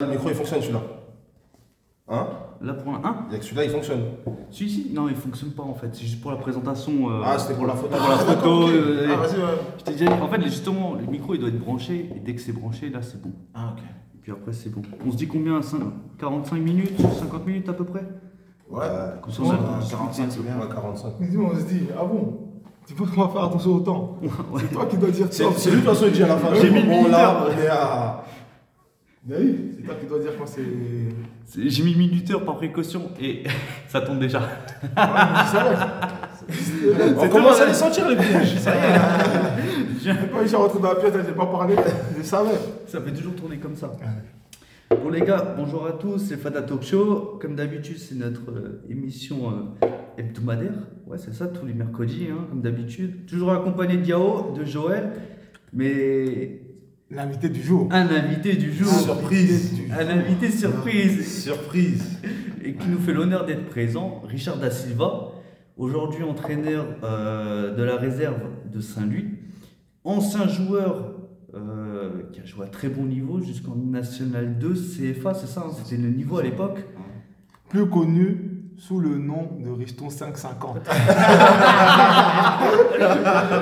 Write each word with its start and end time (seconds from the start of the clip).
Le 0.00 0.06
micro 0.06 0.28
il 0.28 0.34
fonctionne 0.36 0.60
celui-là. 0.60 0.80
Hein 2.08 2.26
Là 2.62 2.74
pour 2.74 2.92
un 2.94 2.98
1 3.04 3.16
Il 3.28 3.32
y 3.32 3.36
a 3.36 3.38
que 3.40 3.44
celui-là 3.44 3.64
il 3.64 3.70
fonctionne. 3.70 4.02
Si, 4.52 4.70
si, 4.70 4.92
non, 4.94 5.08
il 5.08 5.16
fonctionne 5.16 5.50
pas 5.50 5.64
en 5.64 5.74
fait. 5.74 5.88
C'est 5.92 6.02
juste 6.04 6.20
pour 6.22 6.30
la 6.30 6.36
présentation. 6.36 7.10
euh, 7.10 7.20
Ah, 7.24 7.36
c'était 7.36 7.54
pour 7.54 7.66
la 7.66 7.74
photo. 7.74 7.96
Pour 7.96 8.08
la 8.08 8.14
Ah, 8.14 8.18
photo. 8.18 8.62
ok. 8.66 8.70
euh, 8.74 9.08
Ah, 9.12 9.16
vas-y, 9.16 9.36
ouais. 9.40 9.46
je 9.78 9.82
t'ai 9.84 9.92
déjà 9.94 10.04
dit, 10.06 10.22
en 10.22 10.28
fait, 10.28 10.40
justement, 10.44 10.94
le 10.94 11.04
micro 11.10 11.34
il 11.34 11.40
doit 11.40 11.48
être 11.48 11.58
branché. 11.58 12.10
Et 12.14 12.20
dès 12.20 12.32
que 12.36 12.40
c'est 12.40 12.52
branché, 12.52 12.90
là 12.90 13.02
c'est 13.02 13.20
bon. 13.20 13.32
Ah, 13.54 13.72
ok. 13.76 13.82
Et 14.14 14.18
puis 14.22 14.30
après, 14.30 14.52
c'est 14.52 14.70
bon. 14.72 14.82
On 15.04 15.10
se 15.10 15.16
dit 15.16 15.26
combien? 15.26 15.58
Cin- 15.60 15.90
45 16.20 16.56
minutes 16.60 17.00
50 17.18 17.44
minutes 17.44 17.68
à 17.68 17.72
peu 17.72 17.84
près? 17.84 18.04
Ouais. 18.70 18.86
Comme 19.20 19.32
ça, 19.32 19.42
Ouais, 19.42 19.48
on 19.50 19.84
a- 19.84 19.90
45, 19.90 20.26
c'est 20.30 20.42
bien. 20.44 20.58
Ouais, 20.58 20.72
45. 20.72 21.12
Mais 21.18 21.26
dis, 21.26 21.38
on 21.38 21.52
se 21.58 21.64
dit, 21.64 21.88
ah 22.00 22.04
bon? 22.04 22.38
Tu 22.86 22.94
penses 22.94 23.10
qu'on 23.10 23.22
va 23.22 23.28
faire 23.28 23.44
attention 23.44 23.74
au 23.74 23.80
temps 23.80 24.16
C'est 24.60 24.72
toi 24.72 24.86
qui 24.86 24.96
dois 24.96 25.10
dire 25.10 25.26
C'est 25.30 25.42
ça. 25.42 25.50
c'est 25.56 25.70
lui 25.70 25.80
de 25.80 25.82
toute 25.84 25.90
façon 25.94 26.06
il 26.06 26.12
dit 26.12 26.22
à 26.22 26.28
la 26.28 26.36
fin. 26.36 26.54
J'ai 26.54 26.70
mis 26.70 26.82
le 26.82 26.86
bon, 26.88 27.08
là, 27.10 27.44
minuteur. 27.44 27.50
on 27.50 27.62
est 27.62 27.66
à. 27.68 28.24
Oui, 29.26 29.72
c'est 29.76 29.82
toi 29.84 29.94
qui 30.00 30.06
dois 30.06 30.20
dire 30.20 30.32
quand 30.38 30.46
c'est. 30.46 30.62
J'ai 31.56 31.82
mis 31.82 31.94
minuteur 31.94 32.44
par 32.44 32.56
précaution 32.56 33.10
et 33.20 33.42
ça 33.88 34.00
tombe 34.00 34.20
déjà. 34.20 34.42
On 37.18 37.28
commence 37.28 37.60
à 37.60 37.66
les 37.66 37.74
sentir 37.74 38.08
les 38.08 38.16
pièges. 38.16 38.58
Ça 38.58 38.74
y 38.74 38.78
est. 38.78 39.00
J'ai 40.02 40.14
pas 40.14 40.44
eu 40.44 40.54
à 40.54 40.58
rentrer 40.58 40.80
dans 40.80 40.88
la 40.88 40.94
pièce, 40.94 41.12
j'ai 41.26 41.34
pas 41.34 41.46
parlé, 41.46 41.74
je 42.16 42.22
savais. 42.22 42.54
Ça 42.86 43.00
fait 43.00 43.12
toujours 43.12 43.34
tourner 43.34 43.58
comme 43.58 43.74
ça. 43.74 43.92
Bon 44.90 45.10
les 45.10 45.20
gars, 45.20 45.54
bonjour 45.56 45.86
à 45.86 45.92
tous, 45.92 46.18
c'est 46.18 46.36
Fada 46.36 46.62
Talk 46.62 46.82
Show. 46.82 47.38
Comme 47.40 47.56
d'habitude, 47.56 47.98
c'est 47.98 48.14
notre 48.14 48.50
euh, 48.50 48.82
émission 48.88 49.50
euh, 49.50 49.86
hebdomadaire. 50.16 50.72
Ouais, 51.06 51.18
c'est 51.18 51.34
ça, 51.34 51.46
tous 51.48 51.66
les 51.66 51.74
mercredis, 51.74 52.28
hein, 52.30 52.46
comme 52.48 52.62
d'habitude. 52.62 53.26
Toujours 53.26 53.52
accompagné 53.52 53.98
de 53.98 54.06
Yao, 54.06 54.54
de 54.56 54.64
Joël, 54.64 55.12
mais 55.74 56.62
L'invité 57.10 57.48
du 57.48 57.62
jour. 57.62 57.88
un 57.90 58.06
invité 58.06 58.54
du 58.54 58.70
jour. 58.70 58.92
Surprise. 58.92 59.80
Un 59.90 60.08
invité 60.08 60.50
surprise. 60.50 61.42
Surprise. 61.42 62.20
Et 62.62 62.74
qui 62.74 62.86
nous 62.86 62.98
fait 62.98 63.14
l'honneur 63.14 63.46
d'être 63.46 63.64
présent, 63.64 64.22
Richard 64.26 64.58
Da 64.58 64.70
Silva, 64.70 65.32
aujourd'hui 65.78 66.22
entraîneur 66.22 66.86
euh, 67.02 67.74
de 67.74 67.82
la 67.82 67.96
réserve 67.96 68.42
de 68.70 68.80
Saint-Louis, 68.80 69.24
ancien 70.04 70.48
joueur 70.48 71.14
euh, 71.54 72.24
qui 72.30 72.40
a 72.40 72.44
joué 72.44 72.66
à 72.66 72.68
très 72.68 72.90
bon 72.90 73.06
niveau 73.06 73.40
jusqu'en 73.40 73.74
National 73.74 74.58
2 74.58 74.74
CFA, 74.74 75.32
c'est 75.32 75.46
ça, 75.46 75.64
hein, 75.66 75.72
c'était 75.82 76.00
le 76.00 76.10
niveau 76.10 76.36
à 76.36 76.42
l'époque. 76.42 76.84
Plus 77.70 77.88
connu 77.88 78.57
sous 78.78 79.00
le 79.00 79.18
nom 79.18 79.48
de 79.58 79.70
Richton 79.70 80.08
550. 80.08 80.76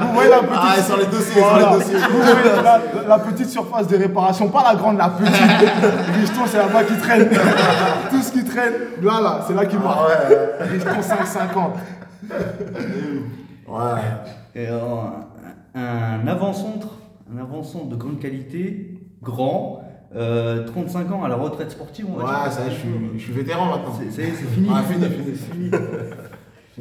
Vous 0.02 0.12
voyez 0.12 0.30
la 0.30 0.38
petite. 0.40 0.52
Ah, 0.54 0.82
sur 0.82 0.96
les 0.98 1.06
dossiers, 1.06 1.40
Voilà. 1.40 1.68
sur 1.70 1.70
les 1.72 1.78
dossiers. 1.84 1.98
Vous 2.10 2.18
voyez 2.22 2.62
la, 2.62 2.80
la 3.08 3.18
petite 3.20 3.48
surface 3.48 3.88
de 3.88 3.96
réparation, 3.96 4.48
pas 4.48 4.62
la 4.62 4.74
grande, 4.76 4.98
la 4.98 5.08
petite. 5.08 5.32
Richton, 6.20 6.42
c'est 6.46 6.58
là-bas 6.58 6.84
qui 6.84 6.98
traîne. 6.98 7.28
Tout 8.10 8.20
ce 8.22 8.30
qui 8.32 8.44
traîne, 8.44 8.74
là, 9.02 9.20
là, 9.22 9.40
c'est 9.46 9.54
là 9.54 9.64
qui 9.64 9.76
marche. 9.76 9.98
Ah 10.06 10.28
ouais. 10.28 10.68
Richton 10.68 11.00
550. 11.02 11.74
Ouais. 13.68 14.00
Et, 14.54 14.68
euh, 14.68 14.78
un 15.74 16.26
avant-centre, 16.26 16.88
un 17.34 17.38
avant-centre 17.40 17.86
de 17.86 17.96
grande 17.96 18.18
qualité, 18.18 18.98
grand, 19.22 19.80
euh, 20.14 20.64
35 20.66 21.10
ans 21.12 21.24
à 21.24 21.28
la 21.28 21.36
retraite 21.36 21.70
sportive, 21.70 22.06
on 22.08 22.16
va 22.16 22.24
Ouais, 22.24 22.30
dire. 22.44 22.52
ça 22.52 22.64
y 22.64 22.68
est, 22.68 22.70
je 22.70 22.76
suis, 22.76 22.88
je 23.16 23.22
suis 23.22 23.32
vétéran 23.32 23.66
maintenant. 23.66 23.92
C'est- 24.10 24.22
fini. 24.30 24.68
Ah, 24.72 24.82
fini, 24.82 25.04
fini. 25.06 25.36
C'est 25.36 25.52
fini. 25.52 25.70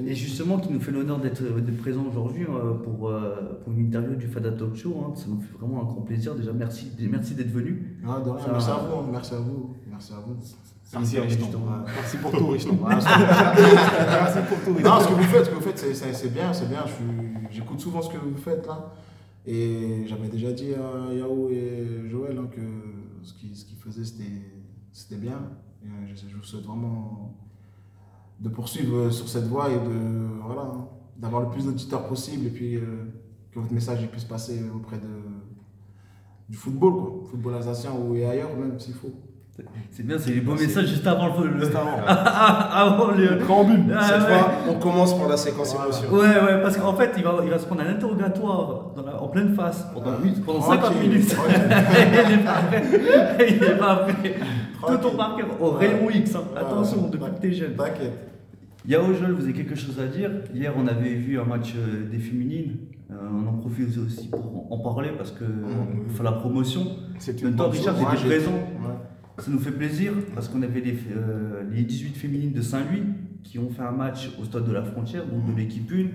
Et 0.08 0.14
justement, 0.14 0.58
qui 0.60 0.74
nous 0.74 0.82
fait 0.82 0.92
l'honneur 0.92 1.20
d'être 1.20 1.42
présent 1.82 2.04
aujourd'hui 2.10 2.44
euh, 2.44 2.74
pour, 2.74 3.08
euh, 3.10 3.62
pour 3.64 3.72
une 3.72 3.80
interview 3.88 4.16
du 4.18 4.28
Fada 4.28 4.52
Talk 4.52 4.76
Show. 4.76 4.94
hein. 5.08 5.14
Ça 5.16 5.28
nous 5.30 5.40
fait 5.40 5.54
vraiment 5.58 5.82
un 5.82 5.86
grand 5.86 6.02
plaisir. 6.02 6.36
Déjà, 6.36 6.52
merci, 6.52 6.92
merci 7.10 7.34
d'être 7.34 7.52
venu. 7.52 7.98
Ouais, 8.06 8.24
de 8.26 8.30
rien, 8.30 8.44
Ça- 8.46 8.52
merci 8.52 8.70
à 8.72 8.74
vous, 8.74 8.96
hein, 8.98 9.06
merci 9.10 9.34
à 9.34 9.38
vous, 9.38 9.74
merci 9.90 10.12
à 10.14 10.18
vous. 10.18 10.36
Merci, 10.94 11.20
Richton. 11.20 11.60
Merci 11.96 12.18
pour 12.18 12.32
tout, 12.32 12.48
Richton. 12.48 12.78
Merci 12.88 13.08
pour 14.50 14.58
tout, 14.66 14.74
Richton. 14.74 14.90
Non, 14.90 15.00
ce 15.00 15.08
que 15.08 15.14
vous 15.14 15.24
faites, 15.24 15.46
ce 15.46 15.50
que 15.50 15.56
vous 15.56 15.62
faites, 15.62 15.80
c'est- 15.80 16.34
bien, 16.34 16.54
c'est 16.54 16.70
bien. 16.70 16.84
J'écoute 17.50 17.80
souvent 17.80 18.02
ce 18.02 18.10
que 18.10 18.18
vous 18.18 18.36
faites 18.38 18.68
là. 18.68 18.92
Et 19.48 20.04
j'avais 20.08 20.28
déjà 20.28 20.52
dit 20.52 20.72
à 20.74 21.14
Yao 21.14 21.50
et 21.52 22.10
Joël 22.10 22.38
hein, 22.38 22.48
que 22.54 22.62
ce 23.24 23.34
qu'ils 23.34 23.56
ce 23.56 23.64
qu'ils 23.66 23.78
faisaient, 23.78 24.04
c'était 24.04 24.24
c'était 24.96 25.18
bien. 25.18 25.52
Euh, 25.84 25.88
je, 26.16 26.36
vous 26.36 26.44
souhaite 26.44 26.64
vraiment 26.64 27.36
de 28.40 28.48
poursuivre 28.48 29.12
sur 29.12 29.28
cette 29.28 29.44
voie 29.44 29.70
et 29.70 29.78
de 29.78 30.26
d'avoir 31.18 31.42
le 31.44 31.50
plus 31.50 31.66
d'auditeurs 31.66 32.08
possible 32.08 32.48
et 32.48 32.50
puis 32.50 32.76
euh, 32.76 33.06
que 33.52 33.60
votre 33.60 33.74
message 33.74 34.10
puisse 34.10 34.24
passer 34.24 34.64
auprès 34.74 35.00
du 36.50 36.56
football. 36.56 37.26
Football 37.30 37.56
alsacien 37.56 37.92
ou 37.92 38.14
ailleurs 38.14 38.56
même 38.58 38.80
s'il 38.80 38.94
faut. 38.94 39.14
C'est 39.90 40.06
bien, 40.06 40.18
c'est 40.20 40.32
les 40.32 40.42
beaux 40.42 40.52
messages 40.54 40.88
juste 40.88 41.08
avant 41.08 41.28
le. 41.40 41.60
Juste 41.62 41.74
avant. 41.76 41.98
avant 42.08 43.12
le. 43.12 43.38
Préambule. 43.38 43.96
Ah, 43.98 44.04
Cette 44.04 44.22
ouais. 44.30 44.38
fois, 44.38 44.52
on 44.70 44.74
commence 44.80 45.18
par 45.18 45.30
la 45.30 45.38
séquence 45.38 45.74
Voilà. 45.74 45.86
émotion. 45.92 46.12
Ouais, 46.14 46.46
ouais, 46.56 46.62
parce 46.62 46.76
qu'en 46.76 46.94
fait, 46.94 47.12
il 47.16 47.24
va, 47.24 47.38
il 47.42 47.50
va 47.50 47.58
se 47.58 47.66
prendre 47.66 47.82
un 47.82 47.88
interrogatoire 47.88 48.92
dans 48.98 49.04
la- 49.06 49.22
en 49.22 49.28
pleine 49.30 49.56
face 49.56 49.88
pendant, 49.94 50.08
Ah. 50.12 50.22
huit- 50.22 50.44
pendant 50.46 50.60
Tranquille, 50.60 50.82
50 50.84 51.02
minutes. 51.02 51.36
il 52.30 52.34
est 52.34 52.44
pas 52.44 52.62
prêt. 52.68 52.84
Il 53.50 53.64
est 53.64 53.78
pas 53.78 53.96
prêt. 53.96 54.36
Tout 54.88 54.98
ton 54.98 55.16
parcours 55.16 55.62
au 55.62 55.70
rayon 55.72 56.10
X. 56.10 56.36
hein. 56.36 56.42
Attention, 56.56 57.04
Ouais. 57.06 57.10
depuis 57.12 57.32
que 57.32 57.42
t'es 57.42 57.52
jeune. 57.54 57.76
T'inquiète. 57.76 58.20
Yao 58.86 59.14
Joel, 59.14 59.32
vous 59.32 59.44
avez 59.44 59.54
quelque 59.54 59.76
chose 59.76 59.98
à 60.00 60.06
dire? 60.08 60.30
Hier, 60.54 60.74
on 60.78 60.86
avait 60.88 61.16
vu 61.16 61.40
un 61.40 61.46
match 61.46 61.74
euh, 61.78 62.10
des 62.12 62.20
féminines. 62.20 62.76
Euh, 63.10 63.16
on 63.34 63.48
en 63.48 63.54
profite 63.54 63.98
aussi 64.06 64.28
pour 64.30 64.68
en 64.70 64.78
parler 64.80 65.10
parce 65.18 65.32
que 65.32 65.44
Mhm. 65.46 66.08
on 66.08 66.14
fait 66.14 66.24
la 66.24 66.34
promotion. 66.34 66.82
C'est 67.20 67.32
En 67.40 67.44
même 67.46 67.52
une 67.52 67.56
temps, 67.58 67.64
bonne 67.70 67.72
Richard, 67.78 67.96
présent. 67.96 68.52
Ouais. 68.52 68.90
Ça 69.40 69.52
nous 69.52 69.60
fait 69.60 69.72
plaisir 69.72 70.14
parce 70.34 70.48
qu'on 70.48 70.62
avait 70.62 70.80
les, 70.82 70.98
euh, 71.16 71.64
les 71.72 71.84
18 71.84 72.16
féminines 72.16 72.52
de 72.54 72.62
Saint-Louis 72.62 73.04
qui 73.44 73.60
ont 73.60 73.70
fait 73.70 73.84
un 73.84 73.92
match 73.92 74.32
au 74.42 74.46
stade 74.46 74.66
de 74.66 74.72
la 74.72 74.82
frontière, 74.82 75.26
donc 75.28 75.46
de 75.46 75.56
l'équipe 75.56 75.92
1, 75.92 76.08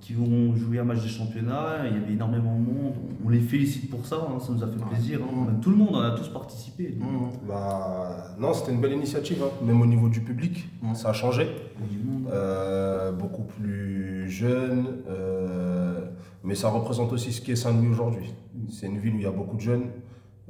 qui 0.00 0.14
ont 0.16 0.56
joué 0.56 0.78
un 0.78 0.84
match 0.84 1.02
de 1.02 1.08
championnat. 1.08 1.86
Il 1.90 1.94
y 2.00 2.02
avait 2.02 2.12
énormément 2.14 2.54
de 2.58 2.64
monde. 2.64 2.94
On 3.24 3.28
les 3.28 3.40
félicite 3.40 3.90
pour 3.90 4.06
ça, 4.06 4.16
hein, 4.30 4.38
ça 4.40 4.52
nous 4.52 4.62
a 4.62 4.66
fait 4.66 4.82
plaisir. 4.90 5.20
hein. 5.22 5.56
Tout 5.60 5.70
le 5.70 5.76
monde, 5.76 5.90
on 5.92 6.00
a 6.00 6.12
tous 6.12 6.28
participé. 6.28 6.88
donc. 6.88 7.32
Bah, 7.46 8.34
non, 8.38 8.54
c'était 8.54 8.72
une 8.72 8.80
belle 8.80 8.92
initiative, 8.94 9.42
hein. 9.42 9.50
même 9.66 9.80
au 9.82 9.86
niveau 9.86 10.08
du 10.08 10.20
public, 10.20 10.68
ça 10.94 11.10
a 11.10 11.12
changé. 11.12 11.48
Euh, 12.32 13.12
beaucoup 13.12 13.42
plus 13.42 14.30
jeune, 14.30 14.86
euh, 15.08 16.00
mais 16.44 16.54
ça 16.54 16.68
représente 16.70 17.12
aussi 17.12 17.32
ce 17.32 17.40
qu'est 17.42 17.56
Saint-Louis 17.56 17.88
aujourd'hui. 17.88 18.32
C'est 18.70 18.86
une 18.86 18.98
ville 18.98 19.14
où 19.14 19.18
il 19.18 19.24
y 19.24 19.26
a 19.26 19.32
beaucoup 19.32 19.56
de 19.56 19.60
jeunes 19.60 19.84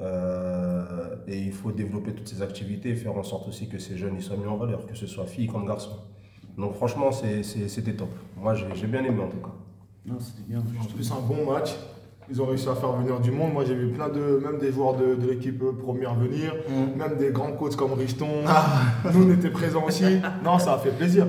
euh, 0.01 1.17
et 1.27 1.39
il 1.39 1.53
faut 1.53 1.73
développer 1.73 2.13
toutes 2.13 2.29
ces 2.29 2.43
activités 2.43 2.91
et 2.91 2.95
faire 2.95 3.17
en 3.17 3.23
sorte 3.23 3.49
aussi 3.49 3.69
que 3.69 3.79
ces 3.79 3.97
jeunes 3.97 4.15
ils 4.17 4.23
soient 4.23 4.37
mis 4.37 4.47
en 4.47 4.57
valeur, 4.57 4.87
que 4.87 4.97
ce 4.97 5.07
soit 5.07 5.27
filles 5.27 5.47
comme 5.47 5.67
garçons. 5.67 5.99
Donc 6.59 6.75
franchement, 6.75 7.11
c'était 7.13 7.93
top. 7.93 8.09
Moi, 8.37 8.55
j'ai 8.55 8.87
bien 8.87 9.05
aimé 9.05 9.23
en 9.23 9.29
tout 9.29 9.39
cas. 9.39 9.53
Non, 10.07 10.19
c'était 10.19 10.43
bien. 10.49 10.59
En 10.61 10.85
plus, 10.85 11.11
un 11.13 11.21
bon 11.21 11.51
match. 11.53 11.71
Ils 12.33 12.41
ont 12.41 12.47
réussi 12.47 12.69
à 12.69 12.75
faire 12.77 12.93
venir 12.93 13.19
du 13.19 13.33
monde. 13.33 13.53
Moi, 13.53 13.65
j'ai 13.65 13.75
vu 13.75 13.89
plein 13.89 14.09
de, 14.09 14.41
même 14.45 14.59
des 14.59 14.71
joueurs 14.73 14.95
de, 14.95 15.17
de 15.17 15.29
l'équipe 15.31 15.61
euh, 15.63 15.73
première 15.73 16.15
venir, 16.15 16.55
Mhm. 16.69 16.97
même 16.97 17.17
des 17.19 17.31
grands 17.33 17.53
coachs 17.53 17.75
comme 17.77 17.93
Richton. 17.95 18.29
Nous, 19.15 19.27
on 19.29 19.33
était 19.33 19.51
présents 19.51 19.85
aussi. 19.87 20.05
Non, 20.45 20.59
ça 20.59 20.75
a 20.75 20.79
fait 20.79 20.91
plaisir. 20.93 21.27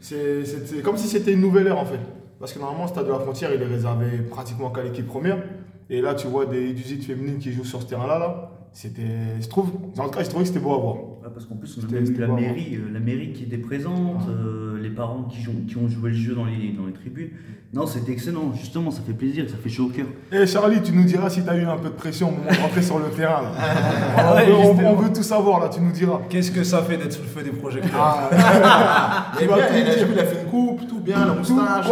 C'est 0.00 0.44
c'est- 0.44 0.66
c'est 0.66 0.82
comme 0.82 0.96
si 0.96 1.08
c'était 1.08 1.32
une 1.32 1.40
nouvelle 1.40 1.66
ère 1.66 1.78
en 1.78 1.84
fait. 1.84 1.98
Parce 2.38 2.52
que 2.52 2.58
normalement, 2.60 2.84
le 2.84 2.88
stade 2.90 3.06
de 3.06 3.12
la 3.12 3.18
frontière, 3.18 3.50
il 3.54 3.60
est 3.62 3.66
réservé 3.66 4.18
pratiquement 4.30 4.70
qu'à 4.70 4.82
l'équipe 4.82 5.06
première. 5.06 5.38
Et 5.88 6.00
là, 6.00 6.14
tu 6.14 6.26
vois 6.26 6.46
des 6.46 6.72
U18 6.72 7.02
féminines 7.02 7.38
qui 7.38 7.52
jouent 7.52 7.64
sur 7.64 7.80
ce 7.82 7.86
terrain-là. 7.86 8.18
Là. 8.18 8.50
C'était, 8.72 9.40
je 9.40 9.48
trouve, 9.48 9.70
en 9.98 10.04
tout 10.04 10.10
cas, 10.10 10.22
je 10.22 10.28
trouvais 10.28 10.44
que 10.44 10.48
c'était 10.48 10.60
beau 10.60 10.74
à 10.74 10.78
voir. 10.78 10.96
Ouais, 11.26 11.32
parce 11.34 11.44
qu'en 11.46 11.56
plus, 11.56 11.76
on 11.76 11.80
a 11.80 12.04
C'était- 12.06 12.20
la 12.20 12.28
mairie, 12.28 12.76
euh, 12.76 12.92
la 12.94 13.00
mairie 13.00 13.32
qui 13.32 13.42
était 13.42 13.58
présente, 13.58 13.94
Ouais. 14.28 14.32
euh, 14.32 14.78
les 14.80 14.90
parents 14.90 15.24
qui, 15.24 15.42
jouent- 15.42 15.64
qui 15.66 15.76
ont 15.76 15.88
joué 15.88 16.10
le 16.10 16.16
jeu 16.16 16.34
dans 16.36 16.44
les, 16.44 16.72
dans 16.78 16.86
les 16.86 16.92
tribunes. 16.92 17.30
Non, 17.74 17.84
c'était 17.84 18.12
excellent. 18.12 18.52
Justement, 18.54 18.92
ça 18.92 19.02
fait 19.04 19.12
plaisir, 19.12 19.44
ça 19.50 19.56
fait 19.60 19.68
chaud 19.68 19.86
au 19.86 19.88
cœur. 19.88 20.06
Et 20.30 20.46
Charlie, 20.46 20.80
tu 20.80 20.92
nous 20.92 21.02
diras 21.02 21.28
si 21.28 21.42
tu 21.42 21.50
as 21.50 21.56
eu 21.56 21.64
un 21.64 21.76
peu 21.78 21.88
de 21.88 21.94
pression 21.94 22.28
au 22.28 22.30
moment 22.30 22.48
de 22.48 22.56
rentrer 22.58 22.80
sur 22.80 23.00
le 23.00 23.06
terrain. 23.06 23.42
là. 23.42 23.50
on, 24.32 24.36
Ouais, 24.36 24.46
veut, 24.46 24.52
on- 24.54 24.62
justement. 24.72 24.90
on 24.92 24.94
veut 24.94 25.12
tout 25.12 25.22
savoir, 25.24 25.58
là, 25.60 25.68
tu 25.68 25.80
nous 25.80 25.90
diras. 25.90 26.20
Qu'est-ce 26.30 26.52
que 26.52 26.62
ça 26.62 26.80
fait 26.82 26.96
d'être 26.96 27.12
sous 27.12 27.22
le 27.22 27.28
feu 27.28 27.42
des 27.42 27.50
projecteurs 27.50 27.90
Ah, 27.98 28.30
bien, 29.36 29.46
tout 29.48 29.52
elle 29.52 29.60
a- 30.20 30.24
fait 30.24 30.42
une 30.44 30.48
coupe, 30.48 30.86
tout 30.88 31.00
bien, 31.00 31.26
la 31.26 31.34
moustache. 31.34 31.86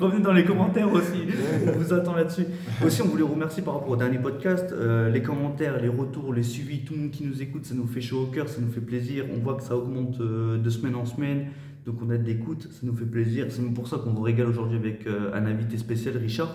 Revenez 0.00 0.22
dans 0.22 0.32
les 0.32 0.44
commentaires 0.44 0.92
aussi. 0.92 1.22
On 1.68 1.78
vous 1.78 1.92
attend 1.92 2.14
là-dessus. 2.14 2.46
Aussi, 2.84 3.00
on 3.02 3.06
voulait 3.06 3.22
vous 3.22 3.34
remercier 3.34 3.62
par 3.62 3.74
rapport 3.74 3.90
au 3.90 3.96
dernier 3.96 4.18
podcast. 4.24 4.72
Euh, 4.72 5.10
les 5.10 5.22
commentaires, 5.22 5.78
les 5.80 5.88
retours, 5.88 6.32
les 6.32 6.42
suivis, 6.42 6.82
tout 6.82 6.94
le 6.94 7.00
monde 7.00 7.10
qui 7.10 7.24
nous 7.24 7.42
écoute, 7.42 7.66
ça 7.66 7.74
nous 7.74 7.86
fait 7.86 8.00
chaud 8.00 8.22
au 8.22 8.26
cœur, 8.26 8.48
ça 8.48 8.58
nous 8.60 8.72
fait 8.72 8.80
plaisir. 8.80 9.26
On 9.36 9.38
voit 9.38 9.54
que 9.54 9.62
ça 9.62 9.76
augmente 9.76 10.18
euh, 10.20 10.56
de 10.56 10.70
semaine 10.70 10.94
en 10.94 11.04
semaine. 11.04 11.48
Donc, 11.84 11.96
on 12.02 12.08
a 12.08 12.16
de 12.16 12.24
l'écoute, 12.24 12.62
ça 12.72 12.80
nous 12.84 12.96
fait 12.96 13.04
plaisir. 13.04 13.46
C'est 13.50 13.62
pour 13.74 13.86
ça 13.86 13.98
qu'on 13.98 14.12
vous 14.12 14.22
régale 14.22 14.46
aujourd'hui 14.46 14.78
avec 14.78 15.06
euh, 15.06 15.34
un 15.34 15.44
invité 15.44 15.76
spécial, 15.76 16.16
Richard, 16.16 16.48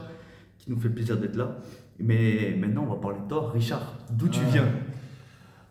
qui 0.58 0.72
nous 0.72 0.80
fait 0.80 0.90
plaisir 0.90 1.18
d'être 1.18 1.36
là. 1.36 1.58
Mais 2.00 2.56
maintenant, 2.60 2.86
on 2.88 2.94
va 2.96 3.00
parler 3.00 3.20
de 3.24 3.30
toi. 3.30 3.52
Richard, 3.54 4.00
d'où 4.12 4.30
tu 4.30 4.40
viens? 4.52 4.66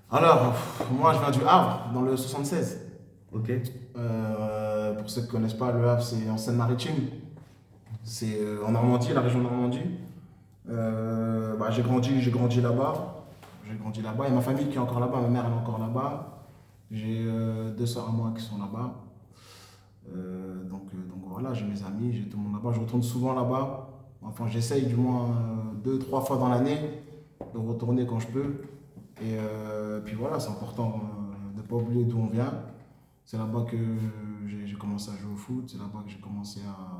Alors, 0.08 0.54
moi, 0.92 1.14
je 1.14 1.18
viens 1.18 1.30
du 1.32 1.44
Havre, 1.44 1.90
dans 1.92 2.02
le 2.02 2.16
76. 2.16 2.80
Ok 3.32 3.52
pour 4.96 5.10
ceux 5.10 5.22
qui 5.22 5.26
ne 5.26 5.32
connaissent 5.32 5.54
pas, 5.54 5.72
le 5.72 5.88
Havre, 5.88 6.02
c'est 6.02 6.30
en 6.30 6.36
Seine-Maritime. 6.36 6.94
C'est 8.04 8.38
en 8.64 8.70
Normandie, 8.70 9.12
la 9.12 9.20
région 9.20 9.38
de 9.38 9.44
Normandie. 9.44 9.80
Euh, 10.70 11.56
bah, 11.56 11.70
j'ai 11.70 11.82
grandi, 11.82 12.20
j'ai 12.20 12.30
grandi 12.30 12.60
là-bas. 12.60 13.24
J'ai 13.68 13.76
grandi 13.76 14.02
là-bas. 14.02 14.28
Et 14.28 14.32
ma 14.32 14.40
famille 14.40 14.68
qui 14.68 14.76
est 14.76 14.80
encore 14.80 15.00
là-bas, 15.00 15.20
ma 15.20 15.28
mère 15.28 15.46
est 15.46 15.54
encore 15.54 15.78
là-bas. 15.78 16.44
J'ai 16.90 17.24
euh, 17.26 17.74
deux 17.74 17.86
soeurs 17.86 18.08
à 18.08 18.12
moi 18.12 18.32
qui 18.36 18.42
sont 18.42 18.58
là-bas. 18.58 18.94
Euh, 20.14 20.64
donc, 20.64 20.84
donc 20.92 21.22
voilà, 21.26 21.52
j'ai 21.52 21.66
mes 21.66 21.82
amis, 21.82 22.12
j'ai 22.12 22.28
tout 22.28 22.38
le 22.38 22.44
monde 22.44 22.54
là-bas. 22.54 22.72
Je 22.72 22.80
retourne 22.80 23.02
souvent 23.02 23.34
là-bas. 23.34 23.88
Enfin, 24.22 24.46
j'essaye 24.48 24.86
du 24.86 24.96
moins 24.96 25.28
deux, 25.84 25.98
trois 25.98 26.20
fois 26.22 26.38
dans 26.38 26.48
l'année 26.48 26.78
de 27.54 27.58
retourner 27.58 28.04
quand 28.06 28.18
je 28.18 28.28
peux. 28.28 28.62
Et 29.22 29.36
puis 30.04 30.14
voilà, 30.16 30.38
c'est 30.40 30.50
important 30.50 31.00
de 31.54 31.62
ne 31.62 31.66
pas 31.66 31.76
oublier 31.76 32.04
d'où 32.04 32.18
on 32.18 32.26
vient. 32.26 32.52
C'est 33.24 33.36
là-bas 33.36 33.64
que 33.70 33.76
j'ai 34.46 34.74
commencé 34.74 35.10
à 35.10 35.16
jouer 35.16 35.32
au 35.32 35.36
foot, 35.36 35.64
c'est 35.68 35.78
là-bas 35.78 36.02
que 36.04 36.10
j'ai 36.10 36.18
commencé 36.18 36.60
à, 36.66 36.97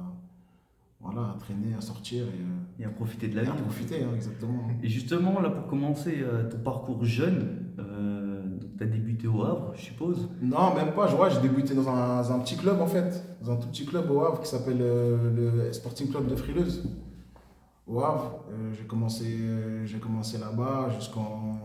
voilà, 1.01 1.35
à 1.35 1.37
traîner, 1.39 1.75
à 1.77 1.81
sortir 1.81 2.25
et, 2.25 2.29
euh, 2.29 2.83
Et 2.83 2.85
à 2.85 2.89
profiter 2.91 3.29
de 3.29 3.37
la 3.37 3.43
vie. 3.43 3.51
à 3.51 3.53
profiter, 3.53 4.03
hein, 4.03 4.15
exactement. 4.15 4.63
Et 4.83 4.89
justement, 4.89 5.41
là, 5.41 5.51
pour 5.51 5.67
commencer 5.69 6.19
euh, 6.21 6.49
ton 6.51 6.59
parcours 6.59 7.05
jeune, 7.05 7.65
tu 8.79 8.85
as 8.85 8.87
débuté 8.87 9.27
au 9.27 9.43
Havre, 9.43 9.73
je 9.75 9.83
suppose. 9.83 10.29
Non, 10.41 10.75
même 10.75 10.93
pas. 10.93 11.09
Je 11.09 11.17
vois, 11.17 11.29
j'ai 11.29 11.41
débuté 11.41 11.75
dans 11.75 11.89
un, 11.89 12.23
dans 12.23 12.33
un 12.33 12.39
petit 12.39 12.57
club 12.57 12.81
en 12.81 12.87
fait, 12.87 13.25
dans 13.43 13.53
un 13.53 13.57
tout 13.57 13.69
petit 13.69 13.85
club 13.85 14.11
au 14.11 14.21
Havre 14.21 14.41
qui 14.41 14.49
s'appelle 14.49 14.79
euh, 14.81 15.65
le 15.67 15.73
Sporting 15.73 16.09
Club 16.11 16.29
de 16.29 16.37
Frileuse. 16.37 16.89
Au 17.87 18.01
Havre, 18.01 18.45
euh, 18.51 18.73
j'ai 18.79 18.85
commencé, 18.85 19.25
euh, 19.41 19.85
j'ai 19.85 19.99
commencé 19.99 20.39
là-bas 20.39 20.91
jusqu'en. 20.95 21.59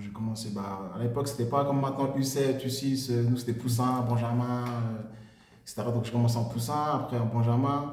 J'ai 0.00 0.10
commencé, 0.10 0.48
bah, 0.54 0.90
à 0.96 0.98
l'époque, 1.02 1.28
c'était 1.28 1.48
pas 1.48 1.64
comme 1.66 1.80
maintenant 1.80 2.14
U7, 2.16 2.64
U6, 2.66 3.10
euh, 3.10 3.22
nous 3.28 3.36
c'était 3.36 3.52
Poussin, 3.52 4.00
Benjamin, 4.08 4.64
euh, 4.64 5.02
etc. 5.62 5.82
Donc 5.94 6.06
j'ai 6.06 6.12
commencé 6.12 6.38
en 6.38 6.44
Poussin, 6.44 6.94
après 6.94 7.18
en 7.18 7.26
Benjamin, 7.26 7.92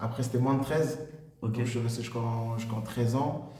après 0.00 0.22
c'était 0.22 0.38
moins 0.38 0.54
de 0.54 0.62
13. 0.62 0.98
Ok. 1.42 1.52
Donc 1.52 1.64
je 1.64 1.70
suis 1.70 1.78
resté 1.80 2.02
jusqu'en 2.02 2.56
jusqu'en 2.58 2.80
13 2.80 3.16
ans. 3.16 3.50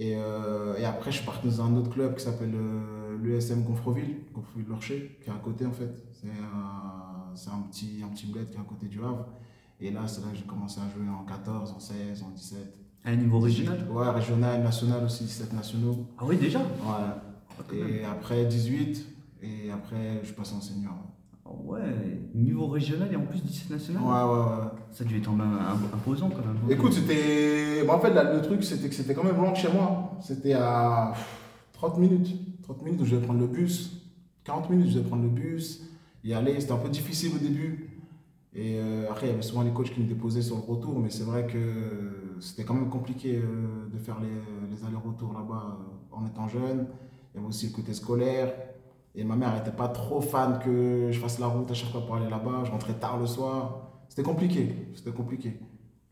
Et, 0.00 0.14
euh, 0.16 0.76
et 0.78 0.84
après, 0.84 1.10
je 1.10 1.16
suis 1.16 1.26
parti 1.26 1.48
dans 1.48 1.62
un 1.62 1.74
autre 1.74 1.90
club 1.90 2.14
qui 2.14 2.22
s'appelle 2.22 2.52
euh, 2.54 3.16
l'USM 3.20 3.64
Gonfreville, 3.64 4.18
Gonfreville-Lorcher, 4.32 5.18
qui 5.20 5.28
est 5.28 5.32
à 5.32 5.36
côté 5.42 5.66
en 5.66 5.72
fait. 5.72 5.90
C'est 6.12 6.28
un, 6.28 7.52
un 7.56 7.62
petit, 7.62 8.00
un 8.04 8.08
petit 8.08 8.26
bled 8.26 8.48
qui 8.48 8.56
est 8.56 8.60
à 8.60 8.64
côté 8.64 8.86
du 8.86 9.00
Havre. 9.00 9.26
Et 9.80 9.90
là, 9.90 10.06
c'est 10.06 10.20
là 10.20 10.28
que 10.30 10.36
j'ai 10.36 10.44
commencé 10.44 10.80
à 10.80 10.88
jouer 10.96 11.08
en 11.08 11.24
14, 11.24 11.72
en 11.72 11.80
16, 11.80 12.22
en 12.22 12.30
17. 12.30 12.58
À 13.04 13.10
un 13.10 13.16
niveau 13.16 13.40
régional 13.40 13.88
Ouais, 13.90 14.08
régional, 14.10 14.62
national 14.62 15.04
aussi, 15.04 15.24
17 15.24 15.52
nationaux. 15.52 16.06
Ah 16.16 16.22
oui, 16.26 16.36
déjà? 16.36 16.60
Ouais. 16.60 17.76
même. 17.76 17.88
Et 17.88 18.04
après 18.04 18.44
18, 18.44 19.06
et 19.42 19.70
après, 19.72 20.20
je 20.24 20.32
passe 20.32 20.52
en 20.52 20.60
senior. 20.60 20.94
Ouais, 21.64 21.80
niveau 22.34 22.66
régional 22.66 23.08
et 23.12 23.16
en 23.16 23.22
plus 23.26 23.42
17 23.42 23.70
Ouais, 23.70 23.76
national. 23.76 24.02
ouais, 24.02 24.34
ouais. 24.34 24.68
Ça 24.92 25.04
a 25.04 25.06
dû 25.06 25.18
être 25.18 25.30
imposant 25.94 26.30
quand 26.30 26.38
même. 26.44 26.58
Écoute, 26.70 26.92
c'était. 26.92 27.84
bah, 27.86 27.94
en 27.96 28.00
fait, 28.00 28.12
là, 28.14 28.34
le 28.34 28.42
truc, 28.42 28.64
c'était 28.64 28.88
que 28.88 28.94
c'était 28.94 29.14
quand 29.14 29.24
même 29.24 29.36
loin 29.36 29.52
de 29.52 29.56
chez 29.56 29.70
moi. 29.72 30.12
C'était 30.20 30.54
à 30.54 31.12
30 31.74 31.98
minutes. 31.98 32.34
30 32.62 32.82
minutes 32.84 33.00
où 33.00 33.04
je 33.04 33.14
devais 33.14 33.24
prendre 33.24 33.40
le 33.40 33.46
bus. 33.46 34.02
40 34.44 34.70
minutes, 34.70 34.88
je 34.90 34.94
devais 34.98 35.08
prendre 35.08 35.22
le 35.22 35.28
bus. 35.28 35.82
Y 36.24 36.32
aller, 36.34 36.58
c'était 36.60 36.72
un 36.72 36.78
peu 36.78 36.88
difficile 36.88 37.32
au 37.34 37.38
début. 37.38 37.90
Et 38.54 38.78
euh, 38.80 39.06
après, 39.10 39.26
il 39.26 39.30
y 39.30 39.32
avait 39.32 39.42
souvent 39.42 39.62
les 39.62 39.70
coachs 39.70 39.92
qui 39.92 40.00
me 40.00 40.06
déposaient 40.08 40.42
sur 40.42 40.56
le 40.56 40.62
retour, 40.62 40.98
mais 40.98 41.10
c'est 41.10 41.22
vrai 41.24 41.46
que 41.46 42.38
c'était 42.40 42.64
quand 42.64 42.74
même 42.74 42.88
compliqué 42.88 43.36
euh, 43.36 43.88
de 43.92 43.98
faire 43.98 44.16
les, 44.20 44.28
les 44.74 44.84
allers-retours 44.84 45.32
là-bas 45.34 45.78
euh, 45.78 46.16
en 46.16 46.26
étant 46.26 46.48
jeune. 46.48 46.86
Il 47.32 47.36
y 47.36 47.38
avait 47.40 47.46
aussi 47.48 47.66
le 47.68 47.72
côté 47.72 47.92
scolaire. 47.94 48.52
Et 49.20 49.24
ma 49.24 49.34
mère 49.34 49.52
n'était 49.54 49.72
pas 49.76 49.88
trop 49.88 50.20
fan 50.20 50.60
que 50.64 51.08
je 51.10 51.18
fasse 51.18 51.40
la 51.40 51.46
route 51.48 51.68
à 51.70 51.74
chaque 51.74 51.90
fois 51.90 52.06
pour 52.06 52.14
aller 52.14 52.30
là-bas. 52.30 52.62
Je 52.64 52.70
rentrais 52.70 52.92
tard 52.94 53.18
le 53.18 53.26
soir. 53.26 53.80
C'était 54.08 54.22
compliqué. 54.22 54.74
C'était 54.94 55.10
compliqué. 55.10 55.58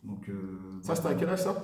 Donc, 0.02 0.28
euh, 0.28 0.34
Ça, 0.82 0.94
c'était 0.96 1.08
à 1.08 1.14
quel 1.14 1.28
âge 1.28 1.42
ça? 1.42 1.54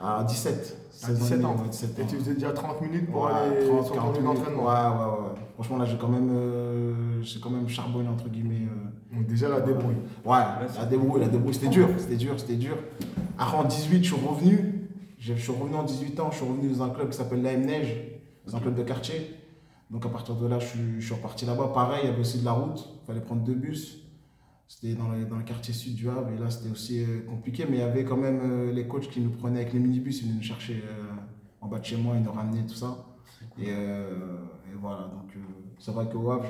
À 0.00 0.24
17. 0.24 0.76
À 1.02 1.06
16 1.06 1.18
17 1.20 1.44
ans. 1.44 1.56
ouais, 1.56 1.68
17 1.70 1.98
Et 1.98 2.02
ans. 2.02 2.06
tu 2.08 2.16
faisais 2.16 2.34
déjà 2.34 2.50
30 2.50 2.80
minutes 2.82 3.10
pour 3.10 3.22
Ouais, 3.22 3.30
aller 3.32 3.66
30, 3.68 3.84
sur 3.86 3.94
40 3.94 4.14
ton 4.14 4.20
lieu 4.20 4.26
minutes. 4.26 4.38
d'entraînement. 4.38 4.64
Ouais, 4.64 4.70
ouais, 4.70 5.28
ouais. 5.30 5.34
Franchement, 5.54 5.76
là, 5.78 5.84
j'ai 5.84 5.96
quand 5.98 6.08
même, 6.08 6.30
euh, 6.32 7.22
j'ai 7.22 7.38
quand 7.40 7.50
même 7.50 7.68
charbonné, 7.68 8.08
entre 8.08 8.28
guillemets. 8.28 8.66
euh. 8.66 9.16
Donc 9.16 9.26
déjà 9.26 9.48
la 9.48 9.60
débrouille. 9.60 9.94
Ouais, 10.24 10.36
la 10.76 10.84
débrouille, 10.84 11.20
la 11.20 11.28
débrouille, 11.28 11.54
c'était 11.54 11.68
dur, 11.68 11.88
c'était 11.96 12.16
dur, 12.16 12.34
c'était 12.38 12.56
dur. 12.56 12.76
Après, 13.38 13.56
en 13.56 13.64
18, 13.64 14.02
je 14.04 14.14
suis 14.14 14.26
revenu. 14.26 14.88
Je 15.18 15.34
je 15.34 15.40
suis 15.40 15.52
revenu 15.52 15.74
en 15.76 15.82
18 15.84 16.18
ans, 16.20 16.28
je 16.32 16.36
suis 16.38 16.46
revenu 16.46 16.68
dans 16.70 16.82
un 16.84 16.90
club 16.90 17.08
qui 17.10 17.16
s'appelle 17.16 17.42
l'AM 17.42 17.62
Neige, 17.62 17.96
dans 18.46 18.56
un 18.56 18.60
club 18.60 18.74
de 18.74 18.82
quartier. 18.82 19.34
Donc, 19.90 20.04
à 20.04 20.08
partir 20.08 20.34
de 20.36 20.46
là, 20.46 20.58
je 20.58 20.66
suis, 20.66 21.00
je 21.00 21.06
suis 21.06 21.14
reparti 21.14 21.46
là-bas. 21.46 21.68
Pareil, 21.74 22.00
il 22.04 22.06
y 22.06 22.10
avait 22.10 22.20
aussi 22.20 22.40
de 22.40 22.44
la 22.44 22.52
route, 22.52 22.88
il 23.02 23.06
fallait 23.06 23.20
prendre 23.22 23.42
deux 23.42 23.54
bus. 23.54 24.04
C'était 24.66 24.94
dans, 24.94 25.10
les- 25.12 25.24
dans 25.24 25.36
le 25.38 25.44
quartier 25.44 25.72
sud 25.72 25.94
du 25.94 26.10
Havre, 26.10 26.28
et 26.30 26.38
là, 26.38 26.50
c'était 26.50 26.70
aussi 26.70 27.02
euh, 27.02 27.22
compliqué. 27.26 27.64
Mais 27.68 27.76
il 27.78 27.80
y 27.80 27.82
avait 27.82 28.04
quand 28.04 28.18
même 28.18 28.40
euh, 28.42 28.72
les 28.72 28.86
coachs 28.86 29.08
qui 29.08 29.20
nous 29.20 29.30
prenaient 29.30 29.60
avec 29.62 29.72
les 29.72 29.78
minibus, 29.80 30.20
ils 30.20 30.24
venaient 30.26 30.36
nous 30.36 30.42
chercher 30.42 30.82
euh, 30.86 31.04
en 31.62 31.68
bas 31.68 31.78
de 31.78 31.84
chez 31.86 31.96
moi, 31.96 32.16
ils 32.16 32.22
nous 32.22 32.32
ramenaient, 32.32 32.66
tout 32.66 32.74
ça. 32.74 33.06
Et, 33.58 33.68
euh, 33.70 34.36
et 34.70 34.74
voilà, 34.78 35.04
donc 35.08 35.34
euh, 35.36 35.40
c'est 35.78 35.90
vrai 35.92 36.06
qu'au 36.10 36.30
Havre, 36.30 36.44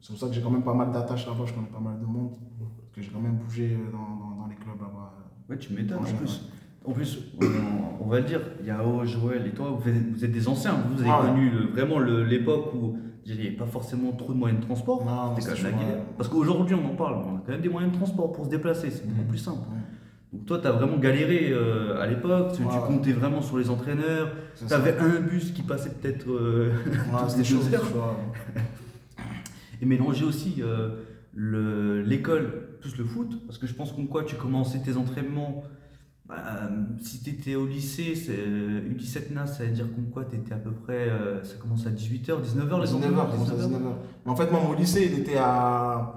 c'est 0.00 0.12
pour 0.12 0.18
ça 0.20 0.28
que 0.28 0.32
j'ai 0.32 0.40
quand 0.40 0.50
même 0.50 0.62
pas 0.64 0.72
mal 0.74 0.92
d'attaches 0.92 1.26
là-bas, 1.26 1.44
je 1.44 1.52
connais 1.52 1.66
pas 1.66 1.78
mal 1.80 2.00
de 2.00 2.06
monde. 2.06 2.30
Parce 2.30 2.92
que 2.94 3.02
j'ai 3.02 3.10
quand 3.10 3.20
même 3.20 3.36
bougé 3.36 3.76
dans, 3.92 3.98
dans, 3.98 4.36
dans 4.36 4.46
les 4.46 4.54
clubs 4.56 4.80
là-bas. 4.80 5.12
Ouais, 5.50 5.58
tu 5.58 5.74
m'étonnes. 5.74 5.98
En 5.98 6.04
plus, 6.16 6.48
en 6.86 6.92
plus 6.92 7.18
on, 7.40 8.04
on 8.04 8.08
va 8.08 8.20
le 8.20 8.26
dire, 8.26 8.40
Yao, 8.64 9.04
Joël 9.04 9.46
et 9.46 9.50
toi, 9.50 9.76
vous 9.78 9.88
êtes, 9.88 10.10
vous 10.12 10.24
êtes 10.24 10.32
des 10.32 10.48
anciens. 10.48 10.76
Vous 10.94 11.00
avez 11.00 11.10
Ah 11.10 11.22
ouais. 11.22 11.28
connu 11.30 11.50
le- 11.50 11.66
vraiment 11.72 11.98
l'époque 11.98 12.72
où 12.74 12.96
il 13.24 13.34
n'y 13.34 13.40
avait 13.40 13.50
pas 13.56 13.66
forcément 13.66 14.12
trop 14.12 14.32
de 14.32 14.38
moyens 14.38 14.60
de 14.60 14.66
transport. 14.66 15.04
Non, 15.04 15.34
quand 15.34 15.46
même 15.46 15.56
la 15.64 15.70
ouais. 15.94 16.02
Parce 16.16 16.28
qu'aujourd'hui, 16.28 16.76
on 16.76 16.86
en 16.92 16.94
parle, 16.94 17.16
on 17.16 17.36
a 17.36 17.40
quand 17.44 17.52
même 17.52 17.60
des 17.60 17.68
moyens 17.68 17.92
de 17.92 17.96
transport 17.98 18.32
pour 18.32 18.44
se 18.44 18.50
déplacer, 18.50 18.90
c'est 18.90 19.06
beaucoup 19.08 19.22
Mhm. 19.22 19.28
plus 19.28 19.38
simple. 19.38 19.66
Donc 20.32 20.46
toi, 20.46 20.58
tu 20.60 20.66
as 20.66 20.72
vraiment 20.72 20.98
galéré 20.98 21.50
euh, 21.52 22.00
à 22.00 22.06
l'époque, 22.06 22.52
tu, 22.52 22.58
tu 22.62 22.68
Ouais. 22.68 22.74
comptais 22.86 23.12
vraiment 23.12 23.40
sur 23.42 23.58
les 23.58 23.70
entraîneurs, 23.70 24.30
tu 24.56 24.66
ça. 24.68 24.76
avais 24.76 24.96
un 24.98 25.20
bus 25.20 25.50
qui 25.52 25.62
passait 25.62 25.90
peut-être 25.90 26.28
euh, 26.30 26.72
Ouais, 26.84 27.20
toutes 27.28 27.38
les 27.38 27.44
et 29.82 29.86
mélanger 29.86 30.24
aussi 30.24 30.56
euh, 30.60 30.90
le- 31.34 32.02
l'école 32.02 32.50
plus 32.80 32.96
le 32.98 33.04
foot, 33.04 33.40
parce 33.46 33.58
que 33.58 33.66
je 33.66 33.74
pense 33.74 33.92
qu'en 33.92 34.04
quoi 34.06 34.24
tu 34.24 34.36
commençais 34.36 34.78
tes 34.80 34.96
entraînements, 34.96 35.64
bah, 36.28 36.68
si 37.00 37.22
tu 37.22 37.30
étais 37.30 37.54
au 37.54 37.66
lycée, 37.66 38.16
c'est 38.16 38.36
euh, 38.36 38.80
U17 38.90 39.32
NAS, 39.32 39.46
ça 39.46 39.64
veut 39.64 39.70
dire 39.70 39.86
qu'en 39.94 40.02
quoi 40.12 40.24
tu 40.24 40.34
étais 40.34 40.52
à 40.52 40.56
peu 40.56 40.72
près, 40.72 41.08
euh, 41.08 41.44
ça 41.44 41.54
commence 41.54 41.86
à 41.86 41.90
18h, 41.90 42.42
19h 42.42 42.80
les 42.80 42.86
19h, 42.86 42.94
entraînements 42.94 43.26
commence 43.26 43.50
à 43.50 43.54
19h. 43.54 43.68
19h. 43.68 43.92
Mais 44.24 44.32
en 44.32 44.36
fait, 44.36 44.50
moi, 44.50 44.60
mon 44.60 44.72
lycée, 44.72 45.08
il 45.12 45.20
était 45.20 45.36
à 45.36 46.14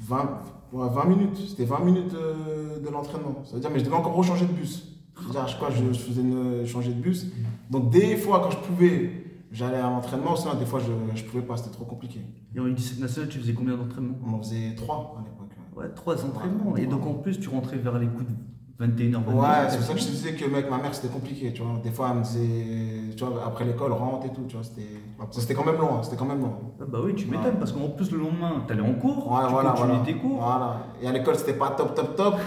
20, 0.00 0.42
ouais, 0.72 0.88
20 0.92 1.04
minutes. 1.04 1.36
C'était 1.48 1.64
20 1.64 1.78
minutes 1.84 2.14
euh, 2.14 2.80
de 2.80 2.88
l'entraînement. 2.88 3.42
Ça 3.44 3.54
veut 3.54 3.60
dire, 3.60 3.70
mais 3.70 3.78
je 3.78 3.84
devais 3.84 3.94
encore 3.94 4.14
rechanger 4.14 4.46
de 4.46 4.52
bus. 4.52 4.88
Chaque 5.32 5.58
fois, 5.58 5.70
je, 5.70 5.92
je 5.92 6.00
faisais 6.00 6.22
une, 6.22 6.66
changer 6.66 6.92
de 6.92 7.00
bus. 7.00 7.26
Donc, 7.70 7.90
des 7.90 8.16
fois, 8.16 8.40
quand 8.40 8.50
je 8.50 8.58
pouvais, 8.58 9.12
j'allais 9.52 9.76
à 9.76 9.82
l'entraînement. 9.82 10.34
Sinon, 10.34 10.54
des 10.54 10.66
fois, 10.66 10.80
je 10.80 10.90
ne 10.90 11.28
pouvais 11.28 11.44
pas. 11.44 11.56
C'était 11.56 11.70
trop 11.70 11.84
compliqué. 11.84 12.20
Et 12.52 12.58
en 12.58 12.66
U17 12.66 12.98
national, 12.98 13.30
tu 13.30 13.38
faisais 13.38 13.54
combien 13.54 13.76
d'entraînements? 13.76 14.18
On 14.26 14.32
en 14.32 14.42
faisait 14.42 14.74
3 14.74 15.18
à 15.20 15.24
l'époque. 15.24 15.56
Ouais, 15.76 15.88
trois 15.94 16.22
entraînements. 16.24 16.72
Ouais, 16.72 16.82
et 16.82 16.86
donc 16.86 17.06
en 17.06 17.14
plus, 17.14 17.38
tu 17.38 17.48
rentrais 17.48 17.78
vers 17.78 17.98
les 17.98 18.06
coups 18.06 18.26
de 18.26 18.32
21h, 18.80 19.12
22h. 19.24 19.34
Ouais, 19.34 19.48
c'est 19.68 19.76
pour 19.76 19.86
ça 19.86 19.92
que 19.94 20.00
je 20.00 20.04
te 20.06 20.10
disais 20.10 20.32
que 20.34 20.44
mec, 20.46 20.68
ma 20.70 20.78
mère 20.78 20.94
c'était 20.94 21.12
compliqué, 21.12 21.52
tu 21.52 21.62
vois. 21.62 21.78
Des 21.82 21.90
fois 21.90 22.08
elle 22.10 22.18
me 22.18 22.22
disait, 22.24 23.14
tu 23.16 23.24
vois, 23.24 23.44
après 23.46 23.64
l'école, 23.64 23.92
rentre 23.92 24.26
et 24.26 24.30
tout, 24.32 24.42
tu 24.48 24.56
vois, 24.56 24.64
c'était 24.64 25.54
quand 25.54 25.64
même 25.64 25.76
loin, 25.78 26.02
c'était 26.02 26.16
quand 26.16 26.24
même 26.24 26.40
loin. 26.40 26.58
Ah 26.80 26.84
bah 26.88 26.98
oui, 27.04 27.14
tu 27.14 27.26
m'étonnes, 27.26 27.44
Ouais. 27.46 27.52
parce 27.58 27.72
qu'en 27.72 27.88
plus 27.90 28.10
le 28.10 28.18
lendemain, 28.18 28.64
t'allais 28.66 28.80
en 28.82 28.94
cours, 28.94 29.30
Ouais, 29.30 29.44
tu 29.46 29.52
voilà, 29.52 29.70
continuais 29.70 29.96
voilà. 29.98 30.04
tes 30.04 30.14
cours. 30.16 30.38
Voilà. 30.38 30.76
Et 31.02 31.06
à 31.06 31.12
l'école, 31.12 31.36
c'était 31.36 31.52
pas 31.54 31.70
top, 31.70 31.94
top, 31.94 32.16
top. 32.16 32.34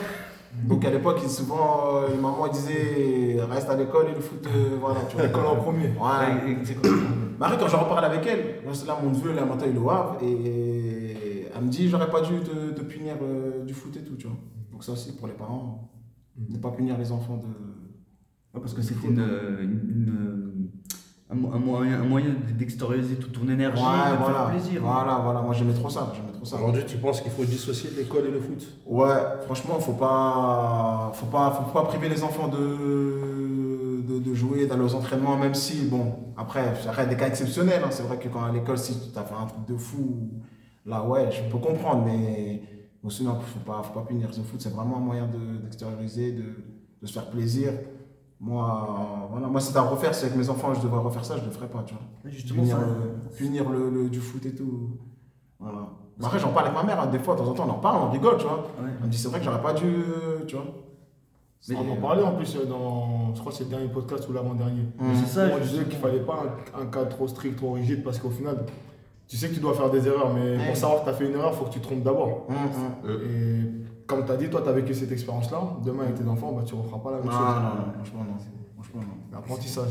Donc 0.67 0.85
à 0.85 0.89
l'époque, 0.89 1.19
souvent, 1.27 1.81
euh, 1.95 2.07
les 2.09 2.15
mamans 2.15 2.47
disait 2.47 3.37
reste 3.49 3.69
à 3.69 3.75
l'école 3.75 4.07
et 4.09 4.13
le 4.15 4.21
foot, 4.21 4.45
euh, 4.47 4.77
voilà, 4.79 5.01
tu 5.09 5.15
vois. 5.17 5.25
L'école 5.27 5.45
en 5.47 5.55
premier. 5.57 5.87
Ouais. 5.87 6.55
Mais 7.37 7.45
après, 7.45 7.57
quand 7.57 7.67
je 7.67 7.75
reparle 7.75 8.05
avec 8.05 8.25
elle, 8.25 8.63
moi, 8.63 8.73
c'est 8.73 8.87
là 8.87 8.97
mon 9.03 9.09
neveu, 9.09 9.33
là, 9.33 9.43
maintenant 9.45 9.65
il 9.69 9.75
est 9.75 9.79
au 9.79 9.89
Havre, 9.89 10.15
et 10.23 11.47
elle 11.53 11.61
me 11.63 11.67
dit 11.69 11.89
j'aurais 11.89 12.09
pas 12.09 12.21
dû 12.21 12.39
te, 12.39 12.69
te 12.71 12.81
punir 12.83 13.15
euh, 13.21 13.63
du 13.65 13.73
foot 13.73 13.95
et 13.97 14.03
tout, 14.03 14.15
tu 14.15 14.27
vois. 14.27 14.37
Donc 14.71 14.83
ça 14.83 14.93
aussi, 14.93 15.13
pour 15.17 15.27
les 15.27 15.33
parents, 15.33 15.89
ne 16.49 16.57
pas 16.57 16.71
punir 16.71 16.97
les 16.97 17.11
enfants 17.11 17.37
de. 17.37 17.45
Ouais, 18.53 18.61
parce 18.61 18.73
que 18.73 18.81
c'était 18.81 19.07
une, 19.07 19.19
une- 19.19 20.69
un, 21.29 21.35
mo- 21.35 21.51
un 21.53 21.59
moyen, 21.59 22.01
un 22.01 22.05
moyen 22.05 22.35
d'extérioriser 22.57 23.15
toute 23.15 23.33
ton 23.33 23.49
énergie, 23.49 23.81
Ouais, 23.81 24.11
de 24.11 24.17
voilà. 24.17 24.33
faire 24.39 24.49
plaisir. 24.51 24.81
hein. 24.85 24.91
Voilà, 24.93 25.19
voilà. 25.23 25.41
Moi, 25.41 25.53
j'aimais 25.53 25.73
trop 25.73 25.89
ça. 25.89 26.13
J'aimais 26.15 26.31
trop 26.31 26.45
ça. 26.45 26.57
Aujourd'hui, 26.57 26.83
tu 26.85 26.97
penses 26.97 27.19
qu'il 27.21 27.31
faut 27.31 27.43
dissocier 27.45 27.89
l'école 27.97 28.27
et 28.27 28.31
le 28.31 28.39
foot? 28.39 28.65
Ouais, 28.85 29.07
franchement, 29.45 29.79
faut 29.79 29.93
pas, 29.93 31.11
faut 31.15 31.25
pas, 31.25 31.51
faut 31.51 31.71
pas 31.73 31.83
priver 31.85 32.09
les 32.09 32.23
enfants 32.23 32.47
de, 32.47 34.01
de, 34.07 34.19
de 34.19 34.33
jouer, 34.33 34.67
d'aller 34.67 34.83
aux 34.83 34.95
entraînements, 34.95 35.35
même 35.37 35.55
si, 35.55 35.87
bon, 35.87 36.13
après, 36.37 36.75
ça 36.83 36.91
reste 36.91 37.09
des 37.09 37.17
cas 37.17 37.27
exceptionnels. 37.27 37.81
hein. 37.83 37.89
C'est 37.91 38.03
vrai 38.03 38.17
que 38.19 38.29
quand 38.29 38.43
à 38.43 38.51
l'école, 38.51 38.77
si 38.77 39.11
tu 39.11 39.17
as 39.17 39.23
fait 39.23 39.33
un 39.35 39.47
truc 39.47 39.65
de 39.67 39.75
fou, 39.77 40.29
là, 40.85 41.03
ouais, 41.03 41.29
je 41.31 41.41
peux 41.51 41.57
comprendre, 41.57 42.03
mais 42.05 42.61
sinon, 43.11 43.39
faut 43.39 43.59
pas, 43.59 43.81
faut 43.83 43.93
pas 43.93 44.05
punir. 44.05 44.27
Le 44.35 44.43
foot, 44.43 44.59
c'est 44.61 44.73
vraiment 44.73 44.97
un 44.97 45.01
moyen 45.01 45.27
de- 45.27 45.57
d'extérioriser, 45.63 46.31
de, 46.33 46.43
de 47.01 47.05
se 47.07 47.13
faire 47.13 47.29
plaisir. 47.29 47.71
Moi, 48.39 49.27
voilà, 49.31 49.47
moi, 49.47 49.61
si 49.61 49.71
c'est 49.71 49.77
à 49.77 49.81
refaire, 49.81 50.13
si 50.13 50.25
avec 50.25 50.37
mes 50.37 50.49
enfants, 50.49 50.73
je 50.73 50.81
devrais 50.81 50.99
refaire 50.99 51.23
ça, 51.23 51.37
je 51.37 51.45
le 51.45 51.51
ferais 51.51 51.67
pas, 51.69 51.83
tu 51.83 51.93
vois. 51.93 52.03
Justement, 52.31 52.61
punir, 52.61 52.77
ça, 52.77 52.83
le, 52.85 53.37
punir 53.37 53.69
le, 53.69 53.89
le- 53.89 54.09
du 54.09 54.19
foot 54.19 54.45
et 54.45 54.53
tout. 54.53 54.97
Voilà. 55.59 55.87
Mais 56.17 56.25
Après, 56.25 56.39
j'en 56.39 56.51
parle 56.51 56.67
avec 56.67 56.77
ma 56.79 56.83
mère, 56.85 56.99
hein. 57.01 57.07
des 57.07 57.19
fois, 57.19 57.35
de 57.35 57.39
temps 57.39 57.47
en 57.49 57.53
temps, 57.53 57.65
on 57.67 57.71
en 57.71 57.79
parle, 57.79 58.03
on 58.03 58.11
rigole, 58.11 58.37
tu 58.37 58.43
vois. 58.45 58.57
ouais. 58.81 58.89
Elle 58.99 59.05
me 59.05 59.09
dit, 59.11 59.17
c'est 59.17 59.27
vrai 59.29 59.39
que 59.39 59.45
j'aurais 59.45 59.61
pas 59.61 59.73
dû, 59.73 59.91
tu 60.47 60.55
vois. 60.55 60.65
Mais- 61.69 61.75
on 61.77 61.93
en 61.93 61.95
parlait 61.95 62.21
en 62.23 62.33
plus 62.35 62.55
euh, 62.57 62.65
dans, 62.65 63.33
je 63.33 63.39
crois 63.39 63.51
que 63.51 63.57
c'est 63.57 63.63
le 63.63 63.71
dernier 63.71 63.87
podcast 63.87 64.27
ou 64.29 64.33
l'avant-dernier. 64.33 64.83
Hum. 64.99 65.07
C'est 65.15 65.25
ça, 65.27 65.41
on 65.51 65.57
disait 65.57 65.63
justement. 65.79 65.85
qu'il 65.89 65.97
fallait 65.97 66.19
pas 66.19 66.43
un, 66.77 66.81
un 66.81 66.85
cadre 66.87 67.09
trop 67.09 67.27
strict, 67.27 67.55
trop 67.55 67.71
rigide, 67.71 68.03
parce 68.03 68.19
qu'au 68.19 68.29
final, 68.29 68.65
tu 69.27 69.37
sais 69.37 69.49
que 69.49 69.53
tu 69.55 69.59
dois 69.59 69.73
faire 69.73 69.89
des 69.89 70.07
erreurs, 70.07 70.33
mais 70.33 70.57
Ouais. 70.57 70.67
pour 70.67 70.77
savoir 70.77 70.99
que 71.01 71.05
tu 71.05 71.09
as 71.11 71.13
fait 71.13 71.25
une 71.27 71.33
erreur, 71.35 71.51
il 71.53 71.57
faut 71.57 71.65
que 71.65 71.73
tu 71.73 71.79
te 71.79 71.83
trompes 71.87 72.03
d'abord. 72.03 72.47
Hum, 72.49 72.55
hum. 72.55 73.09
Et 73.21 74.05
comme 74.07 74.25
tu 74.25 74.31
as 74.31 74.37
dit, 74.37 74.49
toi, 74.49 74.61
tu 74.63 74.69
as 74.69 74.73
vécu 74.73 74.93
cette 74.93 75.11
expérience-là. 75.11 75.59
Demain, 75.85 76.03
avec 76.03 76.15
tes 76.15 76.27
enfants, 76.27 76.51
bah, 76.53 76.63
tu 76.65 76.75
ne 76.75 76.81
referas 76.81 76.99
pas 76.99 77.11
la 77.11 77.17
même 77.17 77.25
Non, 77.25 77.31
chose. 77.31 77.39
non, 77.41 77.61
non, 77.63 77.93
franchement, 77.95 78.19
non. 78.27 78.37
Franchement, 78.75 79.01
non. 79.01 79.17
L'apprentissage. 79.37 79.89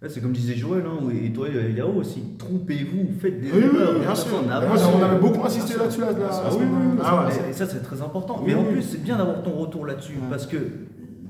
Mais 0.00 0.08
C'est 0.08 0.20
comme 0.20 0.30
disait 0.32 0.54
Joël, 0.54 0.84
hein, 0.86 1.08
et 1.10 1.32
toi 1.32 1.48
Yao 1.48 1.92
aussi, 1.94 2.22
trompez-vous, 2.38 3.18
faites 3.18 3.40
des 3.40 3.50
Oui, 3.50 3.64
oui, 3.72 3.78
erreurs. 3.80 3.98
bien 3.98 4.14
sûr. 4.14 4.32
On 4.46 4.48
a- 4.48 4.54
avait 5.06 5.18
beaucoup 5.18 5.44
insisté 5.44 5.76
là-dessus. 5.76 6.00
Là, 6.02 6.12
Bien 6.12 6.30
sûr. 6.30 6.42
la 6.44 6.50
Ah 6.50 6.52
oui, 6.56 6.64
oui. 6.70 6.98
Ah 7.02 7.26
ouais. 7.26 7.50
Et 7.50 7.52
ça, 7.52 7.66
c'est 7.66 7.82
très 7.82 8.00
important. 8.00 8.36
Oui, 8.40 8.44
Mais 8.46 8.54
en 8.54 8.62
plus, 8.64 8.82
c'est 8.82 9.02
bien 9.02 9.16
d'avoir 9.18 9.42
ton 9.42 9.50
retour 9.54 9.86
là-dessus. 9.86 10.12
Ouais. 10.12 10.28
Parce 10.30 10.46
que 10.46 10.56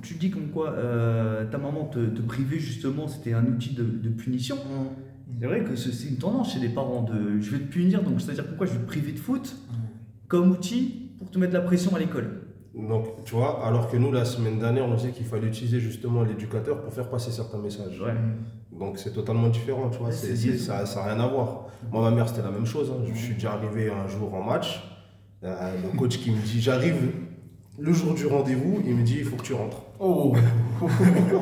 tu 0.03 0.15
dis 0.15 0.31
comme 0.31 0.49
quoi 0.49 0.69
euh, 0.73 1.45
ta 1.51 1.57
maman 1.57 1.85
te, 1.87 1.99
te 1.99 2.21
privait, 2.21 2.59
justement, 2.59 3.09
c'était 3.09 3.33
un 3.33 3.45
outil 3.47 3.75
de, 3.75 3.85
de 3.85 4.09
punition. 4.11 4.57
Hum. 4.57 4.89
C'est 5.41 5.47
vrai 5.47 5.63
que 5.65 5.77
c'est 5.77 6.09
une 6.09 6.17
tendance 6.17 6.53
chez 6.55 6.59
les 6.61 6.69
parents 6.69 7.03
de 7.03 7.41
je 7.41 7.51
vais 7.51 7.59
te 7.59 7.71
punir, 7.71 8.03
donc 8.03 8.21
c'est-à-dire 8.21 8.47
pourquoi 8.47 8.67
je 8.67 8.73
vais 8.73 8.79
te 8.81 8.87
priver 8.87 9.13
de 9.13 9.19
foot 9.19 9.57
comme 10.27 10.51
outil 10.51 11.13
pour 11.19 11.31
te 11.31 11.39
mettre 11.39 11.53
la 11.55 11.61
pression 11.61 11.95
à 11.95 11.99
l'école? 11.99 12.43
Donc, 12.75 13.25
tu 13.25 13.35
vois, 13.35 13.67
alors 13.67 13.91
que 13.91 13.97
nous, 13.97 14.13
la 14.13 14.25
semaine 14.25 14.59
dernière, 14.59 14.87
on 14.87 14.95
disait 14.95 15.11
qu'il 15.11 15.27
fallait 15.27 15.49
utiliser 15.49 15.81
justement 15.81 16.23
l'éducateur 16.23 16.81
pour 16.81 16.93
faire 16.93 17.09
passer 17.11 17.31
certains 17.33 17.59
messages. 17.59 18.01
Ouais. 18.01 18.13
Donc, 18.79 18.99
c'est 18.99 19.13
totalement 19.13 19.49
différent, 19.49 19.91
tu 19.91 19.99
vois, 19.99 20.13
ça 20.13 20.85
n'a 20.85 21.05
rien 21.05 21.21
à 21.21 21.27
voir. 21.27 21.67
Moi, 21.91 22.03
ma 22.09 22.15
mère, 22.15 22.29
c'était 22.29 22.43
la 22.43 22.51
même 22.53 22.67
chose. 22.67 22.91
hein. 22.93 23.03
Je 23.13 23.19
suis 23.19 23.35
déjà 23.35 23.53
arrivé 23.53 23.91
un 23.91 24.07
jour 24.07 24.33
en 24.35 24.43
match. 24.43 24.83
euh, 25.43 25.73
le 25.83 25.97
coach 25.99 26.19
qui 26.19 26.31
me 26.31 26.41
dit 26.41 26.61
J'arrive 26.61 27.11
le 27.79 27.93
jour 27.93 28.15
du 28.15 28.27
rendez-vous, 28.27 28.81
il 28.87 28.95
me 28.97 29.03
dit 29.03 29.17
Il 29.19 29.25
faut 29.25 29.37
que 29.37 29.43
tu 29.43 29.55
rentres. 29.55 29.83
Oh 30.01 30.33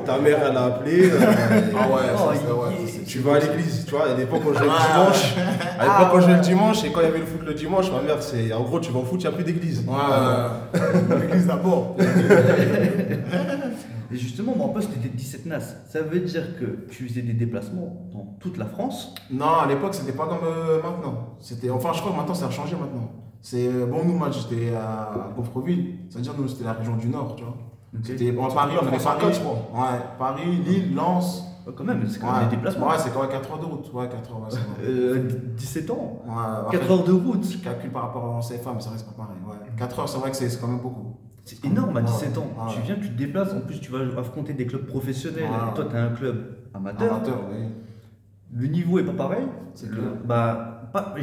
Ta 0.07 0.19
mère, 0.19 0.39
elle 0.51 0.57
a 0.57 0.65
appelé. 0.65 1.11
euh, 1.11 1.19
Ah 1.21 1.89
ouais, 1.89 2.03
Oh, 2.15 2.19
ça, 2.19 2.25
il- 2.33 2.39
c'est- 2.41 2.47
ouais, 2.53 2.59
il- 2.81 2.89
ça, 2.89 2.93
c'est- 3.01 3.05
Tu 3.05 3.19
vas 3.19 3.35
à 3.35 3.39
l'église, 3.39 3.85
tu 3.85 3.91
vois, 3.91 4.09
à 4.11 4.15
l'époque 4.17 4.41
quand 4.45 4.55
je 4.55 4.59
vais 4.61 4.65
le 4.65 4.71
Ah. 4.75 4.93
dimanche, 4.93 5.35
à 5.79 5.83
l'époque 5.85 6.09
quand 6.13 6.21
je 6.21 6.27
vais 6.27 6.35
le 6.37 6.41
dimanche, 6.41 6.85
et 6.85 6.91
quand 6.93 7.01
il 7.01 7.05
y 7.05 7.09
avait 7.09 7.19
le 7.19 7.27
foot 7.27 7.41
le 7.45 7.53
dimanche, 7.55 7.91
ma 7.93 8.01
mère, 8.01 8.23
c'est 8.23 8.53
en 8.55 8.63
gros, 8.63 8.81
tu 8.81 8.91
vas 8.93 9.01
au 9.01 9.05
foot, 9.05 9.21
il 9.23 9.27
n'y 9.29 9.33
a 9.35 9.37
plus 9.37 9.45
d'église. 9.45 9.85
Ouais, 9.87 9.95
ouais. 9.95 11.21
L'église 11.21 11.47
d'abord. 11.47 11.97
Et 14.13 14.17
justement, 14.17 14.55
mon 14.57 14.69
poste 14.69 14.91
était 14.97 15.09
17 15.09 15.47
NAS. 15.47 15.77
Ça 15.89 16.01
veut 16.01 16.21
dire 16.21 16.57
que 16.59 16.87
tu 16.91 17.09
faisais 17.09 17.23
des 17.23 17.33
déplacements 17.33 18.07
dans 18.13 18.37
toute 18.41 18.57
la 18.57 18.65
France? 18.67 19.13
Non, 19.31 19.59
à 19.65 19.67
l'époque, 19.69 19.95
c'était 19.95 20.13
pas 20.17 20.27
comme 20.29 20.39
euh, 20.47 20.81
maintenant. 20.81 21.35
C'était, 21.41 21.71
enfin, 21.71 21.91
je 21.93 21.99
crois 22.01 22.13
que 22.13 22.17
maintenant, 22.17 22.35
ça 22.35 22.47
a 22.47 22.51
changé 22.51 22.77
maintenant. 22.81 23.11
C'est, 23.43 23.67
euh, 23.67 23.85
bon, 23.87 24.05
nous, 24.05 24.15
moi, 24.15 24.31
j'étais 24.31 24.75
à 24.77 25.29
Gaufreville. 25.37 25.97
C'est-à-dire, 26.09 26.35
nous, 26.39 26.47
c'était 26.49 26.65
la 26.65 26.73
région 26.75 26.95
du 26.97 27.09
Nord, 27.09 27.35
tu 27.37 27.43
vois. 27.43 27.57
C'était 28.03 28.37
en 28.39 28.49
Paris, 28.49 28.75
on 28.81 28.87
en 28.87 28.99
Paris. 28.99 29.41
Ouais, 29.75 30.01
Paris, 30.19 30.57
Lille, 30.67 30.95
Lens. 30.95 31.45
Quand 31.75 31.83
même, 31.83 32.07
c'est 32.07 32.21
quand 32.21 32.31
même 32.33 32.49
des 32.49 32.57
déplacements. 32.57 32.89
Ouais, 32.89 32.95
c'est 32.99 33.13
quand 33.13 33.23
même 33.23 33.31
4 33.31 33.51
heures 33.51 33.59
de 33.59 33.65
route. 33.65 33.93
Ouais, 33.93 34.09
4 34.09 34.31
heures. 34.31 34.49
Euh, 34.85 35.29
17 35.57 35.91
ans, 35.91 36.23
Ouais, 36.25 36.33
après, 36.61 36.79
4 36.79 36.91
heures 36.93 37.05
de 37.05 37.13
route. 37.13 37.45
Je 37.45 37.59
calcule 37.59 37.91
par 37.91 38.03
rapport 38.03 38.25
en 38.25 38.41
CFA, 38.41 38.73
mais 38.73 38.81
ça 38.81 38.91
reste 38.91 39.07
pas 39.07 39.25
pareil. 39.25 39.37
Ouais. 39.45 39.57
4 39.77 39.99
heures, 39.99 40.09
c'est 40.09 40.19
vrai 40.19 40.31
que 40.31 40.37
c'est 40.37 40.61
quand 40.61 40.69
même 40.69 40.79
beaucoup. 40.79 41.17
C'est 41.45 41.65
énorme 41.65 41.97
à 41.97 42.03
17 42.03 42.39
ans. 42.39 42.49
Tu 42.69 42.81
viens, 42.83 42.95
tu 42.97 43.09
te 43.09 43.19
déplaces, 43.19 43.53
en 43.53 43.61
plus 43.61 43.81
tu 43.81 43.91
vas 43.91 43.99
affronter 44.19 44.53
des 44.53 44.67
clubs 44.67 44.87
professionnels. 44.87 45.45
Et 45.45 45.75
toi, 45.75 45.87
tu 45.91 45.97
as 45.97 46.05
un 46.05 46.11
club 46.11 46.57
amateur. 46.75 47.15
Amateur, 47.15 47.41
oui. 47.51 47.67
Le 48.55 48.69
niveau 48.69 48.99
est 49.01 49.05
pas 49.05 49.13
pareil. 49.13 49.47
C'est 49.75 49.91
clair. 49.91 50.05
Bah, 50.25 50.83
pas, 50.93 51.15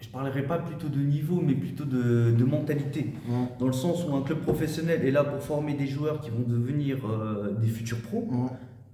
je 0.00 0.08
parlerai 0.08 0.42
pas 0.42 0.58
plutôt 0.58 0.88
de 0.88 0.98
niveau, 1.00 1.40
mais 1.44 1.54
plutôt 1.54 1.84
de, 1.84 2.30
de 2.36 2.44
mentalité. 2.44 3.12
Dans 3.58 3.66
le 3.66 3.72
sens 3.72 4.04
où 4.08 4.14
un 4.14 4.22
club 4.22 4.38
professionnel 4.40 5.04
est 5.04 5.10
là 5.10 5.24
pour 5.24 5.42
former 5.42 5.74
des 5.74 5.86
joueurs 5.86 6.20
qui 6.20 6.30
vont 6.30 6.44
devenir 6.46 6.98
euh, 7.08 7.54
des 7.60 7.68
futurs 7.68 8.00
pros. 8.00 8.28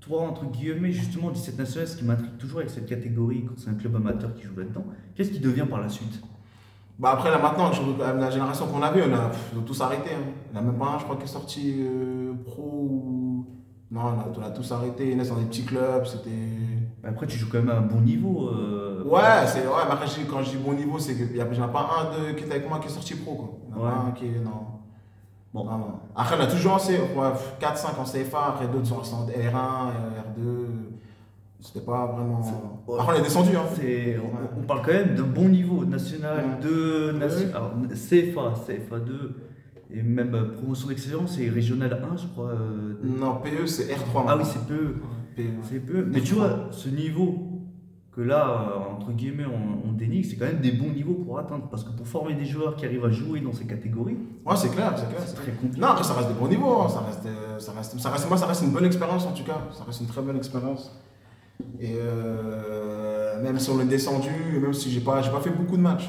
Toi, 0.01 0.23
entre 0.23 0.45
guillemets, 0.51 0.93
justement, 0.93 1.31
17 1.31 1.59
national, 1.59 1.89
ce 1.89 1.97
qui 1.97 2.05
m'intrigue 2.05 2.37
toujours 2.39 2.59
avec 2.61 2.71
cette 2.71 2.87
catégorie, 2.87 3.45
quand 3.45 3.55
c'est 3.57 3.71
un 3.71 3.75
club 3.75 3.97
amateur 3.97 4.33
qui 4.35 4.43
joue 4.45 4.57
là-dedans, 4.57 4.85
qu'est-ce 5.17 5.31
qui 5.31 5.41
devient 5.41 5.67
par 5.69 5.81
la 5.81 5.89
suite? 5.89 6.21
Bah 6.99 7.11
après, 7.13 7.31
là 7.31 7.39
maintenant, 7.39 7.71
la 7.99 8.31
génération 8.31 8.67
qu'on 8.69 8.83
avait, 8.83 9.03
on 9.03 9.13
a 9.15 9.29
pff, 9.29 9.55
tous 9.67 9.81
arrêté. 9.81 10.11
hein. 10.15 10.33
Il 10.49 10.53
n'y 10.53 10.59
en 10.59 10.63
a 10.69 10.71
même 10.71 10.79
pas 10.79 10.87
un, 10.95 10.99
je 10.99 11.05
crois, 11.05 11.17
qui 11.17 11.25
est 11.25 11.27
sorti 11.27 11.75
euh, 11.81 12.33
pro 12.45 12.63
ou. 12.63 13.26
Non, 13.91 14.01
on 14.01 14.07
a, 14.21 14.27
on 14.37 14.43
a 14.43 14.51
tous 14.51 14.73
arrêté. 14.73 15.15
Naissent 15.15 15.29
dans 15.31 15.37
des 15.37 15.45
petits 15.47 15.65
clubs, 15.65 16.05
c'était. 16.07 16.31
Après, 17.05 17.27
tu 17.27 17.39
joues 17.39 17.49
quand 17.51 17.59
même 17.59 17.69
à 17.71 17.77
un 17.79 17.83
bon 17.83 18.01
niveau. 18.01 18.49
euh, 18.49 19.05
Ouais, 19.05 19.47
c'est 19.47 19.61
ouais, 19.61 19.73
mais 19.87 19.93
après, 19.93 20.07
quand 20.29 20.43
je 20.43 20.51
dis 20.51 20.57
bon 20.57 20.73
niveau, 20.73 20.99
c'est 20.99 21.15
qu'il 21.15 21.33
n'y 21.33 21.41
en 21.41 21.63
a 21.65 21.69
pas 21.69 21.89
un 22.01 22.05
de, 22.19 22.33
qui 22.33 22.45
était 22.45 22.57
avec 22.57 22.69
moi 22.69 22.81
qui 22.81 22.89
est 22.89 22.91
sorti 22.91 23.15
pro. 23.15 23.35
Quoi. 23.35 23.49
Il 23.69 23.75
en 23.81 23.85
a 23.85 23.89
Ouais. 23.89 23.95
un 24.09 24.11
qui 24.13 24.27
est. 24.27 24.41
Non. 24.45 24.51
Bon. 25.55 25.65
Non, 25.65 25.79
non. 25.79 25.93
Après, 26.17 26.37
on 26.37 26.43
a 26.43 26.47
toujours 26.49 26.73
en 26.75 26.79
C, 26.81 26.99
ouais, 26.99 27.29
4-5 27.61 27.99
en 28.01 28.05
CFA, 28.05 28.47
après 28.49 28.67
d'autres 28.67 28.87
sont 28.87 28.97
en 28.97 29.27
R1, 29.27 29.31
euh, 29.31 30.21
R2. 30.37 30.67
C'était 31.61 31.81
pas 31.87 32.07
vraiment. 32.07 32.41
Ouais. 32.89 32.99
Après, 33.01 33.15
on 33.17 33.21
est 33.21 33.23
descendu. 33.23 33.57
Hein. 33.57 33.63
On, 34.57 34.61
on 34.61 34.63
parle 34.65 34.83
quand 34.85 34.93
même 34.93 35.15
d'un 35.15 35.23
bon 35.23 35.49
niveau 35.49 35.85
national, 35.85 36.37
Ouais. 36.61 36.69
de 36.69 37.13
nation- 37.13 37.47
Ouais. 37.47 37.55
alors, 37.55 37.73
CFA, 37.95 38.53
CFA2, 38.67 39.31
et 39.91 40.03
même 40.03 40.35
euh, 40.35 40.53
promotion 40.57 40.89
d'excellence 40.89 41.39
et 41.39 41.49
régional 41.49 42.03
1, 42.13 42.17
je 42.17 42.27
crois. 42.29 42.51
euh, 42.51 42.95
Non, 43.05 43.37
PE, 43.43 43.67
c'est 43.67 43.85
R3 43.85 44.25
Ah 44.29 44.37
oui, 44.37 44.45
c'est. 44.45 44.67
PE. 44.67 44.95
C'est 45.63 45.81
peu. 45.81 46.05
Mais 46.11 46.21
tu 46.23 46.35
vois, 46.35 46.69
ce 46.71 46.89
niveau 46.89 47.53
que 48.13 48.23
là, 48.23 48.71
euh, 48.73 48.95
entre 48.95 49.13
guillemets, 49.13 49.45
on, 49.45 49.89
on 49.89 49.93
dénigre, 49.93 50.27
c'est 50.29 50.37
quand 50.37 50.47
même 50.47 50.61
des 50.63 50.73
bons 50.73 50.89
niveaux 50.91 51.13
pour 51.15 51.39
atteindre. 51.39 51.69
Parce 51.71 51.85
que 51.85 51.91
pour 51.91 52.09
former 52.09 52.33
des 52.35 52.47
joueurs 52.47 52.75
qui 52.75 52.87
arrivent 52.87 53.05
à 53.05 53.11
jouer 53.11 53.41
dans 53.41 53.53
ces 53.53 53.67
catégories, 53.67 54.17
Ouais, 54.47 54.57
c'est 54.57 54.71
clair, 54.71 54.95
c'est 54.97 55.07
clair. 55.09 55.21
c'est 55.27 55.35
très 55.35 55.53
compliqué. 55.53 55.81
Non, 55.81 55.89
après, 55.89 56.05
ça 56.05 56.15
reste 56.15 56.29
des 56.29 56.35
bons 56.35 56.49
niveaux. 56.49 56.81
hein. 56.81 56.89
Ça 56.89 57.01
reste, 57.01 57.29
ça 57.59 57.73
reste, 57.73 57.99
ça 58.01 58.11
reste, 58.11 58.29
moi, 58.29 58.39
ça 58.39 58.47
reste 58.47 58.63
une 58.63 58.71
bonne 58.71 58.87
expérience 58.87 59.27
en 59.27 59.33
tout 59.33 59.45
cas. 59.45 59.61
Ça 59.73 59.85
reste 59.85 60.01
une 60.01 60.07
très 60.07 60.23
bonne 60.23 60.37
expérience. 60.39 60.91
Et 61.79 61.97
euh, 62.01 63.43
même 63.43 63.59
si 63.59 63.71
on 63.71 63.81
est 63.81 63.85
descendu, 63.87 64.31
même 64.61 64.73
si 64.73 64.91
j'ai 64.91 65.01
pas, 65.01 65.21
pas 65.23 65.41
fait 65.41 65.51
beaucoup 65.51 65.77
de 65.77 65.83
matchs. 65.83 66.09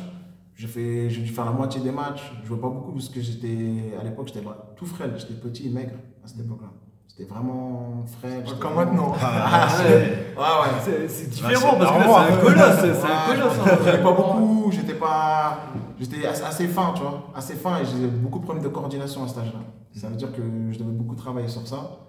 J'ai 0.57 0.65
fait, 0.67 1.07
j'ai 1.11 1.21
dû 1.21 1.29
faire 1.29 1.45
la 1.45 1.51
moitié 1.51 1.79
des 1.81 1.91
matchs. 1.91 2.33
Je 2.41 2.47
jouais 2.47 2.57
pas 2.59 2.67
beaucoup 2.69 2.93
parce 2.93 3.09
que 3.09 3.21
j'étais, 3.21 3.93
à 3.99 4.03
l'époque, 4.03 4.27
j'étais 4.33 4.43
tout 4.75 4.87
frêle. 4.87 5.13
J'étais 5.15 5.35
petit 5.35 5.67
et 5.67 5.69
maigre 5.69 5.93
à 6.23 6.27
cette 6.27 6.39
époque-là. 6.39 6.69
J'étais 7.07 7.29
vraiment 7.31 8.03
frêle. 8.19 8.43
Comme 8.59 8.73
vraiment- 8.73 8.91
maintenant. 8.91 9.13
Ah, 9.21 9.67
Ouais. 9.79 9.85
ouais, 9.85 10.41
ouais. 10.41 11.07
C'est- 11.07 11.41
Bah, 11.43 11.49
différent 11.49 11.71
c'est 11.73 11.77
parce 11.79 11.91
que 11.91 12.03
c'est 12.03 12.33
un 12.33 12.37
colosse. 12.41 12.99
C'est 13.01 13.11
un 13.11 13.35
colosse. 13.35 13.85
je 13.85 13.97
pas 14.03 14.11
beaucoup, 14.13 14.71
j'étais 14.71 14.93
pas. 14.95 15.59
J'étais 15.99 16.25
assez, 16.25 16.43
assez 16.43 16.67
fin, 16.67 16.91
tu 16.95 17.01
vois. 17.03 17.27
Assez 17.35 17.53
fin 17.53 17.79
et 17.79 17.85
j'ai 17.85 18.07
beaucoup 18.07 18.39
de 18.39 18.43
problèmes 18.43 18.63
de 18.63 18.69
coordination 18.69 19.23
à 19.23 19.27
cet 19.27 19.37
âge-là. 19.37 19.59
Ça 19.93 20.07
veut 20.09 20.15
dire 20.15 20.31
que 20.31 20.41
je 20.71 20.79
devais 20.79 20.91
beaucoup 20.91 21.15
travailler 21.15 21.47
sur 21.47 21.67
ça. 21.67 21.99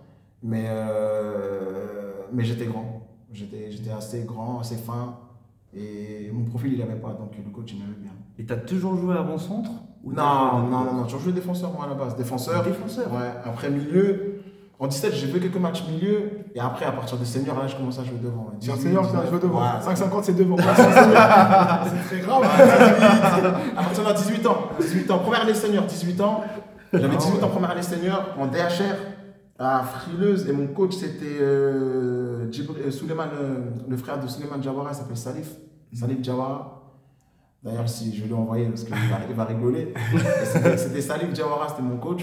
Mais, 0.43 0.65
euh, 0.69 2.13
mais 2.33 2.45
j'étais 2.45 2.67
grand. 2.67 3.03
J'étais 3.33 3.71
j'étais 3.71 3.91
assez 3.91 4.25
grand, 4.25 4.61
assez 4.61 4.77
fin. 4.77 5.19
Et 5.75 6.31
mon 6.33 6.45
profil, 6.45 6.73
il 6.73 6.81
avait 6.83 6.97
pas. 6.97 7.11
Donc 7.13 7.33
le 7.37 7.51
coach, 7.51 7.73
il 7.73 7.79
m'aimait 7.81 7.99
bien. 8.01 8.13
Et 8.39 8.47
t'as 8.47 8.57
toujours 8.57 8.97
joué 8.97 9.17
avant-centre 9.17 9.71
Non, 10.05 10.63
non, 10.63 10.85
non, 10.85 10.95
non. 10.95 11.03
Toujours 11.05 11.21
joué 11.21 11.33
défenseur, 11.33 11.73
moi, 11.73 11.87
à 11.87 11.89
la 11.89 11.95
base. 11.95 12.17
Défenseur. 12.17 12.63
Défenseur. 12.63 13.13
Ouais. 13.13 13.33
Après, 13.45 13.69
milieu. 13.69 14.41
En 14.81 14.87
17, 14.87 15.13
j'ai 15.13 15.27
fait 15.27 15.41
quelques 15.41 15.57
matchs 15.57 15.83
milieu. 15.89 16.31
Et 16.55 16.61
après, 16.61 16.85
à 16.85 16.93
partir 16.93 17.19
de 17.19 17.25
senior, 17.25 17.59
là, 17.59 17.67
je 17.67 17.75
commence 17.75 17.99
à 17.99 18.05
jouer 18.05 18.19
devant. 18.23 18.53
18, 18.61 18.77
senior 18.77 19.03
qui 19.11 19.17
a 19.17 19.23
19. 19.23 19.31
joué 19.31 19.41
devant. 19.41 19.61
Ouais. 19.61 19.95
5,50 19.95 20.23
c'est 20.23 20.37
devant. 20.37 20.57
c'est 20.57 20.63
très 20.63 22.21
grave. 22.21 22.45
À 23.77 23.83
partir 23.83 24.05
de 24.05 24.13
18 24.13 24.47
ans, 24.47 24.59
18 24.81 25.11
ans, 25.11 25.19
première 25.19 25.43
année 25.43 25.55
senior, 25.55 25.85
18 25.85 26.21
ans. 26.21 26.45
J'avais 26.93 27.17
18 27.17 27.43
ans, 27.43 27.49
première 27.49 27.71
année 27.71 27.83
senior, 27.83 28.25
en 28.39 28.47
DHR, 28.47 28.95
à 29.59 29.83
Frileuse. 29.83 30.49
Et 30.49 30.53
mon 30.53 30.69
coach, 30.69 30.95
c'était 30.95 31.39
euh, 31.41 32.47
euh, 32.47 32.91
euh, 33.11 33.59
le 33.89 33.97
frère 33.97 34.21
de 34.21 34.29
Souleymane 34.29 34.63
Jawara, 34.63 34.91
il 34.93 34.95
s'appelle 34.95 35.17
Salif. 35.17 35.51
Salif 35.93 36.23
Jawara. 36.23 36.78
D'ailleurs, 37.63 37.89
si 37.89 38.15
je 38.17 38.23
vais 38.23 38.29
lui 38.29 38.35
envoyer, 38.35 38.67
parce 38.67 38.85
qu'il 38.85 38.95
va, 38.95 39.01
il 39.29 39.35
va 39.35 39.45
rigoler. 39.45 39.93
C'était 40.77 41.01
Salif 41.01 41.35
Jawara, 41.35 41.69
c'était 41.69 41.83
mon 41.83 41.97
coach, 41.97 42.23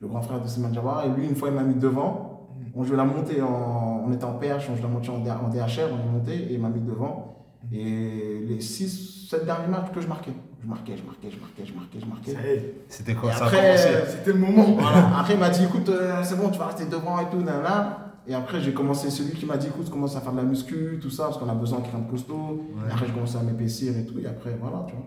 le 0.00 0.08
grand 0.08 0.20
frère 0.22 0.40
de 0.40 0.48
Souleymane 0.48 0.74
Jawara. 0.74 1.06
Et 1.06 1.10
lui, 1.10 1.26
une 1.28 1.36
fois, 1.36 1.48
il 1.48 1.54
m'a 1.54 1.62
mis 1.62 1.74
devant. 1.76 2.48
On 2.74 2.82
jouait 2.84 2.96
la 2.96 3.04
montée, 3.04 3.40
en, 3.42 4.04
on 4.06 4.12
était 4.12 4.24
en 4.24 4.34
PH, 4.34 4.68
on 4.70 4.74
jouait 4.74 4.82
la 4.82 4.88
montée 4.88 5.10
en, 5.10 5.14
en 5.16 5.48
DHR, 5.48 5.88
on 5.92 6.00
est 6.08 6.12
monté, 6.12 6.32
et 6.34 6.54
il 6.54 6.60
m'a 6.60 6.68
mis 6.68 6.80
devant. 6.80 7.36
Et 7.72 8.40
les 8.46 8.60
6, 8.60 9.28
7 9.30 9.44
derniers 9.44 9.68
matchs 9.68 9.92
que 9.94 10.00
je 10.00 10.08
marquais. 10.08 10.32
Je 10.62 10.66
marquais, 10.68 10.96
je 10.96 11.02
marquais, 11.04 11.28
je 11.30 11.38
marquais, 11.40 11.64
je 11.66 11.74
marquais, 11.74 11.98
je 12.00 12.06
marquais. 12.06 12.32
Ça 12.32 12.40
y 12.40 12.50
est, 12.50 12.74
C'était 12.88 13.12
Et 13.12 13.14
quand 13.14 13.30
ça 13.32 13.44
après, 13.44 13.76
euh, 13.78 14.06
C'était 14.06 14.32
le 14.32 14.38
moment. 14.38 14.76
voilà. 14.78 15.18
Après, 15.18 15.34
il 15.34 15.40
m'a 15.40 15.50
dit, 15.50 15.64
écoute, 15.64 15.88
euh, 15.88 16.20
c'est 16.22 16.36
bon, 16.36 16.48
tu 16.50 16.58
vas 16.58 16.66
rester 16.66 16.86
devant 16.86 17.20
et 17.20 17.26
tout, 17.30 17.38
nan, 17.38 17.62
nan. 17.62 17.84
Et 18.26 18.34
après, 18.34 18.60
j'ai 18.60 18.72
commencé, 18.72 19.10
celui 19.10 19.32
qui 19.32 19.46
m'a 19.46 19.56
dit, 19.56 19.66
écoute, 19.66 19.90
commence 19.90 20.14
à 20.16 20.20
faire 20.20 20.32
de 20.32 20.36
la 20.36 20.44
muscu, 20.44 20.98
tout 21.02 21.10
ça, 21.10 21.24
parce 21.24 21.38
qu'on 21.38 21.48
a 21.48 21.54
besoin 21.54 21.78
de 21.80 21.84
quelqu'un 21.84 21.98
de 22.00 22.10
costaud. 22.10 22.34
Ouais. 22.76 22.88
Et 22.88 22.92
après, 22.92 23.06
j'ai 23.06 23.12
commencé 23.12 23.36
à 23.36 23.42
m'épaissir 23.42 23.96
et 23.98 24.06
tout. 24.06 24.18
Et 24.20 24.26
après, 24.26 24.56
voilà, 24.60 24.84
tu 24.88 24.94
vois. 24.94 25.06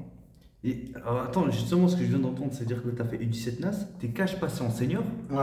Et 0.63 0.91
alors, 0.95 1.21
attends, 1.23 1.49
justement, 1.49 1.87
ce 1.87 1.95
que 1.95 2.03
je 2.03 2.09
viens 2.09 2.19
d'entendre, 2.19 2.49
c'est-à-dire 2.51 2.83
que 2.83 2.89
tu 2.89 3.01
as 3.01 3.05
fait 3.05 3.17
U17 3.17 3.61
NAS, 3.61 3.85
t'es 3.99 4.09
cash 4.09 4.39
passé 4.39 4.63
en 4.63 4.69
senior? 4.69 5.03
Ouais. 5.29 5.37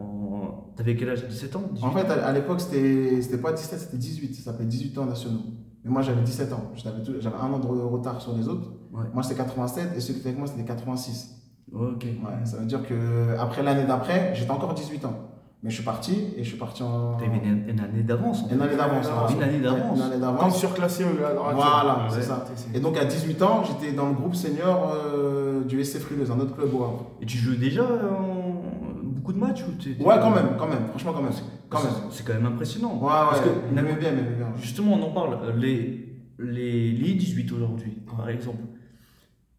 En... 0.00 0.72
T'avais 0.76 0.96
quel 0.96 1.10
âge? 1.10 1.26
17 1.26 1.56
ans? 1.56 1.62
18 1.74 1.86
En 1.86 1.90
fait, 1.90 2.06
à, 2.10 2.32
l'époque, 2.32 2.60
c'était 2.60 3.20
c'était 3.20 3.38
pas 3.38 3.52
17, 3.52 3.78
c'était 3.80 3.96
18. 3.98 4.34
Ça 4.36 4.44
s'appelait 4.44 4.64
18 4.66 4.96
ans 4.98 5.06
nationaux. 5.06 5.40
Mais 5.84 5.90
moi, 5.90 6.02
j'avais 6.02 6.22
17 6.22 6.52
ans. 6.52 6.70
J'avais 6.74 7.36
un 7.36 7.52
an 7.52 7.58
de 7.58 7.66
re- 7.66 7.88
retard 7.88 8.20
sur 8.20 8.34
les 8.36 8.48
autres. 8.48 8.70
Ouais. 8.92 9.04
Moi, 9.12 9.22
c'était 9.22 9.36
87 9.36 9.90
et 9.96 10.00
celui 10.00 10.14
qui 10.14 10.20
était 10.20 10.28
avec 10.28 10.38
moi, 10.38 10.46
c'était 10.48 10.64
86. 10.64 11.36
Ok. 11.72 12.04
Ouais, 12.04 12.44
ça 12.46 12.56
veut 12.58 12.66
dire 12.66 12.86
que 12.86 13.36
après 13.38 13.62
l'année 13.62 13.84
d'après, 13.86 14.32
j'étais 14.34 14.50
encore 14.50 14.74
18 14.74 15.04
ans. 15.04 15.14
Mais 15.62 15.68
je 15.68 15.74
suis 15.74 15.84
parti 15.84 16.14
et 16.36 16.42
je 16.42 16.48
suis 16.48 16.56
parti 16.56 16.82
en. 16.82 17.16
T'avais 17.18 17.36
une, 17.44 17.68
une 17.68 17.80
année 17.80 18.02
d'avance. 18.02 18.42
en 18.44 18.48
fait. 18.48 18.54
Une 18.54 18.62
année 18.62 18.76
d'avance. 18.76 19.06
voilà. 19.12 19.30
Une 19.30 19.42
année 19.42 19.60
d'avance. 19.60 19.96
Une 19.98 20.02
année 20.02 20.12
Comme 20.12 20.20
d'avance. 20.20 20.58
surclassé 20.58 21.04
euh. 21.04 21.34
Voilà, 21.54 22.06
c'est 22.10 22.22
ça. 22.22 22.46
Et 22.72 22.80
donc 22.80 22.96
à 22.96 23.04
18 23.04 23.42
ans, 23.42 23.62
j'étais 23.64 23.92
dans 23.94 24.08
le 24.08 24.14
groupe 24.14 24.34
senior 24.34 24.90
euh, 24.94 25.62
du 25.64 25.84
SC 25.84 25.98
Frileuse, 25.98 26.30
un 26.30 26.40
autre 26.40 26.54
club 26.56 26.72
au 26.74 26.82
Havre. 26.84 27.06
Et 27.20 27.26
tu 27.26 27.36
joues 27.36 27.56
déjà 27.56 27.82
en- 27.84 28.62
beaucoup 29.02 29.34
de 29.34 29.38
matchs 29.38 29.62
ou 29.68 29.72
t'es- 29.72 30.02
Ouais, 30.02 30.14
quand 30.18 30.30
même, 30.30 30.56
quand 30.58 30.66
même. 30.66 30.86
Franchement, 30.90 31.12
quand 31.12 31.22
même. 31.22 31.32
Quand 31.68 31.82
même. 31.82 31.92
C'est 32.10 32.26
quand 32.26 32.32
même 32.32 32.46
impressionnant. 32.46 32.94
Ouais, 32.98 33.04
ouais. 33.08 33.10
Parce 33.28 33.40
que 33.40 33.48
bien, 33.48 33.60
il 33.68 33.74
m'aimait 33.74 34.36
bien. 34.38 34.48
Justement, 34.56 34.94
on 34.94 35.02
en 35.02 35.10
parle. 35.10 35.38
euh, 35.44 35.52
Les, 35.58 36.06
les, 36.38 36.90
les 36.92 37.12
18 37.14 37.52
aujourd'hui, 37.52 37.98
par 38.16 38.30
exemple, 38.30 38.62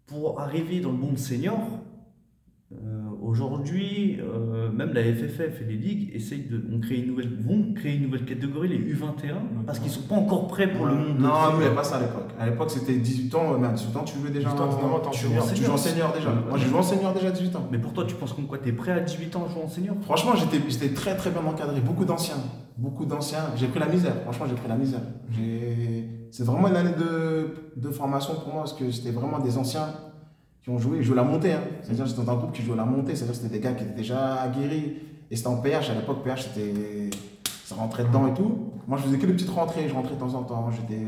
pour 0.08 0.40
arriver 0.42 0.80
dans 0.80 0.92
le 0.92 0.98
monde 0.98 1.18
senior, 1.20 1.60
euh, 2.74 3.02
aujourd'hui, 3.22 4.18
euh, 4.20 4.61
même 4.86 4.94
la 4.94 5.02
FFF 5.04 5.62
et 5.62 5.66
les 5.66 5.76
ligues 5.76 6.12
essayent 6.16 6.48
de 6.50 6.62
on 6.74 6.80
crée 6.80 6.98
une 6.98 7.08
nouvelle, 7.08 7.30
vont 7.42 7.74
créer 7.74 7.96
une 7.96 8.04
nouvelle 8.04 8.26
catégorie, 8.26 8.68
les 8.70 8.78
U21, 8.94 9.64
parce 9.66 9.80
qu'ils 9.80 9.92
sont 9.92 10.02
pas 10.04 10.16
encore 10.16 10.48
prêts 10.48 10.68
pour 10.72 10.86
le 10.86 10.94
monde. 10.96 11.20
Non, 11.20 11.28
nous, 11.28 11.58
il 11.58 11.60
n'y 11.60 11.66
avait 11.66 11.76
pas 11.76 11.84
ça 11.84 11.98
à 11.98 12.02
l'époque. 12.02 12.30
À 12.40 12.46
l'époque, 12.48 12.72
c'était 12.72 12.94
18 12.96 13.34
ans. 13.36 13.58
Mais 13.60 13.68
à 13.68 13.72
18 13.72 13.96
ans, 13.96 14.04
tu 14.04 14.18
jouais 14.20 14.30
déjà. 14.30 14.50
18 14.50 14.62
ans, 14.62 14.70
en 14.70 15.10
tu 15.10 15.20
joues- 15.28 15.72
en 15.72 15.78
senior 15.78 16.14
déjà. 16.14 16.30
Moi, 16.30 16.58
j'ai 16.58 16.68
joué 16.68 16.80
en 16.80 16.84
senior 16.84 17.14
déjà 17.14 17.28
à 17.28 17.32
18 17.32 17.56
ans. 17.56 17.68
Mais 17.72 17.78
pour 17.78 17.94
toi, 17.94 18.06
tu 18.08 18.16
penses 18.16 18.34
comme 18.34 18.48
quoi 18.48 18.58
T'es 18.58 18.72
prêt 18.72 18.92
à 18.92 19.00
18 19.00 19.36
ans 19.36 19.46
à 19.48 19.54
jouer 19.54 19.64
en 19.64 19.68
senior? 19.70 19.96
Franchement, 20.02 20.34
j'étais 20.36 20.90
très 20.94 21.16
très 21.16 21.30
bien 21.32 21.42
encadré. 21.46 21.80
Beaucoup 21.82 22.06
d'anciens. 22.06 22.36
Beaucoup 22.78 23.06
d'anciens. 23.06 23.46
J'ai 23.56 23.68
pris 23.68 23.80
la 23.80 23.88
misère. 23.88 24.14
Franchement, 24.24 24.46
j'ai 24.50 24.56
pris 24.56 24.68
la 24.70 24.76
misère. 24.78 25.02
C'est 26.32 26.44
vraiment 26.46 26.68
une 26.70 26.76
année 26.76 26.94
de, 26.98 27.56
de 27.76 27.90
formation 27.92 28.36
pour 28.36 28.54
moi 28.54 28.64
parce 28.64 28.74
que 28.74 28.90
c'était 28.90 29.12
vraiment 29.12 29.40
des 29.40 29.58
anciens 29.58 29.88
qui 30.64 30.70
ont 30.70 30.78
joué. 30.80 30.98
Ils 31.00 31.04
jouaient 31.04 31.16
la 31.16 31.24
montée. 31.24 31.54
Hein. 31.54 31.62
C'est-à-dire 31.82 32.04
que 32.06 32.10
j'étais 32.10 32.24
dans 32.24 32.32
un 32.34 32.36
groupe 32.38 32.52
qui 32.54 32.62
jouait 32.62 32.76
la 32.76 32.86
montée. 32.86 33.16
C'est-à-dire 33.16 33.36
que 33.36 33.42
c'était 33.42 33.56
des 33.58 33.64
gars 33.64 33.74
qui 33.74 33.84
étaient 33.84 33.94
déjà 33.94 34.36
aguerris. 34.42 34.98
Et 35.30 35.36
c'était 35.36 35.48
en 35.48 35.58
PH. 35.58 35.90
À 35.90 35.96
l'époque, 35.96 36.24
PH, 36.24 36.44
c'était. 36.50 37.10
Ça 37.66 37.76
rentrait 37.76 38.04
dedans 38.04 38.28
et 38.28 38.34
tout. 38.34 38.72
Moi, 38.88 38.98
je 38.98 39.04
faisais 39.04 39.18
que 39.18 39.26
les 39.26 39.34
petites 39.34 39.50
rentrées. 39.50 39.88
Je 39.88 39.94
rentrais 39.94 40.16
de 40.16 40.20
temps 40.20 40.34
en 40.34 40.44
temps. 40.44 40.70
J'étais 40.72 41.02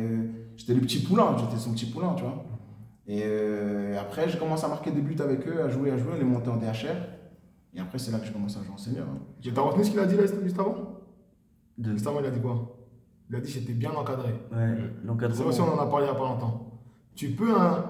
j'étais 0.56 0.74
le 0.74 0.82
petit 0.82 1.00
poulain. 1.00 1.36
J'étais 1.38 1.58
son 1.58 1.72
petit 1.74 1.88
poulain, 1.88 2.14
tu 2.16 2.24
vois. 2.24 2.46
Et 3.06 3.22
euh, 3.26 4.00
après, 4.00 4.30
j'ai 4.30 4.38
commencé 4.38 4.64
à 4.64 4.70
marquer 4.70 4.92
des 4.92 5.02
buts 5.02 5.18
avec 5.20 5.46
eux, 5.48 5.62
à 5.62 5.68
jouer, 5.68 5.92
à 5.92 5.98
jouer, 5.98 6.14
les 6.18 6.24
monter 6.24 6.50
en 6.50 6.56
DHR. 6.56 6.96
Et 7.76 7.80
après, 7.82 7.98
c'est 8.00 8.12
là 8.12 8.20
que 8.20 8.26
j'ai 8.26 8.32
commencé 8.32 8.58
à 8.60 8.64
jouer 8.64 8.74
en 8.74 8.78
senior. 8.78 9.06
hein. 9.14 9.18
T'as 9.54 9.62
retenu 9.62 9.84
ce 9.84 9.92
qu'il 9.92 10.00
a 10.00 10.06
dit 10.06 10.16
là 10.16 10.24
juste 10.42 10.58
avant? 10.60 10.76
De... 11.78 11.92
Juste 11.92 12.08
avant, 12.08 12.20
il 12.22 12.26
a 12.28 12.30
dit 12.32 12.40
quoi? 12.40 12.78
Il 13.30 13.36
a 13.36 13.40
dit 13.42 13.52
j'étais 13.52 13.74
bien 13.74 13.92
encadré. 13.92 14.30
Ouais, 14.54 14.58
Ça 14.78 14.84
l'encadrement. 15.04 15.50
aussi, 15.50 15.60
on 15.60 15.74
en 15.74 15.80
a 15.80 15.86
parlé 15.88 16.06
il 16.06 16.12
n'y 16.12 16.16
a 16.16 16.20
pas 16.20 16.26
longtemps. 16.30 16.72
Tu 17.16 17.30
peux 17.32 17.54
un- 17.60 17.84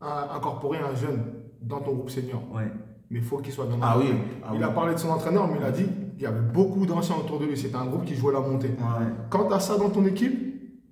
incorporer 0.00 0.78
un 0.78 0.94
jeune 0.94 1.20
dans 1.62 1.80
ton 1.80 1.92
groupe 1.92 2.10
senior, 2.10 2.40
Ouais. 2.54 2.70
mais 3.10 3.18
il 3.18 3.24
faut 3.24 3.38
qu'il 3.38 3.52
soit 3.52 3.66
bien 3.66 3.78
Ah 3.82 3.96
oui. 3.98 4.06
Ah 4.44 4.50
il 4.54 4.58
oui. 4.58 4.64
a 4.64 4.68
parlé 4.68 4.94
de 4.94 4.98
son 4.98 5.08
entraîneur, 5.10 5.48
mais 5.48 5.58
il 5.60 5.64
a 5.64 5.70
dit 5.72 5.86
il 6.16 6.22
y 6.22 6.26
avait 6.26 6.40
beaucoup 6.40 6.84
d'anciens 6.86 7.16
autour 7.16 7.38
de 7.38 7.46
lui. 7.46 7.56
C'était 7.56 7.76
un 7.76 7.86
groupe 7.86 8.04
qui 8.04 8.14
jouait 8.16 8.32
la 8.32 8.40
montée. 8.40 8.68
Ouais, 8.68 9.06
Quand 9.30 9.46
tu 9.46 9.54
as 9.54 9.60
ça 9.60 9.76
dans 9.78 9.88
ton 9.90 10.04
équipe, 10.04 10.36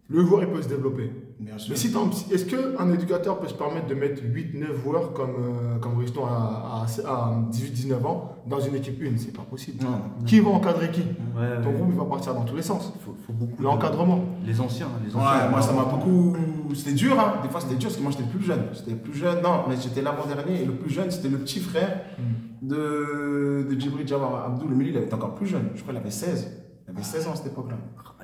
le 0.08 0.24
joueur 0.24 0.42
il 0.42 0.48
peut 0.48 0.62
se 0.62 0.68
développer. 0.68 1.10
Bien 1.40 1.58
sûr. 1.58 1.70
Mais 1.70 1.76
si 1.76 2.32
est-ce 2.32 2.44
qu'un 2.46 2.90
éducateur 2.92 3.38
peut 3.38 3.48
se 3.48 3.54
permettre 3.54 3.86
de 3.88 3.94
mettre 3.94 4.22
8-9 4.22 4.82
joueurs 4.82 5.12
comme, 5.12 5.30
euh, 5.30 5.78
comme 5.78 5.98
Riston 5.98 6.24
à, 6.26 6.84
à- 6.84 7.10
à 7.10 7.34
18-19 7.50 8.04
ans 8.06 8.32
dans 8.46 8.60
une 8.60 8.74
équipe 8.76 9.00
1 9.02 9.16
C'est 9.18 9.32
pas 9.36 9.42
possible. 9.42 9.82
Non, 9.84 9.90
non. 9.90 10.24
Qui 10.26 10.40
va 10.40 10.50
encadrer 10.50 10.90
qui? 10.90 11.00
Ouais, 11.02 11.62
Ton 11.62 11.68
ouais. 11.70 11.74
groupe 11.74 11.88
il 11.90 11.96
va 11.98 12.04
partir 12.04 12.34
dans 12.34 12.44
tous 12.44 12.56
les 12.56 12.62
sens. 12.62 12.92
Faut, 13.04 13.14
faut 13.26 13.32
beaucoup. 13.32 13.56
de- 13.58 13.62
L'encadrement. 13.62 14.24
Les 14.44 14.60
anciens, 14.60 14.88
les 15.04 15.14
anciens. 15.14 15.28
Ouais, 15.44 15.48
moi 15.50 15.60
ça 15.62 15.72
m'a 15.72 15.84
beaucoup. 15.84 16.36
C'était 16.74 16.92
dur, 16.92 17.18
hein. 17.18 17.34
Des 17.42 17.48
fois 17.48 17.60
c'était 17.60 17.74
dur 17.76 17.88
parce 17.88 17.96
que 17.96 18.02
moi 18.02 18.10
j'étais 18.12 18.28
plus 18.30 18.42
jeune. 18.44 18.62
J'étais 18.72 18.90
le 18.92 18.96
plus 18.98 19.14
jeune, 19.14 19.42
non, 19.42 19.64
mais 19.68 19.76
j'étais 19.80 20.02
l'avant-dernier 20.02 20.62
et 20.62 20.64
le 20.64 20.74
plus 20.74 20.90
jeune 20.90 21.10
c'était 21.10 21.28
le 21.28 21.38
petit 21.38 21.60
frère 21.60 22.02
de, 22.62 23.66
de 23.68 23.78
Djibril 23.80 24.06
Jawar 24.06 24.46
Abdou. 24.46 24.68
Le 24.68 24.74
milieu 24.76 24.90
il 24.92 24.96
avait 24.96 25.06
été 25.06 25.14
encore 25.14 25.34
plus 25.34 25.46
jeune. 25.46 25.68
Je 25.74 25.82
crois 25.82 25.92
qu'il 25.92 26.00
avait 26.00 26.10
16. 26.10 26.62
Il 26.88 26.90
avait 26.94 27.02
16 27.02 27.26
ans 27.28 27.32
à 27.32 27.36
cette 27.36 27.48
époque-là. 27.48 27.76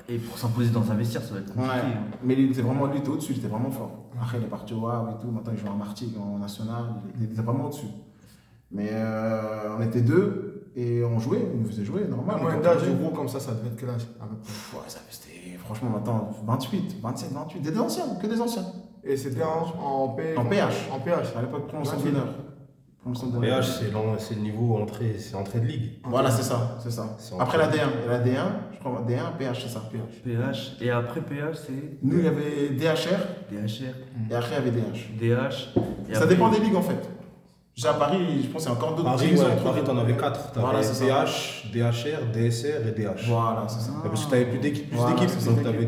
Et 0.09 0.17
pour 0.17 0.37
s'imposer 0.37 0.69
dans 0.69 0.89
un 0.91 0.95
vestiaire, 0.95 1.21
ça 1.23 1.33
va 1.33 1.39
être 1.39 1.53
compliqué. 1.53 1.69
Ouais. 1.69 1.77
hein. 1.81 2.03
Mais 2.23 2.33
il 2.33 2.51
était 2.51 2.61
vraiment, 2.61 2.85
lui, 2.87 2.95
il 2.95 2.99
était 2.99 3.09
au-dessus, 3.09 3.31
il 3.33 3.39
était 3.39 3.47
vraiment 3.47 3.71
fort. 3.71 3.91
Après, 4.21 4.37
il 4.37 4.43
est 4.43 4.47
parti 4.47 4.73
au 4.73 4.87
Havre 4.87 5.11
et 5.17 5.21
tout. 5.21 5.31
Maintenant, 5.31 5.53
il 5.53 5.59
joue 5.59 5.67
en 5.67 5.75
Martigues, 5.75 6.15
en 6.19 6.39
national. 6.39 6.83
Il 7.17 7.23
était 7.25 7.41
vraiment 7.41 7.65
au-dessus. 7.65 7.87
Mais 8.71 8.89
euh, 8.91 9.75
on 9.77 9.81
était 9.81 10.01
deux 10.01 10.71
et 10.75 11.03
on 11.05 11.19
jouait, 11.19 11.47
on 11.53 11.57
nous 11.59 11.67
faisait 11.67 11.85
jouer, 11.85 12.05
normal. 12.07 12.37
On 12.41 12.59
d'âge 12.59 12.89
gros 12.99 13.11
comme 13.11 13.27
ça, 13.29 13.39
ça 13.39 13.53
devait 13.53 13.67
être 13.67 13.77
quel 13.79 13.89
âge 13.91 14.07
à 14.19 14.25
peu 14.25 14.35
près 14.35 14.45
Pff, 14.47 14.73
ouais, 14.73 14.79
ça, 14.87 14.99
c'était, 15.09 15.57
franchement, 15.63 15.89
maintenant, 15.91 16.31
28, 16.45 16.97
27, 17.01 17.31
28. 17.31 17.59
Des 17.61 17.77
anciens, 17.79 18.15
que 18.21 18.25
des 18.27 18.41
anciens. 18.41 18.65
Et 19.03 19.15
c'était 19.15 19.43
en, 19.43 19.65
en, 19.83 20.09
P- 20.09 20.35
En 20.37 20.45
PH. 20.45 20.89
En 20.91 20.99
PH. 20.99 21.35
À 21.37 21.41
l'époque, 21.41 21.67
promotion 21.67 21.97
Ouais, 21.97 22.03
d'honneur. 23.05 23.59
PH, 23.59 23.65
c'est 24.19 24.35
le 24.35 24.41
niveau 24.41 24.77
entrée, 24.77 25.15
c'est 25.19 25.35
entrée 25.35 25.59
de 25.59 25.65
ligue. 25.65 25.91
Voilà, 26.05 26.31
c'est 26.31 26.43
ça, 26.43 26.77
c'est 26.81 26.91
ça. 26.91 27.17
Après 27.39 27.57
la 27.57 27.67
entre- 27.67 27.75
D1, 27.75 27.79
il 28.05 28.11
y 28.11 28.13
a 28.13 28.17
la 28.17 28.23
D1, 28.23 28.45
je 28.73 28.79
crois, 28.79 29.05
D1, 29.07 29.37
PH, 29.37 29.63
c'est 29.63 29.69
ça. 29.69 29.81
PH. 30.23 30.77
Et 30.81 30.89
après 30.89 31.21
PH, 31.21 31.55
c'est 31.67 31.97
Nous, 32.01 32.19
il 32.19 32.25
y 32.25 32.27
avait 32.27 32.69
DHR 32.69 33.19
DHR, 33.51 34.31
et 34.31 34.35
après, 34.35 34.51
il 34.51 34.53
y 34.53 34.69
avait 34.69 34.71
DH. 34.71 35.17
DH. 35.19 35.79
et 36.09 36.15
Ça 36.15 36.25
dépend 36.25 36.49
des 36.49 36.59
ligues, 36.59 36.75
en 36.75 36.81
fait. 36.81 37.09
J'ai 37.75 37.87
à 37.87 37.93
Paris, 37.93 38.19
je 38.43 38.47
pense 38.49 38.61
qu'il 38.63 38.71
y 38.71 38.75
a 38.75 38.77
encore 38.77 38.91
d'autres 38.95 39.03
Paris, 39.09 39.25
divisions 39.25 39.45
ouais, 39.47 39.55
Paris, 39.63 39.81
t'en 39.83 39.97
avais 39.97 40.15
4. 40.15 40.51
T'avais 40.51 40.61
Voilà, 40.65 40.83
c'est 40.83 40.93
ça. 40.93 41.05
DH, 41.25 41.71
DHR, 41.73 42.31
DSR 42.31 42.87
et 42.87 42.91
DH. 42.91 43.25
Voilà, 43.27 43.65
c'est 43.67 43.79
ça. 43.79 43.93
Parce 44.03 44.25
que 44.25 44.29
t'avais 44.29 44.45
plus 44.45 44.59
d'équipes, 44.59 44.89
plus 44.91 44.99
d'équipes, 45.07 45.29
c'est 45.29 45.39
ça. 45.39 45.49
donc 45.51 45.63
t'avais 45.63 45.87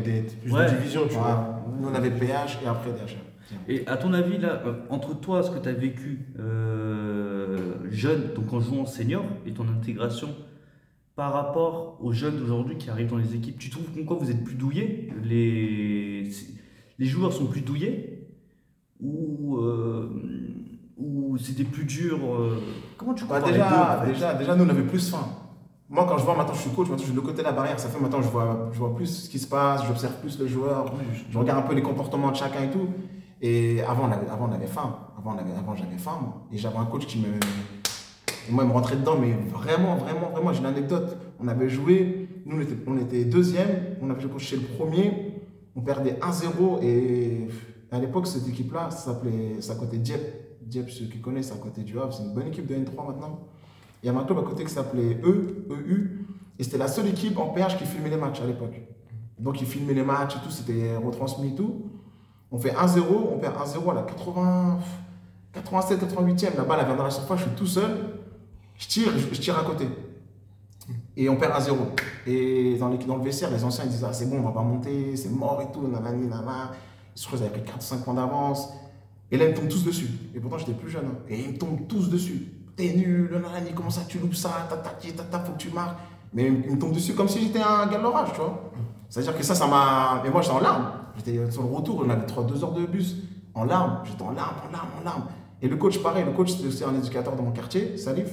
de 0.52 0.68
divisions, 0.78 1.02
tu 1.08 1.14
vois. 1.14 1.62
Nous, 1.80 1.88
on 1.88 1.94
avait 1.94 2.10
PH 2.10 2.58
et 2.64 2.66
après 2.66 2.90
DHR. 2.90 3.22
Et 3.68 3.84
à 3.86 3.96
ton 3.96 4.12
avis, 4.12 4.38
là, 4.38 4.60
euh, 4.66 4.72
entre 4.90 5.14
toi, 5.20 5.40
ce 5.44 5.52
que 5.52 5.60
tu 5.60 5.68
as 5.68 5.72
vécu 5.72 6.26
euh, 6.40 7.05
jeune, 7.90 8.32
donc 8.34 8.52
en 8.52 8.60
jouant 8.60 8.86
senior, 8.86 9.24
et 9.46 9.52
ton 9.52 9.66
intégration, 9.68 10.28
par 11.14 11.32
rapport 11.32 11.98
aux 12.02 12.12
jeunes 12.12 12.36
d'aujourd'hui 12.36 12.76
qui 12.76 12.90
arrivent 12.90 13.10
dans 13.10 13.16
les 13.16 13.34
équipes, 13.34 13.58
tu 13.58 13.70
trouves 13.70 13.86
qu'en 13.94 14.04
quoi 14.04 14.16
vous 14.16 14.30
êtes 14.30 14.44
plus 14.44 14.54
douillés? 14.54 15.10
Les, 15.24 16.28
les 16.98 17.06
joueurs 17.06 17.32
sont 17.32 17.46
plus 17.46 17.62
douillés? 17.62 18.28
Ou, 19.00 19.56
euh, 19.58 20.08
ou 20.96 21.36
c'était 21.38 21.64
plus 21.64 21.84
dur 21.84 22.18
euh, 22.34 22.58
Comment 22.96 23.14
tu 23.14 23.24
Bah, 23.26 23.40
déjà, 23.40 23.50
les 23.52 23.58
deux 23.58 23.64
en 23.64 24.00
fait? 24.00 24.12
déjà, 24.12 24.34
déjà, 24.34 24.56
nous, 24.56 24.64
on 24.64 24.68
avait 24.68 24.82
plus 24.82 25.10
faim. 25.10 25.26
Moi, 25.88 26.04
quand 26.08 26.18
je 26.18 26.24
vois 26.24 26.36
maintenant, 26.36 26.54
je 26.54 26.60
suis 26.62 26.70
coach, 26.70 26.88
maintenant, 26.88 26.98
je 26.98 27.04
suis 27.04 27.12
de 27.12 27.16
l'autre 27.16 27.28
côté 27.28 27.42
de 27.42 27.46
la 27.46 27.52
barrière. 27.52 27.78
Ça 27.78 27.88
fait 27.88 28.00
maintenant, 28.00 28.20
je 28.20 28.28
vois, 28.28 28.70
je 28.72 28.78
vois 28.78 28.94
plus 28.94 29.06
ce 29.06 29.30
qui 29.30 29.38
se 29.38 29.46
passe, 29.46 29.84
j'observe 29.86 30.18
plus 30.20 30.38
le 30.38 30.46
joueur, 30.46 30.92
je 31.30 31.38
regarde 31.38 31.60
un 31.60 31.68
peu 31.68 31.74
les 31.74 31.82
comportements 31.82 32.30
de 32.30 32.36
chacun 32.36 32.62
et 32.62 32.70
tout. 32.70 32.88
Et 33.40 33.82
avant, 33.82 34.08
on 34.08 34.12
avait, 34.12 34.28
avant, 34.28 34.48
on 34.48 34.52
avait 34.52 34.66
faim. 34.66 34.96
Avant, 35.18 35.34
on 35.34 35.38
avait, 35.38 35.52
avant 35.52 35.74
j'avais 35.74 35.98
faim, 35.98 36.18
moi. 36.20 36.46
Et 36.52 36.56
j'avais 36.58 36.78
un 36.78 36.86
coach 36.86 37.06
qui 37.06 37.18
me. 37.18 37.28
Et 38.48 38.52
moi, 38.52 38.64
il 38.64 38.68
me 38.68 38.72
rentrait 38.72 38.96
dedans, 38.96 39.16
mais 39.20 39.32
vraiment, 39.32 39.96
vraiment, 39.96 40.30
vraiment. 40.30 40.52
J'ai 40.52 40.60
une 40.60 40.66
anecdote. 40.66 41.16
On 41.40 41.48
avait 41.48 41.68
joué, 41.68 42.28
nous, 42.44 42.56
on 42.86 42.98
était, 42.98 43.24
deuxième, 43.24 43.96
on 44.00 44.10
avait 44.10 44.20
joué 44.20 44.38
chez 44.38 44.56
le 44.56 44.62
premier, 44.62 45.34
on 45.74 45.80
perdait 45.80 46.18
1-0. 46.20 46.82
Et 46.82 47.48
à 47.90 47.98
l'époque, 47.98 48.26
cette 48.26 48.48
équipe-là, 48.48 48.90
ça 48.90 49.12
s'appelait, 49.12 49.60
ça 49.60 49.74
côté 49.74 49.98
Dieppe. 49.98 50.60
Dieppe, 50.62 50.90
ceux 50.90 51.06
qui 51.06 51.20
connaissent, 51.20 51.52
à 51.52 51.56
côté 51.56 51.82
du 51.82 51.98
Havre, 51.98 52.12
c'est 52.12 52.24
une 52.24 52.34
bonne 52.34 52.48
équipe 52.48 52.66
de 52.66 52.74
N3 52.74 53.06
maintenant. 53.06 53.40
Il 54.02 54.06
y 54.06 54.08
avait 54.08 54.18
un 54.18 54.24
club 54.24 54.38
à 54.38 54.42
côté 54.42 54.64
qui 54.64 54.72
s'appelait 54.72 55.18
E, 55.24 55.66
EU, 55.70 56.26
et 56.58 56.64
c'était 56.64 56.78
la 56.78 56.88
seule 56.88 57.08
équipe 57.08 57.38
en 57.38 57.48
PH 57.48 57.76
qui 57.78 57.84
filmait 57.84 58.10
les 58.10 58.16
matchs 58.16 58.40
à 58.40 58.46
l'époque. 58.46 58.80
Donc 59.38 59.60
ils 59.60 59.66
filmaient 59.66 59.94
les 59.94 60.02
matchs 60.02 60.36
et 60.36 60.38
tout, 60.40 60.50
c'était 60.50 60.96
retransmis 60.96 61.48
et 61.48 61.54
tout. 61.54 61.90
On 62.50 62.58
fait 62.58 62.70
1-0, 62.70 63.02
on 63.32 63.38
perd 63.38 63.54
1-0 63.56 63.90
à 63.90 63.94
la 63.94 64.02
80, 64.02 64.78
87, 65.52 66.02
88e, 66.02 66.56
la 66.56 66.64
balle 66.64 66.78
elle 66.80 66.86
vient 66.86 66.96
dans 66.96 67.04
la 67.04 67.10
surface, 67.10 67.40
je 67.40 67.44
suis 67.44 67.52
tout 67.52 67.66
seul, 67.66 67.90
je 68.78 68.86
tire, 68.88 69.12
je, 69.32 69.40
tire 69.40 69.58
à 69.58 69.62
côté. 69.64 69.86
Et 71.16 71.28
on 71.28 71.36
perd 71.36 71.52
1-0. 71.52 71.72
Et 72.26 72.76
dans, 72.78 72.88
l'équipe- 72.88 73.08
dans 73.08 73.16
le 73.16 73.24
vestiaire, 73.24 73.50
les 73.50 73.64
anciens 73.64 73.84
ils 73.84 73.90
disent 73.90 74.04
Ah, 74.06 74.12
c'est 74.12 74.28
bon, 74.28 74.38
on 74.38 74.42
va 74.42 74.52
pas 74.52 74.62
monter, 74.62 75.16
c'est 75.16 75.30
mort 75.30 75.60
et 75.62 75.72
tout, 75.72 75.86
nanani, 75.86 76.26
nanana. 76.26 76.72
Crois 77.16 77.38
qu'ils 77.38 77.46
avaient 77.46 77.60
pris 77.60 77.64
4 77.72 77.80
5 77.82 78.04
points 78.04 78.14
d'avance. 78.14 78.68
Et 79.30 79.36
là, 79.38 79.46
ils 79.46 79.50
me 79.52 79.56
tombent 79.56 79.68
tous 79.68 79.84
dessus. 79.84 80.08
Et 80.34 80.40
pourtant, 80.40 80.58
j'étais 80.58 80.74
plus 80.74 80.90
jeune. 80.90 81.06
hein. 81.06 81.18
Et 81.28 81.40
ils 81.40 81.52
me 81.52 81.58
tombent 81.58 81.88
tous 81.88 82.10
dessus. 82.10 82.52
T'es 82.76 82.92
nul, 82.94 83.30
nanani, 83.32 83.72
comment 83.74 83.88
ça 83.90 84.02
tu 84.06 84.18
loupes 84.18 84.34
ça, 84.34 84.66
tata, 84.68 84.90
tata, 85.16 85.38
faut 85.40 85.52
que 85.52 85.58
tu 85.58 85.70
marques. 85.70 85.98
Mais 86.34 86.44
ils 86.46 86.72
me 86.74 86.78
tombent 86.78 86.92
dessus 86.92 87.14
comme 87.14 87.28
si 87.28 87.40
j'étais 87.40 87.60
un 87.60 87.86
gars 87.86 87.96
de 87.98 88.02
l'orage, 88.02 88.28
tu 88.32 88.36
vois. 88.40 88.70
C'est-à-dire 89.08 89.36
que 89.36 89.42
ça, 89.42 89.54
ça 89.54 89.66
m'a. 89.66 90.22
Et 90.26 90.30
moi, 90.30 90.42
j'étais 90.42 90.54
en 90.54 90.60
larmes. 90.60 90.90
J'étais 91.16 91.50
sur 91.50 91.62
le 91.62 91.68
retour, 91.68 92.02
on 92.06 92.10
avait 92.10 92.26
3-2 92.26 92.62
heures 92.62 92.72
de 92.72 92.84
bus. 92.84 93.16
En 93.54 93.64
larmes. 93.64 94.00
J'étais 94.04 94.22
en 94.22 94.32
larmes, 94.32 94.56
en 94.68 94.70
larmes, 94.70 94.88
en 95.00 95.04
larmes. 95.04 95.24
Et 95.62 95.68
le 95.68 95.76
coach, 95.76 95.98
pareil, 96.02 96.24
le 96.26 96.32
coach, 96.32 96.50
aussi 96.68 96.84
un 96.84 96.94
éducateur 96.94 97.34
dans 97.34 97.42
mon 97.42 97.52
quartier, 97.52 97.96
Salif. 97.96 98.28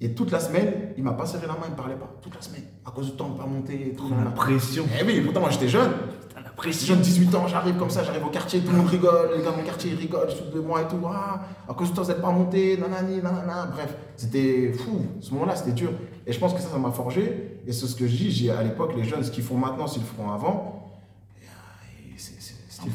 Et 0.00 0.14
toute 0.14 0.30
la 0.30 0.40
semaine, 0.40 0.92
il 0.96 1.02
m'a 1.02 1.12
pas 1.12 1.24
serré 1.24 1.46
la 1.46 1.54
main, 1.54 1.66
il 1.66 1.70
me 1.70 1.76
parlait 1.76 1.94
pas. 1.94 2.10
Toute 2.20 2.34
la 2.34 2.42
semaine. 2.42 2.64
À 2.84 2.90
cause 2.90 3.06
du 3.06 3.12
temps, 3.12 3.30
on 3.32 3.38
pas 3.38 3.46
monter 3.46 3.88
et 3.88 3.92
tout. 3.94 4.10
La 4.22 4.30
pression. 4.30 4.84
Eh 5.00 5.04
oui, 5.04 5.22
pourtant, 5.22 5.40
moi, 5.40 5.50
j'étais 5.50 5.68
jeune. 5.68 5.90
La 6.34 6.42
Jeune, 6.42 6.52
pression. 6.54 6.96
18 6.96 7.34
ans, 7.34 7.46
j'arrive 7.48 7.76
comme 7.76 7.88
ça, 7.88 8.04
j'arrive 8.04 8.24
au 8.24 8.28
quartier, 8.28 8.60
tout 8.60 8.72
le 8.72 8.76
monde 8.76 8.88
rigole, 8.88 9.30
les 9.36 9.42
gars 9.42 9.52
de 9.52 9.56
mon 9.56 9.62
quartier 9.62 9.92
ils 9.92 9.96
rigolent, 9.96 10.30
foutent 10.30 10.54
de 10.54 10.60
moi 10.60 10.82
et 10.82 10.88
tout. 10.88 11.00
Ah, 11.06 11.40
à 11.66 11.72
cause 11.72 11.90
de 11.90 11.94
toi, 11.94 12.04
vous 12.04 12.10
n'êtes 12.10 12.20
pas 12.20 12.30
monté, 12.30 12.76
nanani, 12.76 13.22
nanana. 13.22 13.70
Bref, 13.72 13.94
c'était 14.16 14.72
fou. 14.72 15.00
Ce 15.20 15.32
moment-là, 15.32 15.56
c'était 15.56 15.72
dur. 15.72 15.92
Et 16.26 16.32
je 16.32 16.38
pense 16.38 16.52
que 16.52 16.60
ça, 16.60 16.68
ça 16.68 16.78
m'a 16.78 16.90
forgé. 16.90 17.60
Et 17.66 17.72
c'est 17.72 17.86
ce 17.86 17.96
que 17.96 18.06
je 18.06 18.16
dis, 18.16 18.30
j'ai 18.30 18.50
à 18.50 18.62
l'époque, 18.62 18.92
les 18.96 19.04
jeunes, 19.04 19.24
ce 19.24 19.30
qu'ils 19.30 19.44
font 19.44 19.56
maintenant, 19.56 19.86
s'ils 19.86 20.02
le 20.02 20.08
feront 20.08 20.30
avant, 20.30 20.75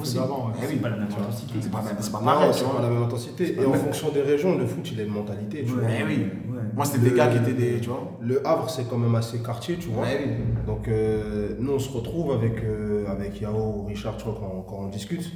c'est- 0.03 0.05
c'est 0.13 0.19
avant. 0.19 0.51
Eh 0.61 0.67
oui. 0.67 0.75
Pas 0.77 0.89
la 0.89 0.97
même 0.97 1.07
intensité. 1.11 1.53
C'est 1.61 1.71
pas, 1.71 1.83
c'est 1.99 2.11
pas 2.11 2.19
Non, 2.19 2.25
pareil, 2.25 2.51
tu 2.51 2.57
c'est 2.59 2.63
vois. 2.65 2.75
pas 2.75 2.81
la 2.81 2.89
même 2.89 3.03
intensité. 3.03 3.55
Et 3.61 3.65
en 3.65 3.73
fonction 3.73 4.09
des 4.11 4.21
régions, 4.21 4.57
le 4.57 4.65
foot, 4.65 4.89
il 4.91 4.99
a 4.99 5.03
une 5.03 5.13
mentalité. 5.13 5.63
Tu 5.65 5.71
vois. 5.71 5.83
Eh 5.89 6.03
oui. 6.03 6.17
Ouais. 6.51 6.59
Moi, 6.75 6.85
c'était 6.85 7.09
des 7.09 7.15
gars 7.15 7.27
qui 7.27 7.37
étaient 7.37 7.53
des. 7.53 7.79
Tu 7.81 7.89
vois 7.89 8.17
Le 8.21 8.45
Havre, 8.47 8.69
c'est 8.69 8.87
quand 8.89 8.97
même 8.97 9.15
assez 9.15 9.39
quartier, 9.39 9.75
tu 9.77 9.89
vois. 9.89 10.03
Oui. 10.05 10.31
Donc, 10.65 10.87
euh, 10.87 11.55
nous, 11.59 11.73
on 11.73 11.79
se 11.79 11.91
retrouve 11.91 12.31
avec, 12.31 12.63
euh, 12.63 13.05
avec 13.07 13.41
Yao, 13.41 13.83
Richard, 13.87 14.17
tu 14.17 14.25
vois, 14.25 14.37
quand, 14.39 14.61
quand 14.67 14.83
on 14.83 14.87
discute. 14.87 15.31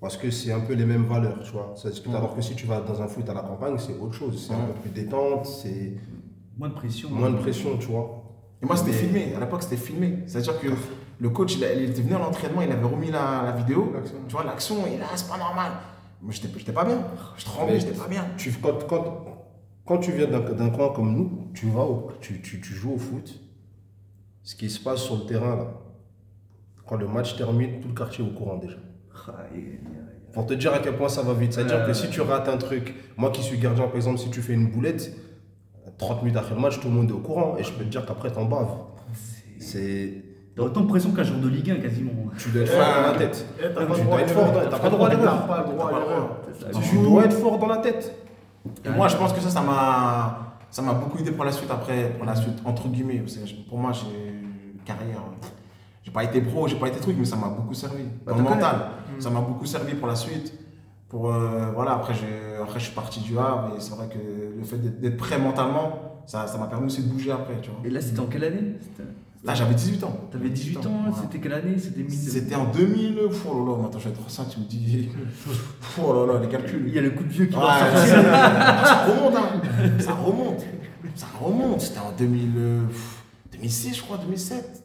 Parce 0.00 0.16
que 0.18 0.30
c'est 0.30 0.52
un 0.52 0.60
peu 0.60 0.74
les 0.74 0.84
mêmes 0.84 1.06
valeurs, 1.06 1.40
tu 1.42 1.52
vois. 1.52 1.72
Ça 1.74 1.88
discute. 1.90 2.14
Alors 2.14 2.36
que 2.36 2.42
si 2.42 2.54
tu 2.54 2.66
vas 2.66 2.80
dans 2.80 3.00
un 3.02 3.08
foot 3.08 3.28
à 3.28 3.34
la 3.34 3.40
campagne, 3.40 3.76
c'est 3.78 3.98
autre 3.98 4.12
chose. 4.14 4.44
C'est 4.46 4.54
un 4.54 4.58
peu 4.66 4.72
plus 4.82 4.90
détente, 4.90 5.46
c'est 5.46 5.94
Moins 6.58 6.68
de 6.68 6.74
pression. 6.74 7.08
moins 7.10 7.30
de 7.30 7.36
pression, 7.38 7.70
tu 7.78 7.88
vois. 7.88 8.22
Et 8.62 8.66
moi, 8.66 8.76
c'était 8.76 8.92
filmé. 8.92 9.32
À 9.36 9.40
l'époque, 9.40 9.62
c'était 9.62 9.76
filmé. 9.78 10.18
C'est-à-dire 10.26 10.58
que 10.60 10.68
le 11.18 11.30
coach, 11.30 11.56
il, 11.56 11.64
a- 11.64 11.72
il 11.72 11.90
était 11.90 12.02
venu 12.02 12.14
à 12.14 12.18
l'entraînement, 12.18 12.62
il 12.62 12.70
avait 12.70 12.84
remis 12.84 13.10
la, 13.10 13.42
la 13.44 13.52
vidéo. 13.52 13.92
Tu 14.28 14.32
vois, 14.34 14.44
l'action, 14.44 14.86
et 14.86 14.98
là, 14.98 15.06
c'est 15.14 15.28
pas 15.28 15.38
normal. 15.38 15.72
Moi, 16.22 16.32
j'étais 16.32 16.72
pas 16.72 16.84
bien. 16.84 16.98
Je 17.36 17.44
tremblais, 17.44 17.74
Mais- 17.74 17.80
j'étais 17.80 17.96
pas 17.98 18.08
bien. 18.08 18.24
Tu, 18.36 18.52
quand, 18.52 18.86
quand, 18.86 19.24
quand 19.84 19.98
tu 19.98 20.12
viens 20.12 20.26
d'un 20.26 20.40
d'un 20.40 20.70
coin 20.70 20.92
comme 20.92 21.12
nous, 21.14 21.48
tu, 21.54 21.68
vas 21.70 21.82
au- 21.84 22.10
tu, 22.20 22.40
tu, 22.42 22.60
tu 22.60 22.74
joues 22.74 22.94
au 22.94 22.98
foot. 22.98 23.40
Ce 24.42 24.54
qui 24.54 24.68
se 24.70 24.80
passe 24.80 25.00
sur 25.02 25.16
le 25.16 25.26
terrain, 25.26 25.56
là, 25.56 25.66
quand 26.86 26.96
le 26.96 27.08
match 27.08 27.36
termine, 27.36 27.80
tout 27.80 27.88
le 27.88 27.94
quartier 27.94 28.24
est 28.24 28.28
au 28.28 28.32
courant 28.32 28.56
déjà. 28.58 28.76
Aïe. 29.52 29.78
Pour 30.32 30.46
te 30.46 30.54
dire 30.54 30.72
à 30.74 30.78
quel 30.80 30.96
point 30.96 31.08
ça 31.08 31.22
va 31.22 31.32
vite. 31.32 31.52
C'est-à-dire 31.54 31.78
Euh. 31.78 31.86
que 31.86 31.92
si 31.94 32.08
tu 32.10 32.20
rates 32.20 32.48
un 32.48 32.58
truc, 32.58 32.94
moi 33.16 33.30
qui 33.30 33.42
suis 33.42 33.58
gardien 33.58 33.86
par 33.86 33.96
exemple, 33.96 34.18
si 34.18 34.30
tu 34.30 34.42
fais 34.42 34.52
une 34.52 34.70
boulette, 34.70 35.16
30 35.98 36.22
minutes 36.22 36.36
après 36.36 36.54
le 36.54 36.60
match, 36.60 36.78
tout 36.78 36.88
le 36.88 36.94
monde 36.94 37.08
est 37.08 37.12
au 37.14 37.18
courant. 37.20 37.56
Et 37.56 37.64
je 37.64 37.72
peux 37.72 37.84
te 37.84 37.88
dire 37.88 38.04
qu'après, 38.06 38.30
t'en 38.30 38.44
baves. 38.44 38.68
C'est. 39.58 40.22
T'as 40.56 40.62
autant 40.62 40.80
de 40.80 40.86
pression 40.88 41.10
qu'un 41.12 41.22
jour 41.22 41.36
de 41.38 41.48
Ligue 41.48 41.70
1 41.70 41.76
quasiment. 41.76 42.12
Tu 42.38 42.48
dois 42.48 42.62
être 42.62 42.72
fort 42.72 43.02
dans 43.02 43.12
la 43.12 43.18
tête. 43.18 43.46
T'as 43.60 43.68
Tu 43.68 43.74
pas 43.74 43.80
le 43.80 43.86
dois 43.86 43.96
droit 43.98 44.18
t'as 44.70 44.78
pas 44.78 44.84
le 44.88 44.90
droit 44.90 45.06
à 45.08 45.10
l'erreur. 45.10 45.46
T'as 45.46 45.54
pas 45.54 45.64
le 45.68 45.72
droit 45.76 45.88
à 45.88 45.92
l'erreur. 45.92 46.36
C'est 46.58 46.72
ça. 46.74 46.80
Tu 46.80 46.96
dois 46.98 47.24
être 47.24 47.32
fort 47.36 47.58
dans 47.58 47.66
la 47.66 47.76
tête. 47.78 48.14
Et 48.84 48.88
moi, 48.88 49.08
je 49.08 49.16
pense 49.16 49.32
que 49.34 49.40
ça, 49.40 49.50
ça 49.50 49.60
m'a, 49.60 50.38
ça 50.70 50.80
m'a 50.82 50.94
beaucoup 50.94 51.18
aidé 51.18 51.30
pour 51.32 51.44
la 51.44 51.52
suite 51.52 51.70
après, 51.70 52.10
pour 52.16 52.24
la 52.26 52.34
suite, 52.34 52.58
entre 52.64 52.88
guillemets. 52.88 53.18
Parce 53.18 53.36
que 53.36 53.46
je- 53.46 53.54
pour 53.68 53.78
moi, 53.78 53.92
j'ai 53.92 54.06
une 54.74 54.80
carrière. 54.84 55.20
J'ai 56.02 56.10
pas 56.10 56.24
été 56.24 56.40
pro, 56.40 56.66
j'ai 56.66 56.76
pas 56.76 56.88
été 56.88 57.00
truc, 57.00 57.16
mais 57.18 57.24
ça 57.26 57.36
m'a 57.36 57.48
beaucoup 57.48 57.74
servi. 57.74 58.04
Bah, 58.24 58.32
Dans 58.32 58.38
le 58.38 58.44
mental. 58.44 58.76
Ça 59.18 59.28
m'a 59.30 59.40
beaucoup 59.40 59.66
servi 59.66 59.94
pour 59.94 60.08
la 60.08 60.16
suite. 60.16 60.52
Pour, 61.08 61.32
euh, 61.32 61.70
voilà, 61.74 61.92
après, 61.92 62.14
après, 62.62 62.80
je 62.80 62.84
suis 62.86 62.94
parti 62.94 63.20
du 63.20 63.38
Havre 63.38 63.72
et 63.76 63.80
c'est 63.80 63.94
vrai 63.94 64.08
que 64.08 64.18
le 64.58 64.64
fait 64.64 64.78
d'être, 65.00 65.16
prêt 65.16 65.38
mentalement, 65.38 66.22
ça, 66.26 66.46
ça 66.48 66.58
m'a 66.58 66.66
permis 66.66 66.86
aussi 66.86 67.02
de 67.02 67.12
bouger 67.12 67.30
après, 67.30 67.60
tu 67.60 67.70
vois. 67.70 67.78
Et 67.84 67.90
là, 67.90 68.00
c'était 68.00 68.18
en 68.20 68.26
quelle 68.26 68.42
année? 68.44 68.74
Là, 69.46 69.54
j'avais 69.54 69.74
18 69.74 70.02
ans. 70.04 70.28
T'avais 70.32 70.48
18 70.50 70.78
ans, 70.78 71.02
voilà. 71.06 71.16
c'était 71.22 71.38
quelle 71.38 71.52
année? 71.52 71.78
C'était 71.78 72.02
1000 72.02 72.10
C'était 72.12 72.54
en 72.56 72.64
2000. 72.72 73.18
Oh 73.48 73.64
là 73.64 73.82
là, 73.82 73.88
vais 73.98 74.10
être 74.10 74.28
ça, 74.30 74.44
tu 74.50 74.58
me 74.60 74.64
dis. 74.64 75.08
Oh 76.02 76.12
là 76.26 76.32
là, 76.34 76.40
les 76.40 76.48
calculs. 76.48 76.84
Il 76.88 76.92
y 76.94 76.98
a 76.98 77.02
le 77.02 77.10
coup 77.10 77.22
de 77.24 77.28
vieux 77.28 77.46
qui 77.46 77.54
Ouais, 77.54 77.60
va 77.62 77.96
sortir. 77.96 78.22
ça, 78.22 78.84
ça 78.84 79.04
remonte, 79.06 79.36
hein. 79.36 79.60
Ça 80.00 80.12
remonte. 80.14 80.64
Ça 81.14 81.26
remonte. 81.40 81.80
C'était 81.80 82.00
en 82.00 82.12
2000, 82.18 82.52
euh, 82.56 82.80
pff, 82.88 83.22
2006, 83.52 83.96
je 83.96 84.02
crois, 84.02 84.18
2007. 84.18 84.82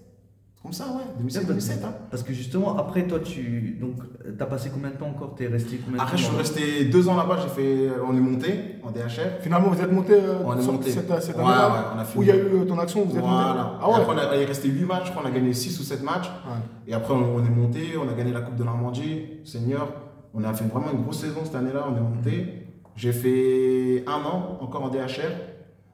Comme 0.64 0.74
ça, 0.74 0.86
ouais. 0.86 1.02
2007, 1.18 1.48
2007. 1.48 1.84
Hein. 1.84 1.94
Parce 2.12 2.22
que 2.22 2.34
justement, 2.34 2.78
après 2.78 3.08
toi, 3.08 3.20
tu 3.20 3.78
donc 3.82 3.96
t'as 4.38 4.46
passé 4.46 4.70
combien 4.72 4.92
de 4.92 4.96
temps 4.96 5.08
encore? 5.10 5.34
T'es 5.36 5.48
resté 5.48 5.78
combien 5.84 5.98
de 5.98 6.04
Après, 6.04 6.18
je 6.18 6.24
suis 6.26 6.36
resté 6.36 6.86
deux 6.86 7.10
ans 7.10 7.16
là-bas. 7.16 7.40
J'ai 7.42 7.50
fait, 7.50 7.90
on 8.08 8.16
est 8.16 8.20
monté 8.20 8.76
en 8.84 8.92
DHR. 8.92 9.42
Finalement, 9.42 9.70
vous 9.70 9.82
êtes 9.82 9.92
monté 9.92 10.14
euh, 10.14 10.36
On 10.46 10.56
est 10.56 10.64
monté. 10.64 10.92
cette, 10.92 11.08
cette 11.22 11.36
Ouais, 11.36 11.42
année-là 11.44 11.68
ouais, 11.70 11.80
on 11.96 12.00
a 12.00 12.06
fini. 12.06 12.20
où 12.20 12.22
il 12.24 12.28
y 12.30 12.32
a 12.32 12.36
eu 12.36 12.62
euh, 12.62 12.66
ton 12.66 12.78
action, 12.78 13.02
vous 13.04 13.16
êtes 13.18 13.24
monté? 13.24 13.34
Ah 13.82 13.90
ouais 13.90 13.96
après, 13.96 14.14
on 14.14 14.18
a, 14.20 14.36
il 14.36 14.42
est 14.44 14.46
resté 14.46 14.68
8 14.68 14.86
matchs. 14.86 15.06
Je 15.06 15.12
crois 15.12 15.24
qu'on 15.24 15.30
a 15.30 15.32
gagné 15.32 15.52
6 15.52 15.80
ou 15.80 15.84
7 15.84 16.04
matchs. 16.04 16.30
Et 16.88 16.94
après, 16.94 17.14
on, 17.16 17.36
on 17.38 17.44
est 17.44 17.50
monté. 17.50 17.80
On 17.98 18.08
a 18.08 18.14
gagné 18.14 18.32
la 18.32 18.42
Coupe 18.42 18.56
de 18.56 18.64
Normandie, 18.64 19.24
senior. 19.44 19.88
On 20.36 20.44
a 20.44 20.54
fait 20.54 20.66
vraiment 20.66 20.92
une 20.94 21.02
grosse 21.02 21.22
saison 21.22 21.40
cette 21.44 21.56
année-là. 21.56 21.88
On 21.92 21.96
est 21.98 22.00
monté. 22.18 22.68
J'ai 22.96 23.14
fait 23.14 24.04
un 24.06 24.24
an 24.26 24.60
encore 24.62 24.84
en 24.84 24.90
DHR. 24.90 25.32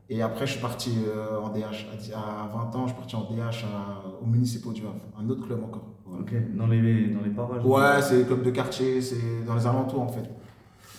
Et 0.10 0.22
après, 0.22 0.46
je 0.48 0.54
suis 0.54 0.62
parti 0.62 1.00
euh, 1.08 1.40
en 1.42 1.50
DH. 1.50 1.86
À 2.16 2.48
20 2.56 2.76
ans, 2.78 2.84
je 2.88 2.94
suis 2.94 2.98
parti 2.98 3.16
en 3.16 3.22
DH 3.24 3.66
à- 3.66 4.04
au 4.24 4.26
Municipaux 4.26 4.72
du 4.72 4.82
Havre. 4.84 4.96
Un 5.22 5.30
autre 5.30 5.46
club 5.46 5.62
encore. 5.64 5.84
Voilà. 6.06 6.22
Ok, 6.24 6.34
dans 6.58 6.68
les, 6.68 7.08
dans 7.10 7.22
les 7.22 7.30
parages. 7.32 7.66
Ouais, 7.66 8.02
c'est 8.02 8.20
le 8.20 8.24
club 8.24 8.44
de 8.44 8.52
quartier. 8.52 9.02
C'est 9.02 9.46
dans 9.46 9.56
les 9.56 9.68
alentours 9.68 10.02
en 10.02 10.08
fait. 10.08 10.24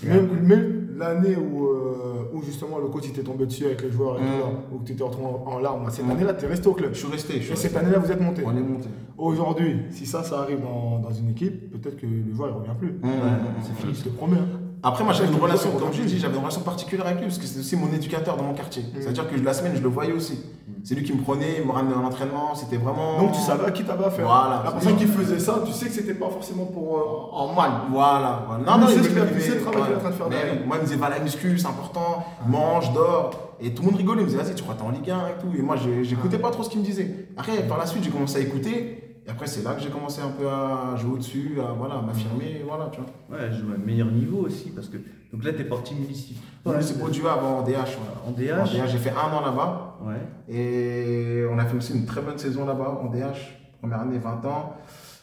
Mais 0.03 0.59
l'année 0.97 1.37
où, 1.37 1.67
euh, 1.67 2.31
où 2.33 2.43
justement 2.43 2.79
le 2.79 2.87
coach 2.89 3.05
il 3.07 3.13
t'est 3.13 3.23
tombé 3.23 3.47
dessus 3.47 3.65
avec 3.67 3.83
les 3.83 3.91
joueurs 3.91 4.17
et 4.17 4.19
tout 4.21 4.25
là, 4.25 4.53
où 4.73 4.83
tu 4.85 4.93
étais 4.93 5.03
retrouvé 5.03 5.27
en, 5.27 5.51
en 5.53 5.59
larmes, 5.59 5.87
cette 5.91 6.09
année-là, 6.09 6.35
tu 6.35 6.45
es 6.45 6.49
resté 6.49 6.69
au 6.69 6.75
club. 6.75 6.93
Je 6.93 6.99
suis 6.99 7.09
resté. 7.11 7.35
Je 7.41 7.41
suis 7.43 7.53
Et 7.53 7.57
cette 7.57 7.77
année-là, 7.77 7.99
vous 7.99 8.11
êtes 8.13 8.21
monté. 8.21 8.43
On 8.47 8.57
est 8.57 8.61
monté. 8.61 8.89
Aujourd'hui, 9.17 9.77
si 9.91 10.07
ça, 10.07 10.23
ça 10.23 10.41
arrive 10.43 10.61
dans, 10.61 10.99
dans 11.01 11.11
une 11.13 11.31
équipe, 11.31 11.71
peut-être 11.73 11.97
que 11.97 12.07
le 12.07 12.33
joueur 12.35 12.51
il 12.51 12.59
revient 12.61 12.79
plus. 12.79 12.93
Mmh, 12.93 13.07
mmh, 13.07 13.09
mmh. 13.09 13.63
C'est 13.63 13.75
fini, 13.81 13.95
je 13.95 14.05
te 14.05 14.09
promets. 14.11 14.37
hein. 14.39 14.58
Après, 14.83 15.03
moi, 15.05 15.13
j'avais 15.13 15.29
une 15.29 15.35
Ouais, 15.35 15.41
relation, 15.43 15.71
comme 15.73 15.93
je 15.93 16.03
dit, 16.03 16.19
j'avais 16.19 16.35
une 16.35 16.41
relation 16.41 16.61
particulière 16.61 17.07
avec 17.07 17.19
lui, 17.19 17.27
parce 17.27 17.39
que 17.39 17.47
c'était 17.47 17.61
aussi 17.61 17.77
mon 17.77 17.93
éducateur 17.93 18.37
dans 18.37 18.45
mon 18.45 18.55
quartier. 18.55 18.83
Mm. 18.83 19.01
C'est-à-dire 19.01 19.29
que 19.29 19.37
la 19.41 19.53
semaine, 19.53 19.73
je 19.77 19.83
le 19.83 19.89
voyais 19.89 20.13
aussi. 20.13 20.39
C'est 20.85 20.95
lui 20.95 21.03
qui 21.03 21.13
me 21.13 21.21
prenait, 21.23 21.57
il 21.59 21.67
me 21.67 21.73
ramenait 21.73 21.95
à 21.97 22.01
l'entraînement, 22.01 22.55
c'était 22.55 22.77
vraiment. 22.77 23.19
Donc 23.19 23.33
tu 23.33 23.41
savais 23.41 23.65
à 23.67 23.71
qui 23.73 23.83
t'avais 23.85 24.05
affaire. 24.05 24.25
Voilà. 24.25 24.63
La 24.65 24.71
personne 24.71 24.97
qui 24.97 25.07
faisait 25.07 25.39
ça, 25.41 25.61
tu 25.67 25.73
sais 25.73 25.87
que 25.87 25.93
c'était 25.93 26.15
pas 26.15 26.29
forcément 26.31 26.67
pour 26.67 26.97
euh, 26.99 27.37
en 27.37 27.53
mal. 27.53 27.71
Voilà. 27.91 28.45
voilà. 28.47 28.63
Il 28.65 28.71
Non, 28.71 28.79
non, 28.79 28.87
sait 28.87 28.95
il 28.97 29.05
ce 29.05 29.09
qu'il 29.09 29.19
a- 29.19 29.25
le 29.25 29.61
travail 29.61 29.83
qu'il 29.83 29.93
est 29.93 29.97
en 29.97 29.99
train 29.99 30.11
de 30.11 30.15
faire 30.15 30.27
Mais 30.31 30.37
derrière. 30.37 30.67
Moi, 30.67 30.77
il 30.77 30.81
me 30.83 30.87
disait, 30.87 30.97
va 30.99 31.09
la 31.09 31.19
muscu, 31.19 31.59
c'est 31.59 31.67
important, 31.67 32.25
mange, 32.47 32.93
dors. 32.93 33.31
Et 33.61 33.75
tout 33.75 33.83
le 33.83 33.89
monde 33.89 33.97
rigolait, 33.99 34.21
il 34.23 34.27
me 34.27 34.31
disait, 34.31 34.43
vas-y, 34.43 34.55
tu 34.55 34.63
crois 34.63 34.75
que 34.77 34.81
t'es 34.81 34.87
en 34.87 34.91
Ligue 34.91 35.11
1 35.11 35.17
et 35.19 35.41
tout. 35.41 35.59
Et 35.59 35.63
moi, 35.63 35.75
j'écoutais 36.03 36.39
pas 36.39 36.51
trop 36.51 36.63
ce 36.63 36.71
qu'il 36.71 36.81
me 36.81 36.85
disait. 36.85 37.27
Après, 37.37 37.57
par 37.67 37.77
la 37.79 37.87
suite, 37.87 38.05
j'ai 38.05 38.11
commencé 38.11 38.37
à 38.39 38.41
écouter. 38.41 39.08
Et 39.29 39.31
après, 39.31 39.47
c'est 39.47 39.63
là 39.63 39.75
que 39.75 39.81
j'ai 39.83 39.91
commencé 39.91 40.23
un 40.23 40.31
peu 40.31 40.49
à 40.49 40.97
jouer 40.97 41.13
au-dessus, 41.13 41.59
à 41.61 41.73
voilà, 41.73 41.97
à 41.97 42.03
m'affirmer, 42.03 42.63
voilà, 42.67 42.89
tu 42.91 43.01
vois. 43.01 43.39
Ouais, 43.39 43.53
je 43.53 43.61
joue 43.61 43.71
à 43.71 43.75
un 43.75 43.79
meilleur 43.79 44.11
niveau 44.11 44.39
aussi 44.47 44.71
parce 44.71 44.89
que 44.89 44.97
donc 45.31 45.45
là 45.45 45.53
t'es 45.53 45.65
parti 45.65 45.95
municipal. 45.95 46.43
Ouais, 46.65 46.81
c'est 46.81 46.99
du 47.11 47.27
Havre 47.27 47.45
en 47.47 47.63
DH. 47.63 47.69
voilà. 47.73 47.87
En 48.27 48.31
En 48.31 48.33
DH. 48.33 48.73
DH, 48.73 48.89
j'ai 48.89 48.97
fait 48.99 49.11
un 49.11 49.31
an 49.31 49.43
là-bas. 49.43 49.99
Ouais. 50.03 50.55
Et 50.55 51.45
on 51.51 51.59
a 51.59 51.67
fait 51.67 51.77
aussi 51.77 51.93
une 51.93 52.07
très 52.07 52.23
bonne 52.23 52.39
saison 52.39 52.65
là-bas 52.65 53.01
en 53.03 53.09
DH. 53.11 53.59
Première 53.81 54.01
année, 54.01 54.19
20 54.19 54.45
ans. 54.47 54.77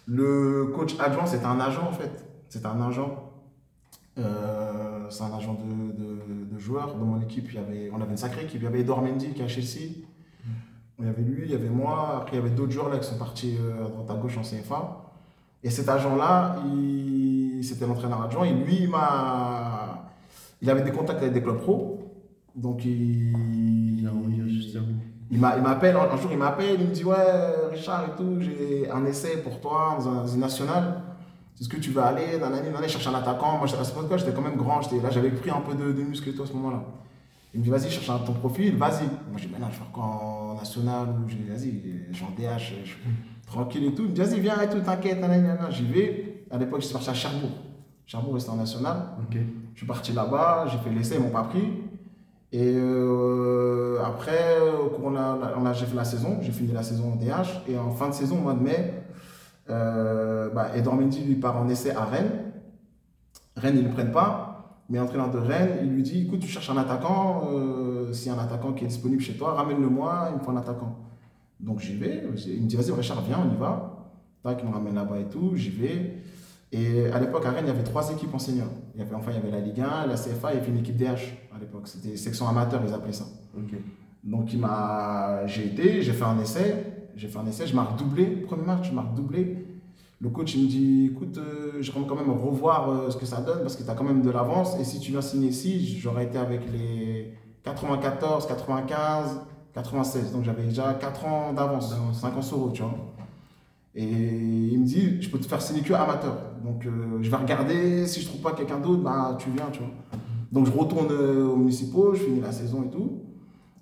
Le 0.07 0.71
coach 0.75 0.95
adjoint, 0.99 1.25
c'était 1.25 1.45
un 1.47 1.59
agent 1.59 1.81
en 1.87 1.91
fait. 1.91 2.11
C'était 2.47 2.67
un 2.67 2.79
agent. 2.87 3.31
Euh, 4.19 5.07
c'est 5.09 5.23
un 5.23 5.33
agent 5.35 5.55
de, 5.55 5.93
de, 6.03 6.53
de 6.53 6.59
joueurs. 6.59 6.93
Dans 6.95 7.05
mon 7.05 7.19
équipe, 7.21 7.47
il 7.49 7.55
y 7.55 7.57
avait, 7.57 7.89
on 7.91 7.99
avait 8.01 8.11
une 8.11 8.17
sacrée 8.17 8.43
équipe. 8.43 8.61
Il 8.61 8.65
y 8.65 8.67
avait 8.67 8.81
Edouard 8.81 9.01
Mendy 9.01 9.33
qui 9.33 9.41
est 9.41 9.45
à 9.45 9.47
Chelsea. 9.47 9.93
Il 10.99 11.05
y 11.05 11.09
avait 11.09 11.21
lui, 11.23 11.43
il 11.45 11.51
y 11.51 11.55
avait 11.55 11.69
moi. 11.69 12.17
Après, 12.21 12.37
il 12.37 12.39
y 12.39 12.41
avait 12.45 12.55
d'autres 12.55 12.71
joueurs 12.71 12.89
là 12.89 12.97
qui 12.99 13.07
sont 13.07 13.17
partis 13.17 13.57
euh, 13.59 13.85
à 13.85 13.89
droite 13.89 14.09
à 14.09 14.13
gauche 14.15 14.37
en 14.37 14.41
CFA. 14.41 15.01
Et 15.63 15.69
cet 15.69 15.89
agent-là, 15.89 16.57
il... 16.65 17.61
c'était 17.63 17.85
l'entraîneur 17.87 18.21
adjoint. 18.21 18.45
Et 18.45 18.53
lui, 18.53 18.83
il 18.83 18.89
m'a. 18.89 20.03
Il 20.61 20.69
avait 20.69 20.83
des 20.83 20.91
contacts 20.91 21.19
avec 21.21 21.33
des 21.33 21.41
clubs 21.41 21.57
pro. 21.59 21.99
Donc, 22.55 22.85
il. 22.85 23.33
Il 23.99 24.47
justement. 24.47 24.85
Il 25.31 25.39
m'a- 25.39 25.57
il 25.57 25.63
m'appelle, 25.63 25.95
un 25.97 26.15
jour 26.17 26.31
il 26.31 26.37
m'appelle, 26.37 26.79
il 26.79 26.87
me 26.87 26.93
dit 26.93 27.03
Ouais, 27.03 27.15
Richard 27.71 28.05
et 28.05 28.15
tout, 28.15 28.37
j'ai 28.39 28.89
un 28.91 29.03
essai 29.05 29.37
pour 29.37 29.59
toi 29.59 29.95
dans 29.97 30.07
un, 30.07 30.13
dans 30.21 30.27
une 30.27 30.39
nationale. 30.39 31.01
Est-ce 31.59 31.67
que 31.67 31.77
tu 31.77 31.89
veux 31.89 32.01
aller 32.01 32.37
dans 32.39 32.49
l'année, 32.49 32.69
l'année 32.71 32.87
chercher 32.87 33.09
un 33.09 33.15
attaquant 33.15 33.57
Moi, 33.57 33.65
à 33.65 33.67
cette 33.67 33.97
époque, 33.97 34.17
j'étais 34.17 34.33
quand 34.33 34.41
même 34.41 34.55
grand, 34.57 34.79
là 34.81 35.09
j'avais 35.09 35.31
pris 35.31 35.49
un 35.49 35.61
peu 35.61 35.73
de, 35.73 35.91
de 35.93 36.03
muscle 36.03 36.29
et 36.29 36.33
tout 36.33 36.43
à 36.43 36.45
ce 36.45 36.53
moment-là. 36.53 36.83
Il 37.55 37.59
me 37.59 37.63
dit 37.63 37.69
Vas-y, 37.71 37.89
cherche 37.89 38.25
ton 38.25 38.33
profil, 38.33 38.75
vas-y. 38.75 39.05
Moi, 39.05 39.37
j'ai 39.37 39.47
dit 39.47 39.53
non, 39.59 39.67
je 39.67 39.71
vais 39.71 39.77
faire 39.77 39.91
quoi 39.91 40.03
en 40.03 40.55
national 40.55 41.07
ou 41.09 41.27
j'ai 41.29 41.37
dit 41.37 41.49
Vas-y, 41.49 42.13
je 42.13 42.23
en 42.23 42.29
DH, 42.31 42.59
je 42.59 42.89
suis 42.89 42.97
tranquille 43.47 43.85
et 43.85 43.93
tout. 43.95 44.03
Il 44.03 44.09
me 44.09 44.13
dit 44.13 44.21
Vas-y, 44.21 44.39
viens 44.41 44.61
et 44.61 44.69
tout, 44.69 44.79
t'inquiète, 44.81 45.19
j'y 45.71 45.85
vais. 45.85 46.45
À 46.51 46.57
l'époque, 46.57 46.81
je 46.81 46.85
suis 46.87 46.93
parti 46.93 47.09
à 47.09 47.13
Cherbourg. 47.13 47.49
Cherbourg, 48.05 48.35
c'était 48.39 48.51
en 48.51 48.57
national. 48.57 48.97
Je 49.73 49.77
suis 49.79 49.87
parti 49.87 50.11
là-bas, 50.13 50.65
j'ai 50.69 50.77
fait 50.77 50.89
l'essai, 50.95 51.15
ils 51.15 51.21
m'ont 51.21 51.29
pas 51.29 51.43
pris. 51.43 51.63
Et 52.51 52.73
euh, 52.75 53.97
après, 54.05 54.59
au 54.83 54.89
cours 54.89 55.09
de 55.11 55.15
la- 55.15 55.37
la- 55.41 55.57
on 55.57 55.65
a- 55.65 55.73
j'ai 55.73 55.85
fait 55.85 55.95
la 55.95 56.03
saison, 56.05 56.37
j'ai 56.41 56.51
fini 56.51 56.71
la 56.71 56.83
saison 56.83 57.13
en 57.13 57.15
DH. 57.15 57.61
Et 57.67 57.77
en 57.77 57.91
fin 57.91 58.09
de 58.09 58.13
saison, 58.13 58.37
au 58.37 58.41
mois 58.41 58.53
de 58.53 58.61
mai, 58.61 58.93
euh, 59.69 60.49
bah, 60.53 60.67
Edouard 60.75 60.95
Mendy 60.97 61.23
lui 61.23 61.35
part 61.35 61.57
en 61.57 61.67
essai 61.67 61.91
à 61.95 62.05
Rennes. 62.05 62.31
Rennes, 63.57 63.75
ils 63.77 63.83
ne 63.83 63.87
le 63.87 63.93
prennent 63.93 64.11
pas. 64.11 64.44
Mais 64.89 64.99
l'entraîneur 64.99 65.31
de 65.31 65.39
Rennes, 65.39 65.79
il 65.83 65.89
lui 65.89 66.03
dit 66.03 66.23
écoute, 66.23 66.39
tu 66.39 66.47
cherches 66.47 66.69
un 66.69 66.77
attaquant, 66.77 67.49
euh, 67.51 68.13
s'il 68.13 68.31
y 68.31 68.35
a 68.35 68.39
un 68.39 68.43
attaquant 68.43 68.73
qui 68.73 68.83
est 68.83 68.87
disponible 68.87 69.21
chez 69.21 69.33
toi, 69.33 69.53
ramène-le-moi, 69.53 70.29
il 70.31 70.39
me 70.39 70.43
faut 70.43 70.51
un 70.51 70.57
attaquant. 70.57 70.95
Donc 71.59 71.79
j'y 71.79 71.95
vais, 71.95 72.23
il 72.47 72.61
me 72.61 72.67
dit 72.67 72.75
vas-y, 72.75 72.91
Richard, 72.91 73.23
viens, 73.23 73.39
on 73.43 73.53
y 73.53 73.57
va. 73.57 74.07
Tac, 74.43 74.59
il 74.61 74.69
me 74.69 74.73
ramène 74.73 74.93
là-bas 74.93 75.19
et 75.19 75.25
tout, 75.25 75.55
j'y 75.55 75.71
vais. 75.71 76.17
Et 76.71 77.07
à 77.07 77.19
l'époque, 77.19 77.45
à 77.45 77.51
Rennes, 77.51 77.65
il 77.65 77.69
y 77.69 77.71
avait 77.71 77.83
trois 77.83 78.11
équipes 78.11 78.33
en 78.33 78.39
senior. 78.39 78.67
Il 78.93 78.99
y 78.99 79.03
avait, 79.03 79.15
enfin, 79.15 79.31
il 79.31 79.35
y 79.35 79.39
avait 79.39 79.51
la 79.51 79.59
Ligue 79.59 79.81
1, 79.81 80.07
la 80.07 80.15
CFA 80.15 80.53
et 80.53 80.59
puis 80.59 80.71
une 80.71 80.79
équipe 80.79 80.97
DH 80.97 81.33
à 81.55 81.59
l'époque. 81.59 81.87
C'était 81.87 82.15
section 82.17 82.47
amateur, 82.47 82.81
ils 82.85 82.93
appelaient 82.93 83.13
ça. 83.13 83.25
Donc 84.23 84.53
il 84.53 84.59
m'a, 84.59 85.45
j'ai 85.45 85.67
été, 85.67 86.01
j'ai 86.01 86.13
fait 86.13 86.23
un 86.23 86.39
essai, 86.39 86.83
j'ai 87.15 87.27
fait 87.27 87.37
un 87.37 87.45
essai, 87.45 87.67
je 87.67 87.75
marque 87.75 87.97
doublé, 87.97 88.25
premier 88.25 88.65
match, 88.65 88.89
je 88.89 88.93
marque 88.93 89.13
doublé. 89.13 89.64
Le 90.21 90.29
coach 90.29 90.55
il 90.55 90.63
me 90.63 90.67
dit, 90.69 91.09
écoute, 91.11 91.37
euh, 91.37 91.81
j'aimerais 91.81 92.07
quand 92.07 92.15
même 92.15 92.31
revoir 92.31 92.89
euh, 92.89 93.09
ce 93.09 93.17
que 93.17 93.25
ça 93.25 93.41
donne 93.41 93.59
parce 93.61 93.75
que 93.75 93.83
tu 93.83 93.89
as 93.89 93.95
quand 93.95 94.05
même 94.05 94.21
de 94.21 94.29
l'avance 94.31 94.79
et 94.79 94.85
si 94.85 94.99
tu 94.99 95.11
viens 95.11 95.21
signer 95.21 95.49
ici, 95.49 95.99
j'aurais 95.99 96.25
été 96.25 96.37
avec 96.37 96.61
les 96.71 97.33
94, 97.63 98.47
95, 98.47 99.41
96. 99.73 100.31
Donc 100.31 100.45
j'avais 100.45 100.63
déjà 100.63 100.93
4 100.93 101.25
ans 101.25 101.53
d'avance, 101.53 101.93
5 102.13 102.37
ans 102.37 102.41
sur 102.41 102.57
route, 102.57 102.73
tu 102.73 102.81
vois. 102.81 102.95
Et 103.93 104.05
il 104.05 104.79
me 104.79 104.85
dit, 104.85 105.21
je 105.21 105.29
peux 105.29 105.37
te 105.37 105.45
faire 105.45 105.61
signer 105.61 105.81
que 105.81 105.93
amateur. 105.93 106.35
Donc, 106.63 106.85
euh, 106.85 107.19
je 107.21 107.29
vais 107.29 107.37
regarder. 107.37 108.05
Si 108.07 108.19
je 108.19 108.27
trouve 108.27 108.41
pas 108.41 108.51
quelqu'un 108.51 108.77
d'autre, 108.77 109.01
bah, 109.01 109.37
tu 109.39 109.49
viens, 109.51 109.67
tu 109.71 109.79
vois. 109.79 109.91
Donc, 110.51 110.65
je 110.65 110.71
retourne 110.71 111.09
aux 111.13 111.55
municipaux, 111.55 112.13
je 112.13 112.23
finis 112.23 112.41
la 112.41 112.51
saison 112.51 112.83
et 112.83 112.89
tout. 112.89 113.21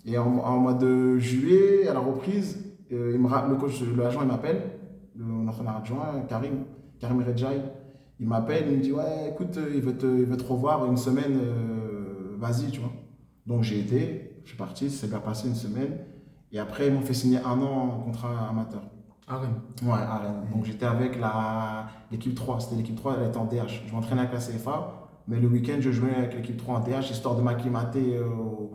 Et 0.06 0.16
en, 0.16 0.38
en 0.38 0.58
mois 0.58 0.74
de 0.74 1.18
juillet, 1.18 1.88
à 1.88 1.94
la 1.94 1.98
reprise, 1.98 2.62
il 2.92 2.96
me 2.96 3.48
le 3.48 3.56
coach, 3.56 3.80
le 3.80 4.06
agent, 4.06 4.20
il 4.22 4.28
m'appelle, 4.28 4.62
le 5.16 5.24
mon 5.24 5.48
entraîneur 5.48 5.76
adjoint, 5.76 6.22
Karim, 6.28 6.64
Karim 7.00 7.22
Redjaï. 7.22 7.62
Il 8.20 8.28
m'appelle, 8.28 8.64
il 8.70 8.76
me 8.78 8.82
dit, 8.82 8.92
ouais, 8.92 9.30
écoute, 9.30 9.56
euh, 9.56 9.72
il 9.74 9.80
veut 9.82 9.96
te, 9.96 10.06
il 10.06 10.24
veut 10.24 10.36
te 10.36 10.44
revoir 10.44 10.84
une 10.86 10.96
semaine, 10.96 11.36
euh, 11.42 12.36
vas-y, 12.38 12.70
tu 12.70 12.80
vois. 12.80 12.92
Donc, 13.46 13.62
j'ai 13.62 13.80
été, 13.80 14.40
je 14.44 14.50
suis 14.50 14.56
parti, 14.58 14.88
ça 14.90 15.02
s'est 15.02 15.08
bien 15.08 15.18
passé 15.18 15.48
une 15.48 15.54
semaine. 15.56 15.98
Et 16.52 16.58
après, 16.60 16.86
ils 16.86 16.92
m'ont 16.92 17.00
fait 17.00 17.14
signer 17.14 17.38
un 17.38 17.60
an 17.60 17.98
en 17.98 18.00
contrat 18.04 18.48
amateur. 18.48 18.82
Ah, 19.26 19.38
Rennes. 19.38 19.60
Ouais, 19.82 19.98
à 20.00 20.18
Rennes. 20.18 20.42
Donc 20.54 20.64
j'étais 20.66 20.84
avec 20.86 21.18
l'équipe 22.10 22.34
3. 22.34 22.60
C'était 22.60 22.76
l'équipe 22.76 22.94
3, 22.94 23.16
elle 23.20 23.28
était 23.28 23.38
en 23.38 23.46
DH. 23.46 23.82
Je 23.88 23.92
m'entraînais 23.94 24.20
avec 24.20 24.34
la 24.34 24.38
CFA, 24.38 24.92
mais 25.26 25.40
le 25.40 25.48
week-end, 25.48 25.76
je 25.80 25.90
jouais 25.90 26.14
avec 26.14 26.34
l'équipe 26.34 26.56
3 26.58 26.76
en 26.76 26.80
DH, 26.80 27.10
histoire 27.10 27.34
de 27.34 27.40
m'acclimater 27.42 28.18
aux, 28.20 28.70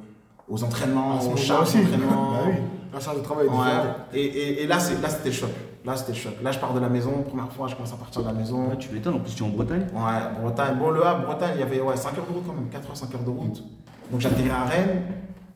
aux 0.49 0.63
entraînements, 0.63 1.13
Ah, 1.17 1.19
c'est 1.21 1.33
aux 1.33 1.37
charges 1.37 1.73
d'entraînement. 1.75 2.31
Bah 2.33 2.37
oui. 2.47 2.53
La 2.91 2.99
charge 2.99 3.17
de 3.19 3.23
travail 3.23 3.47
Ouais. 3.47 4.19
Et, 4.19 4.25
et, 4.25 4.63
et 4.63 4.67
là, 4.67 4.79
c'est- 4.79 4.99
là, 5.01 5.07
c'était 5.09 5.29
le 5.29 5.35
choc. 5.35 5.49
Là, 5.89 5.97
c'était 5.97 6.11
le 6.11 6.17
choc. 6.19 6.33
Là, 6.43 6.51
je 6.51 6.59
pars 6.59 6.71
de 6.75 6.79
la 6.79 6.87
maison. 6.87 7.23
Première 7.23 7.51
fois, 7.51 7.67
je 7.67 7.73
commence 7.73 7.93
à 7.93 7.95
partir 7.95 8.21
de 8.21 8.27
la 8.27 8.33
maison. 8.33 8.69
Ouais, 8.69 8.77
tu 8.77 8.93
m'étonnes, 8.93 9.15
en 9.15 9.19
plus 9.19 9.33
tu 9.33 9.41
es 9.41 9.45
en 9.47 9.49
Bretagne. 9.49 9.87
Ouais, 9.91 10.39
Bretagne. 10.39 10.77
Bon, 10.77 10.91
le 10.91 11.03
Havre, 11.03 11.25
Bretagne, 11.25 11.53
il 11.55 11.61
y 11.61 11.63
avait 11.63 11.81
ouais, 11.81 11.97
5 11.97 12.15
heures 12.15 12.27
de 12.27 12.31
route 12.31 12.43
quand 12.45 12.53
même, 12.53 12.69
4 12.69 12.91
heures, 12.91 12.95
5 12.95 13.15
heures 13.15 13.23
de 13.23 13.29
route. 13.31 13.63
Donc 14.11 14.21
j'atterris 14.21 14.51
à 14.51 14.65
Rennes. 14.65 15.01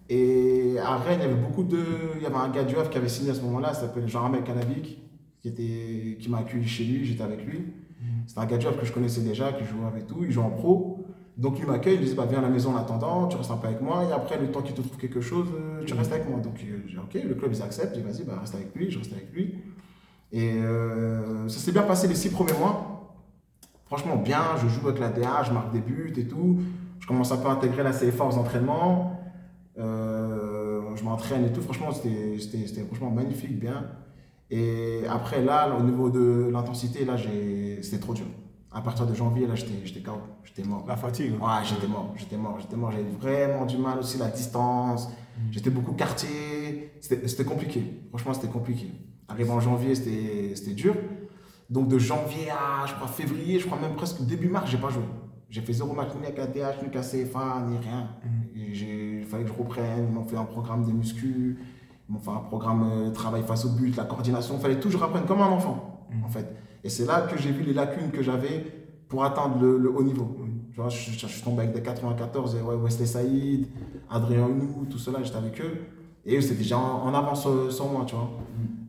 Et 0.09 0.75
à 0.83 0.95
Rennes, 0.95 1.19
il 1.21 1.29
y 1.29 1.31
avait 1.31 1.39
beaucoup 1.39 1.63
de. 1.63 1.83
Il 2.15 2.23
y 2.23 2.25
avait 2.25 2.35
un 2.35 2.49
gars 2.49 2.63
du 2.63 2.75
Havre 2.75 2.89
qui 2.89 2.97
avait 2.97 3.09
signé 3.09 3.29
à 3.29 3.35
ce 3.35 3.41
moment-là, 3.41 3.73
il 3.73 3.75
s'appelait 3.75 4.07
Jean-Ramel 4.07 4.43
Canavic, 4.43 4.97
qui, 5.43 5.47
était... 5.47 6.17
qui 6.19 6.29
m'a 6.29 6.39
accueilli 6.39 6.67
chez 6.67 6.83
lui, 6.83 7.05
j'étais 7.05 7.23
avec 7.23 7.45
lui. 7.45 7.71
C'était 8.25 8.39
un 8.39 8.45
gars 8.47 8.57
du 8.57 8.65
Havre 8.65 8.79
que 8.79 8.87
je 8.87 8.91
connaissais 8.91 9.21
déjà, 9.21 9.53
qui 9.53 9.65
jouait 9.65 9.85
avec 9.85 10.07
tout, 10.07 10.23
il 10.23 10.31
joue 10.31 10.41
en 10.41 10.49
pro. 10.49 11.05
Donc 11.37 11.59
il 11.59 11.67
m'accueille, 11.67 11.95
il 11.95 12.01
me 12.01 12.05
dit 12.05 12.15
bah, 12.15 12.25
Viens 12.27 12.39
à 12.39 12.43
la 12.43 12.49
maison 12.49 12.71
en 12.71 12.77
attendant, 12.77 13.27
tu 13.27 13.37
restes 13.37 13.51
un 13.51 13.57
peu 13.57 13.67
avec 13.67 13.81
moi, 13.81 14.03
et 14.09 14.11
après, 14.11 14.39
le 14.39 14.49
temps 14.51 14.63
qu'il 14.63 14.73
te 14.73 14.81
trouve 14.81 14.97
quelque 14.97 15.21
chose, 15.21 15.47
euh, 15.55 15.83
tu 15.85 15.93
restes 15.93 16.11
avec 16.11 16.27
moi. 16.27 16.39
Donc 16.39 16.55
euh, 16.63 16.79
j'ai 16.87 16.97
Ok, 16.97 17.13
le 17.23 17.35
club 17.35 17.51
ils 17.53 17.61
acceptent, 17.61 17.95
j'ai 17.95 18.01
Vas-y, 18.01 18.23
bah, 18.23 18.37
reste 18.39 18.55
avec 18.55 18.73
lui, 18.73 18.89
je 18.89 18.97
reste 18.97 19.13
avec 19.13 19.31
lui. 19.31 19.55
Et 20.33 20.51
euh, 20.55 21.47
ça 21.47 21.59
s'est 21.59 21.71
bien 21.71 21.83
passé 21.83 22.07
les 22.07 22.15
six 22.15 22.29
premiers 22.29 22.57
mois. 22.57 23.15
Franchement, 23.85 24.15
bien, 24.15 24.41
je 24.61 24.67
joue 24.67 24.87
avec 24.87 24.99
la 24.99 25.09
DA, 25.09 25.43
je 25.43 25.51
marque 25.51 25.71
des 25.71 25.79
buts 25.79 26.11
et 26.17 26.27
tout. 26.27 26.57
Je 26.99 27.05
commence 27.05 27.31
un 27.31 27.37
peu 27.37 27.47
à 27.49 27.51
intégrer 27.51 27.83
la 27.83 27.91
CFA 27.91 28.25
aux 28.25 28.37
entraînements. 28.37 29.19
Euh, 29.77 30.81
je 30.95 31.03
m'entraîne 31.03 31.45
et 31.45 31.51
tout. 31.51 31.61
Franchement, 31.61 31.91
c'était 31.91 32.83
franchement 32.87 33.11
magnifique, 33.11 33.59
bien. 33.59 33.85
Et 34.49 35.01
après, 35.07 35.43
là, 35.43 35.75
au 35.79 35.83
niveau 35.83 36.09
de 36.09 36.49
l'intensité, 36.51 37.05
là, 37.05 37.15
c'était 37.81 37.99
trop 37.99 38.15
dur. 38.15 38.25
À 38.71 38.81
partir 38.81 39.05
de 39.05 39.13
janvier, 39.13 39.45
là, 39.45 39.53
j'étais 39.53 40.01
KO. 40.01 40.13
J'étais 40.43 40.63
mort. 40.67 40.83
La 40.87 40.95
fatigue. 40.95 41.33
Ouais, 41.33 41.63
j'étais 41.63 41.87
mort, 41.87 42.11
j'étais 42.15 42.37
mort, 42.37 42.57
j'étais 42.59 42.75
mort. 42.75 42.91
J'avais 42.91 43.03
vraiment 43.03 43.65
du 43.65 43.77
mal 43.77 43.99
aussi, 43.99 44.17
la 44.17 44.29
distance. 44.29 45.09
J'étais 45.51 45.69
beaucoup 45.69 45.93
quartier. 45.93 46.91
C'était 47.01 47.45
compliqué. 47.45 47.83
Franchement, 48.09 48.33
c'était 48.33 48.47
compliqué. 48.47 48.91
Arrivé 49.33 49.49
en 49.51 49.59
janvier, 49.59 49.95
c'était 49.95 50.73
dur. 50.73 50.95
Donc 51.69 51.87
de 51.87 51.97
janvier 51.97 52.49
à, 52.51 52.85
je 52.85 52.93
crois, 52.93 53.07
février, 53.07 53.59
je 53.59 53.65
crois 53.65 53.79
même 53.79 53.95
presque 53.95 54.21
début 54.25 54.47
mars, 54.49 54.69
j'ai 54.69 54.77
pas 54.77 54.89
joué. 54.89 55.03
J'ai 55.49 55.61
fait 55.61 55.73
zéro 55.73 55.93
match 55.93 56.09
ni 56.19 56.25
avec 56.25 56.37
ADH, 56.39 56.81
ni 56.81 56.87
avec 56.87 57.01
CFA, 57.01 57.63
ni 57.67 57.77
rien. 57.77 58.09
J'ai- 58.71 59.19
Il 59.21 59.25
fallait 59.25 59.43
que 59.43 59.49
je 59.49 59.55
reprenne. 59.57 60.07
Ils 60.09 60.13
m'ont 60.13 60.23
fait 60.25 60.35
un 60.37 60.45
programme 60.45 60.85
de 60.85 60.91
muscu. 60.91 61.57
Ils 62.09 62.13
m'ont 62.13 62.19
fait 62.19 62.31
un 62.31 62.37
programme 62.51 62.83
euh, 62.91 63.09
travail 63.11 63.43
face 63.43 63.65
au 63.65 63.69
but, 63.69 63.95
la 63.95 64.03
coordination. 64.03 64.55
Il 64.57 64.61
fallait 64.61 64.79
tout 64.79 64.87
que 64.89 64.93
je 64.93 64.97
reprenne 64.97 65.25
comme 65.25 65.41
un 65.41 65.47
enfant, 65.47 66.07
en 66.25 66.29
fait. 66.29 66.47
Et 66.83 66.89
c'est 66.89 67.05
là 67.05 67.21
que 67.21 67.37
j'ai 67.37 67.51
vu 67.51 67.63
les 67.63 67.73
lacunes 67.73 68.11
que 68.11 68.21
j'avais 68.21 68.65
pour 69.07 69.23
atteindre 69.23 69.59
le, 69.61 69.77
le 69.77 69.89
haut 69.89 70.03
niveau. 70.03 70.37
Tu 70.73 70.79
vois, 70.81 70.89
je, 70.89 71.11
je- 71.11 71.27
suis 71.27 71.41
tombé 71.43 71.61
avec 71.63 71.73
des 71.73 71.81
94, 71.83 72.55
et 72.55 72.61
ouais, 72.61 72.75
Wesley 72.75 73.05
Saïd, 73.05 73.67
Adrien 74.09 74.47
Hunou, 74.47 74.85
tout 74.89 74.97
cela, 74.97 75.21
j'étais 75.23 75.37
avec 75.37 75.59
eux. 75.61 75.77
Et 76.25 76.37
eux, 76.37 76.41
c'était 76.41 76.55
déjà 76.55 76.77
en, 76.77 77.03
en 77.07 77.13
avance 77.13 77.41
sur, 77.41 77.71
sur 77.71 77.87
moi, 77.91 78.03
tu 78.05 78.15
vois. 78.15 78.29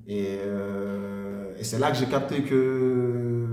Et, 0.06 0.38
euh, 0.40 1.52
et 1.58 1.64
c'est 1.64 1.78
là 1.78 1.90
que 1.90 1.96
j'ai 1.96 2.06
capté 2.06 2.42
que, 2.42 3.46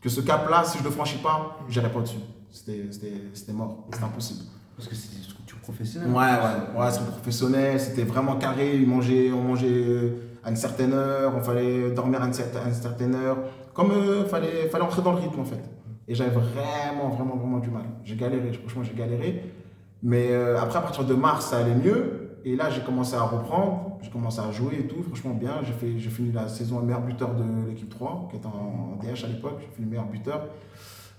que 0.00 0.08
ce 0.08 0.20
cap-là, 0.20 0.64
si 0.64 0.78
je 0.78 0.82
ne 0.84 0.88
le 0.88 0.94
franchis 0.94 1.18
pas, 1.18 1.58
je 1.68 1.78
n'irai 1.80 1.92
pas 1.92 2.00
dessus. 2.00 2.18
C'était 2.50 2.86
c'était- 2.90 3.12
c'était 3.34 3.52
mort, 3.52 3.86
c'était 3.92 4.04
impossible. 4.04 4.40
Parce 4.76 4.88
que 4.88 4.94
c'est 4.94 5.16
des 5.16 5.22
structures 5.22 5.58
professionnelles. 5.58 6.10
Ouais, 6.10 6.16
ouais, 6.16 6.80
ouais, 6.80 6.90
c'est 6.90 7.04
professionnel, 7.06 7.78
c'était 7.80 8.04
vraiment 8.04 8.36
carré. 8.36 8.76
Ils 8.76 8.88
mangeaient, 8.88 9.30
on 9.32 9.42
mangeait 9.42 9.68
euh, 9.68 10.10
à 10.42 10.50
une 10.50 10.56
certaine 10.56 10.92
heure, 10.94 11.34
on 11.36 11.40
fallait 11.42 11.90
dormir 11.90 12.22
à 12.22 12.26
une 12.26 12.32
certaine, 12.32 12.62
à 12.64 12.68
une 12.68 12.74
certaine 12.74 13.14
heure. 13.14 13.38
Comme 13.74 13.92
il 13.92 14.26
fallait, 14.28 14.68
fallait 14.68 14.84
entrer 14.84 15.02
dans 15.02 15.12
le 15.12 15.18
rythme 15.18 15.40
en 15.40 15.44
fait. 15.44 15.60
Et 16.08 16.14
j'avais 16.14 16.30
vraiment, 16.30 17.08
vraiment, 17.10 17.36
vraiment 17.36 17.58
du 17.58 17.70
mal. 17.70 17.84
J'ai 18.04 18.16
galéré, 18.16 18.52
franchement, 18.52 18.82
j'ai 18.82 18.94
galéré. 18.94 19.44
Mais 20.02 20.28
euh, 20.30 20.58
après, 20.60 20.78
à 20.78 20.82
partir 20.82 21.04
de 21.04 21.14
mars, 21.14 21.46
ça 21.50 21.58
allait 21.58 21.74
mieux. 21.74 22.38
Et 22.44 22.56
là, 22.56 22.70
j'ai 22.70 22.80
commencé 22.80 23.14
à 23.14 23.22
reprendre, 23.22 23.89
j'ai 24.02 24.10
commencé 24.10 24.40
à 24.40 24.50
jouer 24.50 24.76
et 24.80 24.86
tout, 24.86 25.02
franchement 25.02 25.34
bien. 25.34 25.60
J'ai 25.62 25.72
fait- 25.72 25.98
j'ai 25.98 26.10
fini 26.10 26.32
la 26.32 26.48
saison 26.48 26.80
meilleur 26.80 27.02
buteur 27.02 27.34
de 27.34 27.68
l'équipe 27.68 27.88
3, 27.90 28.28
qui 28.30 28.36
était 28.36 28.46
en 28.46 28.96
DH 29.02 29.24
à 29.24 29.28
l'époque. 29.28 29.58
J'ai 29.60 29.68
fini 29.74 29.88
meilleur 29.88 30.06
buteur. 30.06 30.46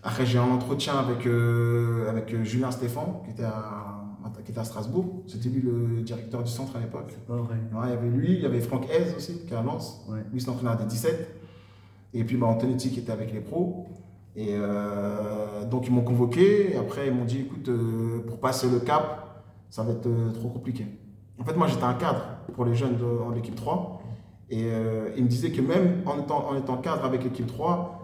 Après, 0.03 0.25
j'ai 0.25 0.39
un 0.39 0.49
entretien 0.49 0.97
avec, 0.97 1.27
euh, 1.27 2.09
avec 2.09 2.33
euh, 2.33 2.43
Julien 2.43 2.71
Stéphan, 2.71 3.21
qui 3.25 3.31
était 3.31 3.43
à, 3.43 4.01
qui 4.43 4.51
était 4.51 4.59
à 4.59 4.63
Strasbourg. 4.63 5.21
C'était 5.27 5.49
lui 5.49 5.61
le 5.61 6.01
directeur 6.01 6.41
du 6.43 6.49
centre 6.51 6.75
à 6.75 6.79
l'époque. 6.79 7.05
C'est 7.09 7.25
pas 7.27 7.35
vrai. 7.35 7.55
Ouais, 7.73 7.85
il 7.85 7.89
y 7.89 7.93
avait 7.93 8.09
lui, 8.09 8.33
il 8.33 8.41
y 8.41 8.45
avait 8.45 8.61
Franck 8.61 8.87
Hez 8.89 9.15
aussi, 9.15 9.45
qui 9.45 9.53
est 9.53 9.57
à 9.57 9.61
Lens. 9.61 10.03
Ouais. 10.09 10.19
Lui, 10.33 10.41
c'est 10.41 10.47
l'entraîneur 10.47 10.77
des 10.77 10.85
17. 10.85 11.29
Et 12.15 12.23
puis, 12.23 12.35
bah, 12.37 12.47
Antonetti, 12.47 12.89
qui 12.89 12.99
était 12.99 13.11
avec 13.11 13.31
les 13.31 13.41
pros. 13.41 13.85
Et 14.35 14.55
euh, 14.55 15.65
donc, 15.69 15.85
ils 15.87 15.93
m'ont 15.93 16.01
convoqué. 16.01 16.73
Et 16.73 16.77
après, 16.77 17.07
ils 17.07 17.13
m'ont 17.13 17.25
dit 17.25 17.41
écoute, 17.41 17.69
euh, 17.69 18.23
pour 18.25 18.39
passer 18.39 18.69
le 18.69 18.79
cap, 18.79 19.43
ça 19.69 19.83
va 19.83 19.91
être 19.91 20.07
euh, 20.07 20.31
trop 20.31 20.49
compliqué. 20.49 20.87
En 21.39 21.43
fait, 21.43 21.55
moi, 21.55 21.67
j'étais 21.67 21.83
un 21.83 21.93
cadre 21.93 22.23
pour 22.53 22.65
les 22.65 22.75
jeunes 22.75 22.97
de, 22.97 23.05
en 23.05 23.35
équipe 23.35 23.55
3. 23.55 24.01
Et 24.49 24.65
euh, 24.65 25.09
ils 25.15 25.23
me 25.23 25.29
disaient 25.29 25.51
que 25.51 25.61
même 25.61 26.01
en 26.05 26.19
étant, 26.19 26.49
en 26.49 26.57
étant 26.57 26.77
cadre 26.77 27.05
avec 27.05 27.23
l'équipe 27.23 27.47
3, 27.47 27.97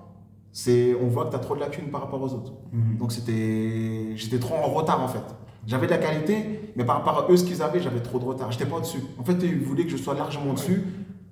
c'est, 0.54 0.96
on 1.02 1.08
voit 1.08 1.26
que 1.26 1.32
tu 1.32 1.36
as 1.36 1.40
trop 1.40 1.56
de 1.56 1.60
lacunes 1.60 1.90
par 1.90 2.02
rapport 2.02 2.22
aux 2.22 2.34
autres. 2.34 2.54
Donc 2.98 3.12
c'était, 3.12 4.16
j'étais 4.16 4.40
trop 4.40 4.56
en 4.56 4.68
retard 4.70 5.02
en 5.04 5.08
fait. 5.08 5.22
J'avais 5.68 5.86
de 5.86 5.92
la 5.92 5.98
qualité, 5.98 6.72
mais 6.78 6.86
par 6.86 6.98
rapport 7.04 7.26
à 7.26 7.32
eux, 7.32 7.36
ce 7.36 7.44
qu'ils 7.44 7.62
avaient, 7.62 7.82
j'avais 7.82 8.00
trop 8.00 8.18
de 8.20 8.24
retard. 8.24 8.52
J'étais 8.52 8.66
pas 8.66 8.78
au-dessus. 8.78 9.04
En 9.20 9.24
fait, 9.26 9.36
ils 9.44 9.60
voulaient 9.60 9.84
que 9.84 9.90
je 9.92 9.98
sois 9.98 10.14
largement 10.14 10.52
au-dessus 10.52 10.82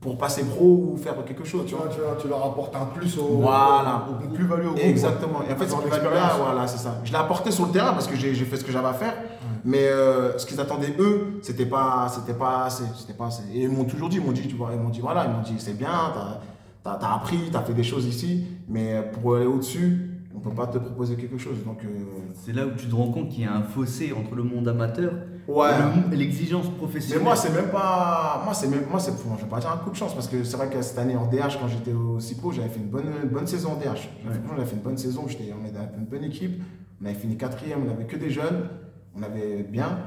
pour 0.01 0.17
passer 0.17 0.43
pro 0.43 0.91
ou 0.91 0.97
faire 0.97 1.15
quelque 1.25 1.45
chose, 1.45 1.63
tu 1.65 1.73
vois. 1.73 1.87
tu, 1.87 1.99
vois, 2.01 2.15
tu 2.21 2.27
leur 2.27 2.45
apportes 2.45 2.75
un 2.75 2.85
plus 2.85 3.17
au, 3.17 3.37
Voilà. 3.39 4.05
au, 4.07 4.25
au 4.25 4.29
plus-value 4.33 4.67
au 4.67 4.71
groupe. 4.71 4.83
Exactement. 4.83 5.39
Et 5.49 5.53
en 5.53 5.55
fait, 5.55 5.67
ce 5.67 5.75
qui 5.75 5.89
là 5.89 6.35
voilà, 6.37 6.67
c'est 6.67 6.77
ça. 6.77 6.99
Je 7.03 7.11
l'ai 7.11 7.17
apporté 7.17 7.49
sur 7.49 7.65
le 7.65 7.71
terrain 7.71 7.93
parce 7.93 8.07
que 8.07 8.15
j'ai 8.15 8.33
fait 8.35 8.57
ce 8.57 8.63
que 8.65 8.71
j'avais 8.71 8.89
à 8.89 8.93
faire. 8.93 9.15
Mais 9.67 9.87
euh, 9.87 10.37
ce 10.37 10.45
qu'ils 10.45 10.59
attendaient 10.61 10.95
eux, 10.99 11.39
c'était 11.41 11.65
pas, 11.65 12.07
c'était 12.09 12.37
pas 12.37 12.65
assez. 12.65 12.83
C'était 12.95 13.13
pas 13.15 13.25
assez. 13.27 13.43
Et 13.53 13.63
ils 13.63 13.69
m'ont 13.69 13.85
toujours 13.85 14.09
dit, 14.09 14.17
ils 14.17 14.23
m'ont 14.23 14.31
dit, 14.31 14.47
tu 14.47 14.55
vois, 14.55 14.69
ils 14.73 14.79
m'ont 14.79 14.89
dit, 14.89 15.01
voilà, 15.01 15.25
ils 15.25 15.31
m'ont 15.31 15.41
dit, 15.41 15.55
c'est 15.57 15.75
bien, 15.77 15.89
t'as 16.83 16.91
as, 17.01 17.15
appris, 17.15 17.39
t'as 17.51 17.61
fait 17.63 17.73
des 17.73 17.83
choses 17.83 18.05
ici, 18.05 18.45
mais 18.69 19.01
pour 19.13 19.35
aller 19.37 19.47
au-dessus, 19.47 20.11
on 20.35 20.39
peut 20.39 20.51
pas 20.53 20.67
te 20.67 20.77
proposer 20.77 21.15
quelque 21.15 21.39
chose. 21.39 21.63
Donc, 21.65 21.83
euh, 21.83 21.87
C'est 22.35 22.53
là 22.53 22.67
où 22.67 22.71
tu 22.77 22.85
te 22.87 22.93
rends 22.95 23.11
compte 23.11 23.29
qu'il 23.29 23.41
y 23.43 23.47
a 23.47 23.53
un 23.55 23.63
fossé 23.63 24.13
entre 24.13 24.35
le 24.35 24.43
monde 24.43 24.67
amateur 24.67 25.13
ouais. 25.47 25.69
et 25.69 26.09
le- 26.09 26.13
et 26.13 26.17
l'exigence 26.17 26.65
Mais 26.69 26.77
professionnelle. 26.77 27.23
moi, 27.23 27.35
c'est 27.35 27.51
même 27.53 27.69
pas. 27.71 28.41
Moi, 28.43 28.53
c'est 28.53 28.67
même. 28.67 28.83
Moi, 28.91 28.99
c'est. 28.99 29.13
je 29.13 29.43
vais 29.43 29.49
pas 29.49 29.59
dire 29.59 29.71
un 29.71 29.77
coup 29.77 29.89
de 29.89 29.95
chance 29.95 30.13
parce 30.13 30.27
que 30.27 30.43
c'est 30.43 30.57
vrai 30.57 30.69
que 30.69 30.79
cette 30.83 30.99
année 30.99 31.15
en 31.15 31.25
DH, 31.25 31.57
quand 31.59 31.67
j'étais 31.69 31.93
au 31.93 32.19
CIPO, 32.19 32.51
j'avais 32.51 32.69
fait 32.69 32.81
une 32.81 32.89
bonne, 32.89 33.05
une 33.23 33.29
bonne 33.29 33.47
saison 33.47 33.71
en 33.71 33.75
DH. 33.77 34.09
J'avais- 34.23 34.39
j'avais 34.55 34.65
fait 34.67 34.75
une 34.75 34.81
bonne 34.83 34.97
saison. 34.97 35.23
J'étais, 35.27 35.51
on 35.59 35.63
avait 35.65 35.87
une 35.97 36.05
bonne 36.05 36.23
équipe. 36.25 36.61
On 37.01 37.05
avait 37.05 37.15
fini 37.15 37.35
quatrième. 37.37 37.79
On 37.87 37.91
avait 37.91 38.05
que 38.05 38.17
des 38.17 38.29
jeunes. 38.29 38.67
On 39.17 39.23
avait 39.23 39.63
bien. 39.63 39.97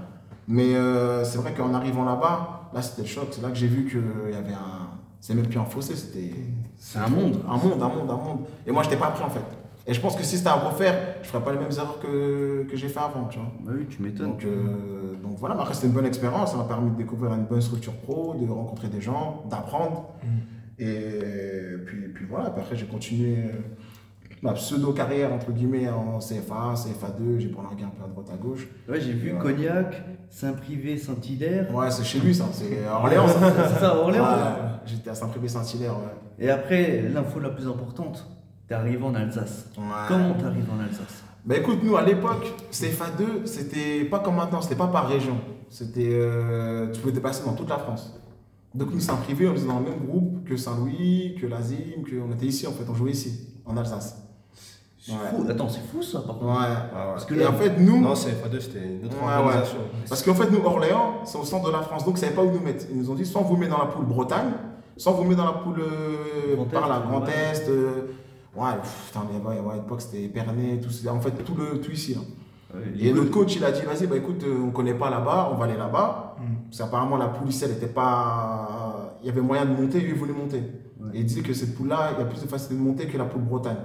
Mais 0.47 0.75
euh, 0.75 1.25
c'est 1.25 1.38
vrai 1.38 1.53
qu'en 1.53 1.75
arrivant 1.75 2.05
là-bas, 2.05 2.71
là, 2.73 2.83
c'était 2.83 3.03
le 3.03 3.09
choc. 3.09 3.29
C'est 3.31 3.42
là 3.42 3.49
que 3.51 3.57
j'ai 3.57 3.66
vu 3.66 3.87
qu'il 3.87 4.33
y 4.33 4.37
avait 4.37 4.55
un. 4.55 4.88
C'est 5.21 5.35
même 5.35 5.47
plus 5.47 5.59
un 5.59 5.64
fossé. 5.64 5.94
C'était. 5.94 6.33
C'est 6.77 6.99
un 6.99 7.09
monde. 7.09 7.42
Un 7.49 7.57
monde, 7.57 7.83
un 7.83 7.88
monde, 7.88 8.11
un 8.11 8.16
monde. 8.16 8.40
Et 8.66 8.73
moi, 8.73 8.83
j'étais 8.83 8.97
pas 8.97 9.11
prêt 9.11 9.25
en 9.25 9.31
fait. 9.31 9.44
Et 9.87 9.94
je 9.94 10.01
pense 10.01 10.16
que 10.16 10.23
si 10.23 10.37
c'était 10.37 10.51
à 10.51 10.55
refaire, 10.55 11.16
je 11.23 11.29
ferais 11.29 11.42
pas 11.42 11.53
les 11.53 11.59
mêmes 11.59 11.73
erreurs 11.73 11.99
que, 11.99 12.66
que 12.71 12.77
j'ai 12.77 12.88
fait 12.88 13.01
avant, 13.01 13.25
tu 13.31 13.38
vois. 13.38 13.49
Bah 13.64 13.73
oui, 13.75 13.87
tu 13.88 14.03
m'étonnes. 14.03 14.33
Donc, 14.33 14.44
euh, 14.44 15.16
donc 15.23 15.38
voilà, 15.38 15.55
après 15.55 15.73
c'était 15.73 15.87
une 15.87 15.94
bonne 15.94 16.05
expérience, 16.05 16.51
ça 16.51 16.59
m'a 16.59 16.64
permis 16.64 16.90
de 16.90 16.97
découvrir 16.97 17.33
une 17.33 17.47
bonne 17.47 17.62
structure 17.62 17.94
pro, 17.94 18.35
de 18.35 18.51
rencontrer 18.51 18.88
des 18.88 19.01
gens, 19.01 19.44
d'apprendre. 19.49 20.11
Et 20.79 21.75
puis, 21.87 22.09
puis 22.14 22.27
voilà, 22.29 22.47
après 22.47 22.77
j'ai 22.77 22.85
continué 22.85 23.38
euh, 23.38 23.53
ma 24.42 24.53
pseudo-carrière 24.53 25.33
entre 25.33 25.53
guillemets 25.53 25.88
en 25.88 26.18
CFA, 26.18 26.74
CFA2, 26.74 27.38
j'ai 27.38 27.48
prolongué 27.48 27.85
un 27.85 27.88
peu 27.88 28.05
à 28.05 28.09
droite 28.09 28.29
à 28.33 28.37
gauche. 28.37 28.68
Ouais, 28.88 29.01
j'ai 29.01 29.12
vu 29.12 29.33
Ouais. 29.33 29.38
Cognac, 29.38 30.03
Saint-Privé, 30.31 30.96
Saint-Hilaire. 30.96 31.74
Ouais, 31.74 31.90
c'est 31.90 32.05
chez 32.05 32.20
lui 32.20 32.35
ça, 32.35 32.44
c'est 32.53 32.85
à 32.87 32.94
Orléans. 32.98 33.27
C'est 33.29 33.81
ça, 33.81 33.90
à 33.90 33.96
Orléans. 33.96 34.24
Ouais, 34.24 34.62
J'étais 34.87 35.11
à 35.11 35.14
Saint-Privé-Saint-Hilaire. 35.14 35.92
Ouais. 35.98 36.44
Et 36.44 36.51
après, 36.51 37.03
l'info 37.12 37.40
la 37.40 37.51
plus 37.51 37.66
importante, 37.66 38.27
t'es 38.68 38.74
arrivé 38.74 39.03
en 39.03 39.14
Alsace. 39.14 39.70
Ouais. 39.77 39.83
Comment 40.09 40.35
t'arrives 40.35 40.68
en 40.70 40.81
Alsace? 40.83 41.24
Bah 41.44 41.57
écoute, 41.57 41.79
nous 41.83 41.96
à 41.96 42.03
l'époque, 42.03 42.53
CFA2, 42.72 43.46
c'était 43.46 44.05
pas 44.05 44.18
comme 44.18 44.35
maintenant, 44.37 44.61
c'était 44.61 44.74
pas 44.77 44.88
par 44.88 45.09
région. 45.09 45.37
C'était. 45.70 46.09
euh, 46.12 46.90
tu 46.92 47.01
pouvais 47.01 47.12
te 47.14 47.20
passer 47.20 47.42
dans 47.44 47.55
toute 47.55 47.68
la 47.70 47.79
France. 47.79 48.14
Donc 48.74 48.92
nous, 48.92 49.01
c'est 49.01 49.11
un 49.12 49.16
privé, 49.16 49.48
on 49.48 49.53
était 49.55 49.64
dans 49.66 49.79
le 49.81 49.87
même 49.87 50.07
groupe 50.07 50.44
que 50.44 50.57
Saint-Louis, 50.57 51.37
que 51.40 51.46
l'Azim, 51.46 52.03
qu'on 52.09 52.33
était 52.35 52.46
ici 52.46 52.66
en 52.66 52.72
fait, 52.72 52.85
on 52.88 52.94
jouait 52.94 53.12
ici, 53.12 53.48
en 53.64 53.77
Alsace. 53.79 54.28
C'est 55.09 55.14
Ouais. 55.14 55.31
fou. 55.31 55.47
Attends, 55.49 55.68
c'est 55.71 55.81
fou 55.90 56.03
ça 56.03 56.21
par 56.21 56.37
Ouais. 56.42 56.47
contre. 56.49 56.92
Parce 56.92 57.25
que, 57.25 57.35
et 57.35 57.47
en 57.47 57.53
fait, 57.55 57.79
nous, 57.79 58.01
Non, 58.01 58.14
c'est 58.14 58.31
FA2, 58.33 58.61
c'était 58.61 58.79
une 59.01 59.07
autre 59.07 59.16
Ouais, 59.23 59.27
ouais. 59.29 59.35
organisation. 59.35 59.79
parce 60.09 60.23
qu'en 60.23 60.35
fait, 60.35 60.51
nous, 60.51 60.62
Orléans, 60.64 61.21
c'est 61.25 61.38
au 61.38 61.44
centre 61.44 61.66
de 61.68 61.73
la 61.73 61.81
France, 61.83 62.05
donc 62.05 62.14
ils 62.18 62.21
ne 62.21 62.25
savaient 62.27 62.35
pas 62.37 62.42
où 62.42 62.51
nous 62.53 62.61
mettre. 62.61 62.85
Ils 62.90 62.99
nous 62.99 63.11
ont 63.11 63.14
dit 63.14 63.25
soit 63.25 63.40
on 63.40 63.44
vous 63.44 63.57
met 63.57 63.68
dans 63.68 63.79
la 63.79 63.87
poule 63.87 64.05
Bretagne, 64.05 64.51
soit 64.99 65.12
on 65.12 65.16
vous 65.16 65.25
met 65.25 65.35
dans 65.35 65.47
la 65.47 65.53
poule 65.53 65.81
euh, 65.81 66.57
Grand 66.57 66.64
par 66.66 66.85
Est, 66.85 66.88
la 66.90 66.99
Grand 67.01 67.21
ouais. 67.23 67.31
Est. 67.31 67.68
euh, 67.71 67.90
ouais, 68.55 68.73
pff, 68.83 69.05
putain, 69.07 69.21
mais 69.33 69.38
ouais, 69.49 69.61
ouais, 69.61 69.73
à 69.73 69.77
l'époque, 69.77 70.03
c'était 70.03 70.25
Épernay, 70.25 70.79
tout, 70.81 70.90
en 71.09 71.21
fait, 71.21 71.31
tout, 71.44 71.55
le, 71.55 71.81
tout 71.81 71.90
ici. 71.92 72.14
hein. 72.18 72.25
Ouais, 72.75 72.83
Et 73.01 73.12
notre 73.14 73.31
coach, 73.31 73.57
il 73.57 73.64
a 73.64 73.71
dit, 73.73 73.81
vas-y, 73.81 74.07
bah 74.07 74.16
écoute, 74.18 74.42
euh, 74.44 74.59
on 74.66 74.71
connaît 74.73 74.92
pas 74.92 75.09
là-bas, 75.09 75.49
on 75.51 75.57
va 75.57 75.64
aller 75.64 75.79
là-bas. 75.79 76.37
Mm. 76.38 76.42
Parce 76.68 76.79
qu'apparemment, 76.83 77.16
la 77.16 77.29
poule 77.29 77.49
ici, 77.49 77.64
elle 77.64 77.71
était 77.71 77.87
pas. 77.87 79.14
Il 79.23 79.27
y 79.27 79.31
avait 79.31 79.40
moyen 79.40 79.64
de 79.64 79.71
monter, 79.73 80.01
lui, 80.01 80.11
il 80.11 80.14
voulait 80.14 80.35
monter. 80.35 80.59
Ouais. 81.01 81.11
Et 81.14 81.21
il 81.21 81.25
disait 81.25 81.40
que 81.40 81.55
cette 81.55 81.75
poule-là, 81.75 82.11
il 82.14 82.18
y 82.21 82.23
a 82.23 82.27
plus 82.27 82.42
de 82.42 82.47
facilité 82.47 82.75
de 82.75 82.81
monter 82.87 83.07
que 83.07 83.16
la 83.16 83.25
poule 83.25 83.40
Bretagne. 83.42 83.77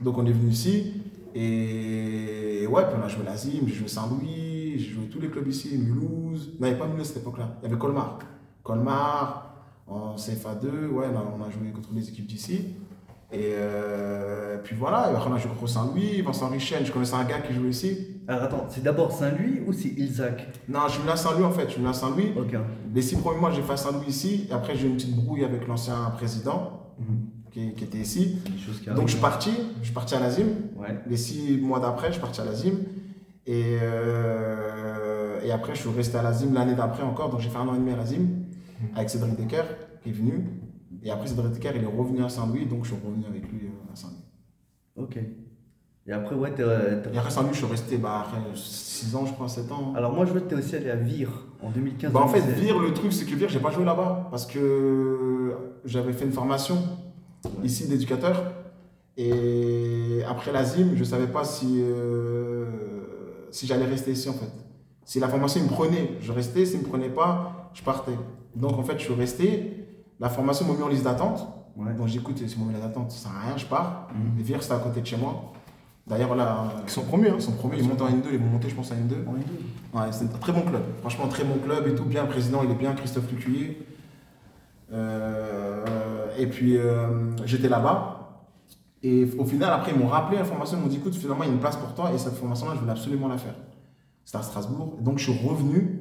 Donc 0.00 0.18
on 0.18 0.26
est 0.26 0.32
venu 0.32 0.50
ici. 0.50 0.94
Et 1.34 2.66
ouais, 2.66 2.82
puis 2.86 2.94
on 3.00 3.04
a 3.04 3.08
joué 3.08 3.24
l'Azim, 3.24 3.60
j'ai 3.66 3.74
joué 3.74 3.88
Saint-Louis, 3.88 4.78
j'ai 4.78 4.90
joué 4.90 5.04
tous 5.06 5.20
les 5.20 5.28
clubs 5.28 5.46
ici, 5.46 5.76
Mulhouse. 5.78 6.48
Non, 6.48 6.54
il 6.60 6.62
n'y 6.62 6.68
avait 6.70 6.78
pas 6.78 6.86
Mulhouse 6.86 7.02
à 7.02 7.08
cette 7.08 7.18
époque-là, 7.18 7.56
il 7.60 7.64
y 7.64 7.70
avait 7.70 7.78
Colmar. 7.78 8.18
Colmar, 8.62 9.54
en 9.86 10.16
CFA2, 10.16 10.88
ouais, 10.90 11.12
là, 11.12 11.22
on 11.38 11.42
a 11.42 11.50
joué 11.50 11.70
contre 11.72 11.90
les 11.94 12.08
équipes 12.08 12.26
d'ici. 12.26 12.74
Et 13.30 13.52
euh, 13.56 14.56
puis 14.64 14.74
voilà, 14.74 15.00
après 15.14 15.28
on 15.30 15.34
a 15.34 15.38
joué 15.38 15.50
contre 15.50 15.68
Saint-Louis, 15.68 16.22
Vincent 16.22 16.48
Richen, 16.48 16.84
je 16.84 16.90
connaissais 16.90 17.14
un 17.14 17.24
gars 17.24 17.40
qui 17.40 17.52
jouait 17.52 17.68
ici. 17.68 18.22
Alors 18.26 18.44
attends, 18.44 18.66
c'est 18.70 18.82
d'abord 18.82 19.12
Saint-Louis 19.12 19.60
ou 19.66 19.72
c'est 19.74 19.88
Ilzac 19.90 20.48
Non, 20.66 20.80
je 20.86 20.92
suis 20.92 21.00
venu 21.02 21.12
à 21.12 21.16
Saint-Louis 21.16 21.44
en 21.44 21.50
fait, 21.52 21.64
je 21.66 21.72
suis 21.72 21.78
venu 21.78 21.90
à 21.90 21.92
Saint-Louis. 21.92 22.32
Ok. 22.38 22.56
Les 22.94 23.02
six 23.02 23.16
premiers 23.16 23.38
mois, 23.38 23.50
j'ai 23.50 23.60
fait 23.62 23.72
à 23.72 23.76
Saint-Louis 23.76 24.06
ici, 24.08 24.46
et 24.48 24.52
après 24.54 24.74
j'ai 24.76 24.86
eu 24.86 24.90
une 24.90 24.96
petite 24.96 25.14
brouille 25.14 25.44
avec 25.44 25.68
l'ancien 25.68 26.10
président 26.16 26.72
Mhm. 26.98 27.28
Qui, 27.58 27.74
qui 27.74 27.84
était 27.84 27.98
ici. 27.98 28.38
Donc 28.94 29.08
je 29.08 29.12
suis 29.12 29.20
parti, 29.20 29.50
je 29.80 29.84
suis 29.86 29.94
parti 29.94 30.14
à 30.14 30.20
l'Azim. 30.20 30.46
Ouais. 30.76 30.98
Les 31.08 31.16
six 31.16 31.56
mois 31.58 31.80
d'après, 31.80 32.08
je 32.08 32.12
suis 32.12 32.20
parti 32.20 32.40
à 32.40 32.44
l'Azim. 32.44 32.74
Et, 33.46 33.78
euh, 33.82 35.40
et 35.42 35.50
après, 35.50 35.74
je 35.74 35.80
suis 35.80 35.90
resté 35.90 36.16
à 36.18 36.22
l'Azim 36.22 36.52
l'année 36.52 36.74
d'après 36.74 37.02
encore. 37.02 37.30
Donc 37.30 37.40
j'ai 37.40 37.48
fait 37.48 37.58
un 37.58 37.66
an 37.66 37.74
et 37.74 37.78
demi 37.78 37.92
à 37.92 37.96
l'Azim 37.96 38.26
avec 38.94 39.10
Cédric 39.10 39.36
Decker 39.36 39.62
qui 40.02 40.10
est 40.10 40.12
venu. 40.12 40.44
Et 41.02 41.10
après, 41.10 41.26
Cédric 41.26 41.52
Decker, 41.52 41.72
il 41.76 41.82
est 41.82 41.86
revenu 41.86 42.22
à 42.24 42.28
Saint-Louis. 42.28 42.66
Donc 42.66 42.84
je 42.84 42.94
suis 42.94 43.02
revenu 43.04 43.24
avec 43.26 43.42
lui 43.50 43.66
euh, 43.66 43.92
à 43.92 43.96
Saint-Louis. 43.96 44.24
Ok. 44.96 45.18
Et 46.06 46.12
après, 46.12 46.34
ouais, 46.36 46.54
t'es- 46.54 46.62
Et 47.12 47.18
après 47.18 47.30
Saint-Louis, 47.30 47.52
je 47.52 47.58
suis 47.58 47.66
resté 47.66 47.98
bah, 47.98 48.24
après 48.26 48.38
6 48.54 49.14
ans, 49.14 49.26
je 49.26 49.32
crois, 49.32 49.48
7 49.48 49.70
ans. 49.72 49.92
Alors 49.96 50.12
moi, 50.14 50.24
je 50.24 50.32
vois 50.32 50.40
que 50.40 50.48
t'es 50.48 50.54
aussi 50.56 50.74
allé 50.76 50.90
à 50.90 50.96
Vire 50.96 51.30
en 51.62 51.70
2015. 51.70 52.12
Bah, 52.12 52.20
en 52.20 52.28
fait, 52.28 52.40
2016. 52.40 52.62
Vire, 52.64 52.78
le 52.78 52.92
truc, 52.94 53.12
c'est 53.12 53.24
que 53.26 53.34
Vire, 53.34 53.48
j'ai 53.48 53.60
pas 53.60 53.70
joué 53.70 53.84
là-bas. 53.84 54.28
Parce 54.30 54.46
que 54.46 55.54
j'avais 55.84 56.12
fait 56.14 56.24
une 56.24 56.32
formation 56.32 56.76
ici 57.64 57.86
d'éducateur. 57.88 58.52
Et 59.16 60.22
après 60.28 60.52
l'Azim, 60.52 60.92
je 60.94 61.02
savais 61.04 61.26
pas 61.26 61.44
si, 61.44 61.80
euh, 61.82 62.66
si 63.50 63.66
j'allais 63.66 63.86
rester 63.86 64.12
ici 64.12 64.28
en 64.28 64.34
fait. 64.34 64.50
Si 65.04 65.18
la 65.18 65.28
formation 65.28 65.62
me 65.62 65.68
prenait, 65.68 66.12
je 66.20 66.32
restais. 66.32 66.64
S'il 66.66 66.80
me 66.80 66.84
prenait 66.84 67.08
pas, 67.08 67.70
je 67.74 67.82
partais. 67.82 68.16
Donc 68.54 68.78
en 68.78 68.82
fait, 68.82 68.98
je 68.98 69.04
suis 69.04 69.14
resté. 69.14 69.86
La 70.20 70.28
formation 70.28 70.66
m'a 70.66 70.74
mis 70.74 70.82
en 70.82 70.88
liste 70.88 71.04
d'attente. 71.04 71.46
Ouais. 71.76 71.92
Donc 71.94 72.08
j'écoute, 72.08 72.38
si 72.46 72.58
mis 72.58 72.64
en 72.64 72.68
liste 72.68 72.82
d'attente, 72.82 73.10
ça 73.10 73.28
sert 73.28 73.36
à 73.36 73.46
rien, 73.46 73.56
je 73.56 73.66
pars. 73.66 74.08
Mhm. 74.14 74.40
Et 74.40 74.42
Vire, 74.42 74.62
c'était 74.62 74.74
à 74.74 74.78
côté 74.78 75.00
de 75.00 75.06
chez 75.06 75.16
moi. 75.16 75.52
D'ailleurs, 76.06 76.34
là, 76.34 76.72
Ils 76.84 76.90
sont 76.90 77.02
promus, 77.02 77.28
hein. 77.28 77.34
ils 77.36 77.42
sont 77.42 77.52
promis, 77.52 77.76
ils 77.78 77.86
montent 77.88 78.00
en 78.00 78.08
N2, 78.08 78.28
ils 78.32 78.38
vont 78.38 78.46
monter, 78.46 78.68
je 78.70 78.74
pense, 78.74 78.90
en 78.92 78.94
N2. 78.94 79.26
En 79.26 79.34
N2. 79.34 79.42
Ouais, 79.94 80.12
c'est 80.12 80.24
un 80.24 80.38
très 80.38 80.52
bon 80.52 80.62
club. 80.62 80.82
Franchement, 81.00 81.28
très 81.28 81.44
bon 81.44 81.58
club 81.58 81.86
et 81.86 81.94
tout. 81.94 82.04
Bien, 82.04 82.22
le 82.22 82.28
président, 82.28 82.62
il 82.64 82.70
est 82.70 82.74
bien, 82.74 82.94
Christophe 82.94 83.30
Lucuyer. 83.30 83.86
Euh, 84.90 85.84
et 86.38 86.46
puis, 86.46 86.76
euh, 86.76 87.34
j'étais 87.44 87.68
là-bas. 87.68 88.14
Et 89.02 89.24
au 89.38 89.44
final, 89.44 89.70
après, 89.72 89.92
ils 89.92 89.98
m'ont 89.98 90.08
rappelé 90.08 90.38
la 90.38 90.44
formation. 90.44 90.78
Ils 90.78 90.82
m'ont 90.82 90.88
dit 90.88 90.96
écoute, 90.96 91.14
finalement, 91.14 91.44
il 91.44 91.48
y 91.48 91.50
a 91.50 91.54
une 91.54 91.60
place 91.60 91.76
pour 91.76 91.94
toi. 91.94 92.12
Et 92.12 92.18
cette 92.18 92.34
formation-là, 92.34 92.74
je 92.74 92.80
voulais 92.80 92.92
absolument 92.92 93.28
la 93.28 93.38
faire. 93.38 93.54
C'était 94.24 94.38
à 94.38 94.42
Strasbourg. 94.42 94.96
Et 95.00 95.02
donc, 95.02 95.18
je 95.18 95.30
suis 95.30 95.48
revenu 95.48 96.00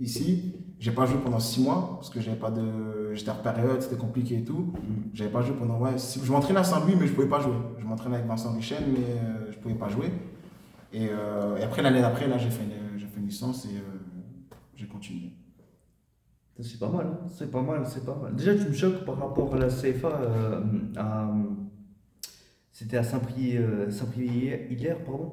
ici. 0.00 0.54
J'ai 0.78 0.90
pas 0.90 1.06
joué 1.06 1.16
pendant 1.24 1.38
six 1.38 1.62
mois 1.62 1.92
parce 1.94 2.10
que 2.10 2.20
j'avais 2.20 2.36
pas 2.36 2.50
de. 2.50 3.14
J'étais 3.14 3.30
en 3.30 3.36
période, 3.36 3.80
c'était 3.80 3.96
compliqué 3.96 4.38
et 4.38 4.44
tout. 4.44 4.72
J'avais 5.14 5.30
pas 5.30 5.40
joué 5.40 5.54
pendant. 5.56 5.78
Ouais, 5.78 5.96
six- 5.96 6.20
Je 6.22 6.30
m'entraînais 6.32 6.60
à 6.60 6.64
Saint-Louis, 6.64 6.96
mais 7.00 7.06
je 7.06 7.12
pouvais 7.12 7.28
pas 7.28 7.40
jouer. 7.40 7.54
Je 7.78 7.84
m'entraînais 7.86 8.16
avec 8.16 8.26
Vincent 8.28 8.52
Michel, 8.52 8.82
mais 8.92 8.98
euh, 8.98 9.52
je 9.52 9.58
pouvais 9.58 9.74
pas 9.76 9.88
jouer. 9.88 10.10
Et, 10.92 11.08
euh, 11.10 11.56
et 11.56 11.62
après, 11.62 11.80
l'année 11.80 12.00
d'après, 12.02 12.26
là, 12.28 12.36
j'ai 12.38 12.50
fait, 12.50 12.64
une- 12.64 12.98
fait 13.00 13.20
une 13.20 13.26
licence 13.26 13.64
et 13.66 13.76
euh, 13.76 13.80
j'ai 14.74 14.86
continué. 14.86 15.30
C'est 16.60 16.78
pas 16.78 16.88
mal, 16.88 17.06
hein. 17.06 17.18
c'est 17.26 17.50
pas 17.50 17.62
mal, 17.62 17.82
c'est 17.84 18.04
pas 18.04 18.16
mal. 18.22 18.34
Déjà, 18.36 18.54
tu 18.54 18.68
me 18.68 18.72
choques 18.72 19.04
par 19.04 19.18
rapport 19.18 19.54
à 19.54 19.58
la 19.58 19.68
CFA. 19.68 20.08
euh, 20.22 20.60
à- 20.96 21.32
C'était 22.70 22.96
à 22.96 23.02
euh, 23.02 23.90
Saint-Priest-Hilaire, 23.90 24.98
pardon. 25.04 25.32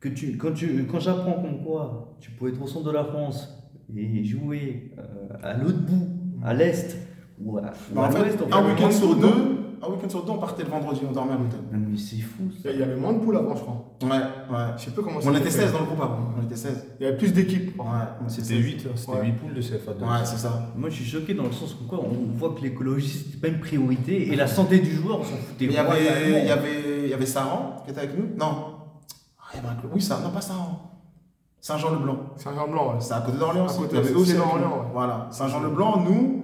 Que 0.00 0.08
tu, 0.08 0.36
quand 0.36 0.52
tu, 0.52 0.84
quand 0.90 1.00
j'apprends 1.00 1.40
comme 1.42 1.62
quoi 1.62 2.16
tu 2.20 2.30
pouvais 2.32 2.50
être 2.50 2.62
au 2.62 2.66
centre 2.66 2.86
de 2.86 2.90
la 2.92 3.04
France 3.04 3.48
et 3.94 4.24
jouer 4.24 4.92
euh, 4.98 5.28
à 5.42 5.54
l'autre 5.56 5.78
bout, 5.80 6.08
à 6.42 6.52
l'est 6.54 6.96
ou 7.40 7.58
à, 7.58 7.72
ou 7.94 7.98
à 8.00 8.08
en 8.08 8.10
fait, 8.10 8.18
l'ouest, 8.18 8.38
un 8.52 8.68
week-end 8.68 8.90
sur 8.90 9.14
deux, 9.16 9.60
un 9.82 9.88
week-end 9.90 10.08
sur 10.08 10.24
deux, 10.24 10.30
on 10.32 10.38
partait 10.38 10.62
le 10.62 10.70
vendredi, 10.70 11.00
on 11.08 11.12
dormait 11.12 11.32
à 11.32 11.36
l'hôtel. 11.38 11.60
Mais 11.72 11.96
c'est 11.98 12.16
fou. 12.16 12.42
Il 12.54 12.62
ça. 12.62 12.70
y- 12.70 12.74
il 12.74 12.80
y 12.80 12.82
avait 12.82 12.96
moins 12.96 13.12
de 13.12 13.18
poules 13.18 13.36
avant, 13.36 13.56
je 13.56 13.62
crois. 13.62 13.84
Ouais, 14.02 14.08
ouais. 14.10 14.66
Je 14.76 14.84
sais 14.84 14.90
plus 14.92 15.02
comment 15.02 15.16
On 15.24 15.30
était 15.34 15.50
s'appelle. 15.50 15.52
16 15.68 15.72
dans 15.72 15.78
le 15.80 15.84
groupe 15.86 16.00
avant. 16.02 16.18
On 16.38 16.42
était 16.44 16.56
16. 16.56 16.86
Il 17.00 17.04
y 17.04 17.06
avait 17.08 17.16
plus 17.16 17.32
d'équipes. 17.32 17.78
Ouais, 17.78 17.84
on 18.20 18.24
était 18.24 18.34
C'était 18.42 18.54
16. 18.54 18.64
8, 18.64 18.86
c'était 18.96 19.10
Ouais. 19.12 19.24
8 19.26 19.32
poules 19.32 19.54
de 19.54 19.60
CFA2. 19.62 20.02
Ouais, 20.02 20.24
c'est 20.24 20.36
ça. 20.38 20.68
Moi, 20.76 20.88
je 20.90 20.94
suis 20.96 21.04
choqué 21.04 21.34
dans 21.34 21.44
le 21.44 21.52
sens 21.52 21.74
où 21.80 21.86
quoi, 21.88 22.00
on 22.00 22.36
voit 22.36 22.54
que 22.54 22.60
l'écologie 22.62 23.08
c'était 23.08 23.38
pas 23.38 23.48
une 23.48 23.60
priorité 23.60 24.32
et 24.32 24.36
la 24.36 24.46
santé 24.46 24.78
du 24.78 24.92
joueur, 24.94 25.20
on 25.20 25.24
s'en 25.24 25.36
foutait. 25.36 25.64
Il 25.66 25.72
y 25.72 25.76
avait, 25.76 26.40
il 26.40 26.46
y 26.46 26.50
avait, 26.50 27.02
il 27.04 27.10
y 27.10 27.14
avait 27.14 27.26
Saran 27.26 27.82
qui 27.84 27.90
était 27.90 28.00
avec 28.00 28.16
nous. 28.16 28.26
Non. 28.38 28.74
Ah, 29.40 29.44
il 29.54 29.56
y 29.56 29.58
avait 29.60 29.68
un 29.68 29.74
club. 29.80 29.92
Oui, 29.94 30.00
ça, 30.00 30.20
non, 30.22 30.30
pas 30.30 30.40
Saran. 30.40 30.88
Saint-Jean-le-Blanc. 31.60 32.18
C'est 32.38 32.48
un 32.48 32.66
blanc, 32.66 32.88
ouais. 32.94 32.96
C'est 33.00 33.14
à 33.14 33.20
côté 33.20 33.38
d'Orléans 33.38 33.66
À 33.68 33.72
côté 33.72 33.96
aussi, 33.98 34.32
c'est 34.32 34.36
d'Orléans, 34.36 34.78
ouais. 34.78 34.86
Voilà. 34.92 35.28
Saint-Jean-le-Blanc, 35.30 36.02
nous, 36.04 36.41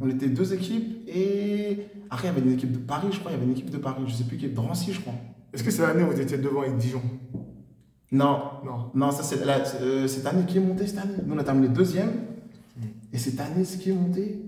on 0.00 0.08
était 0.08 0.28
deux 0.28 0.52
équipes. 0.54 1.08
Et 1.08 1.86
après, 2.10 2.28
il 2.28 2.34
y 2.34 2.36
avait 2.36 2.46
une 2.46 2.52
équipe 2.54 2.72
de 2.72 2.78
Paris, 2.78 3.08
je 3.10 3.18
crois. 3.18 3.30
Il 3.32 3.34
y 3.34 3.36
avait 3.36 3.46
une 3.46 3.52
équipe 3.52 3.70
de 3.70 3.78
Paris. 3.78 4.02
Je 4.06 4.12
sais 4.14 4.24
plus 4.24 4.36
qui. 4.36 4.48
Drancy, 4.48 4.92
je 4.92 5.00
crois. 5.00 5.14
Est-ce 5.52 5.62
que 5.64 5.70
c'est 5.70 5.82
l'année 5.82 6.02
où 6.02 6.10
vous 6.10 6.20
étiez 6.20 6.38
devant 6.38 6.62
avec 6.62 6.76
Dijon? 6.76 7.02
Non, 8.12 8.38
Non. 8.64 8.90
Non, 8.94 9.10
ça 9.10 9.22
c'est 9.22 9.44
la- 9.44 9.58
euh, 9.80 10.06
cette 10.06 10.26
année 10.26 10.44
qui 10.46 10.58
est 10.58 10.60
montée 10.60 10.86
cette 10.86 10.98
année. 10.98 11.14
Nous 11.26 11.34
on 11.34 11.38
a 11.38 11.44
terminé 11.44 11.68
deuxième. 11.68 12.10
Et 13.12 13.18
cette 13.18 13.40
année, 13.40 13.64
ce 13.64 13.76
qui 13.76 13.90
est 13.90 13.94
monté, 13.94 14.40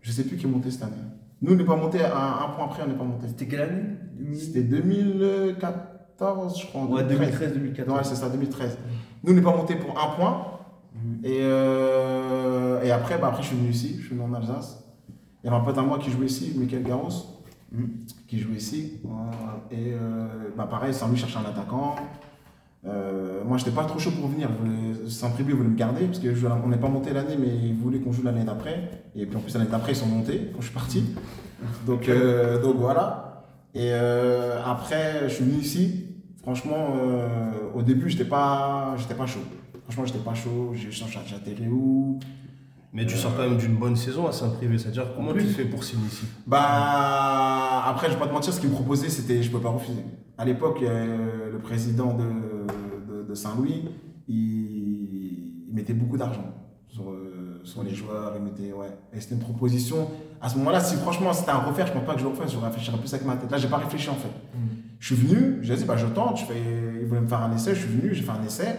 je 0.00 0.12
sais 0.12 0.24
plus 0.24 0.36
qui 0.36 0.46
est 0.46 0.48
monté 0.48 0.70
cette 0.70 0.82
année. 0.82 0.94
Nous 1.42 1.52
on 1.52 1.56
n'est 1.56 1.64
pas 1.64 1.76
monté 1.76 2.00
à 2.02 2.16
un, 2.16 2.44
un 2.46 2.48
point 2.54 2.64
après, 2.66 2.82
on 2.84 2.88
n'est 2.88 2.94
pas 2.96 3.04
monté. 3.04 3.28
C'était 3.28 3.46
quelle 3.46 3.60
année? 3.62 4.34
C'était 4.34 4.62
2014, 4.62 6.60
je 6.60 6.66
crois. 6.66 6.84
Ouais, 6.86 7.04
2013. 7.04 7.52
2013-2014. 7.56 7.90
Ouais, 7.96 8.04
c'est 8.04 8.14
ça, 8.16 8.28
2013. 8.28 8.76
Nous 9.22 9.32
on 9.32 9.34
n'est 9.36 9.42
pas 9.42 9.56
monté 9.56 9.74
pour 9.76 9.90
un 10.00 10.14
point. 10.16 10.44
Mhm. 10.94 11.20
Et, 11.24 11.38
euh, 11.42 12.82
et 12.82 12.90
après, 12.90 13.18
bah, 13.18 13.28
après, 13.28 13.42
je 13.42 13.48
suis 13.48 13.56
venu 13.56 13.70
ici, 13.70 13.96
je 13.98 14.06
suis 14.06 14.14
venu 14.16 14.22
en 14.22 14.34
Alsace. 14.34 14.84
Il 15.42 15.46
y 15.46 15.48
avait 15.48 15.56
un 15.56 15.64
pote 15.64 15.78
à 15.78 15.82
moi 15.82 15.98
qui 15.98 16.10
jouait 16.10 16.26
ici, 16.26 16.54
Michael 16.58 16.82
Garros, 16.82 17.10
Mhm. 17.72 17.90
qui 18.26 18.38
jouait 18.38 18.56
ici. 18.56 19.00
Et 19.70 19.92
euh, 19.92 20.26
bah, 20.56 20.66
pareil, 20.68 20.92
Saint-Louis 20.94 21.16
cherchait 21.18 21.38
un 21.38 21.48
attaquant. 21.48 21.96
Euh, 22.86 23.42
moi, 23.44 23.58
j'étais 23.58 23.70
pas 23.70 23.84
trop 23.84 23.98
chaud 23.98 24.10
pour 24.12 24.28
venir. 24.28 24.48
Saint-Privé 25.08 25.52
voulait 25.52 25.68
me 25.68 25.76
garder, 25.76 26.06
parce 26.06 26.18
qu'on 26.20 26.68
n'est 26.68 26.76
pas 26.78 26.88
monté 26.88 27.12
l'année, 27.12 27.36
mais 27.38 27.48
ils 27.48 27.74
voulaient 27.74 27.98
qu'on 28.00 28.12
joue 28.12 28.22
l'année 28.22 28.44
d'après. 28.44 28.90
Et 29.14 29.26
puis 29.26 29.36
en 29.36 29.40
plus, 29.40 29.52
l'année 29.54 29.70
d'après, 29.70 29.92
ils 29.92 29.96
sont 29.96 30.06
montés 30.06 30.50
quand 30.52 30.60
je 30.60 30.66
suis 30.66 30.74
parti. 30.74 31.04
Donc, 31.86 32.08
euh, 32.08 32.60
donc 32.62 32.76
voilà. 32.76 33.44
Et 33.74 33.90
euh, 33.92 34.62
après, 34.64 35.28
je 35.28 35.34
suis 35.34 35.44
venu 35.44 35.58
ici. 35.58 36.04
Franchement, 36.42 36.94
au 37.74 37.82
début, 37.82 38.08
j'étais 38.08 38.24
pas, 38.24 38.94
j'étais 38.96 39.14
pas 39.14 39.26
chaud. 39.26 39.40
Franchement, 39.88 40.04
j'étais 40.04 40.18
pas 40.18 40.34
chaud. 40.34 40.72
J'ai 40.74 40.90
changé, 40.90 41.18
j'atterris 41.26 41.66
où 41.66 42.18
Mais 42.92 43.06
tu 43.06 43.16
sors 43.16 43.34
quand 43.34 43.48
même 43.48 43.56
d'une 43.56 43.76
bonne 43.76 43.96
saison 43.96 44.26
à 44.26 44.32
Saint-Privé, 44.32 44.76
c'est-à-dire 44.76 45.14
comment 45.16 45.32
tu 45.32 45.46
fais 45.46 45.64
pour 45.64 45.82
signer 45.82 46.06
ici? 46.06 46.26
Bah, 46.46 47.84
après, 47.86 48.08
je 48.08 48.12
vais 48.12 48.18
pas 48.18 48.26
te 48.26 48.34
mentir, 48.34 48.52
ce 48.52 48.60
qu'ils 48.60 48.68
me 48.68 48.74
proposaient, 48.74 49.08
c'était, 49.08 49.42
je 49.42 49.50
peux 49.50 49.60
pas 49.60 49.70
refuser. 49.70 50.04
À 50.36 50.44
l'époque, 50.44 50.80
euh, 50.82 51.50
le 51.50 51.58
président 51.58 52.12
de, 52.12 52.24
de, 53.08 53.22
de 53.26 53.34
Saint-Louis, 53.34 53.88
il, 54.28 54.36
il 55.68 55.74
mettait 55.74 55.94
beaucoup 55.94 56.18
d'argent 56.18 56.54
sur, 56.88 57.10
euh, 57.10 57.60
sur 57.64 57.82
les 57.82 57.94
joueurs, 57.94 58.34
il 58.36 58.42
mettait, 58.42 58.72
ouais. 58.74 58.92
Et 59.14 59.20
c'était 59.20 59.36
une 59.36 59.40
proposition. 59.40 60.10
À 60.40 60.50
ce 60.50 60.58
moment-là, 60.58 60.80
si 60.80 60.96
franchement 60.96 61.32
c'était 61.32 61.50
à 61.50 61.58
refaire, 61.58 61.86
je 61.86 61.92
pense 61.92 62.04
pas 62.04 62.12
que 62.12 62.20
je 62.20 62.24
le 62.24 62.30
refasse, 62.30 62.52
je 62.52 62.58
réfléchirais 62.58 62.98
plus 62.98 63.12
avec 63.14 63.26
ma 63.26 63.36
tête. 63.36 63.50
Là, 63.50 63.56
j'ai 63.56 63.68
pas 63.68 63.78
réfléchi 63.78 64.10
en 64.10 64.14
fait. 64.14 64.28
Je 64.98 65.14
suis 65.14 65.26
venu, 65.26 65.58
j'ai 65.62 65.76
dit, 65.76 65.84
bah, 65.84 65.96
je 65.96 66.06
tente, 66.06 66.38
je 66.40 66.44
fais, 66.44 66.60
ils 67.00 67.06
voulaient 67.06 67.20
me 67.22 67.26
faire 67.28 67.42
un 67.42 67.54
essai, 67.54 67.74
je 67.74 67.80
suis 67.80 67.88
venu, 67.88 68.14
j'ai 68.14 68.22
fait 68.22 68.30
un 68.32 68.42
essai. 68.44 68.76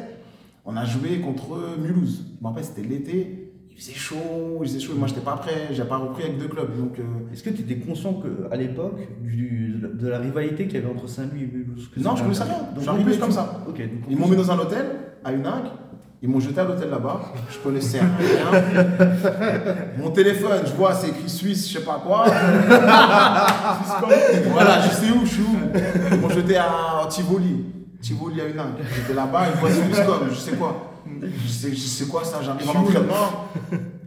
On 0.66 0.76
a 0.78 0.86
joué 0.86 1.20
contre 1.20 1.78
Mulhouse. 1.82 2.26
Je 2.38 2.43
me 2.43 2.47
rappelle, 2.49 2.64
c'était 2.64 2.84
l'été. 2.88 3.36
Il 3.72 3.78
faisait 3.82 3.93
chaud, 3.93 4.60
il 4.62 4.68
faisait 4.68 4.80
chaud. 4.80 4.93
Moi, 4.97 5.07
j'étais 5.07 5.22
pas 5.22 5.38
prêt, 5.38 5.70
j'ai 5.72 5.86
pas 5.86 5.97
repris 5.97 6.24
avec 6.24 6.38
deux 6.38 6.47
clubs. 6.49 6.78
Donc, 6.78 6.99
euh, 6.99 7.03
Est-ce 7.32 7.43
que 7.43 7.49
tu 7.49 7.62
étais 7.62 7.78
conscient 7.78 8.22
qu'à 8.22 8.55
l'époque, 8.57 8.99
du- 9.22 9.80
de 9.82 10.07
la 10.10 10.20
rivalité 10.20 10.68
qu'il 10.68 10.82
y 10.82 10.84
avait 10.84 10.91
entre 10.93 11.07
Saint-Louis 11.07 11.43
et 11.43 11.47
Mulhouse 11.47 11.89
que 11.93 11.99
Non, 12.01 12.16
je 12.16 12.24
connaissais 12.24 12.41
un- 12.41 12.45
rien. 12.45 12.57
Donc, 12.76 12.88
en 12.88 13.01
plus, 13.03 13.18
comme 13.18 13.32
ça. 13.32 13.62
Donc, 13.66 13.82
Ils 14.10 14.18
m'ont 14.18 14.28
mis 14.28 14.36
dans 14.36 14.51
un 14.51 14.60
hôtel 14.60 14.86
à 15.24 15.32
Unag. 15.32 15.64
Ils 16.22 16.28
m'ont 16.28 16.41
jeté 16.41 16.60
à 16.60 16.66
l'hôtel 16.66 16.89
là-bas. 16.89 17.22
Je 17.49 17.57
connaissais 17.60 17.99
rien. 18.01 18.10
Mon 19.97 20.12
téléphone, 20.12 20.60
je 20.66 20.74
vois, 20.74 20.93
c'est 20.93 21.07
écrit 21.07 21.30
Suisse, 21.30 21.72
je 21.72 21.78
sais 21.80 21.86
pas 21.86 22.01
quoi. 22.05 22.26
voilà, 24.51 24.82
je 24.82 24.89
sais 24.89 25.12
où, 25.12 25.22
je 25.26 25.30
suis 25.30 25.43
où. 25.43 25.55
Ils 26.12 26.20
m'ont 26.20 26.30
jeté 26.30 26.57
à 26.57 27.07
Tivoli. 27.10 27.64
Tivoli 28.01 28.41
à 28.41 28.47
une 28.47 28.59
âne. 28.59 28.73
J'étais 28.95 29.13
là-bas, 29.13 29.47
ils 29.49 29.59
voient 29.59 29.71
Swisscom, 29.71 30.29
je 30.29 30.35
sais 30.35 30.55
quoi. 30.55 30.93
Je 31.21 31.47
sais, 31.47 31.71
je 31.71 31.75
sais 31.75 32.05
quoi 32.05 32.23
ça, 32.23 32.41
j'arrive 32.41 32.69
en 32.69 32.79
entraînement. 32.79 33.45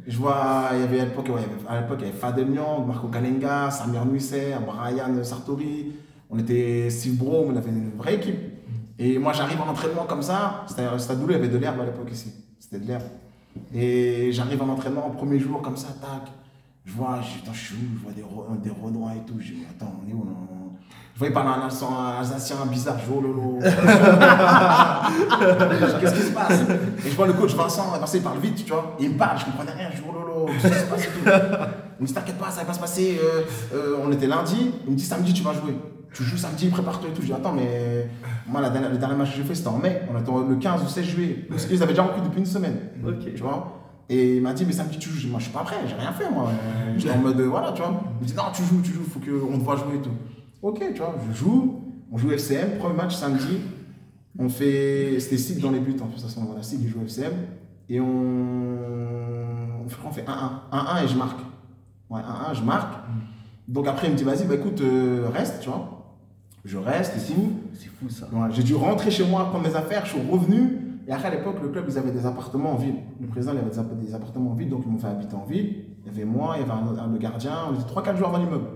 Je 0.07 0.17
vois, 0.19 0.71
il 0.75 0.81
y 0.81 0.83
avait 0.83 1.01
à 1.01 1.05
l'époque, 1.05 1.29
ouais, 1.29 1.43
à 1.69 1.81
l'époque, 1.81 1.99
il 2.01 2.07
y 2.07 2.09
avait 2.09 2.19
Fadel 2.19 2.49
Nyang, 2.51 2.87
Marco 2.87 3.09
Kalenga, 3.09 3.71
Samir 3.71 4.05
Nuisset, 4.05 4.57
Brian 4.67 5.23
Sartori. 5.23 5.93
On 6.29 6.39
était 6.39 6.89
Steve 6.91 7.17
Bro, 7.17 7.47
on 7.49 7.57
avait 7.57 7.71
une 7.71 7.93
vraie 7.97 8.15
équipe. 8.15 8.39
Et 8.99 9.19
moi, 9.19 9.33
j'arrive 9.33 9.61
en 9.61 9.69
entraînement 9.69 10.05
comme 10.05 10.23
ça. 10.23 10.65
C'était 10.67 10.83
à 10.83 11.15
Doulou, 11.15 11.31
il 11.31 11.33
y 11.33 11.37
avait 11.37 11.49
de 11.49 11.59
l'herbe 11.59 11.81
à 11.81 11.85
l'époque 11.85 12.11
ici. 12.11 12.33
C'était 12.59 12.79
de 12.79 12.87
l'herbe. 12.87 13.05
Et 13.75 14.33
j'arrive 14.33 14.63
en 14.63 14.69
entraînement, 14.71 15.11
premier 15.11 15.39
jour, 15.39 15.61
comme 15.61 15.77
ça, 15.77 15.89
tac. 16.01 16.33
Je 16.85 16.93
vois, 16.93 17.21
je, 17.21 17.39
putain, 17.39 17.53
je 17.53 17.61
suis 17.61 17.75
où? 17.77 17.99
Je 17.99 18.03
vois 18.03 18.13
des, 18.13 18.25
des 18.69 18.71
Renois 18.71 19.13
et 19.15 19.25
tout. 19.27 19.35
Je 19.39 19.53
dis, 19.53 19.59
mais 19.61 19.67
attends, 19.71 19.95
on 20.05 20.11
est 20.11 20.15
où 20.15 20.25
là 20.25 20.33
Je 21.15 21.19
voyais 21.19 21.33
parler 21.35 21.51
un 21.51 21.67
accent 21.67 21.91
alsacien 22.19 22.57
bizarre. 22.67 22.97
Je 22.99 23.05
dis, 23.05 23.11
oh 23.15 23.21
lolo. 23.21 23.59
Qu'est-ce 26.01 26.15
qui 26.15 26.23
se 26.23 26.33
passe? 26.33 26.61
Et 27.05 27.11
je 27.11 27.17
vois 27.17 27.27
le 27.27 27.35
coach 27.35 27.55
Vincent, 27.55 27.91
Vincent 27.99 28.17
il 28.17 28.23
parle 28.23 28.39
vite, 28.39 28.65
tu 28.65 28.73
vois. 28.73 28.97
Il 28.99 29.11
me 29.11 29.19
parle, 29.19 29.39
je 29.39 29.45
comprenais 29.45 29.73
rien. 29.73 29.89
Je 29.93 29.97
dis, 29.99 30.03
oh 30.09 30.13
lolo, 30.13 30.47
qu'est-ce 30.61 30.73
qui 30.73 30.81
se 30.81 30.87
passe 30.87 31.05
et 31.05 31.09
tout? 31.09 31.21
Il 32.01 32.03
me 32.03 32.07
dit, 32.07 32.15
t'inquiète 32.15 32.39
pas, 32.39 32.51
ça 32.51 32.61
va 32.61 32.67
pas 32.67 32.73
se 32.73 32.81
passer. 32.81 33.21
euh, 33.23 33.43
euh, 33.75 33.97
on 34.05 34.11
était 34.11 34.27
lundi. 34.27 34.73
Il 34.87 34.93
me 34.93 34.97
dit, 34.97 35.05
samedi, 35.05 35.33
tu 35.35 35.43
vas 35.43 35.53
jouer. 35.53 35.77
Tu 36.15 36.25
joues 36.25 36.37
samedi, 36.39 36.69
prépare-toi 36.69 37.11
et 37.11 37.13
tout. 37.13 37.21
Je 37.23 37.27
dis, 37.27 37.33
attends, 37.33 37.53
mais 37.53 38.09
moi, 38.47 38.61
la 38.61 38.71
dernière, 38.71 38.91
le 38.91 38.99
dernier 38.99 39.15
match 39.15 39.31
que 39.33 39.37
j'ai 39.37 39.45
fait, 39.45 39.55
c'était 39.55 39.69
en 39.69 39.79
mai. 39.79 40.03
On 40.13 40.19
était 40.19 40.31
le 40.49 40.57
15 40.57 40.83
ou 40.83 40.89
16 40.89 41.05
juillet. 41.05 41.47
Parce 41.49 41.67
qu'ils 41.67 41.83
avaient 41.83 41.93
déjà 41.93 42.03
recruté 42.05 42.27
depuis 42.27 42.41
une 42.41 42.47
semaine. 42.47 42.77
Ok. 43.07 43.35
Tu 43.35 43.43
vois? 43.43 43.79
Et 44.09 44.37
il 44.37 44.43
m'a 44.43 44.53
dit, 44.53 44.65
mais 44.67 44.73
samedi, 44.73 44.99
tu 44.99 45.09
joues. 45.11 45.17
Je 45.17 45.21
dis, 45.27 45.31
moi, 45.31 45.39
je 45.39 45.45
suis 45.45 45.53
pas 45.53 45.61
prêt, 45.63 45.77
j'ai 45.87 45.95
rien 45.95 46.13
fait, 46.13 46.29
moi. 46.31 46.51
J'étais 46.97 47.15
en 47.15 47.19
mode, 47.19 47.39
euh, 47.39 47.49
voilà, 47.49 47.73
tu 47.73 47.83
vois. 47.83 47.93
Il 48.21 48.25
me 48.25 48.29
dit, 48.29 48.35
non, 48.35 48.45
tu 48.53 48.63
joues, 48.63 48.81
tu 48.83 48.93
joues, 48.93 49.05
faut 49.05 49.21
qu'on 49.21 49.59
te 49.59 49.63
voit 49.65 49.77
jouer 49.77 49.97
et 49.97 50.01
tout. 50.03 50.11
Ok, 50.63 50.79
tu 50.95 50.99
vois, 51.01 51.15
je 51.29 51.37
joue. 51.37 51.81
On 52.11 52.17
joue 52.19 52.31
FCM, 52.33 52.79
premier 52.79 52.95
match 52.95 53.15
samedi. 53.17 53.59
On 54.39 54.49
fait. 54.49 55.19
C'était 55.21 55.37
SIG 55.39 55.61
dans 55.61 55.71
les 55.71 55.81
buts, 55.81 55.97
en 56.03 56.07
plus, 56.07 56.25
à 56.25 56.29
ce 56.29 56.39
moment-là. 56.41 56.63
SIG, 56.63 56.81
il 56.83 56.89
joue 56.89 57.01
FCM. 57.03 57.33
Et 57.89 58.01
on. 58.01 58.07
On 59.85 59.89
fait, 59.89 59.97
on 60.07 60.11
fait 60.11 60.23
1-1. 60.25 60.29
1-1 60.73 61.05
et 61.05 61.09
je 61.09 61.17
marque. 61.17 61.41
Ouais, 62.09 62.21
1-1, 62.21 62.55
je 62.55 62.63
marque. 62.63 62.95
Donc 63.69 63.89
après, 63.89 64.07
il 64.09 64.13
me 64.13 64.17
dit, 64.17 64.25
vas-y, 64.25 64.45
bah 64.45 64.55
écoute, 64.55 64.81
euh, 64.81 65.29
reste, 65.33 65.61
tu 65.63 65.69
vois. 65.69 65.99
Je 66.65 66.79
reste 66.79 67.17
et 67.17 67.33
tout. 67.35 67.53
C'est 67.75 67.89
fou 67.89 68.09
ça. 68.09 68.27
Ouais, 68.33 68.49
j'ai 68.51 68.63
dû 68.63 68.75
rentrer 68.75 69.11
chez 69.11 69.27
moi, 69.27 69.47
prendre 69.51 69.67
mes 69.69 69.75
affaires, 69.75 70.05
je 70.07 70.13
suis 70.13 70.31
revenu. 70.31 70.79
Et 71.09 71.13
après, 71.13 71.29
à 71.29 71.31
l'époque, 71.33 71.57
le 71.61 71.69
club, 71.71 71.87
ils 71.89 71.99
avaient 71.99 72.13
des 72.13 72.25
appartements 72.27 72.73
en 72.73 72.77
ville. 72.77 72.95
Le 73.21 73.27
président, 73.27 73.53
il 73.55 73.59
avait 73.59 73.71
des 73.71 73.79
app- 73.79 73.99
des 73.99 74.15
appartements 74.15 74.53
en 74.53 74.55
ville, 74.55 74.69
donc 74.71 74.83
ils 74.87 74.93
m'ont 74.93 74.99
fait 74.99 75.09
habiter 75.09 75.35
en 75.35 75.45
ville. 75.45 75.85
Il 76.05 76.13
y 76.13 76.15
avait 76.15 76.25
moi, 76.25 76.55
il 76.57 76.61
y 76.61 76.63
avait 76.63 76.73
un, 76.73 77.05
un- 77.05 77.13
le 77.13 77.19
gardien, 77.19 77.53
on 77.71 77.75
était 77.75 77.83
3-4 77.91 78.17
jours 78.17 78.31
dans 78.31 78.39
l'immeuble, 78.39 78.67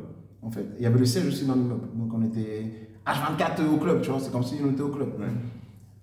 en 0.43 0.51
fait. 0.51 0.67
Il 0.79 0.83
y 0.83 0.87
avait 0.87 0.99
le 0.99 1.07
siège 1.07 1.27
aussi 1.27 1.45
dans 1.47 1.55
l'immeuble. 1.55 1.89
Donc 1.95 2.13
on 2.15 2.23
était 2.23 2.89
H24 3.07 3.67
au 3.73 3.77
club, 3.79 4.01
tu 4.03 4.11
vois, 4.11 4.21
c'est 4.21 4.31
comme 4.33 4.43
si 4.43 4.57
on 4.65 4.71
était 4.71 4.83
au 4.83 4.89
club. 4.89 5.09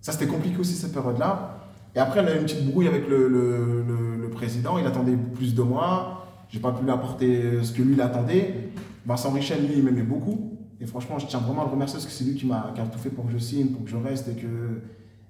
Ça, 0.01 0.11
c'était 0.11 0.27
compliqué 0.27 0.57
aussi 0.57 0.73
cette 0.73 0.93
période-là. 0.93 1.59
Et 1.95 1.99
après, 1.99 2.21
on 2.21 2.25
a 2.27 2.33
eu 2.33 2.37
une 2.37 2.43
petite 2.43 2.65
brouille 2.69 2.87
avec 2.87 3.07
le, 3.07 3.27
le- 3.27 3.83
le- 3.87 4.21
le 4.21 4.29
président, 4.29 4.77
il 4.77 4.85
attendait 4.85 5.15
plus 5.15 5.53
de 5.53 5.61
moi. 5.61 6.25
J'ai 6.49 6.59
pas 6.59 6.71
pu 6.71 6.83
lui 6.83 6.91
apporter 6.91 7.63
ce 7.63 7.71
que 7.71 7.81
lui, 7.81 7.93
il 7.93 8.01
attendait. 8.01 8.69
Vincent 9.05 9.31
Richel, 9.31 9.65
lui, 9.65 9.75
il 9.77 9.83
m'aimait 9.83 10.01
beaucoup. 10.03 10.57
Et 10.81 10.85
franchement, 10.85 11.19
je 11.19 11.27
tiens 11.27 11.39
vraiment 11.39 11.61
à 11.61 11.65
le 11.65 11.71
remercier 11.71 11.97
parce 11.97 12.05
que 12.05 12.11
c'est 12.11 12.23
lui 12.25 12.35
qui 12.35 12.45
m'a 12.45 12.73
tout 12.91 12.99
fait 12.99 13.09
pour 13.09 13.25
que 13.25 13.31
je 13.31 13.37
signe, 13.37 13.67
pour 13.67 13.83
que 13.85 13.89
je 13.89 13.95
reste. 13.97 14.27
Et, 14.29 14.33
que... 14.33 14.81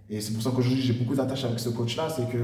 et 0.10 0.22
c'est 0.22 0.34
pour 0.34 0.42
ça 0.42 0.52
qu'aujourd'hui, 0.56 0.82
j'ai 0.82 0.94
beaucoup 0.94 1.16
d'attaches 1.16 1.44
avec 1.46 1.60
ce 1.60 1.70
coach-là. 1.70 2.08
C'est 2.10 2.28
que 2.30 2.38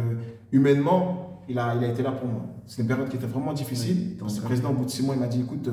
humainement, 0.51 1.41
il 1.49 1.57
a, 1.57 1.75
il 1.75 1.83
a 1.83 1.87
été 1.89 2.03
là 2.03 2.11
pour 2.11 2.27
moi. 2.27 2.41
C'est 2.67 2.81
une 2.81 2.87
période 2.87 3.09
qui 3.09 3.15
était 3.17 3.25
vraiment 3.25 3.53
difficile. 3.53 4.15
Que 4.15 4.19
donc, 4.25 4.35
le 4.35 4.41
président, 4.43 4.69
au 4.71 4.73
bout 4.73 4.85
de 4.85 4.89
six 4.89 5.03
mois, 5.03 5.15
il 5.15 5.21
m'a 5.21 5.27
dit 5.27 5.41
écoute, 5.41 5.67
euh, 5.67 5.71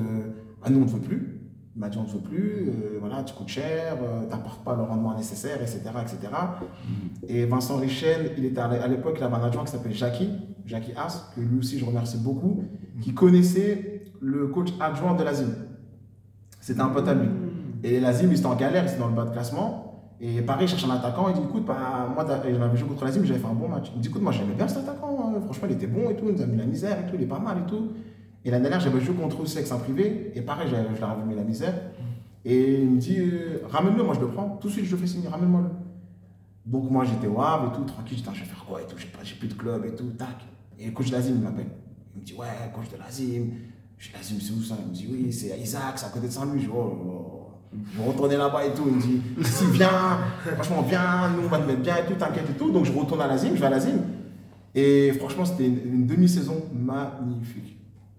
bah, 0.60 0.68
nous, 0.70 0.78
on 0.78 0.84
ne 0.84 0.88
veut 0.90 1.00
plus. 1.00 1.40
Il 1.74 1.80
m'a 1.80 1.90
dit 1.90 1.98
on 1.98 2.04
ne 2.04 2.08
veut 2.08 2.20
plus, 2.20 2.68
euh, 2.68 2.96
voilà, 3.00 3.22
tu 3.22 3.34
coûtes 3.34 3.48
cher, 3.48 3.98
tu 3.98 4.30
n'apportes 4.30 4.64
pas 4.64 4.74
le 4.74 4.82
rendement 4.82 5.14
nécessaire, 5.14 5.60
etc. 5.60 5.82
etc. 6.00 6.18
Et 7.28 7.44
Vincent 7.44 7.76
Richel, 7.76 8.32
il 8.38 8.46
était 8.46 8.60
à 8.60 8.68
l'é- 8.68 8.78
à 8.78 8.88
l'époque, 8.88 9.16
il 9.18 9.24
avait 9.24 9.34
un 9.34 9.42
adjoint 9.44 9.62
qui 9.64 9.72
s'appelait 9.72 9.92
Jackie, 9.92 10.30
Jackie 10.64 10.92
As, 10.96 11.30
que 11.36 11.40
lui 11.42 11.58
aussi 11.58 11.78
je 11.78 11.84
remercie 11.84 12.16
beaucoup, 12.16 12.64
qui 13.02 13.12
connaissait 13.12 14.04
le 14.22 14.46
coach 14.46 14.70
adjoint 14.80 15.14
de 15.14 15.22
l'Azim. 15.22 15.50
C'était 16.60 16.80
un 16.80 16.88
pote 16.88 17.06
à 17.08 17.14
lui. 17.14 17.28
Et 17.84 18.00
l'Azim, 18.00 18.28
il 18.32 18.38
était 18.38 18.46
en 18.46 18.56
galère, 18.56 18.84
il 18.84 18.88
était 18.88 18.98
dans 18.98 19.08
le 19.08 19.14
bas 19.14 19.26
de 19.26 19.30
classement. 19.32 19.82
Et 20.18 20.40
pareil, 20.40 20.64
il 20.64 20.68
cherche 20.70 20.84
un 20.86 20.94
attaquant, 20.94 21.28
il 21.28 21.34
dit 21.34 21.42
écoute, 21.46 21.66
bah, 21.66 22.08
moi 22.14 22.24
j'avais 22.26 22.76
joué 22.78 22.88
contre 22.88 23.04
l'Azim, 23.04 23.22
j'avais 23.24 23.38
fait 23.38 23.46
un 23.46 23.52
bon 23.52 23.68
match. 23.68 23.88
Il 23.92 23.98
me 23.98 24.02
dit 24.02 24.08
écoute, 24.08 24.22
moi 24.22 24.32
j'aimais 24.32 24.54
bien 24.54 24.66
cet 24.66 24.78
attaquant, 24.88 25.34
hein. 25.36 25.40
franchement 25.44 25.68
il 25.70 25.74
était 25.76 25.86
bon 25.86 26.08
et 26.08 26.16
tout, 26.16 26.24
il 26.28 26.36
nous 26.36 26.42
a 26.42 26.46
mis 26.46 26.56
la 26.56 26.64
misère 26.64 26.98
et 26.98 27.06
tout, 27.06 27.16
il 27.16 27.22
est 27.22 27.26
pas 27.26 27.38
mal 27.38 27.58
et 27.58 27.66
tout. 27.70 27.88
Et 28.46 28.50
l'année 28.50 28.62
dernière, 28.62 28.78
j'avais 28.78 29.00
joué 29.00 29.16
contre 29.16 29.38
avec 29.40 29.72
un 29.72 29.76
privé, 29.78 30.30
et 30.36 30.40
pareil, 30.40 30.68
je 30.70 31.00
leur 31.00 31.10
avais 31.10 31.24
mis 31.24 31.34
la 31.34 31.42
misère. 31.42 31.74
Et 32.44 32.80
il 32.80 32.90
me 32.90 32.98
dit 32.98 33.18
euh, 33.18 33.60
ramène-le, 33.68 34.04
moi 34.04 34.14
je 34.14 34.20
le 34.20 34.28
prends, 34.28 34.56
tout 34.60 34.68
de 34.68 34.72
suite 34.72 34.84
je 34.84 34.92
le 34.92 34.98
fais 34.98 35.06
signer, 35.08 35.26
ramène-moi 35.26 35.62
le. 35.62 35.70
Donc 36.64 36.88
moi 36.88 37.04
j'étais 37.04 37.26
Havre 37.26 37.72
et 37.72 37.76
tout, 37.76 37.82
tranquille, 37.82 38.16
j'étais, 38.16 38.30
je 38.32 38.40
vais 38.40 38.46
faire 38.46 38.64
quoi 38.64 38.80
et 38.80 38.84
tout, 38.86 38.94
j'ai 38.96 39.34
plus 39.34 39.48
de 39.48 39.54
club 39.54 39.84
et 39.84 39.96
tout, 39.96 40.04
tac. 40.16 40.46
Et 40.78 40.86
le 40.86 40.92
coach 40.92 41.08
de 41.08 41.16
l'Azim 41.16 41.34
m'appelle. 41.42 41.66
Il 42.14 42.20
me 42.20 42.24
dit 42.24 42.34
ouais, 42.34 42.46
coach 42.72 42.88
de 42.92 42.98
l'Azim. 42.98 43.46
Je 43.98 44.08
dis 44.08 44.14
l'Azim 44.14 44.36
c'est 44.40 44.52
où 44.52 44.62
ça? 44.62 44.76
Il 44.80 44.90
me 44.90 44.94
dit 44.94 45.08
oui, 45.10 45.32
c'est 45.32 45.50
à 45.50 45.56
Isaac, 45.56 45.94
c'est 45.98 46.06
à 46.06 46.10
côté 46.10 46.28
de 46.28 46.32
Saint-Louis. 46.32 46.60
Je 46.60 46.66
dis 46.66 46.72
oh, 46.72 47.02
oh. 47.04 47.78
Je 47.96 48.00
retourner 48.00 48.36
là-bas 48.36 48.64
et 48.64 48.72
tout. 48.72 48.84
Il 48.86 48.94
me 48.94 49.02
dit 49.02 49.20
si 49.42 49.64
viens, 49.72 50.20
franchement 50.54 50.82
viens, 50.82 51.30
nous 51.30 51.46
on 51.46 51.48
va 51.48 51.58
te 51.58 51.66
mettre 51.66 51.82
bien 51.82 51.96
et 51.96 52.06
tout, 52.06 52.14
t'inquiète 52.14 52.48
et 52.48 52.56
tout. 52.56 52.70
Donc 52.70 52.84
je 52.84 52.92
retourne 52.92 53.22
à 53.22 53.26
l'Azim, 53.26 53.50
je 53.56 53.60
vais 53.60 53.66
à 53.66 53.70
l'Azim. 53.70 53.98
Et 54.72 55.10
franchement 55.18 55.44
c'était 55.44 55.66
une, 55.66 55.80
une 55.84 56.06
demi-saison 56.06 56.62
magnifique. 56.72 57.72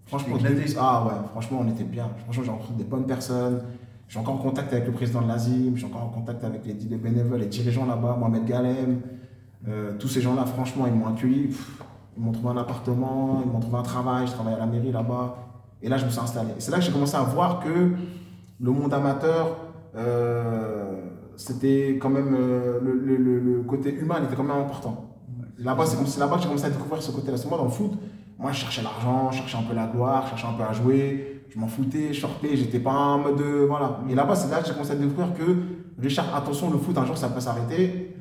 Franchement, 0.08 0.38
ah 0.80 1.05
ouais, 1.05 1.14
franchement 1.32 1.60
on 1.64 1.68
était 1.70 1.84
bien. 1.84 2.10
Franchement 2.24 2.43
j'ai 2.43 2.51
rencontré 2.51 2.74
des 2.76 2.84
bonnes 2.84 3.05
personnes. 3.05 3.62
Je 4.08 4.14
suis 4.14 4.20
encore 4.20 4.36
en 4.36 4.38
contact 4.38 4.72
avec 4.72 4.86
le 4.88 4.93
président 4.93 5.22
de 5.22 5.28
l'Azim, 5.28 5.72
je 5.76 5.80
suis 5.80 5.86
encore 5.86 6.03
en 6.03 6.10
contact 6.10 6.43
avec 6.43 6.66
les, 6.66 6.74
les 6.74 6.95
bénévoles, 6.97 7.39
les 7.41 7.47
dirigeants 7.47 7.86
là-bas, 7.86 8.16
Mohamed 8.18 8.45
Galem. 8.45 9.01
Euh, 9.68 9.93
tous 9.99 10.08
ces 10.08 10.22
gens-là, 10.22 10.45
franchement, 10.45 10.86
ils 10.88 10.93
m'ont 10.93 11.08
accueilli. 11.08 11.47
Pff, 11.47 11.82
Ils 12.16 12.24
m'ont 12.24 12.32
trouvé 12.32 12.49
un 12.49 12.58
appartement, 12.58 13.41
ils 13.45 13.51
m'ont 13.51 13.60
trouvé 13.60 13.78
un 13.78 13.84
travail, 13.84 14.26
je 14.28 14.32
travaillais 14.32 14.55
à 14.55 14.60
la 14.60 14.66
mairie 14.66 14.93
là-bas. 14.93 15.36
Et 15.82 15.89
là, 15.89 15.97
je 15.97 16.05
me 16.05 16.10
suis 16.10 16.20
installé. 16.22 16.51
C'est 16.60 16.72
là 16.72 16.78
que 16.78 16.84
j'ai 16.84 16.91
commencé 16.91 17.16
à 17.18 17.22
voir 17.24 17.60
que 17.60 17.70
le 18.62 18.72
monde 18.72 18.93
amateur, 18.93 19.58
euh, 19.95 21.01
c'était 21.36 21.97
quand 22.01 22.10
même 22.10 22.34
euh, 22.34 22.80
le, 22.82 22.93
le- 23.18 23.64
côté 23.64 23.93
humain, 23.93 24.16
il 24.20 24.26
était 24.26 24.36
quand 24.36 24.43
même 24.43 24.58
important. 24.58 25.05
Là-bas, 25.60 25.86
c'est 25.86 26.20
là-bas 26.20 26.36
que 26.38 26.41
j'ai 26.43 26.47
commencé 26.47 26.66
à 26.66 26.70
découvrir 26.70 27.01
ce 27.03 27.12
côté-là. 27.12 27.36
C'est 27.38 27.49
moi 27.49 27.58
dans 27.58 27.66
le 27.66 27.70
foot, 27.72 27.91
moi 28.39 28.51
je 28.51 28.57
cherchais 28.59 28.81
l'argent, 28.81 29.31
je 29.31 29.38
cherchais 29.38 29.57
un 29.57 29.63
peu 29.63 29.73
la 29.73 29.88
gloire, 29.88 30.23
je 30.25 30.29
cherchais 30.31 30.47
un 30.47 30.53
peu 30.53 30.63
à 30.63 30.73
jouer, 30.73 31.43
je 31.49 31.59
m'en 31.59 31.67
foutais, 31.67 32.13
je 32.13 32.19
sortais, 32.21 32.55
j'étais 32.55 32.79
pas 32.79 32.91
en 32.93 33.19
mode 33.19 33.38
de- 33.38 33.65
voilà. 33.67 33.99
Et 34.09 34.15
là-bas, 34.15 34.35
c'est 34.35 34.49
là 34.51 34.59
que 34.61 34.67
j'ai 34.67 34.73
commencé 34.73 34.91
à 34.91 34.95
découvrir 34.95 35.33
que 35.33 35.57
Richard, 36.01 36.35
attention, 36.35 36.69
le 36.69 36.77
foot 36.77 36.97
un 36.97 37.05
jour 37.05 37.17
ça 37.17 37.29
peut 37.29 37.39
s'arrêter. 37.39 38.13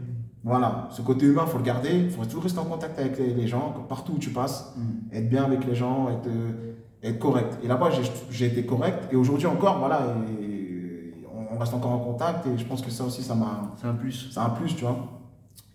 Voilà, 0.45 0.87
ce 0.93 1.03
côté 1.03 1.27
humain, 1.27 1.43
il 1.45 1.51
faut 1.51 1.59
le 1.59 1.65
garder, 1.65 1.91
il 2.05 2.11
faut 2.11 2.25
toujours 2.25 2.45
rester 2.45 2.61
en 2.61 2.65
contact 2.67 2.97
avec 3.01 3.19
les, 3.19 3.49
gens, 3.49 3.75
partout 3.89 4.13
où 4.13 4.19
tu 4.19 4.31
passes, 4.31 4.73
être 5.13 5.29
bien 5.29 5.43
avec 5.43 5.67
les 5.67 5.75
gens, 5.75 6.09
être, 6.09 6.29
euh, 6.29 6.75
être 7.03 7.19
correct. 7.19 7.59
Et 7.65 7.67
là-bas, 7.67 7.89
j'ai- 8.31 8.47
été 8.47 8.65
correct, 8.65 9.09
et 9.11 9.17
aujourd'hui 9.17 9.49
encore, 9.49 9.81
voilà, 9.81 10.03
et 10.41 11.15
on- 11.53 11.59
reste 11.59 11.75
encore 11.75 11.91
en 11.91 11.99
contact, 11.99 12.47
et 12.47 12.57
je 12.59 12.65
pense 12.65 12.81
que 12.81 12.91
ça 12.91 13.03
aussi, 13.03 13.23
ça 13.25 13.35
m'a 13.35 13.73
C'est 13.81 13.89
un 13.89 13.95
plus. 13.95 14.29
c'est 14.31 14.39
un 14.39 14.51
plus, 14.51 14.77
tu 14.77 14.83
vois. 14.85 14.97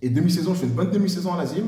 Et 0.02 0.10
demi-saison, 0.10 0.54
je 0.54 0.60
fais 0.60 0.68
une 0.68 0.74
bonne 0.74 0.90
demi-saison 0.92 1.34
à 1.34 1.38
l'Azim. 1.38 1.66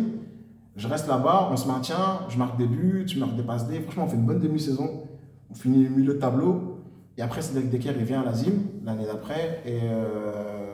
Je 0.76 0.88
reste 0.88 1.08
là-bas, 1.08 1.50
on 1.52 1.58
se 1.58 1.68
maintient, 1.68 2.22
je 2.30 2.38
marque 2.38 2.58
des 2.58 2.66
buts, 2.66 3.06
je 3.08 3.20
marque 3.20 3.36
des 3.36 3.44
passes 3.44 3.68
D. 3.68 3.80
Franchement, 3.82 4.06
on 4.06 4.08
fait 4.08 4.16
une 4.16 4.26
bonne 4.26 4.40
demi-saison. 4.40 5.04
On 5.52 5.54
finit 5.54 5.88
milieu 5.88 6.16
de 6.16 6.20
tableau. 6.20 6.80
Et 7.18 7.22
après, 7.22 7.44
Cédric 7.44 7.70
Decker, 7.70 7.94
il 7.98 8.06
vient 8.06 8.22
à 8.22 8.26
l'Azim 8.26 8.54
l'année 8.84 9.06
d'après. 9.06 9.62
Et, 9.66 9.82
euh, 9.84 10.72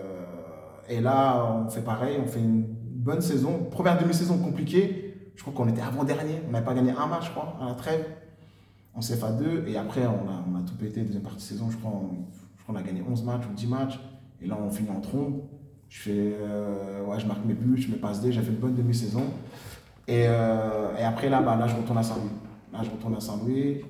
et 0.87 1.01
là, 1.01 1.53
on 1.53 1.69
fait 1.69 1.81
pareil, 1.81 2.17
on 2.23 2.27
fait 2.27 2.39
une 2.39 2.63
bonne 2.63 3.19
saison. 3.19 3.67
Première 3.69 3.99
demi-saison 3.99 4.37
compliquée. 4.37 5.33
Je 5.35 5.41
crois 5.41 5.53
qu'on 5.53 5.67
était 5.67 5.81
avant-dernier. 5.81 6.41
On 6.47 6.51
n'avait 6.51 6.65
pas 6.65 6.73
gagné 6.73 6.91
un 6.91 7.07
match, 7.07 7.25
je 7.25 7.31
crois, 7.31 7.57
à 7.61 7.65
la 7.65 7.73
trêve. 7.73 8.05
En 8.93 9.01
CFA2. 9.01 9.67
Et 9.67 9.77
après, 9.77 10.05
on 10.07 10.29
a, 10.29 10.45
on 10.49 10.55
a 10.57 10.61
tout 10.61 10.75
pété. 10.75 11.01
Deuxième 11.01 11.23
partie 11.23 11.37
de 11.39 11.41
saison, 11.41 11.69
je 11.69 11.77
crois, 11.77 11.91
on, 11.91 12.25
qu'on 12.65 12.77
a 12.77 12.83
gagné 12.83 13.03
11 13.07 13.23
matchs 13.23 13.43
ou 13.51 13.53
10 13.53 13.67
matchs. 13.67 13.99
Et 14.41 14.47
là, 14.47 14.57
on 14.61 14.69
finit 14.69 14.91
en 14.91 15.01
trombe. 15.01 15.41
Je 15.89 15.99
fais, 16.01 16.35
euh, 16.39 17.03
ouais, 17.05 17.19
je 17.19 17.25
marque 17.25 17.43
mes 17.45 17.55
buts, 17.55 17.81
je 17.81 17.89
me 17.89 17.97
passe 17.97 18.21
D, 18.21 18.31
j'ai 18.31 18.41
fait 18.41 18.51
une 18.51 18.59
bonne 18.59 18.75
demi-saison. 18.75 19.23
Et, 20.09 20.25
euh, 20.27 20.97
et 20.99 21.03
après, 21.03 21.29
là, 21.29 21.41
bah, 21.41 21.55
là, 21.59 21.67
je 21.67 21.75
retourne 21.75 21.99
à 21.99 22.03
Saint-Louis. 22.03 22.31
Là, 22.73 22.79
je 22.83 22.89
retourne 22.89 23.15
à 23.15 23.19
Saint-Louis. 23.19 23.81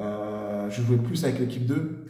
Euh, 0.00 0.70
je 0.70 0.82
jouais 0.82 0.96
plus 0.96 1.22
avec 1.24 1.38
l'équipe 1.38 1.66
2 1.66 2.04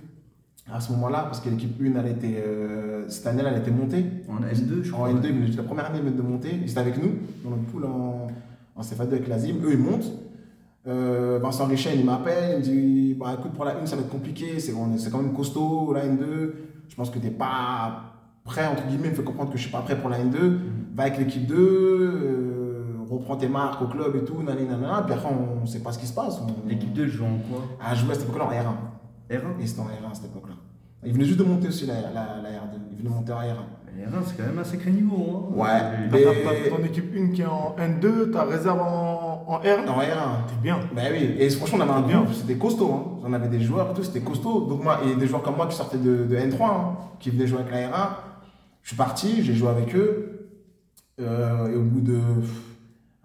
à 0.72 0.80
ce 0.80 0.90
moment-là, 0.92 1.22
parce 1.24 1.40
que 1.40 1.48
l'équipe 1.48 1.76
1, 1.80 1.94
elle 2.00 2.08
était, 2.12 2.42
euh, 2.44 3.08
cette 3.08 3.26
année, 3.26 3.42
elle 3.46 3.58
était 3.58 3.70
montée. 3.70 4.04
En 4.28 4.40
N2, 4.42 4.82
je 4.82 4.92
En 4.92 4.96
crois. 4.98 5.10
N2, 5.12 5.26
ils 5.28 5.32
venaient- 5.34 5.56
la 5.56 5.62
première 5.64 5.86
année, 5.86 6.00
de 6.00 6.22
monter. 6.22 6.50
Ils 6.62 6.70
étaient 6.70 6.78
avec 6.80 7.00
nous, 7.02 7.10
dans 7.44 7.50
notre 7.50 7.62
pool 7.64 7.84
en, 7.86 8.28
en 8.76 8.82
CFA2 8.82 9.12
avec 9.14 9.28
l'Azim. 9.28 9.56
Eux, 9.64 9.72
ils 9.72 9.78
montent. 9.78 10.12
Euh, 10.88 11.38
Vincent 11.42 11.66
Richel, 11.66 11.98
il 11.98 12.04
m'appelle. 12.06 12.52
Il 12.52 12.58
me 12.58 12.62
dit 12.62 13.14
bah, 13.18 13.36
écoute, 13.38 13.52
pour 13.52 13.64
la 13.64 13.78
1, 13.78 13.86
ça 13.86 13.96
va 13.96 14.02
être 14.02 14.08
compliqué. 14.10 14.58
C'est 14.60 14.72
quand 14.72 15.18
même 15.22 15.32
costaud, 15.32 15.92
la 15.92 16.04
N2. 16.06 16.52
Je 16.88 16.94
pense 16.94 17.10
que 17.10 17.18
tu 17.18 17.24
n'es 17.26 17.30
pas 17.32 18.12
prêt, 18.44 18.66
entre 18.66 18.86
guillemets. 18.86 19.08
Il 19.08 19.10
me 19.10 19.16
fait 19.16 19.24
comprendre 19.24 19.50
que 19.50 19.58
je 19.58 19.62
ne 19.64 19.68
suis 19.68 19.72
pas 19.76 19.82
prêt 19.82 19.96
pour 19.98 20.08
la 20.10 20.18
N2. 20.18 20.36
Va 20.94 21.04
avec 21.04 21.18
l'équipe 21.18 21.46
2. 21.46 22.55
Reprends 23.10 23.36
tes 23.36 23.48
marques 23.48 23.80
au 23.82 23.86
club 23.86 24.16
et 24.16 24.24
tout, 24.24 24.42
nanana. 24.42 25.02
Puis 25.04 25.14
après, 25.14 25.28
on 25.28 25.62
ne 25.62 25.66
sait 25.66 25.80
pas 25.80 25.92
ce 25.92 25.98
qui 25.98 26.06
se 26.06 26.14
passe. 26.14 26.40
On- 26.40 26.68
L'équipe 26.68 26.92
2 26.92 27.06
joue 27.06 27.24
en 27.24 27.38
quoi? 27.50 27.62
A 27.84 27.94
joué 27.94 28.10
à 28.12 28.14
cette 28.14 28.24
époque-là 28.24 28.44
en 28.46 28.50
R1. 28.50 28.74
R1 29.38 29.60
Et 29.60 29.66
c'était 29.66 29.80
en 29.80 29.84
R1 29.84 30.10
à 30.10 30.14
cette 30.14 30.26
époque-là. 30.26 30.54
Il 31.04 31.12
venait 31.12 31.24
juste 31.24 31.38
de 31.38 31.44
monter 31.44 31.68
aussi 31.68 31.86
la, 31.86 31.94
la, 32.00 32.10
la 32.10 32.48
R2. 32.48 32.78
Il 32.92 32.98
venait 32.98 33.08
de 33.10 33.14
monter 33.14 33.32
en 33.32 33.38
R1. 33.40 33.54
R1, 33.96 34.22
c'est 34.26 34.36
quand 34.36 34.42
même 34.46 34.58
un 34.58 34.64
sacré 34.64 34.90
niveau. 34.90 35.16
Hein. 35.54 35.58
Ouais. 35.58 36.08
Mais- 36.12 36.22
t'as 36.22 36.76
ton 36.76 36.84
équipe 36.84 37.14
1 37.16 37.28
qui 37.32 37.42
est 37.42 37.46
en 37.46 37.74
N2, 37.78 38.30
ta 38.30 38.44
réserve 38.44 38.80
en, 38.80 39.44
en 39.46 39.58
R1. 39.60 39.88
En 39.88 39.98
R1. 40.00 40.46
T'es 40.48 40.54
bien. 40.62 40.78
Ben 40.94 41.12
oui, 41.12 41.34
et 41.38 41.48
franchement, 41.50 41.78
on 41.78 41.82
avait 41.82 41.92
un 41.92 42.00
Bien. 42.02 42.22
groupe, 42.22 42.34
c'était 42.34 42.58
costaud. 42.58 42.92
Hein. 42.92 43.20
On 43.24 43.32
avait 43.32 43.48
des 43.48 43.60
joueurs 43.60 43.90
et 43.90 43.94
tout, 43.94 44.02
c'était 44.02 44.20
costaud. 44.20 44.66
Donc, 44.68 44.82
moi, 44.84 44.98
et 45.06 45.14
des 45.16 45.26
joueurs 45.26 45.42
comme 45.42 45.56
moi 45.56 45.66
qui 45.66 45.76
sortaient 45.76 45.96
de, 45.98 46.24
de 46.24 46.36
N3, 46.36 46.62
hein, 46.64 46.96
qui 47.20 47.30
venaient 47.30 47.46
jouer 47.46 47.60
avec 47.60 47.72
la 47.72 47.88
R1. 47.88 48.08
Je 48.82 48.88
suis 48.88 48.96
parti, 48.96 49.42
j'ai 49.42 49.54
joué 49.54 49.68
avec 49.70 49.94
eux. 49.96 50.50
Euh, 51.20 51.68
et 51.72 51.76
au 51.76 51.82
bout 51.82 52.00
de, 52.02 52.18
pff, 52.40 52.60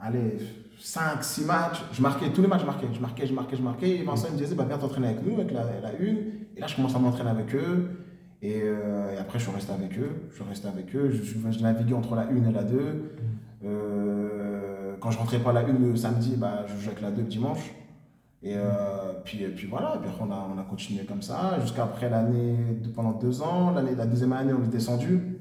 allez, 0.02 0.38
5, 0.80 1.24
6 1.24 1.45
matchs, 1.45 1.84
je 1.93 2.02
marquais, 2.02 2.30
tous 2.32 2.41
les 2.41 2.47
matchs, 2.47 2.62
je 2.62 2.66
marquais. 2.66 2.88
Je 2.91 2.99
marquais, 2.99 3.28
je 3.28 3.34
marquais, 3.34 3.56
je 3.56 3.62
marquais. 3.62 3.89
Et 3.89 4.04
Vincent 4.04 4.32
me 4.32 4.38
disait, 4.38 4.56
bah, 4.56 4.66
viens 4.68 4.78
t'entraîner 4.78 5.08
avec 5.10 5.26
nous, 5.26 5.36
avec 5.36 5.52
la, 5.52 5.64
la 5.64 5.93
une. 5.99 6.18
Et 6.56 6.60
là, 6.60 6.68
je 6.68 6.76
commence 6.76 6.95
à 6.95 6.99
m'entraîner 6.99 7.30
avec 7.30 7.54
eux. 7.56 7.89
Et, 8.41 8.62
euh, 8.64 9.20
après, 9.20 9.38
je 9.38 9.43
suis 9.45 9.54
resté 9.54 9.72
avec 9.72 9.97
eux. 9.99 10.28
Je 10.30 10.36
suis 10.36 10.43
resté 10.43 10.68
avec 10.68 10.95
eux. 10.95 11.12
Je, 11.12 11.62
naviguais 11.62 11.93
entre 11.93 12.16
la 12.16 12.26
une 12.32 12.47
et 12.47 12.52
la 12.52 12.64
2. 12.64 13.16
Euh, 13.64 14.95
quand 14.99 15.12
je 15.12 15.20
rentrais 15.20 15.39
pas 15.39 15.54
la 15.54 15.62
une 15.64 15.91
le 15.91 15.95
samedi, 15.95 16.36
bah, 16.36 16.66
je 16.68 16.76
jouais 16.82 16.91
avec 16.93 17.02
la 17.02 17.12
2 17.12 17.22
le 17.22 17.28
dimanche. 17.28 17.72
Et 18.43 18.56
euh, 18.56 19.14
puis, 19.24 19.45
puis 19.56 19.68
voilà, 19.68 19.93
et 19.95 19.99
puis 19.99 20.10
après, 20.10 20.24
on, 20.28 20.32
a, 20.32 20.49
on 20.56 20.60
a 20.60 20.64
continué 20.64 21.06
comme 21.06 21.22
ça, 21.22 21.60
jusqu'après 21.62 22.10
l'année, 22.10 22.56
pendant 22.95 23.12
deux 23.12 23.43
ans. 23.43 23.72
La 23.72 24.08
deuxième 24.08 24.34
année, 24.34 24.52
on 24.52 24.64
est 24.64 24.72
descendu. 24.72 25.38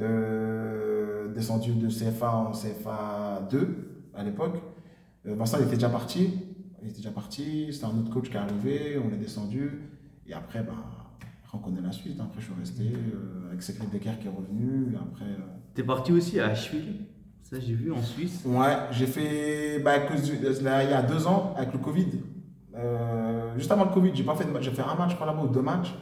Euh, 0.00 0.93
descendu 1.34 1.72
de 1.72 1.88
CFA 1.88 2.30
en 2.30 2.52
CFA 2.52 3.46
2 3.50 4.10
à 4.14 4.22
l'époque. 4.22 4.62
Euh, 5.26 5.34
Vincent, 5.34 5.58
il 5.58 5.66
était 5.66 5.76
déjà 5.76 5.88
parti. 5.88 6.30
Il 6.82 6.88
était 6.88 6.98
déjà 6.98 7.10
parti, 7.10 7.68
c'était 7.72 7.86
un 7.86 7.98
autre 7.98 8.10
coach 8.10 8.28
qui 8.28 8.36
est 8.36 8.40
arrivé, 8.40 8.98
on 9.02 9.12
est 9.12 9.18
descendu. 9.18 9.90
Et 10.26 10.34
après, 10.34 10.62
bah, 10.62 10.72
on 11.54 11.58
connaît 11.58 11.80
la 11.80 11.92
suite. 11.92 12.20
Après, 12.20 12.40
je 12.40 12.46
suis 12.46 12.54
resté 12.58 12.82
euh, 12.82 13.48
avec 13.48 13.62
Secret 13.62 13.86
Decker 13.90 14.18
qui 14.20 14.26
est 14.26 14.30
revenu. 14.30 14.92
Et 14.92 14.96
après, 14.96 15.24
euh, 15.24 15.54
T'es 15.74 15.82
parti 15.82 16.12
aussi 16.12 16.40
à 16.40 16.48
Asheville? 16.48 17.06
Ça, 17.42 17.60
j'ai 17.60 17.74
vu 17.74 17.92
en 17.92 18.02
Suisse. 18.02 18.42
Ouais, 18.44 18.76
j'ai 18.90 19.06
fait 19.06 19.78
bah, 19.80 19.98
là, 20.62 20.84
il 20.84 20.90
y 20.90 20.92
a 20.92 21.02
deux 21.02 21.26
ans 21.26 21.54
avec 21.56 21.72
le 21.72 21.78
Covid. 21.78 22.06
Euh, 22.76 23.56
juste 23.56 23.70
avant 23.70 23.84
le 23.84 23.90
Covid, 23.90 24.10
j'ai 24.14 24.24
pas 24.24 24.34
fait 24.34 24.44
de 24.44 24.50
match. 24.50 24.64
J'ai 24.64 24.70
fait 24.70 24.82
un 24.82 24.94
match, 24.94 25.10
je 25.10 25.14
crois, 25.14 25.26
là-bas, 25.26 25.42
ou 25.42 25.48
deux 25.48 25.62
matchs. 25.62 25.94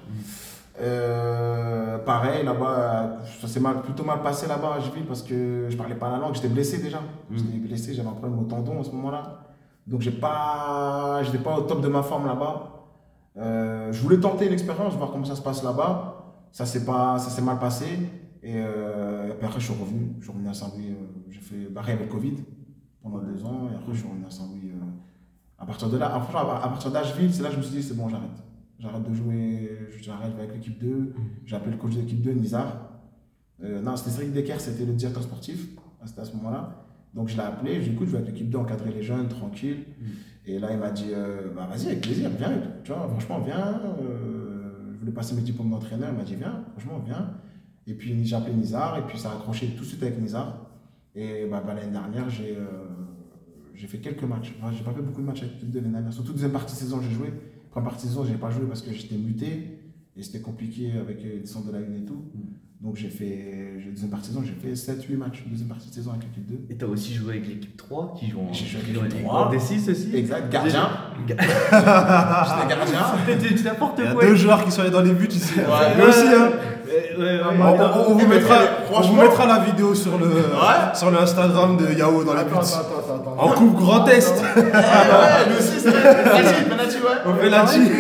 Euh, 0.83 1.99
pareil, 1.99 2.45
là-bas, 2.45 3.19
ça 3.41 3.47
s'est 3.47 3.61
mal, 3.61 3.83
plutôt 3.83 4.05
mal 4.05 4.21
passé 4.21 4.49
là-bas 4.49 4.75
à 4.75 4.77
Asheville 4.79 5.07
parce 5.07 5.23
que 5.23 5.69
je 5.69 5.77
parlais 5.77 5.95
pas 5.95 6.11
la 6.11 6.19
langue. 6.19 6.35
J'étais 6.35 6.49
blessé 6.49 6.79
déjà. 6.79 7.01
J'étais 7.31 7.59
blessé, 7.59 7.95
j'avais 7.95 8.09
un 8.09 8.13
problème 8.13 8.39
au 8.41 8.45
tendon 8.45 8.81
à 8.81 8.85
ce 8.85 8.91
moment-là. 8.91 9.45
Donc, 9.87 10.01
j'ai 10.01 10.11
pas, 10.11 11.23
j'étais 11.23 11.39
pas 11.39 11.57
au 11.57 11.63
top 11.63 11.81
de 11.81 11.89
ma 11.89 12.03
forme 12.03 12.27
là-bas. 12.27 12.87
Euh, 13.37 13.93
je 13.93 14.03
voulais 14.03 14.19
tenter 14.19 14.49
l'expérience, 14.49 14.95
voir 14.95 15.11
comment 15.13 15.25
ça 15.25 15.37
se 15.37 15.43
passe 15.43 15.63
là-bas. 15.63 16.35
Ça 16.51 16.67
s'est 16.67 16.85
pas, 16.85 17.19
ça 17.19 17.31
s'est 17.31 17.43
mal 17.43 17.59
passé. 17.59 17.87
Et, 18.43 18.55
euh, 18.57 19.31
et 19.31 19.35
puis 19.35 19.47
après, 19.47 19.61
je 19.61 19.71
suis 19.71 19.81
revenu. 19.81 20.17
Je 20.19 20.25
suis 20.25 20.33
revenu 20.33 20.49
à 20.49 20.55
Saint-Louis. 20.55 20.97
j'ai 21.31 21.41
fait 21.41 21.69
barrer 21.71 21.93
avec 21.93 22.07
le 22.07 22.13
Covid 22.13 22.35
pendant 23.03 23.19
deux 23.19 23.45
ans. 23.45 23.69
Et 23.73 23.77
après, 23.77 23.93
je 23.93 23.99
suis 23.99 24.09
revenu 24.09 24.27
à 24.27 24.31
Saint-Louis. 24.31 24.73
à 25.59 25.65
partir 25.65 25.89
de 25.89 25.97
là, 25.97 26.07
à 26.07 26.17
à 26.17 26.69
partir 26.69 26.91
d'Asheville, 26.91 27.33
c'est 27.33 27.43
là 27.43 27.49
que 27.49 27.55
je 27.55 27.61
me 27.61 27.65
suis 27.65 27.77
dit, 27.77 27.83
c'est 27.85 27.97
bon, 27.97 28.09
j'arrête. 28.09 28.52
J'arrête 28.83 29.09
de 29.09 29.15
jouer, 29.15 29.71
j'arrête 30.01 30.33
avec 30.37 30.55
l'équipe 30.55 30.77
2. 30.81 31.15
J'ai 31.47 31.55
appelé 31.55 31.71
le 31.71 31.79
coach 31.79 31.95
de 31.95 32.01
l'équipe 32.01 32.21
2, 32.21 32.33
Nizar. 32.33 32.91
Euh, 33.63 33.81
non, 33.81 33.95
c'était 33.97 34.11
Cédric 34.11 34.33
Decker, 34.33 34.59
c'était 34.61 34.85
le 34.85 34.95
directeur 34.95 35.23
sportif. 35.23 35.69
C'était 36.05 36.23
à 36.23 36.25
ce 36.25 36.35
moment-là. 36.37 36.85
Donc 37.15 37.29
je 37.29 37.37
l'ai 37.37 37.43
appelé, 37.43 37.75
je 37.75 37.79
lui 37.79 37.85
ai 37.85 37.89
dit, 37.91 37.95
écoute, 37.95 38.09
je 38.09 38.13
vais 38.13 38.19
avec 38.19 38.33
l'équipe 38.33 38.51
2 38.51 38.59
encadrer 38.59 38.91
les 38.91 39.05
jeunes, 39.05 39.29
tranquille. 39.29 39.85
Et 40.47 40.59
là, 40.59 40.73
il 40.73 40.79
m'a 40.79 40.91
dit, 40.91 41.11
euh, 41.13 41.53
bah 41.55 41.69
vas-y, 41.71 41.87
avec 41.87 42.01
plaisir, 42.01 42.29
viens. 42.37 42.61
Tu 42.83 42.91
vois, 42.91 43.07
franchement, 43.07 43.41
viens. 43.41 43.81
Euh, 44.03 44.93
je 44.95 44.99
voulais 44.99 45.13
passer 45.13 45.37
mes 45.37 45.43
diplômes 45.43 45.71
d'entraîneur, 45.71 46.09
il 46.11 46.17
m'a 46.17 46.25
dit, 46.25 46.35
viens, 46.35 46.65
franchement, 46.73 47.01
viens. 47.07 47.35
Et 47.87 47.95
puis 47.95 48.25
j'ai 48.25 48.35
appelé 48.35 48.53
Nizar, 48.53 48.99
et 48.99 49.03
puis 49.03 49.17
ça 49.17 49.31
a 49.31 49.35
accroché 49.35 49.69
tout 49.77 49.85
de 49.85 49.89
suite 49.89 50.03
avec 50.03 50.21
Nizar. 50.21 50.67
Et 51.15 51.47
bah, 51.49 51.63
bah, 51.65 51.75
l'année 51.75 51.93
dernière, 51.93 52.29
j'ai 52.29 52.59
j'ai 53.75 53.87
fait 53.87 53.99
quelques 53.99 54.25
matchs. 54.25 54.55
Moi, 54.61 54.73
j'ai 54.77 54.83
pas 54.83 54.93
fait 54.93 55.03
beaucoup 55.03 55.21
de 55.21 55.27
matchs 55.27 55.43
avec 55.43 55.55
l'équipe 55.55 55.71
de 55.71 55.79
l'année 55.79 55.93
dernière. 55.93 56.13
Surtout 56.13 56.33
deuxième 56.33 56.51
partie 56.53 56.75
de 56.75 56.79
saison, 56.79 57.01
j'ai 57.01 57.11
joué. 57.11 57.33
Première 57.73 57.91
partie 57.91 58.07
de 58.07 58.11
saison, 58.11 58.25
j'ai 58.29 58.35
pas 58.35 58.51
joué 58.51 58.63
parce 58.69 58.83
que 58.83 58.93
j'étais 58.93 59.17
muté. 59.17 59.79
Et 60.17 60.23
c'était 60.23 60.41
compliqué 60.41 60.93
avec 61.01 61.23
les 61.23 61.39
descentes 61.41 61.67
de 61.67 61.73
la 61.73 61.79
une 61.79 61.97
et 62.03 62.05
tout. 62.05 62.23
Donc 62.83 62.97
j'ai 62.97 63.09
fait, 63.09 63.79
deuxième 63.91 64.11
partie 64.11 64.29
de 64.31 64.35
saison, 64.35 64.45
j'ai 64.45 64.75
fait 64.75 64.75
7-8 64.93 65.17
matchs, 65.17 65.45
deuxième 65.47 65.69
partie 65.69 65.89
de 65.89 65.95
saison 65.95 66.11
avec 66.11 66.25
l'équipe 66.25 66.47
2. 66.47 66.67
Et 66.69 66.77
t'as 66.77 66.87
aussi 66.87 67.15
joué 67.15 67.35
avec 67.35 67.49
l'équipe 67.49 67.77
3 67.77 68.15
qui 68.19 68.29
joue 68.29 68.41
en, 68.41 68.53
J'ai 68.53 68.67
joué 68.67 68.81
avec 68.81 69.13
l'équipe 69.13 69.27
en- 69.27 69.29
3. 69.31 69.47
en 69.49 69.53
D6 69.53 69.91
aussi. 69.91 70.15
Exact, 70.17 70.51
gardien. 70.53 70.91
Ga- 71.27 71.37
J'étais 71.41 72.69
gardien. 72.69 72.99
C'était 73.27 73.55
du 73.55 73.63
n'importe 73.63 73.99
Il 74.01 74.05
y 74.05 74.09
a 74.09 74.13
quoi. 74.15 74.25
deux 74.27 74.35
joueurs 74.35 74.65
qui 74.65 74.71
sont 74.73 74.83
allés 74.83 74.91
dans 74.91 75.01
les 75.01 75.13
buts. 75.15 75.29
Ouais. 75.57 75.63
Moi 75.97 76.09
aussi, 76.09 76.27
hein. 76.27 76.51
Ouais, 76.85 77.17
ouais, 77.17 77.25
ouais. 77.25 77.41
On, 77.59 77.63
on- 77.63 78.11
on 78.11 78.15
vous 78.15 78.27
mais 78.29 78.35
mettra, 78.37 78.55
frère, 78.57 78.69
on 78.81 78.87
vous 78.89 78.93
franchement- 78.95 79.23
mettra 79.23 79.47
la 79.47 79.59
vidéo 79.65 79.95
sur 79.95 80.19
le, 80.19 80.27
sur 80.95 81.11
le 81.11 81.19
Instagram 81.23 81.77
de 81.79 81.97
Yao 81.99 82.23
dans 82.25 82.35
les 82.35 82.45
buts. 82.45 82.51
Attends, 82.53 82.63
attends, 82.81 82.99
attends. 83.23 83.37
En 83.39 83.49
coupe 83.51 83.77
grand 83.77 84.07
est. 84.09 84.35
Eh 84.57 84.61
ouais, 84.61 84.65
lui 85.49 85.57
aussi, 85.59 85.81
c'est 85.81 85.93
penalty, 85.93 86.63
penalty, 86.69 86.97
ouais. 86.99 87.85
G. 87.85 87.93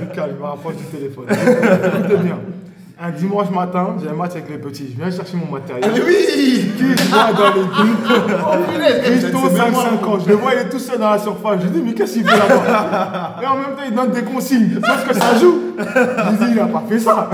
Lucas, 0.00 0.26
il 0.28 0.34
me 0.40 0.44
rapproche 0.44 0.76
du 0.76 0.84
téléphone. 0.84 1.24
Écoutez 1.30 2.16
bien. 2.16 2.38
Un 3.02 3.10
dimanche 3.10 3.50
matin, 3.50 3.96
j'ai 4.00 4.08
un 4.08 4.12
match 4.14 4.30
avec 4.32 4.48
les 4.48 4.56
petits. 4.56 4.94
Je 4.96 5.02
viens 5.02 5.10
chercher 5.10 5.36
mon 5.36 5.46
Ah, 5.50 5.58
matériel. 5.58 5.90
mais 5.92 6.00
oui 6.06 6.72
Qui 6.78 6.84
je 6.96 7.08
vois 7.10 7.32
dans 7.32 7.54
les 7.54 7.62
buts 7.64 7.96
Oh 8.40 8.72
punaise, 8.72 9.00
Christo, 9.02 9.38
même 9.50 9.72
moi, 9.72 9.84
5-5 10.00 10.04
ans. 10.08 10.18
Je 10.24 10.28
le 10.28 10.34
vois, 10.36 10.54
il 10.54 10.60
est 10.60 10.68
tout 10.68 10.78
seul 10.78 10.98
dans 10.98 11.10
la 11.10 11.18
surface. 11.18 11.58
Je 11.62 11.68
dis, 11.68 11.82
mais 11.84 11.92
qu'est-ce 11.92 12.12
qu'il 12.14 12.24
fait 12.24 12.36
là-bas? 12.38 13.36
Et 13.42 13.46
en 13.46 13.54
même 13.56 13.64
temps, 13.76 13.82
il 13.86 13.94
donne 13.94 14.10
des 14.12 14.22
consignes. 14.22 14.78
Sauf 14.82 15.08
que 15.08 15.14
ça 15.14 15.34
joue. 15.40 15.60
Je 15.76 16.44
dis, 16.44 16.52
il 16.52 16.60
a 16.60 16.66
pas 16.66 16.82
fait 16.88 16.98
ça. 17.00 17.28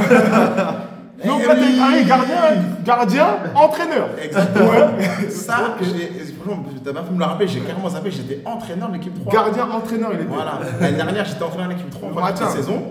Donc 1.26 1.46
là, 1.46 1.54
t'es 1.54 1.76
carré, 1.76 2.04
gardien, 2.04 2.36
gardien, 2.84 3.26
entraîneur. 3.54 4.08
Exactement. 4.22 4.70
Ouais. 4.70 5.28
Ça, 5.30 5.76
j'ai- 5.82 6.32
franchement, 6.34 6.64
t'as 6.84 6.92
bien 6.92 7.02
fait 7.04 7.12
me 7.12 7.18
le 7.18 7.24
rappeler, 7.24 7.48
j'ai 7.48 7.60
carrément 7.60 7.88
zappé, 7.90 8.10
j'étais 8.10 8.40
entraîneur 8.44 8.88
de 8.88 8.94
l'équipe 8.94 9.14
3. 9.20 9.32
Gardien, 9.32 9.68
entraîneur, 9.70 10.10
il 10.14 10.20
était. 10.20 10.28
Voilà. 10.28 10.60
L'année 10.80 10.96
dernière, 10.96 11.24
j'étais 11.26 11.42
entraîneur 11.42 11.68
de 11.68 11.72
l'équipe 11.74 11.90
3 11.90 12.08
en 12.08 12.12
première 12.12 12.30
Matin. 12.32 12.48
saison. 12.48 12.82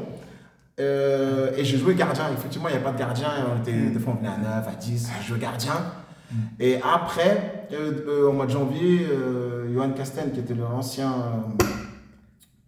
Euh, 0.79 1.49
et 1.57 1.65
j'ai 1.65 1.77
joué 1.77 1.93
gardien. 1.95 2.25
Effectivement, 2.37 2.67
il 2.69 2.71
n'y 2.71 2.75
avait 2.77 2.85
pas 2.85 2.91
de 2.93 2.99
gardien. 2.99 3.27
On 3.53 3.61
était, 3.61 3.71
Mm. 3.73 3.93
Des 3.93 3.99
fois, 3.99 4.13
on 4.15 4.17
venait 4.23 4.33
à 4.33 4.37
9, 4.59 4.67
à 4.67 4.75
10. 4.79 5.09
Je 5.21 5.27
jouais 5.27 5.39
gardien. 5.39 5.73
Et 6.59 6.77
après, 6.77 7.65
euh, 7.73 7.91
euh, 8.07 8.29
au 8.29 8.31
mois 8.31 8.45
de 8.45 8.51
janvier, 8.51 9.07
Johan 9.73 9.89
Casten, 9.89 10.31
qui 10.31 10.39
était 10.39 10.53
l'ancien 10.53 11.11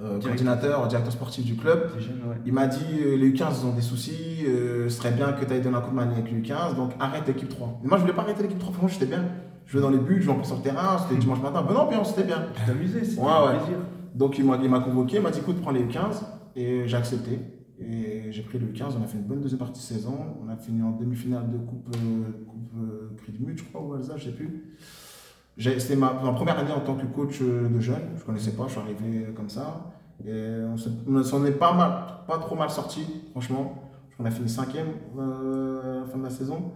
euh, 0.01 0.19
coordinateur, 0.19 0.87
directeur 0.87 1.13
sportif 1.13 1.45
du 1.45 1.55
club, 1.55 1.91
T'es 1.93 2.01
jeune, 2.01 2.21
ouais. 2.27 2.35
il 2.45 2.53
m'a 2.53 2.67
dit 2.67 2.83
euh, 3.05 3.17
les 3.17 3.31
U15 3.31 3.61
ils 3.61 3.65
ont 3.67 3.73
des 3.73 3.81
soucis, 3.81 4.45
euh, 4.47 4.89
ce 4.89 4.97
serait 4.97 5.11
bien 5.11 5.31
que 5.33 5.45
tu 5.45 5.53
ailles 5.53 5.61
donner 5.61 5.77
un 5.77 5.81
coup 5.81 5.91
de 5.91 5.95
main 5.95 6.09
avec 6.09 6.31
les 6.31 6.39
U15, 6.39 6.75
donc 6.75 6.91
arrête 6.99 7.27
l'équipe 7.27 7.49
3. 7.49 7.79
Mais 7.83 7.89
moi 7.89 7.97
je 7.97 8.01
voulais 8.03 8.13
pas 8.15 8.23
arrêter 8.23 8.41
l'équipe 8.43 8.57
3, 8.59 8.73
franchement 8.73 8.87
j'étais 8.89 9.05
bien. 9.05 9.23
Je 9.65 9.73
jouais 9.73 9.81
dans 9.81 9.89
les 9.89 9.99
buts, 9.99 10.17
je 10.19 10.25
jouais 10.25 10.43
sur 10.43 10.55
le 10.55 10.61
terrain, 10.63 10.97
c'était 10.97 11.15
dimanche 11.19 11.41
matin, 11.41 11.61
bonne 11.61 11.77
ambiance, 11.77 12.09
c'était 12.09 12.23
bien. 12.23 12.45
Tu 12.55 12.65
t'amusais, 12.65 13.03
c'était 13.03 13.21
Ouais, 13.21 13.57
plaisir. 13.57 13.77
Donc 14.15 14.37
il 14.39 14.45
m'a 14.45 14.79
convoqué, 14.79 15.17
il 15.17 15.21
m'a 15.21 15.31
dit 15.31 15.39
écoute, 15.39 15.61
prends 15.61 15.71
les 15.71 15.83
U15, 15.83 16.23
et 16.55 16.87
j'ai 16.87 16.97
accepté. 16.97 17.39
Et 17.79 18.31
j'ai 18.31 18.41
pris 18.43 18.59
le 18.59 18.67
U15, 18.67 18.93
on 18.99 19.03
a 19.03 19.07
fait 19.07 19.17
une 19.17 19.23
bonne 19.23 19.41
deuxième 19.41 19.59
partie 19.59 19.79
de 19.81 19.85
saison, 19.85 20.15
on 20.43 20.49
a 20.49 20.55
fini 20.55 20.81
en 20.83 20.91
demi-finale 20.91 21.49
de 21.49 21.57
Coupe, 21.57 21.95
coupe 22.47 23.17
Prix 23.17 23.31
du 23.31 23.39
Mut, 23.39 23.57
je 23.57 23.63
crois, 23.65 23.81
ou 23.81 23.93
Alsace, 23.93 24.17
je 24.19 24.25
sais 24.25 24.31
plus. 24.31 24.75
C'était 25.57 25.95
ma, 25.95 26.13
ma 26.13 26.31
première 26.33 26.57
année 26.57 26.71
en 26.71 26.79
tant 26.79 26.95
que 26.95 27.05
coach 27.05 27.39
euh, 27.41 27.67
de 27.69 27.79
jeunes, 27.79 28.09
je 28.17 28.23
connaissais 28.23 28.51
pas, 28.51 28.63
je 28.67 28.71
suis 28.71 28.79
arrivé 28.79 29.25
euh, 29.27 29.31
comme 29.33 29.49
ça. 29.49 29.91
Et 30.25 30.31
on 30.71 30.77
se- 30.77 30.89
on 31.07 31.23
s'en 31.23 31.45
est 31.45 31.51
pas, 31.51 31.73
mal, 31.73 31.91
pas 32.27 32.37
trop 32.39 32.55
mal 32.55 32.69
sorti, 32.69 33.01
franchement. 33.31 33.75
On 34.19 34.25
a 34.25 34.31
fini 34.31 34.47
cinquième 34.49 34.87
euh, 35.17 35.97
à 35.97 35.99
la 36.01 36.05
fin 36.05 36.17
de 36.19 36.23
la 36.23 36.29
saison. 36.29 36.71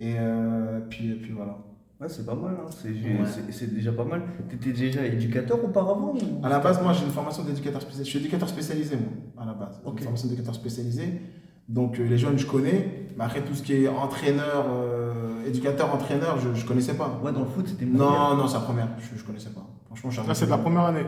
Et 0.00 0.14
euh, 0.18 0.80
puis, 0.88 1.10
et 1.12 1.14
puis 1.16 1.32
voilà. 1.32 1.58
Ouais, 2.00 2.08
c'est 2.08 2.24
pas 2.24 2.34
mal, 2.34 2.54
hein. 2.60 2.66
c'est 2.70 2.88
Ouais. 2.90 3.66
déjà 3.74 3.92
pas 3.92 4.04
mal. 4.04 4.22
T'étais 4.48 4.72
déjà 4.72 5.04
éducateur 5.04 5.62
auparavant 5.64 6.14
ou... 6.14 6.44
À 6.44 6.48
la 6.48 6.60
base, 6.60 6.80
moi, 6.82 6.92
j'ai 6.92 7.04
une 7.04 7.10
formation 7.10 7.42
d'éducateur 7.44 7.80
spécialisé. 7.82 8.04
Je 8.04 8.10
suis 8.10 8.18
éducateur 8.20 8.48
spécialisé, 8.48 8.96
moi, 8.96 9.42
à 9.42 9.46
la 9.46 9.52
base. 9.54 9.80
J'ai 9.82 9.88
Ok. 9.90 9.98
Une 9.98 10.04
formation 10.04 10.28
d'éducateur 10.28 10.54
spécialisé. 10.54 11.20
Donc, 11.68 11.98
euh, 11.98 12.04
les 12.08 12.18
jeunes, 12.18 12.38
je 12.38 12.46
connais. 12.46 13.06
Mais 13.16 13.24
après, 13.24 13.40
tout 13.42 13.54
ce 13.54 13.62
qui 13.62 13.84
est 13.84 13.88
entraîneur, 13.88 14.66
euh, 14.70 15.46
éducateur, 15.46 15.92
entraîneur, 15.94 16.38
je 16.38 16.48
ne 16.48 16.66
connaissais 16.66 16.94
pas. 16.94 17.20
Ouais, 17.22 17.32
dans 17.32 17.40
le 17.40 17.46
foot, 17.46 17.66
c'était 17.68 17.84
mon 17.84 17.98
Non, 17.98 18.36
non, 18.36 18.46
c'est 18.46 18.54
la 18.54 18.60
première. 18.60 18.88
Je 18.98 19.20
ne 19.20 19.26
connaissais 19.26 19.50
pas. 19.50 19.66
Franchement, 19.86 20.10
je 20.10 20.20
suis 20.20 20.28
Là, 20.28 20.34
c'est 20.34 20.46
de 20.46 20.50
la 20.50 20.58
première 20.58 20.84
année. 20.84 21.04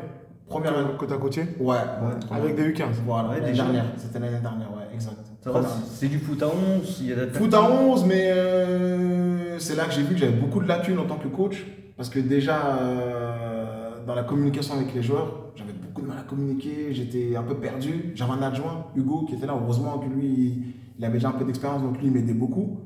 première 0.48 0.76
année. 0.76 0.90
tu 0.98 1.12
as 1.12 1.16
coaché 1.16 1.42
Ouais, 1.60 1.76
ouais. 1.76 2.36
avec 2.36 2.56
des 2.56 2.72
U15. 2.72 2.84
Voilà, 3.06 3.38
l'année 3.38 3.52
dernière. 3.52 3.84
C'était 3.96 4.18
l'année 4.18 4.40
dernière, 4.40 4.70
ouais, 4.72 4.88
exact. 4.92 5.16
C'est 5.86 6.08
du 6.08 6.18
foot 6.18 6.42
à 6.42 6.48
11, 6.48 6.98
il 7.00 7.06
y 7.08 7.12
a 7.14 7.26
Foot 7.28 7.54
à 7.54 7.62
11, 7.62 8.04
mais 8.04 8.30
euh, 8.30 9.58
c'est 9.58 9.74
là 9.76 9.84
que 9.84 9.92
j'ai 9.92 10.02
vu 10.02 10.14
que 10.14 10.20
j'avais 10.20 10.32
beaucoup 10.32 10.60
de 10.60 10.68
lacunes 10.68 10.98
en 10.98 11.04
tant 11.06 11.16
que 11.16 11.28
coach. 11.28 11.64
Parce 11.96 12.08
que 12.10 12.18
déjà, 12.18 12.76
euh, 12.80 13.59
dans 14.10 14.16
la 14.16 14.24
communication 14.24 14.74
avec 14.74 14.92
les 14.92 15.02
joueurs, 15.02 15.52
j'avais 15.54 15.72
beaucoup 15.72 16.02
de 16.02 16.08
mal 16.08 16.18
à 16.18 16.22
communiquer, 16.22 16.92
j'étais 16.92 17.36
un 17.36 17.42
peu 17.44 17.54
perdu. 17.54 18.10
J'avais 18.16 18.32
un 18.32 18.42
adjoint, 18.42 18.86
Hugo, 18.96 19.24
qui 19.26 19.34
était 19.36 19.46
là. 19.46 19.54
Heureusement 19.60 19.98
que 19.98 20.06
lui, 20.12 20.74
il 20.98 21.04
avait 21.04 21.14
déjà 21.14 21.28
un 21.28 21.32
peu 21.32 21.44
d'expérience, 21.44 21.82
donc 21.82 21.96
lui, 21.98 22.08
il 22.08 22.12
m'aidait 22.12 22.34
beaucoup 22.34 22.80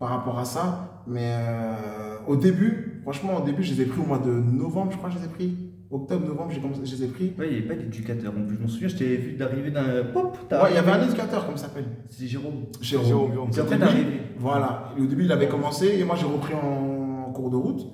par 0.00 0.08
rapport 0.08 0.36
à 0.38 0.44
ça. 0.44 1.02
Mais 1.06 1.32
euh, 1.32 2.16
au 2.26 2.36
début, 2.36 2.84
Franchement, 3.04 3.38
au 3.40 3.46
début, 3.46 3.62
je 3.62 3.72
les 3.72 3.82
ai 3.82 3.84
pris 3.86 4.00
au 4.02 4.04
mois 4.04 4.18
de 4.18 4.30
novembre, 4.30 4.90
je 4.92 4.98
crois 4.98 5.08
que 5.08 5.14
je 5.14 5.20
les 5.20 5.24
ai 5.24 5.28
pris. 5.30 5.56
Octobre, 5.90 6.26
novembre, 6.26 6.50
j'ai 6.50 6.60
commencé- 6.60 6.82
je 6.84 6.94
les 6.96 7.04
ai 7.04 7.06
pris. 7.06 7.32
Ouais, 7.38 7.46
il 7.46 7.52
n'y 7.52 7.58
avait 7.60 7.68
pas 7.68 7.74
d'éducateur 7.74 8.34
en 8.36 8.44
plus. 8.46 8.56
Je 8.56 8.60
m'en 8.60 8.68
souviens, 8.68 8.88
je 8.88 8.96
t'ai 8.96 9.16
vu 9.16 9.32
d'arriver 9.32 9.70
d'un. 9.70 10.04
Pop 10.12 10.36
Ouais, 10.50 10.58
il 10.70 10.74
y 10.74 10.78
avait 10.78 10.90
un 10.90 11.04
éducateur, 11.06 11.46
comme 11.46 11.56
ça 11.56 11.68
s'appelle. 11.68 11.86
C'est 12.10 12.26
Jérôme. 12.26 12.64
Jérôme. 12.82 13.06
Jérôme, 13.06 13.32
Jérôme. 13.32 13.48
C'est 13.52 13.60
après 13.62 13.78
d'arriver. 13.78 14.20
Voilà. 14.38 14.92
Et 14.98 15.00
au 15.00 15.06
début, 15.06 15.24
il 15.24 15.32
avait 15.32 15.48
commencé 15.48 15.86
et 15.98 16.04
moi, 16.04 16.16
j'ai 16.16 16.26
repris 16.26 16.52
en 16.52 17.32
cours 17.32 17.48
de 17.48 17.56
route. 17.56 17.86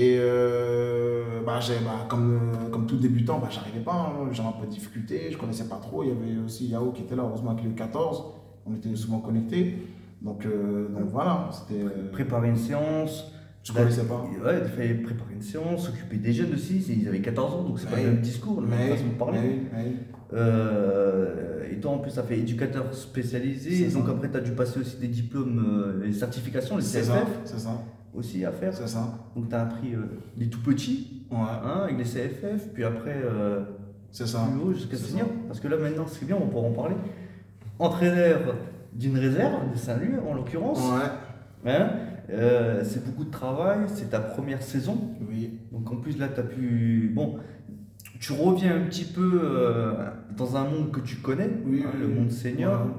Et 0.00 0.16
euh, 0.20 1.40
bah, 1.44 1.58
j'ai- 1.60 1.74
bah, 1.84 2.06
comme, 2.08 2.52
euh, 2.54 2.68
comme 2.70 2.86
tout 2.86 2.96
débutant, 2.98 3.38
bah, 3.40 3.48
j'arrivais 3.50 3.80
pas. 3.80 3.92
hein. 4.14 4.28
J'avais 4.32 4.48
un 4.48 4.52
peu 4.52 4.66
de 4.66 4.70
difficulté, 4.70 5.28
je 5.32 5.36
connaissais 5.36 5.64
pas 5.68 5.80
trop. 5.82 6.04
Il 6.04 6.10
y 6.10 6.12
avait 6.12 6.38
aussi 6.44 6.68
Yao 6.68 6.92
qui 6.92 7.02
était 7.02 7.16
là, 7.16 7.24
heureusement 7.24 7.50
avec 7.50 7.64
le 7.64 7.70
14. 7.72 8.22
On 8.64 8.74
était 8.74 8.94
souvent 8.94 9.18
connectés. 9.18 9.76
Donc, 10.22 10.44
euh, 10.46 10.88
donc 10.88 11.08
voilà, 11.10 11.48
c'était. 11.52 11.82
Préparer 12.12 12.48
une 12.48 12.56
séance. 12.56 13.32
je 13.64 13.72
connaissais 13.72 14.04
pas. 14.04 14.22
Ouais, 14.44 14.60
il 14.64 14.68
fallait 14.70 14.94
préparer 14.94 15.34
une 15.34 15.42
séance, 15.42 15.86
s'occuper 15.86 16.16
des 16.16 16.32
jeunes 16.32 16.54
aussi. 16.54 16.76
Ils 17.00 17.08
avaient 17.08 17.20
14 17.20 17.54
ans, 17.54 17.62
donc 17.64 17.78
c'est 17.80 17.90
pas 17.90 17.96
le 17.96 18.04
même 18.12 18.20
discours, 18.20 18.60
la 18.60 18.68
même 18.68 18.90
façon 18.90 19.08
de 19.08 19.18
parler. 19.18 19.38
mais, 19.42 19.78
mais, 19.84 19.92
Euh, 20.32 21.64
et 21.70 21.80
toi, 21.80 21.92
en 21.92 21.98
plus, 21.98 22.10
ça 22.12 22.22
fait 22.22 22.38
éducateur 22.38 22.92
spécialisé. 22.94 23.88
Ça. 23.90 23.98
Donc 23.98 24.08
après, 24.08 24.30
tu 24.30 24.36
as 24.36 24.40
dû 24.40 24.52
passer 24.52 24.78
aussi 24.80 24.96
des 24.98 25.08
diplômes, 25.08 26.00
les 26.02 26.12
certifications, 26.12 26.76
les 26.76 26.82
ça, 26.82 27.26
c'est 27.44 27.58
ça, 27.58 27.70
aussi 28.18 28.44
à 28.44 28.52
faire. 28.52 28.74
c'est 28.74 28.86
ça. 28.88 29.18
Donc 29.36 29.48
tu 29.48 29.54
as 29.54 29.62
appris 29.62 29.94
euh, 29.94 30.02
les 30.36 30.48
tout 30.48 30.60
petits, 30.60 31.14
Ouais, 31.30 31.36
hein, 31.38 31.82
avec 31.84 31.98
les 31.98 32.04
CFF, 32.04 32.68
puis 32.72 32.84
après 32.84 33.14
euh, 33.22 33.60
c'est 34.10 34.26
ça. 34.26 34.48
plus 34.50 34.60
haut 34.70 34.72
jusqu'à 34.72 34.96
C'est 34.96 35.10
senior. 35.10 35.28
Parce 35.46 35.60
que 35.60 35.68
là, 35.68 35.76
maintenant, 35.76 36.06
c'est 36.06 36.24
bien, 36.24 36.36
on 36.36 36.46
pourra 36.48 36.66
en 36.68 36.72
parler. 36.72 36.96
Entraîneur 37.78 38.40
d'une 38.94 39.16
réserve, 39.18 39.70
de 39.72 39.76
Saint-Louis 39.76 40.16
en 40.28 40.34
l'occurrence. 40.34 40.78
Ouais, 40.80 41.70
Hein, 41.70 41.90
euh, 42.30 42.82
c'est 42.84 43.04
beaucoup 43.04 43.24
de 43.24 43.30
travail, 43.30 43.80
c'est 43.88 44.10
ta 44.10 44.20
première 44.20 44.62
saison. 44.62 44.96
oui. 45.28 45.58
Donc 45.72 45.90
en 45.92 45.96
plus 45.96 46.18
là, 46.18 46.28
tu 46.28 46.40
as 46.40 46.44
pu... 46.44 47.12
Bon, 47.14 47.36
tu 48.20 48.32
reviens 48.32 48.76
un 48.76 48.84
petit 48.86 49.04
peu 49.04 49.40
euh, 49.42 49.92
dans 50.36 50.56
un 50.56 50.64
monde 50.64 50.90
que 50.92 51.00
tu 51.00 51.16
connais, 51.16 51.50
Oui, 51.66 51.82
hein, 51.84 51.90
oui, 51.94 52.00
le 52.00 52.08
monde 52.08 52.30
senior. 52.30 52.80
Ouais. 52.86 52.92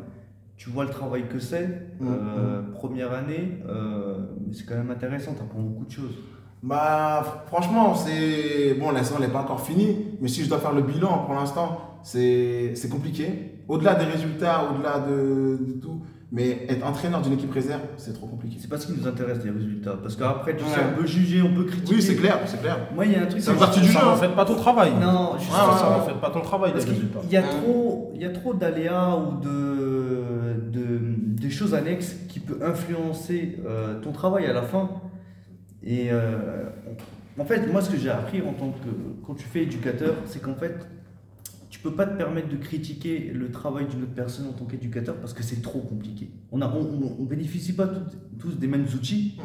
Tu 0.60 0.70
vois 0.70 0.84
le 0.84 0.90
travail 0.92 1.24
que 1.30 1.40
c'est. 1.40 1.68
Mm, 2.02 2.08
euh, 2.10 2.62
Première 2.74 3.14
année, 3.14 3.60
euh, 3.68 4.18
c'est 4.52 4.66
quand 4.68 4.76
même 4.76 4.92
intéressant, 4.92 5.34
tu 5.34 5.42
apprends 5.42 5.62
beaucoup 5.62 5.86
de 5.86 5.92
choses. 5.92 6.16
Bah, 6.62 7.24
fr- 7.26 7.48
franchement, 7.48 7.96
c'est. 7.96 8.74
Bon, 8.80 8.92
la 8.92 9.04
saison 9.06 9.20
n'est 9.22 9.30
pas 9.30 9.40
encore 9.42 9.62
finie, 9.62 10.18
mais 10.20 10.28
si 10.28 10.44
je 10.44 10.50
dois 10.50 10.60
faire 10.60 10.74
le 10.74 10.82
bilan 10.82 11.24
pour 11.26 11.34
l'instant, 11.34 11.70
c'est 12.04 12.74
c'est 12.76 12.90
compliqué. 12.90 13.64
Au-delà 13.70 13.96
des 13.96 14.04
résultats, 14.06 14.70
au-delà 14.70 15.00
de, 15.00 15.58
de 15.66 15.74
tout, 15.80 16.02
mais 16.32 16.66
être 16.70 16.86
entraîneur 16.86 17.22
d'une 17.22 17.34
équipe 17.34 17.52
réserve, 17.52 17.82
c'est 17.98 18.14
trop 18.14 18.28
compliqué. 18.28 18.58
C'est 18.60 18.70
pas 18.70 18.78
ce 18.78 18.86
qui 18.86 18.94
nous 18.94 19.08
intéresse, 19.08 19.40
les 19.44 19.50
résultats. 19.50 19.98
Parce 20.02 20.16
qu'après, 20.16 20.56
tu 20.56 20.64
sais, 20.64 20.80
on 20.94 21.02
peut 21.02 21.08
juger, 21.08 21.42
on 21.42 21.54
peut 21.54 21.64
critiquer. 21.64 21.96
Oui, 21.96 22.02
c'est 22.04 22.16
clair, 22.16 22.40
c'est 22.46 22.62
clair. 22.62 22.78
Moi, 22.94 23.08
il 23.08 23.14
y 23.14 23.16
a 23.16 23.24
un 23.24 23.26
truc. 23.26 23.42
Ça 23.42 23.54
c'est 23.54 23.60
partie 23.60 23.82
du 23.82 23.88
ça 23.88 24.00
jeu, 24.02 24.08
hein. 24.08 24.16
fait 24.16 24.36
pas 24.36 24.46
ton 24.46 24.56
travail. 24.56 24.92
Non, 25.02 25.38
juste 25.40 25.52
Ah, 25.56 25.76
ça 25.80 25.90
n'en 25.90 26.02
fait 26.02 26.20
pas 26.22 26.30
ton 26.30 26.42
travail, 26.42 26.70
les 26.70 26.74
Parce 26.80 26.86
résultats. 26.86 27.20
y 27.32 27.38
a 27.38 27.42
trop, 27.42 28.12
il 28.14 28.22
y 28.22 28.26
a 28.26 28.30
trop 28.30 28.54
d'aléas 28.54 29.16
ou 29.16 29.40
de, 29.42 30.70
de, 30.72 31.50
choses 31.50 31.74
annexes 31.74 32.16
qui 32.28 32.40
peuvent 32.40 32.62
influencer 32.64 33.58
euh, 33.66 34.00
ton 34.00 34.12
travail 34.12 34.46
à 34.46 34.54
la 34.54 34.62
fin. 34.62 34.88
Et 35.84 36.10
euh, 36.12 36.70
en 37.40 37.44
fait, 37.44 37.66
moi, 37.72 37.82
ce 37.82 37.90
que 37.90 37.98
j'ai 37.98 38.12
appris 38.12 38.40
en 38.42 38.54
tant 38.54 38.70
que 38.70 39.26
quand 39.26 39.34
tu 39.34 39.46
fais 39.46 39.64
éducateur, 39.64 40.14
c'est 40.26 40.42
qu'en 40.42 40.54
fait, 40.54 40.88
tu 41.80 41.84
peux 41.84 41.94
pas 41.96 42.06
te 42.06 42.18
permettre 42.18 42.50
de 42.50 42.58
critiquer 42.58 43.32
le 43.34 43.52
travail 43.52 43.86
d'une 43.88 44.04
autre 44.04 44.12
personne 44.14 44.48
en 44.48 44.52
tant 44.52 44.66
qu'éducateur 44.66 45.16
parce 45.16 45.32
que 45.34 45.44
c'est 45.44 45.62
trop 45.62 45.80
compliqué. 45.80 46.30
On 46.52 46.62
a, 46.62 46.68
on, 46.68 46.82
on- 46.82 47.16
on 47.22 47.24
bénéficie 47.24 47.72
pas 47.74 47.88
tous 48.38 48.58
des 48.60 48.68
mêmes 48.68 48.84
outils 48.94 49.38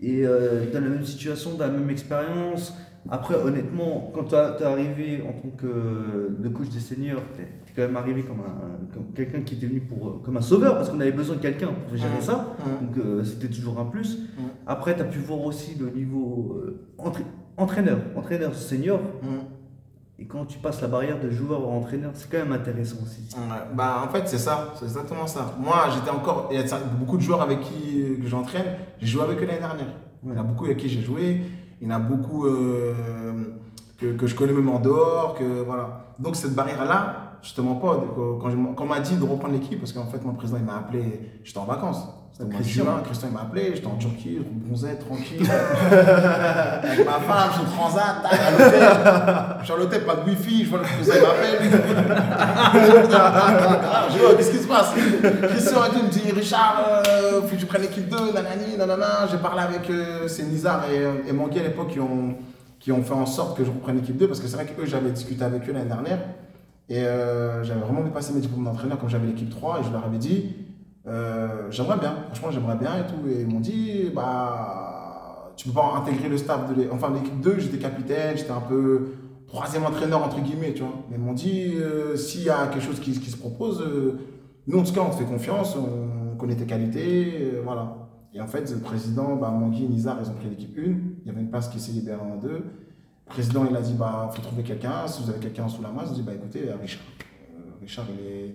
et 0.00 0.24
euh, 0.24 0.70
dans 0.72 0.80
la 0.80 0.88
même 0.90 1.04
situation, 1.04 1.54
dans 1.54 1.66
la 1.66 1.72
même 1.72 1.90
expérience. 1.90 2.72
Après, 3.10 3.34
honnêtement, 3.34 4.12
quand 4.14 4.24
tu 4.26 4.34
es 4.36 4.64
arrivé 4.64 5.22
en 5.28 5.32
tant 5.32 5.56
que 5.56 6.36
de 6.38 6.48
coach 6.50 6.68
des 6.68 6.78
seniors, 6.78 7.22
tu 7.34 7.42
es, 7.42 7.48
quand 7.74 7.82
même 7.82 7.96
arrivé 7.96 8.22
comme, 8.22 8.40
un- 8.40 8.94
comme 8.94 9.12
quelqu'un 9.12 9.40
qui 9.40 9.54
était 9.56 9.66
venu 9.66 9.80
pour, 9.80 10.06
euh, 10.08 10.20
comme 10.22 10.36
un 10.36 10.40
sauveur 10.40 10.74
parce 10.76 10.88
qu'on 10.90 11.00
avait 11.00 11.10
besoin 11.12 11.34
de 11.34 11.40
quelqu'un 11.40 11.72
pour 11.88 11.96
gérer 11.96 12.14
Mhm. 12.16 12.20
ça. 12.22 12.56
Mhm. 12.64 12.86
Donc 12.88 12.98
euh, 12.98 13.24
c'était 13.24 13.48
toujours 13.48 13.80
un 13.80 13.86
plus. 13.86 14.18
Après, 14.68 14.94
tu 14.94 15.02
as 15.02 15.04
pu 15.04 15.18
voir 15.18 15.40
aussi 15.40 15.74
le 15.80 15.90
niveau 15.90 16.60
euh, 16.62 16.80
entra- 16.96 17.22
entraîneur, 17.56 17.98
entraîneur 18.14 18.54
senior. 18.54 19.00
Et 20.20 20.26
quand 20.26 20.44
tu 20.46 20.58
passes 20.58 20.80
la 20.82 20.88
barrière 20.88 21.20
de 21.20 21.30
joueur 21.30 21.60
à 21.62 21.66
entraîneur, 21.66 22.10
c'est 22.14 22.28
quand 22.28 22.38
même 22.38 22.52
intéressant 22.52 22.96
aussi. 23.04 23.20
Ouais, 23.36 23.40
Bah, 23.74 24.02
en 24.04 24.08
fait, 24.12 24.26
c'est 24.26 24.38
ça, 24.38 24.72
c'est 24.76 24.84
exactement 24.86 25.26
ça. 25.28 25.54
Moi, 25.60 25.76
j'étais 25.94 26.10
encore. 26.10 26.48
Il 26.50 26.58
y 26.58 26.60
a 26.60 26.78
beaucoup 26.98 27.16
de 27.16 27.22
joueurs 27.22 27.40
avec 27.42 27.60
qui 27.60 28.02
euh, 28.02 28.16
que 28.20 28.26
j'entraîne, 28.26 28.64
j'ai 29.00 29.06
joué 29.06 29.22
avec 29.22 29.38
eux 29.40 29.46
l'année 29.46 29.60
dernière. 29.60 29.86
Il 30.24 30.30
y 30.30 30.36
en 30.36 30.40
a 30.40 30.42
beaucoup 30.42 30.64
avec 30.64 30.78
qui 30.78 30.88
j'ai 30.88 31.02
joué, 31.02 31.42
il 31.80 31.86
y 31.88 31.92
en 31.92 31.94
a 31.94 32.00
beaucoup 32.00 32.46
euh, 32.46 32.94
que, 33.98 34.06
que 34.16 34.26
je 34.26 34.34
connais 34.34 34.52
même 34.52 34.68
en 34.68 34.80
dehors. 34.80 35.36
Que, 35.38 35.62
voilà. 35.62 36.06
Donc, 36.18 36.34
cette 36.34 36.54
barrière-là, 36.54 37.38
justement 37.40 37.76
pas, 37.76 38.02
quand, 38.16 38.38
quand 38.40 38.50
je- 38.50 38.56
quand 38.74 38.84
on 38.84 38.86
m'a 38.86 38.98
dit 38.98 39.16
de 39.16 39.22
reprendre 39.22 39.54
l'équipe, 39.54 39.78
parce 39.78 39.92
qu'en 39.92 40.06
fait, 40.06 40.24
mon 40.24 40.34
président, 40.34 40.58
il 40.58 40.64
m'a 40.64 40.78
appelé, 40.78 41.30
j'étais 41.44 41.60
en 41.60 41.64
vacances. 41.64 42.02
C'était 42.32 42.44
mois 42.44 42.58
de 42.58 42.62
Christian. 42.62 42.84
Christian, 43.04 43.28
il 43.30 43.34
m'a 43.34 43.40
appelé, 43.40 43.72
j'étais 43.74 43.86
en 43.86 43.96
Turquie, 43.96 44.38
je 44.38 44.68
bronzais 44.68 44.94
tranquille. 44.96 45.42
avec 46.82 47.04
ma 47.04 47.12
femme, 47.20 47.50
je 47.52 47.58
suis 47.58 47.76
transat, 47.76 48.22
tac, 48.22 48.40
à 48.40 48.50
l'hôtel. 48.50 49.58
Je 49.60 49.64
suis 49.64 49.74
à 49.74 49.76
l'hôtel, 49.76 50.04
pas 50.04 50.16
de 50.16 50.30
wifi, 50.30 50.64
je 50.64 50.70
vois 50.70 50.78
le 50.78 50.84
président, 50.84 51.16
il 51.16 51.22
m'appelle. 51.22 52.18
Ah, 53.90 54.06
je 54.10 54.18
vois, 54.18 54.34
qu'est-ce 54.34 54.50
qui 54.50 54.58
se 54.58 54.68
passe? 54.68 54.92
Christian 55.48 55.84
et 55.84 55.90
tout, 55.90 55.98
il 55.98 56.04
me 56.04 56.10
dit 56.10 56.32
Richard, 56.32 57.02
euh, 57.06 57.42
faut 57.42 57.48
que 57.48 57.60
tu 57.60 57.66
prennes 57.66 57.82
l'équipe 57.82 58.08
2, 58.08 58.32
nanani, 58.32 58.76
nanana. 58.76 59.26
J'ai 59.30 59.38
parlé 59.38 59.62
avec 59.62 59.90
euh, 59.90 60.28
c'est 60.28 60.44
Nizar 60.44 60.84
et, 60.90 61.28
et 61.28 61.32
Mangui 61.32 61.58
à 61.58 61.62
l'époque 61.62 61.88
qui 61.88 62.00
ont, 62.00 62.36
qui 62.78 62.92
ont 62.92 63.02
fait 63.02 63.14
en 63.14 63.26
sorte 63.26 63.56
que 63.56 63.64
je 63.64 63.70
reprenne 63.70 63.96
l'équipe 63.96 64.16
2 64.16 64.26
parce 64.28 64.40
que 64.40 64.46
c'est 64.46 64.56
vrai 64.56 64.66
qu'eux, 64.66 64.86
j'avais 64.86 65.10
discuté 65.10 65.42
avec 65.44 65.68
eux 65.68 65.72
l'année 65.72 65.88
dernière 65.88 66.18
et 66.88 67.04
euh, 67.04 67.62
j'avais 67.64 67.80
vraiment 67.80 68.00
envie 68.00 68.10
de 68.10 68.14
passer 68.14 68.32
mes 68.32 68.40
diplômes 68.40 68.64
d'entraîneur 68.64 68.98
comme 68.98 69.08
j'avais 69.08 69.26
l'équipe 69.26 69.50
3 69.50 69.80
et 69.80 69.84
je 69.84 69.92
leur 69.92 70.04
avais 70.04 70.18
dit 70.18 70.56
euh, 71.08 71.70
j'aimerais 71.70 71.98
bien, 71.98 72.14
franchement 72.26 72.50
j'aimerais 72.50 72.76
bien 72.76 72.96
et 72.98 73.06
tout. 73.06 73.28
Et 73.28 73.42
ils 73.42 73.46
m'ont 73.46 73.60
dit 73.60 74.10
bah 74.14 75.52
tu 75.56 75.68
peux 75.68 75.74
pas 75.74 75.94
intégrer 75.96 76.28
le 76.28 76.36
staff 76.36 76.74
de 76.74 76.88
enfin 76.92 77.12
l'équipe 77.12 77.40
2, 77.40 77.58
j'étais 77.58 77.78
capitaine, 77.78 78.36
j'étais 78.36 78.50
un 78.50 78.60
peu 78.60 79.12
troisième 79.46 79.84
entraîneur 79.84 80.22
entre 80.22 80.40
guillemets, 80.40 80.74
tu 80.74 80.82
vois. 80.82 80.94
Mais 81.10 81.16
ils 81.16 81.22
m'ont 81.22 81.32
dit 81.32 81.74
euh, 81.76 82.16
s'il 82.16 82.42
y 82.42 82.50
a 82.50 82.66
quelque 82.66 82.82
chose 82.84 83.00
qui, 83.00 83.14
se 83.14 83.36
propose, 83.36 83.80
euh, 83.80 84.18
nous 84.66 84.78
en 84.78 84.82
tout 84.82 84.92
cas 84.92 85.00
on 85.00 85.10
te 85.10 85.16
fait 85.16 85.24
confiance, 85.24 85.76
on 85.76 86.36
connaît 86.36 86.56
tes 86.56 86.66
qualités, 86.66 87.54
voilà. 87.64 87.96
Et 88.34 88.40
en 88.40 88.46
fait 88.46 88.70
le 88.70 88.78
président, 88.78 89.36
bah, 89.36 89.50
Mangui 89.50 89.84
et 89.84 89.88
Nizar, 89.88 90.18
ils 90.22 90.28
ont 90.28 90.34
pris 90.34 90.48
l'équipe 90.50 90.76
1, 90.78 90.82
il 90.82 91.26
y 91.26 91.30
avait 91.30 91.40
une 91.40 91.50
place 91.50 91.68
qui 91.68 91.80
s'est 91.80 91.92
libérée 91.92 92.20
en 92.20 92.36
deux. 92.36 92.64
Le 93.26 93.32
président 93.34 93.66
il 93.68 93.76
a 93.76 93.80
dit 93.80 93.94
bah 93.94 94.30
faut 94.32 94.42
trouver 94.42 94.62
quelqu'un, 94.62 95.06
si 95.06 95.22
vous 95.22 95.30
avez 95.30 95.40
quelqu'un 95.40 95.68
sous 95.68 95.82
la 95.82 95.90
main, 95.90 96.02
ils 96.04 96.10
ont 96.10 96.14
dit 96.14 96.22
bah 96.22 96.32
écoutez 96.34 96.70
Richard, 96.80 97.02
Richard 97.80 98.04
il 98.10 98.26
est 98.26 98.54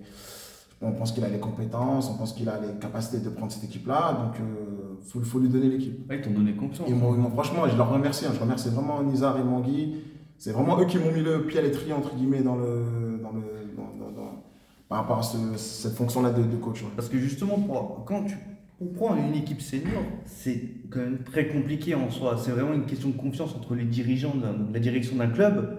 on 0.84 0.92
pense 0.92 1.12
qu'il 1.12 1.24
a 1.24 1.28
les 1.28 1.38
compétences, 1.38 2.10
on 2.10 2.18
pense 2.18 2.32
qu'il 2.32 2.48
a 2.48 2.58
les 2.60 2.78
capacités 2.80 3.18
de 3.18 3.28
prendre 3.30 3.50
cette 3.52 3.64
équipe-là, 3.64 4.12
donc 4.14 4.34
il 4.38 5.06
faut, 5.10 5.20
faut 5.20 5.38
lui 5.38 5.48
donner 5.48 5.68
l'équipe. 5.68 6.08
Ouais, 6.08 6.16
ils 6.18 6.22
t'ont 6.22 6.30
donné 6.30 6.52
confiance. 6.54 6.86
Ils 6.88 6.94
m'ont- 6.94 7.30
franchement, 7.30 7.62
je 7.68 7.76
leur 7.76 7.90
remercie. 7.90 8.26
hein. 8.26 8.30
Je 8.34 8.40
remercie 8.40 8.68
vraiment 8.68 9.02
Nizar 9.02 9.38
et 9.38 9.44
Mangui. 9.44 9.96
C'est 10.38 10.52
vraiment 10.52 10.78
eux 10.80 10.86
qui 10.86 10.98
m'ont 10.98 11.12
mis 11.12 11.22
le 11.22 11.44
pied 11.46 11.58
à 11.58 11.62
l'étrier, 11.62 11.92
entre 11.92 12.14
guillemets, 12.14 12.42
dans 12.42 12.56
le, 12.56 13.20
dans 13.22 13.30
le, 13.32 13.42
dans- 13.76 14.04
dans- 14.06 14.12
dans- 14.12 14.42
par 14.88 14.98
rapport 14.98 15.18
à 15.18 15.22
ce- 15.22 15.56
cette 15.56 15.94
fonction-là 15.94 16.30
de, 16.30 16.42
de 16.42 16.56
coach. 16.56 16.82
ouais. 16.82 16.88
Parce 16.96 17.08
que 17.08 17.18
justement, 17.18 17.58
pour, 17.58 18.04
quand 18.04 18.24
tu 18.24 18.36
pour 18.78 18.92
prendre 18.92 19.22
une 19.22 19.34
équipe 19.36 19.60
senior, 19.60 20.02
c'est 20.26 20.60
quand 20.90 20.98
même 20.98 21.18
très 21.24 21.46
compliqué 21.46 21.94
en 21.94 22.10
soi. 22.10 22.36
C'est 22.36 22.50
vraiment 22.50 22.74
une 22.74 22.86
question 22.86 23.08
de 23.10 23.16
confiance 23.16 23.54
entre 23.54 23.74
les 23.76 23.84
dirigeants 23.84 24.34
de 24.34 24.72
la 24.74 24.80
direction 24.80 25.16
d'un 25.16 25.28
club. 25.28 25.78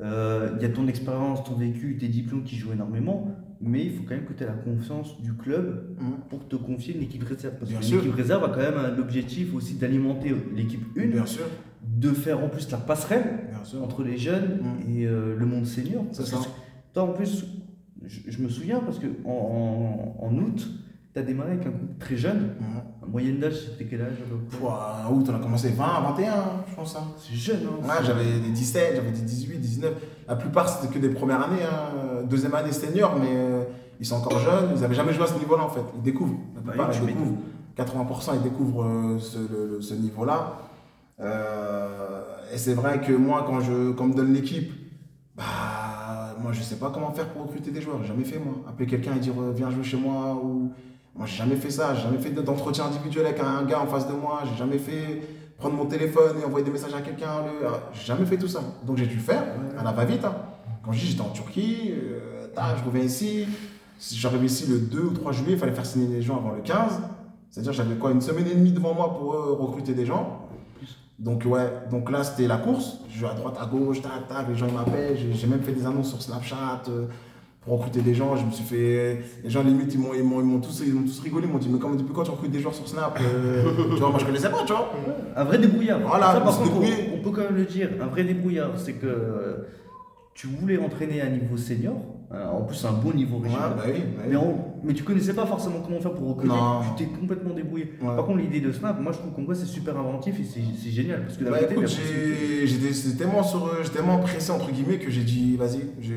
Euh, 0.00 0.50
Il 0.56 0.62
y 0.62 0.64
a 0.64 0.68
ton 0.68 0.86
expérience, 0.88 1.44
ton 1.44 1.54
vécu, 1.54 1.96
tes 1.98 2.08
diplômes 2.08 2.42
qui 2.44 2.56
jouent 2.56 2.72
énormément, 2.72 3.28
mais 3.60 3.84
il 3.86 3.92
faut 3.92 4.02
quand 4.04 4.14
même 4.14 4.24
que 4.24 4.32
tu 4.32 4.42
aies 4.44 4.46
la 4.46 4.52
confiance 4.52 5.20
du 5.20 5.32
club 5.34 5.96
Mhm. 5.98 6.06
pour 6.30 6.46
te 6.48 6.56
confier 6.56 6.94
une 6.96 7.02
équipe 7.02 7.24
réserve. 7.24 7.54
Parce 7.58 7.70
Bien 7.70 7.80
que 7.80 7.94
l'équipe 7.96 8.14
réserve 8.14 8.44
a 8.44 8.48
quand 8.48 8.60
même 8.60 8.76
un- 8.78 8.96
l'objectif 8.96 9.54
aussi 9.54 9.74
d'alimenter 9.74 10.34
l'équipe 10.54 10.84
1, 10.96 11.06
Bien 11.08 11.26
sûr, 11.26 11.44
de 11.82 12.10
faire 12.10 12.42
en 12.44 12.48
plus 12.48 12.70
la 12.70 12.78
passerelle 12.78 13.24
entre 13.82 14.02
les 14.04 14.16
jeunes 14.16 14.60
Mhm. 14.86 14.94
et 14.96 15.06
euh, 15.06 15.36
le 15.36 15.46
monde 15.46 15.66
senior. 15.66 16.04
Ça. 16.12 16.22
Toi, 16.94 17.02
en 17.04 17.12
plus, 17.12 17.44
je, 18.06 18.20
je 18.30 18.42
me 18.42 18.48
souviens 18.48 18.80
parce 18.80 18.98
que 18.98 19.06
en, 19.24 20.16
en- 20.20 20.24
en 20.26 20.36
août, 20.38 20.68
tu 21.12 21.18
as 21.18 21.22
démarré 21.22 21.52
avec 21.52 21.66
un 21.66 21.70
groupe 21.70 21.98
très 21.98 22.16
jeune. 22.16 22.54
Mhm. 22.60 22.82
Moyenne 23.10 23.38
d'âge, 23.40 23.54
c'était 23.54 23.84
quel 23.86 24.02
âge 24.02 24.16
En 24.62 25.12
août, 25.14 25.26
on 25.30 25.34
a 25.34 25.38
commencé 25.38 25.70
20, 25.70 26.00
21, 26.16 26.32
je 26.68 26.74
pense. 26.74 26.96
hein. 26.96 27.04
C'est 27.18 27.34
jeune, 27.34 27.60
hein 27.66 27.86
Ouais, 27.88 28.04
j'avais 28.04 28.24
des 28.24 28.50
17, 28.50 28.92
j'avais 28.96 29.10
des 29.10 29.22
18, 29.22 29.58
19. 29.58 29.92
La 30.28 30.36
plupart, 30.36 30.68
c'était 30.68 30.92
que 30.92 30.98
des 30.98 31.08
premières 31.10 31.42
années, 31.42 31.62
hein. 31.62 32.22
deuxième 32.28 32.54
année 32.54 32.72
senior, 32.72 33.16
mais 33.18 33.30
euh, 33.32 33.64
ils 34.00 34.06
sont 34.06 34.16
encore 34.16 34.38
jeunes, 34.38 34.70
ils 34.74 34.80
n'avaient 34.80 34.94
jamais 34.94 35.12
joué 35.14 35.24
à 35.24 35.26
ce 35.26 35.38
niveau-là 35.38 35.64
en 35.64 35.68
fait. 35.70 35.80
Ils 35.96 36.02
découvrent. 36.02 36.36
La 36.54 36.60
Bah, 36.60 36.72
plupart, 36.72 36.90
ils 36.94 37.06
découvrent. 37.06 37.38
80% 37.76 38.30
ils 38.34 38.42
découvrent 38.42 38.82
euh, 38.84 39.18
ce, 39.18 39.38
le- 39.38 39.80
ce 39.80 39.94
niveau-là. 39.94 40.54
Euh, 41.20 42.22
et 42.52 42.58
c'est 42.58 42.74
vrai 42.74 43.00
que 43.00 43.12
moi, 43.12 43.44
quand, 43.46 43.60
je, 43.60 43.92
quand 43.92 44.04
on 44.04 44.08
me 44.08 44.14
donne 44.14 44.32
l'équipe, 44.32 44.72
bah, 45.36 45.44
moi 46.42 46.52
je 46.52 46.62
sais 46.62 46.76
pas 46.76 46.90
comment 46.92 47.10
faire 47.12 47.28
pour 47.28 47.42
recruter 47.42 47.70
des 47.70 47.80
joueurs. 47.80 47.98
J'ai 48.02 48.08
jamais 48.08 48.24
fait 48.24 48.38
moi. 48.38 48.54
Appeler 48.68 48.86
quelqu'un 48.86 49.14
et 49.16 49.20
dire 49.20 49.34
euh, 49.40 49.52
viens 49.56 49.70
jouer 49.70 49.84
chez 49.84 49.96
moi 49.96 50.34
ou. 50.42 50.72
Moi 51.18 51.26
j'ai 51.26 51.36
jamais 51.36 51.56
fait 51.56 51.70
ça. 51.70 51.94
J'ai 51.94 52.02
jamais 52.02 52.18
fait 52.18 52.30
d'entretien 52.30 52.86
individuel 52.86 53.26
avec 53.26 53.40
un 53.40 53.64
gars 53.64 53.80
en 53.80 53.86
face 53.86 54.06
de 54.08 54.12
moi. 54.14 54.42
J'ai 54.50 54.56
jamais 54.56 54.78
fait 54.78 55.20
prendre 55.58 55.74
mon 55.74 55.86
téléphone 55.86 56.36
et 56.40 56.44
envoyer 56.44 56.64
des 56.64 56.70
messages 56.70 56.94
à 56.94 57.00
quelqu'un. 57.00 57.42
Le... 57.44 57.66
euh, 57.66 57.70
J'ai 57.92 58.06
jamais 58.06 58.24
fait 58.24 58.36
tout 58.38 58.48
ça. 58.48 58.60
Donc 58.86 58.96
j'ai 58.96 59.06
dû 59.06 59.16
le 59.16 59.20
faire 59.20 59.42
à 59.78 59.82
la 59.82 59.92
va-vite. 59.92 60.24
hein. 60.24 60.34
Quand 60.84 60.92
je 60.92 61.00
dis 61.00 61.06
j'étais 61.08 61.20
en 61.22 61.30
Turquie, 61.30 61.92
euh, 61.92 62.46
je 62.78 62.84
reviens 62.84 63.02
ici. 63.02 63.46
Si 63.98 64.16
J'arrive 64.16 64.44
ici 64.44 64.66
le 64.68 64.78
2 64.78 65.00
ou 65.00 65.10
3 65.10 65.32
juillet, 65.32 65.52
il 65.54 65.58
fallait 65.58 65.72
faire 65.72 65.84
signer 65.84 66.06
les 66.06 66.22
gens 66.22 66.36
avant 66.38 66.52
le 66.52 66.62
15. 66.62 67.00
C'est-à-dire 67.50 67.72
j'avais 67.72 67.96
quoi 67.96 68.12
une 68.12 68.20
semaine 68.20 68.46
et 68.46 68.54
demie 68.54 68.70
devant 68.70 68.94
moi 68.94 69.12
pour 69.18 69.34
euh, 69.34 69.54
recruter 69.58 69.92
des 69.94 70.06
gens. 70.06 70.44
Donc 71.18 71.42
ouais, 71.46 71.72
donc 71.90 72.12
là 72.12 72.22
c'était 72.22 72.46
la 72.46 72.58
course. 72.58 72.98
Je 73.10 73.20
vais 73.22 73.26
à 73.26 73.34
droite, 73.34 73.56
à 73.60 73.66
gauche, 73.66 74.00
tac, 74.00 74.28
tac, 74.28 74.46
les 74.48 74.54
gens 74.54 74.70
m'appellent. 74.70 75.18
J'ai 75.32 75.46
même 75.48 75.62
fait 75.62 75.72
des 75.72 75.84
annonces 75.84 76.10
sur 76.10 76.22
Snapchat 76.22 76.82
recruter 77.68 78.00
des 78.00 78.14
gens. 78.14 78.36
Je 78.36 78.44
me 78.44 78.50
suis 78.50 78.64
fait. 78.64 79.20
Les 79.44 79.50
gens 79.50 79.62
limite 79.62 79.92
ils 79.94 80.00
m'ont 80.00 80.14
ils 80.14 80.22
m'ont 80.24 80.40
ils 80.40 80.46
m'ont 80.46 80.60
tous 80.60 80.82
ils 80.86 80.92
m'ont 80.94 81.02
tous 81.06 81.20
rigolé. 81.20 81.46
Ils 81.46 81.52
m'ont 81.52 81.58
dit 81.58 81.68
mais 81.70 81.78
comment 81.78 81.94
depuis 81.94 82.12
quand 82.14 82.22
tu 82.24 82.30
recrutes 82.30 82.50
des 82.50 82.60
joueurs 82.60 82.74
sur 82.74 82.86
Snap 82.88 83.18
Euh, 83.22 83.64
Tu 83.94 84.00
vois 84.00 84.10
moi 84.10 84.18
je 84.18 84.24
connaissais 84.24 84.50
pas 84.50 84.62
tu 84.66 84.72
vois. 84.72 84.92
Un 85.36 85.44
vrai 85.44 85.58
débrouillard. 85.58 86.00
Voilà, 86.06 86.32
Ça, 86.32 86.40
par 86.40 86.58
contre, 86.58 86.72
on, 86.76 87.18
peut 87.22 87.30
quand 87.30 87.42
même 87.42 87.56
le 87.56 87.64
dire. 87.64 87.88
Un 88.00 88.06
vrai 88.06 88.24
débrouillard, 88.24 88.72
c'est 88.76 88.94
que 88.94 89.06
euh, 89.06 89.56
tu 90.34 90.46
voulais 90.46 90.78
entraîner 90.78 91.20
à 91.20 91.26
un 91.26 91.30
niveau 91.30 91.56
senior, 91.56 91.96
hein, 92.30 92.48
en 92.52 92.62
plus 92.62 92.84
un 92.84 92.92
bon 92.92 93.12
niveau 93.12 93.38
Ouais, 93.38 93.44
régional. 93.48 93.72
bah 93.76 93.82
oui. 93.86 93.92
bah 94.16 94.22
oui. 94.24 94.26
Mais, 94.30 94.36
on- 94.36 94.58
mais 94.84 94.94
tu 94.94 95.02
connaissais 95.02 95.34
pas 95.34 95.44
forcément 95.46 95.80
comment 95.84 96.00
faire 96.00 96.12
pour 96.12 96.28
recruter. 96.28 96.54
Tu 96.96 97.04
t'es 97.04 97.10
complètement 97.10 97.52
débrouillé. 97.54 97.92
Ouais. 98.00 98.14
Par 98.14 98.24
contre, 98.24 98.38
l'idée 98.38 98.60
de 98.60 98.70
Snap, 98.70 99.00
moi 99.00 99.10
je 99.12 99.18
trouve 99.18 99.32
qu'en 99.32 99.42
quoi 99.44 99.56
c'est 99.56 99.66
super 99.66 99.98
inventif 99.98 100.38
et 100.38 100.44
c'est 100.44 100.60
c'est 100.80 100.90
génial. 100.90 101.22
Parce 101.24 101.36
que 101.36 101.44
Bah 101.44 101.58
écoute, 101.68 101.88
j'ai- 101.88 102.66
j'étais 102.66 102.92
j'étais 102.92 103.16
tellement, 103.18 103.42
sur, 103.42 103.68
j'étais 103.82 103.96
tellement 103.96 104.18
pressé 104.18 104.52
entre 104.52 104.70
guillemets 104.70 104.98
que 104.98 105.10
j'ai 105.10 105.24
dit 105.24 105.56
vas-y, 105.56 105.80
j'ai- 106.00 106.14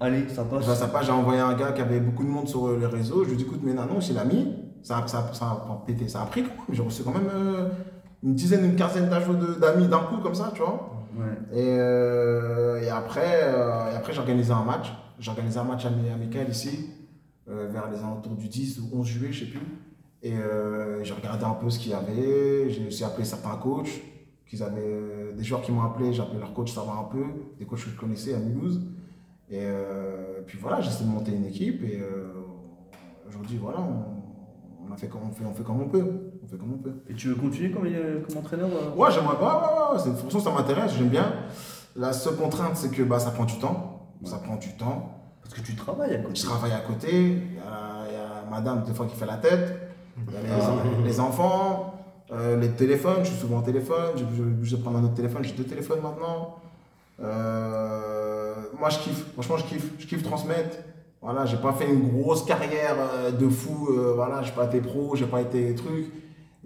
Allez, 0.00 0.28
ça 0.28 0.44
passe. 0.44 0.64
Ça, 0.64 0.90
j'ai 1.02 1.12
envoyé 1.12 1.40
un 1.40 1.54
gars 1.54 1.72
qui 1.72 1.80
avait 1.80 2.00
beaucoup 2.00 2.24
de 2.24 2.28
monde 2.28 2.48
sur 2.48 2.66
euh, 2.66 2.78
les 2.78 2.86
réseaux. 2.86 3.24
Je 3.24 3.28
lui 3.28 3.34
ai 3.34 3.36
dit, 3.38 3.44
écoute, 3.44 3.60
mais 3.62 3.72
non, 3.74 3.86
il 4.00 4.14
l'a 4.14 4.24
mis. 4.24 4.52
Ça, 4.82 4.98
a- 4.98 5.06
ça, 5.06 5.30
ça 5.32 5.46
a 5.46 5.82
pété, 5.86 6.08
ça 6.08 6.22
a 6.22 6.26
pris 6.26 6.42
quand 6.42 6.48
même. 6.68 6.74
J'ai 6.76 6.82
reçu 6.82 7.02
quand 7.02 7.12
même 7.12 7.28
euh, 7.34 7.68
une 8.22 8.34
dizaine, 8.34 8.64
une 8.64 8.76
quinzaine 8.76 9.08
d'amis 9.08 9.88
d'un 9.88 10.00
coup, 10.00 10.16
comme 10.18 10.34
ça, 10.34 10.50
tu 10.54 10.60
vois. 10.60 10.90
Ouais. 11.16 11.58
Et, 11.58 11.76
euh, 11.78 12.82
et 12.82 12.88
après, 12.90 13.40
euh, 13.44 13.92
et 13.92 13.94
après 13.96 14.12
j'ai 14.12 14.18
organisé 14.18 14.52
un 14.52 14.64
match. 14.64 14.92
J'ai 15.20 15.30
organisé 15.30 15.58
un 15.58 15.64
match 15.64 15.86
ami- 15.86 16.10
amical 16.10 16.48
ici, 16.50 16.90
vers 17.46 17.88
les 17.90 17.98
alentours 17.98 18.34
du 18.34 18.48
10 18.48 18.80
ou 18.80 18.98
11 18.98 19.06
juillet, 19.06 19.32
je 19.32 19.44
sais 19.44 19.50
plus. 19.50 19.60
Et 20.22 20.32
j'ai 21.02 21.14
regardé 21.14 21.44
un 21.44 21.50
peu 21.54 21.70
ce 21.70 21.78
qu'il 21.78 21.92
y 21.92 21.94
avait. 21.94 22.68
J'ai 22.70 22.86
aussi 22.88 23.04
appelé 23.04 23.24
certains 23.24 23.56
coachs. 23.56 24.02
Qu'ils 24.46 24.62
avaient, 24.62 25.32
des 25.36 25.44
joueurs 25.44 25.62
qui 25.62 25.70
m'ont 25.72 25.82
appelé, 25.82 26.12
j'ai 26.12 26.20
appelé 26.22 26.38
leur 26.40 26.52
coach, 26.52 26.72
savoir 26.72 26.98
un 26.98 27.04
peu. 27.04 27.22
Des 27.58 27.64
coachs 27.64 27.84
que 27.84 27.90
je 27.90 27.96
connaissais 27.96 28.34
à 28.34 28.38
Mulhouse. 28.38 28.80
Et 29.50 29.60
euh, 29.62 30.40
puis 30.46 30.58
voilà, 30.58 30.80
j'ai 30.80 30.88
essayé 30.90 31.04
de 31.06 31.10
monter 31.10 31.32
une 31.32 31.46
équipe. 31.46 31.82
Et 31.84 32.00
euh, 32.00 32.32
aujourd'hui, 33.28 33.58
voilà, 33.60 33.78
on, 33.80 34.86
on, 34.88 34.92
a 34.92 34.96
fait 34.96 35.06
comme, 35.08 35.20
on, 35.28 35.32
fait, 35.32 35.44
on 35.44 35.52
fait 35.54 35.62
comme 35.62 35.80
on 35.82 35.88
peut. 35.88 36.32
On 36.42 36.46
fait 36.46 36.56
comme 36.56 36.72
on 36.74 36.78
peut. 36.78 36.94
Et 37.08 37.14
tu 37.14 37.28
veux 37.28 37.34
continuer 37.34 37.70
comme, 37.70 37.82
comme 38.26 38.38
entraîneur 38.38 38.68
euh? 38.68 38.96
Ouais, 38.96 39.10
j'aimerais 39.10 39.38
pas. 39.38 39.90
Ouais, 39.92 39.98
ouais, 39.98 40.06
une 40.10 40.16
fonction, 40.16 40.40
ça 40.40 40.50
m'intéresse, 40.50 40.92
j'aime 40.96 41.08
bien. 41.08 41.32
La 41.96 42.12
seule 42.12 42.36
contrainte, 42.36 42.76
c'est 42.76 42.90
que 42.90 43.02
bah, 43.02 43.18
ça 43.18 43.30
prend 43.30 43.44
du 43.44 43.58
temps. 43.58 44.08
Ça 44.24 44.38
prend 44.38 44.56
du 44.56 44.74
temps. 44.76 45.10
Parce 45.42 45.54
que 45.54 45.60
tu 45.60 45.74
travailles 45.76 46.14
à 46.14 46.18
côté. 46.18 46.34
Je 46.34 46.42
travaille 46.46 46.72
à 46.72 46.80
côté. 46.80 47.10
Il 47.12 47.54
y 47.54 47.58
a, 47.58 48.06
il 48.08 48.14
y 48.14 48.16
a 48.16 48.50
madame, 48.50 48.82
des 48.84 48.94
fois, 48.94 49.06
qui 49.06 49.14
fait 49.14 49.26
la 49.26 49.36
tête. 49.36 49.78
Il 50.26 50.32
y 50.32 50.36
a 50.36 50.40
les, 50.40 51.04
les 51.04 51.20
enfants, 51.20 51.94
les 52.58 52.70
téléphones. 52.70 53.18
Je 53.24 53.30
suis 53.30 53.40
souvent 53.40 53.58
au 53.58 53.62
téléphone. 53.62 54.12
Je 54.16 54.24
je- 54.34 54.64
je 54.64 54.76
vais 54.76 54.82
prendre 54.82 54.98
un 54.98 55.04
autre 55.04 55.14
téléphone. 55.14 55.44
J'ai 55.44 55.52
deux 55.52 55.64
téléphones 55.64 56.00
maintenant. 56.02 56.56
Euh, 57.20 58.54
moi, 58.78 58.88
je 58.90 58.98
kiffe. 58.98 59.32
Franchement, 59.32 59.56
je 59.56 59.64
kiffe. 59.64 59.92
Je 59.98 60.06
kiffe 60.06 60.22
transmettre. 60.22 60.76
Voilà, 61.22 61.46
j'ai 61.46 61.56
pas 61.56 61.72
fait 61.72 61.88
une 61.88 62.08
grosse 62.20 62.44
carrière 62.44 62.96
euh, 62.98 63.30
de 63.30 63.48
fou. 63.48 63.88
euh, 63.90 64.12
voilà, 64.14 64.42
j'ai 64.42 64.52
pas 64.52 64.66
été 64.66 64.80
pro, 64.80 65.16
j'ai 65.16 65.26
pas 65.26 65.40
été 65.40 65.74
truc. 65.74 66.06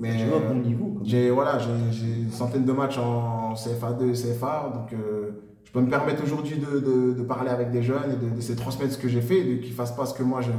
Mais 0.01 0.17
Tu 0.17 0.25
vois, 0.27 0.39
bon 0.41 0.55
niveau. 0.61 0.99
j'ai 1.03 1.29
voilà, 1.31 1.59
j'ai 1.59 2.07
une 2.23 2.31
centaine 2.31 2.65
de 2.65 2.73
matchs 2.73 2.99
en 2.99 3.55
CFA2, 3.55 4.13
CFA, 4.13 4.71
donc 4.73 4.93
euh, 4.93 5.31
je 5.65 5.73
peux 5.73 5.81
me 5.81 5.91
permettre 5.91 6.23
aujourd'hui 6.23 6.57
de, 6.57 6.79
de, 6.79 7.15
de 7.15 7.23
parler 7.25 7.51
avec 7.51 7.73
des 7.73 7.83
jeunes 7.83 8.13
et 8.13 8.17
de, 8.25 8.31
de 8.31 8.37
laisser 8.37 8.55
transmettre 8.55 8.93
ce 8.93 8.99
que 8.99 9.09
j'ai 9.09 9.21
fait, 9.21 9.43
de 9.43 9.57
qu'ils 9.57 9.73
fassent 9.75 9.97
pas 9.97 10.07
ce 10.07 10.15
que 10.15 10.23
moi 10.23 10.41
je 10.41 10.53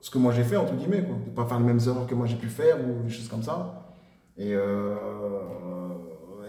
ce 0.00 0.08
que 0.10 0.18
moi 0.18 0.32
j'ai 0.32 0.44
fait 0.44 0.56
entre 0.56 0.74
guillemets 0.74 1.02
quoi, 1.02 1.16
de 1.26 1.30
pas 1.34 1.44
faire 1.46 1.58
les 1.58 1.64
mêmes 1.66 1.80
erreurs 1.84 2.06
que 2.06 2.14
moi 2.14 2.26
j'ai 2.26 2.36
pu 2.36 2.46
faire 2.48 2.76
ou 2.78 3.02
des 3.02 3.10
choses 3.10 3.28
comme 3.28 3.42
ça. 3.42 3.92
Et 4.36 4.54
euh, 4.54 4.94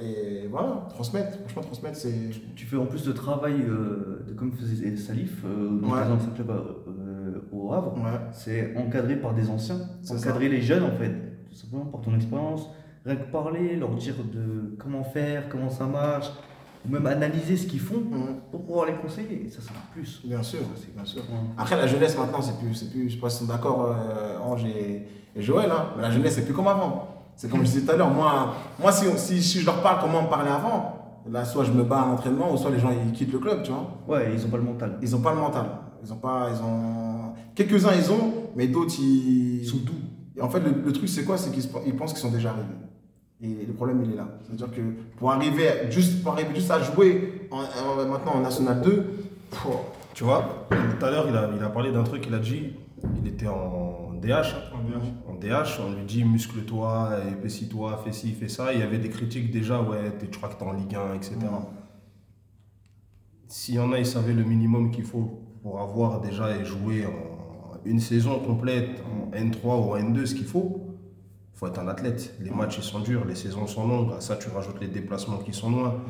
et 0.03 0.47
voilà, 0.47 0.87
transmettre, 0.89 1.37
franchement 1.39 1.61
transmettre 1.63 1.97
c'est 1.97 2.13
Tu 2.55 2.65
fais 2.65 2.77
en 2.77 2.85
plus 2.85 3.05
de 3.05 3.11
travail, 3.11 3.61
euh, 3.67 4.25
de, 4.27 4.33
comme 4.33 4.51
faisait 4.53 4.95
Salif, 4.97 5.43
euh, 5.45 5.79
dans 5.79 5.89
Ouais. 5.93 6.01
anciens 6.01 6.31
clubs 6.35 6.49
euh, 6.51 7.39
au 7.51 7.71
Havre, 7.73 7.93
ouais, 7.97 8.19
c'est 8.31 8.75
encadré 8.77 9.15
par 9.15 9.33
des 9.33 9.49
anciens, 9.49 9.79
C'est 10.01 10.13
encadrer 10.17 10.49
les 10.49 10.61
jeunes 10.61 10.83
en 10.83 10.91
fait, 10.91 11.11
tout 11.49 11.55
simplement 11.55 11.85
par 11.85 12.01
ton 12.01 12.15
expérience, 12.15 12.69
rien 13.05 13.15
que 13.15 13.31
parler, 13.31 13.75
leur 13.77 13.95
dire 13.95 14.15
de 14.33 14.75
comment 14.79 15.03
faire, 15.03 15.49
comment 15.49 15.69
ça 15.69 15.85
marche, 15.85 16.29
ou 16.87 16.91
même 16.91 17.05
analyser 17.05 17.57
ce 17.57 17.67
qu'ils 17.67 17.79
font 17.79 17.99
Mhm. 17.99 18.35
pour 18.51 18.65
pouvoir 18.65 18.85
les 18.87 18.93
conseiller, 18.93 19.47
ça, 19.49 19.61
va 19.71 19.79
plus. 19.93 20.21
bien 20.25 20.41
sûr, 20.41 20.59
bien 20.95 21.05
sûr. 21.05 21.21
Après, 21.57 21.75
la 21.77 21.85
jeunesse 21.87 22.17
maintenant, 22.17 22.41
c'est 22.41 22.57
plus, 22.57 22.73
c'est 22.73 22.89
plus, 22.91 23.09
je 23.09 23.15
sais 23.15 23.21
pas 23.21 23.29
si 23.29 23.39
sont 23.39 23.45
d'accord, 23.45 23.85
euh, 23.95 24.39
Ange 24.39 24.65
et, 24.65 25.05
et 25.35 25.41
Joël, 25.41 25.69
hein, 25.71 25.89
mais 25.95 26.01
la 26.01 26.09
jeunesse, 26.11 26.33
c'est 26.35 26.45
plus 26.45 26.53
comme 26.53 26.67
avant. 26.67 27.07
C'est 27.35 27.49
comme 27.49 27.61
je 27.61 27.65
disais 27.71 27.81
tout 27.85 27.91
à 27.91 27.95
l'heure, 27.95 28.11
moi, 28.11 28.53
moi 28.79 28.91
si, 28.91 29.05
si, 29.17 29.41
si 29.41 29.59
je 29.61 29.65
leur 29.65 29.81
parle 29.81 29.99
comment 30.01 30.19
on 30.19 30.23
me 30.23 30.29
parlait 30.29 30.51
avant, 30.51 31.21
là, 31.29 31.43
soit 31.45 31.63
je 31.63 31.71
me 31.71 31.83
bats 31.83 32.01
à 32.01 32.05
l'entraînement, 32.07 32.53
ou 32.53 32.57
soit 32.57 32.69
les 32.71 32.79
gens 32.79 32.91
ils 32.91 33.11
quittent 33.13 33.33
le 33.33 33.39
club, 33.39 33.63
tu 33.63 33.71
vois. 33.71 33.89
Ouais, 34.07 34.31
ils 34.33 34.45
ont 34.45 34.49
pas 34.49 34.57
le 34.57 34.63
mental. 34.63 34.97
Ils 35.01 35.15
ont 35.15 35.21
pas 35.21 35.33
le 35.33 35.39
mental. 35.39 35.65
Ils 36.03 36.11
ont 36.13 36.17
pas, 36.17 36.49
ils 36.53 36.61
ont. 36.63 37.33
Quelques-uns, 37.55 37.93
ils 37.95 38.11
ont, 38.11 38.33
mais 38.55 38.67
d'autres, 38.67 38.93
ils. 38.99 39.61
Ils 39.61 39.65
sont 39.67 39.77
doux. 39.77 39.93
Et 40.37 40.41
en 40.41 40.49
fait, 40.49 40.59
le, 40.59 40.71
le 40.85 40.91
truc, 40.93 41.09
c'est 41.09 41.23
quoi? 41.25 41.37
C'est 41.37 41.51
qu'ils 41.51 41.63
se- 41.63 41.69
ils 41.85 41.95
pensent 41.95 42.13
qu'ils 42.13 42.21
sont 42.21 42.31
déjà 42.31 42.49
arrivés. 42.51 42.65
Et 43.43 43.65
le 43.65 43.73
problème, 43.73 44.01
il 44.05 44.13
est 44.13 44.15
là. 44.15 44.27
C'est-à-dire 44.43 44.71
que 44.71 44.81
pour 45.17 45.31
arriver, 45.31 45.67
juste, 45.89 46.21
pour 46.23 46.33
arriver 46.33 46.49
juste 46.55 46.69
à 46.71 46.79
jouer 46.81 47.47
en- 47.51 47.57
en- 47.57 48.05
maintenant 48.07 48.33
en 48.35 48.39
National 48.41 48.81
2, 48.81 48.91
pff, 49.49 49.67
Tu 50.13 50.23
vois, 50.25 50.67
tout 50.69 51.05
à 51.05 51.09
l'heure, 51.09 51.25
il 51.29 51.35
a, 51.35 51.49
il 51.57 51.63
a 51.63 51.69
parlé 51.69 51.91
d'un 51.91 52.03
truc, 52.03 52.25
il 52.27 52.33
a 52.35 52.39
dit, 52.39 52.73
il 53.23 53.27
était 53.27 53.47
en 53.47 54.10
DH. 54.21 54.55
En 54.73 54.83
DH. 54.83 55.27
En 55.27 55.33
DH, 55.35 55.79
on 55.85 55.91
lui 55.93 56.05
dit 56.05 56.23
muscle-toi, 56.23 57.11
épaissis-toi, 57.31 58.01
fais 58.03 58.11
ci, 58.11 58.31
fais 58.33 58.47
ça. 58.47 58.73
Il 58.73 58.79
y 58.79 58.83
avait 58.83 58.99
des 58.99 59.09
critiques 59.09 59.51
déjà, 59.51 59.81
ouais, 59.81 60.13
tu 60.19 60.27
crois 60.37 60.49
que 60.49 60.55
t'es 60.57 60.63
en 60.63 60.73
Ligue 60.73 60.95
1, 60.95 61.15
etc. 61.15 61.37
S'il 63.47 63.75
y 63.75 63.79
en 63.79 63.91
a, 63.91 63.99
ils 63.99 64.05
savaient 64.05 64.33
le 64.33 64.43
minimum 64.43 64.91
qu'il 64.91 65.03
faut 65.03 65.41
pour 65.61 65.81
avoir 65.81 66.21
déjà 66.21 66.55
et 66.55 66.65
jouer 66.65 67.05
en 67.05 67.31
une 67.83 67.99
saison 67.99 68.39
complète 68.39 69.01
en 69.05 69.35
N3 69.35 69.63
ou 69.63 69.93
en 69.93 69.97
N2, 69.97 70.25
ce 70.25 70.35
qu'il 70.35 70.45
faut, 70.45 70.97
il 71.53 71.57
faut 71.57 71.67
être 71.67 71.79
un 71.79 71.87
athlète. 71.87 72.35
Les 72.39 72.51
matchs, 72.51 72.77
ils 72.77 72.83
sont 72.83 72.99
durs, 72.99 73.25
les 73.25 73.35
saisons 73.35 73.67
sont 73.67 73.87
longues. 73.87 74.13
À 74.13 74.21
ça, 74.21 74.35
tu 74.37 74.49
rajoutes 74.49 74.79
les 74.79 74.87
déplacements 74.87 75.37
qui 75.37 75.53
sont 75.53 75.71
loin. 75.71 76.01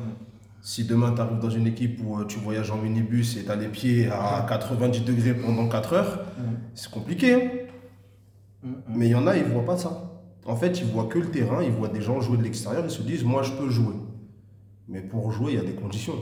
Si 0.60 0.84
demain, 0.84 1.12
tu 1.12 1.20
arrives 1.20 1.40
dans 1.40 1.50
une 1.50 1.66
équipe 1.66 2.00
où 2.04 2.20
euh, 2.20 2.24
tu 2.24 2.38
voyages 2.38 2.70
en 2.70 2.76
minibus 2.76 3.36
et 3.36 3.44
tu 3.44 3.50
as 3.50 3.56
les 3.56 3.66
pieds 3.68 4.08
à 4.08 4.46
90 4.48 5.00
degrés 5.00 5.34
pendant 5.34 5.68
4 5.68 5.92
heures, 5.94 6.20
c'est 6.74 6.90
compliqué. 6.90 7.61
Mais 8.88 9.06
il 9.08 9.10
y 9.10 9.14
en 9.14 9.26
a, 9.26 9.36
ils 9.36 9.44
ne 9.44 9.48
voient 9.48 9.64
pas 9.64 9.76
ça. 9.76 10.22
En 10.44 10.56
fait, 10.56 10.80
ils 10.80 10.86
voient 10.86 11.06
que 11.06 11.18
le 11.18 11.30
terrain, 11.30 11.62
ils 11.62 11.70
voient 11.72 11.88
des 11.88 12.00
gens 12.00 12.20
jouer 12.20 12.36
de 12.36 12.42
l'extérieur, 12.42 12.84
ils 12.84 12.90
se 12.90 13.02
disent, 13.02 13.24
moi, 13.24 13.42
je 13.42 13.52
peux 13.52 13.68
jouer. 13.68 13.94
Mais 14.88 15.00
pour 15.00 15.30
jouer, 15.32 15.52
il 15.52 15.56
y 15.56 15.60
a 15.60 15.64
des 15.64 15.74
conditions. 15.74 16.14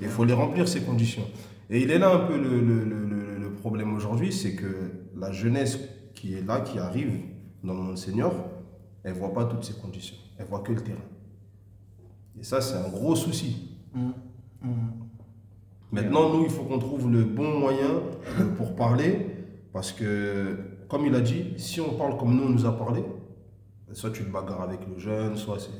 Il 0.00 0.08
faut 0.08 0.24
les 0.24 0.32
remplir, 0.32 0.68
ces 0.68 0.80
conditions. 0.82 1.24
Et 1.70 1.80
il 1.82 1.90
est 1.90 1.98
là 1.98 2.14
un 2.14 2.26
peu 2.26 2.36
le, 2.40 2.60
le- 2.60 2.84
le- 2.84 3.04
problème 3.64 3.94
aujourd'hui, 3.94 4.30
c'est 4.30 4.54
que 4.54 4.90
la 5.16 5.32
jeunesse 5.32 5.78
qui 6.14 6.34
est 6.34 6.46
là, 6.46 6.60
qui 6.60 6.78
arrive 6.78 7.18
dans 7.62 7.72
le 7.72 7.80
monde 7.80 7.96
senior, 7.96 8.34
elle 9.02 9.14
ne 9.14 9.18
voit 9.18 9.32
pas 9.32 9.46
toutes 9.46 9.64
ces 9.64 9.72
conditions. 9.72 10.16
Elle 10.36 10.44
voit 10.44 10.60
que 10.60 10.72
le 10.72 10.82
terrain. 10.82 10.98
Et 12.38 12.44
ça, 12.44 12.60
c'est 12.60 12.74
un 12.76 12.88
gros 12.90 13.16
souci. 13.16 13.78
Maintenant, 15.92 16.30
nous, 16.36 16.44
il 16.44 16.50
faut 16.50 16.64
qu'on 16.64 16.78
trouve 16.78 17.10
le 17.10 17.24
bon 17.24 17.58
moyen 17.58 17.88
pour 18.58 18.74
parler, 18.76 19.28
parce 19.72 19.92
que, 19.92 20.58
comme 20.88 21.06
il 21.06 21.14
a 21.14 21.20
dit, 21.20 21.54
si 21.56 21.80
on 21.80 21.94
parle 21.94 22.16
comme 22.16 22.34
nous, 22.34 22.44
on 22.44 22.48
nous 22.50 22.66
a 22.66 22.72
parlé, 22.72 23.04
soit 23.92 24.10
tu 24.10 24.24
te 24.24 24.30
bagarres 24.30 24.62
avec 24.62 24.80
le 24.92 24.98
jeune, 24.98 25.36
soit 25.36 25.58
c'est... 25.58 25.70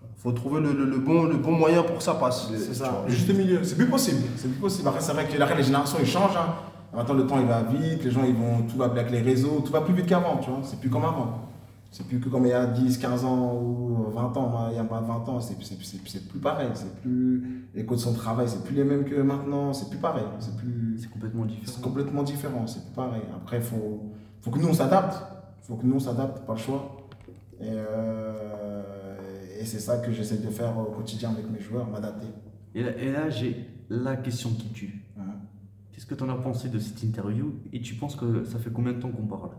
Il 0.00 0.20
faut 0.22 0.32
trouver 0.32 0.60
le, 0.60 0.72
le- 0.72 0.84
le 0.84 0.98
bon, 0.98 1.24
le 1.24 1.36
bon 1.36 1.52
moyen 1.52 1.82
pour 1.84 1.98
que 1.98 2.02
ça 2.02 2.14
passe. 2.14 2.48
C'est 2.52 2.74
ça, 2.74 3.04
le 3.06 3.12
juste 3.12 3.28
milieu. 3.32 3.62
C'est 3.62 3.76
plus 3.76 3.86
possible. 3.86 4.22
C'est 4.36 4.48
plus 4.48 4.58
possible. 4.58 4.88
Après, 4.88 5.00
c'est 5.00 5.12
vrai 5.12 5.26
que 5.28 5.38
là, 5.38 5.46
les 5.54 5.62
générations, 5.62 5.98
ils 6.00 6.06
changent. 6.08 6.36
Hein. 6.36 6.54
Maintenant, 6.92 7.14
le 7.14 7.24
temps, 7.24 7.38
il 7.38 7.46
va 7.46 7.62
vite. 7.62 8.02
Les 8.02 8.10
gens, 8.10 8.24
ils 8.26 8.34
vont. 8.34 8.62
Tout 8.62 8.76
va 8.76 8.86
avec 8.86 9.12
les 9.12 9.20
réseaux. 9.20 9.60
Tout 9.64 9.70
va 9.70 9.80
plus 9.80 9.94
vite 9.94 10.06
qu'avant, 10.06 10.38
tu 10.38 10.50
vois. 10.50 10.58
C'est 10.64 10.80
plus 10.80 10.90
comme 10.90 11.04
avant. 11.04 11.47
C'est 11.90 12.06
plus 12.06 12.20
que 12.20 12.28
comme 12.28 12.44
il 12.44 12.50
y 12.50 12.52
a 12.52 12.66
10, 12.66 12.98
15 12.98 13.24
ans 13.24 13.54
ou 13.62 14.10
20 14.10 14.36
ans. 14.36 14.68
Il 14.70 14.76
y 14.76 14.78
a 14.78 14.84
pas 14.84 15.00
20 15.00 15.26
ans, 15.28 15.40
c'est 15.40 15.54
c'est- 15.62 15.82
c'est- 15.82 16.06
c'est 16.06 16.28
plus 16.28 16.38
pareil. 16.38 16.68
C'est 16.74 16.94
plus. 17.00 17.66
Les 17.74 17.84
conditions 17.86 18.12
de 18.12 18.16
travail, 18.16 18.46
c'est 18.48 18.62
plus 18.62 18.74
les 18.74 18.84
mêmes 18.84 19.04
que 19.04 19.14
maintenant. 19.22 19.72
C'est 19.72 19.88
plus 19.88 19.98
pareil. 19.98 20.24
C'est 20.38 20.56
plus. 20.56 20.98
C'est 21.00 21.08
complètement 21.10 21.44
C'est 21.48 21.54
différent. 21.60 21.80
complètement 21.82 22.22
différent. 22.22 22.66
C'est 22.66 22.84
plus 22.84 22.94
pareil. 22.94 23.22
Après, 23.34 23.56
il 23.58 23.62
faut, 23.62 24.02
faut 24.42 24.50
que 24.50 24.58
nous, 24.58 24.68
on 24.68 24.74
s'adapte. 24.74 25.16
Il 25.62 25.66
faut 25.66 25.76
que 25.76 25.86
nous, 25.86 25.96
on 25.96 26.00
s'adapte. 26.00 26.44
Pas 26.46 26.52
le 26.52 26.58
choix. 26.58 26.96
Et, 27.60 27.64
euh, 27.70 29.16
et 29.60 29.64
c'est 29.64 29.80
ça 29.80 29.98
que 29.98 30.12
j'essaie 30.12 30.38
de 30.38 30.50
faire 30.50 30.76
au 30.78 30.92
quotidien 30.92 31.30
avec 31.30 31.50
mes 31.50 31.60
joueurs, 31.60 31.88
m'adapter. 31.88 32.28
Et 32.74 32.82
là, 32.82 32.96
et 32.98 33.10
là, 33.10 33.30
j'ai 33.30 33.66
la 33.88 34.16
question 34.16 34.50
qui 34.50 34.68
tue. 34.68 35.02
Hein? 35.18 35.22
Qu'est-ce 35.92 36.06
que 36.06 36.14
tu 36.14 36.22
en 36.22 36.28
as 36.28 36.34
pensé 36.36 36.68
de 36.68 36.78
cette 36.78 37.02
interview? 37.02 37.54
Et 37.72 37.80
tu 37.80 37.94
penses 37.94 38.14
que 38.14 38.44
ça 38.44 38.58
fait 38.58 38.70
combien 38.70 38.92
de 38.92 39.00
temps 39.00 39.10
qu'on 39.10 39.26
parle? 39.26 39.50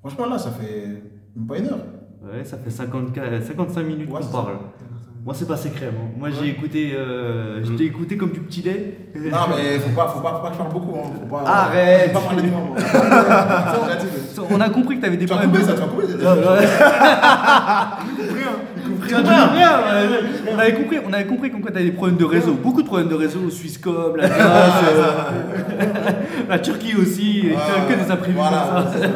Franchement, 0.00 0.26
là, 0.26 0.38
ça 0.38 0.50
fait 0.50 1.02
même 1.36 1.46
pas 1.46 1.58
une 1.58 1.66
heure. 1.66 1.78
Ouais, 2.24 2.44
ça 2.44 2.56
fait 2.56 2.70
54 2.70 3.42
55 3.44 3.82
minutes 3.82 4.10
Ouais, 4.10 4.20
qu'on 4.20 4.26
parle. 4.26 4.56
Moi, 5.24 5.34
c'est 5.34 5.48
pas 5.48 5.56
secret. 5.56 5.90
Moi, 6.16 6.28
j'ai 6.30 6.50
écouté, 6.50 6.92
euh, 6.94 7.60
je 7.64 7.72
t'ai 7.72 7.84
écouté 7.86 8.16
comme 8.16 8.30
du 8.30 8.38
petit 8.40 8.62
lait. 8.62 8.98
Non, 9.16 9.38
mais 9.56 9.78
faut 9.80 9.90
pas, 9.90 10.06
faut 10.06 10.20
pas, 10.20 10.34
faut 10.34 10.42
pas 10.42 10.48
que 10.50 10.54
je 10.54 10.58
parle 10.58 10.72
beaucoup. 10.72 10.96
Hein. 10.96 11.10
Faut 11.20 11.26
pas, 11.26 11.42
Arrête. 11.44 12.12
Faut 12.12 12.20
pas 12.20 12.26
parler 12.26 12.42
de 12.42 12.48
moi. 12.48 12.60
On 14.50 14.60
a 14.60 14.68
compris 14.68 14.96
que 14.96 15.02
t'avais 15.02 15.16
des 15.16 15.26
Tu 15.26 15.32
problèmes 15.34 15.50
couper 15.50 15.62
de. 15.62 15.68
ça, 15.68 15.74
tu 15.74 15.80
ouais. 15.82 16.66
On 20.54 20.58
avait 20.58 20.74
compris, 20.74 20.98
on 21.08 21.12
avait 21.12 21.26
compris 21.26 21.50
comme 21.50 21.60
quoi 21.60 21.70
t'avais 21.72 21.86
des 21.86 21.92
problèmes 21.92 22.18
de 22.18 22.24
réseau, 22.24 22.54
beaucoup 22.54 22.82
de 22.82 22.86
problèmes 22.86 23.08
de 23.08 23.14
réseau, 23.14 23.50
Swisscom, 23.50 24.16
la 24.16 24.28
Grèce, 24.28 24.40
euh, 24.40 26.10
la 26.48 26.58
Turquie 26.58 26.94
aussi, 26.96 27.44
que, 27.88 27.94
des 28.04 28.10
imprévus 28.10 28.36
Voilà. 28.36 28.84
comme 28.92 29.02
ça. 29.02 29.08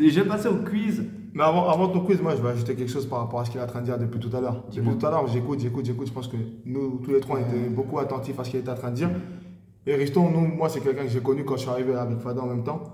Et 0.00 0.10
je 0.10 0.20
vais 0.20 0.26
passer 0.28 0.48
au 0.48 0.56
quiz. 0.56 1.02
Mais 1.36 1.42
avant, 1.42 1.68
avant 1.68 1.88
ton 1.88 2.00
quiz, 2.00 2.18
moi, 2.22 2.34
je 2.34 2.40
vais 2.40 2.48
ajouter 2.48 2.74
quelque 2.74 2.90
chose 2.90 3.04
par 3.04 3.18
rapport 3.18 3.40
à 3.40 3.44
ce 3.44 3.50
qu'il 3.50 3.60
est 3.60 3.62
en 3.62 3.66
train 3.66 3.80
de 3.80 3.84
dire 3.84 3.98
depuis 3.98 4.18
tout 4.18 4.34
à 4.34 4.40
l'heure. 4.40 4.64
Depuis 4.74 4.96
tout 4.96 5.06
à 5.06 5.10
l'heure, 5.10 5.26
j'écoute, 5.28 5.60
j'écoute, 5.60 5.84
j'écoute. 5.84 6.06
Je 6.06 6.12
pense 6.14 6.28
que 6.28 6.36
nous, 6.64 7.02
tous 7.04 7.10
les 7.10 7.20
trois, 7.20 7.36
on 7.36 7.40
était 7.40 7.68
beaucoup 7.68 7.98
attentifs 7.98 8.40
à 8.40 8.44
ce 8.44 8.48
qu'il 8.52 8.60
était 8.60 8.70
en 8.70 8.74
train 8.74 8.88
de 8.88 8.94
dire. 8.94 9.10
Et 9.86 9.94
Riston, 9.96 10.30
nous, 10.30 10.46
moi, 10.46 10.70
c'est 10.70 10.80
quelqu'un 10.80 11.02
que 11.02 11.10
j'ai 11.10 11.20
connu 11.20 11.44
quand 11.44 11.56
je 11.56 11.60
suis 11.60 11.68
arrivé 11.68 11.94
avec 11.94 12.20
Fada 12.20 12.40
en 12.40 12.46
même 12.46 12.64
temps. 12.64 12.84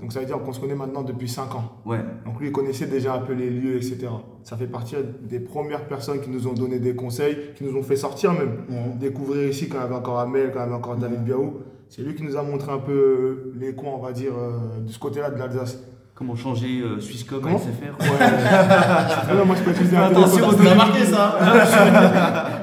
Donc, 0.00 0.14
ça 0.14 0.20
veut 0.20 0.24
dire 0.24 0.38
qu'on 0.38 0.52
se 0.54 0.60
connaît 0.60 0.74
maintenant 0.74 1.02
depuis 1.02 1.28
5 1.28 1.54
ans. 1.54 1.82
Ouais, 1.84 1.98
Donc, 2.24 2.40
lui, 2.40 2.46
il 2.46 2.52
connaissait 2.52 2.86
déjà 2.86 3.16
un 3.16 3.18
peu 3.18 3.34
les 3.34 3.50
lieux, 3.50 3.76
etc. 3.76 4.06
Ça 4.44 4.56
fait 4.56 4.66
partie 4.66 4.96
des 5.20 5.38
premières 5.38 5.86
personnes 5.86 6.22
qui 6.22 6.30
nous 6.30 6.46
ont 6.46 6.54
donné 6.54 6.78
des 6.78 6.96
conseils, 6.96 7.36
qui 7.54 7.64
nous 7.64 7.76
ont 7.76 7.82
fait 7.82 7.96
sortir 7.96 8.32
même. 8.32 8.64
Découvrir 8.98 9.46
ici 9.46 9.68
quand 9.68 9.76
il 9.76 9.82
y 9.82 9.84
avait 9.84 9.94
encore 9.94 10.20
Amel, 10.20 10.52
quand 10.52 10.60
il 10.60 10.62
y 10.62 10.64
avait 10.64 10.74
encore 10.74 10.96
David 10.96 11.22
Biaou. 11.22 11.58
C'est 11.90 12.00
lui 12.00 12.14
qui 12.14 12.22
nous 12.22 12.38
a 12.38 12.42
montré 12.42 12.72
un 12.72 12.78
peu 12.78 13.52
les 13.56 13.74
coins, 13.74 13.92
on 13.94 14.00
va 14.00 14.12
dire, 14.12 14.32
euh, 14.38 14.80
de 14.80 14.90
ce 14.90 14.98
côté-là 14.98 15.30
de 15.30 15.38
l'Alsace. 15.38 15.82
Comment 16.20 16.36
changer 16.36 16.82
euh, 16.82 17.00
Swisscom 17.00 17.40
Comment 17.40 17.56
à 17.56 17.58
SFR. 17.58 17.96
Ah 18.10 19.34
non, 19.34 19.46
moi, 19.46 19.56
je 19.58 19.62
peux 19.62 19.70
utiliser 19.70 19.96
un 19.96 20.02
Attention 20.02 20.50
Ça 20.52 20.70
a 20.70 20.74
marqué 20.74 21.04
ça. 21.06 21.38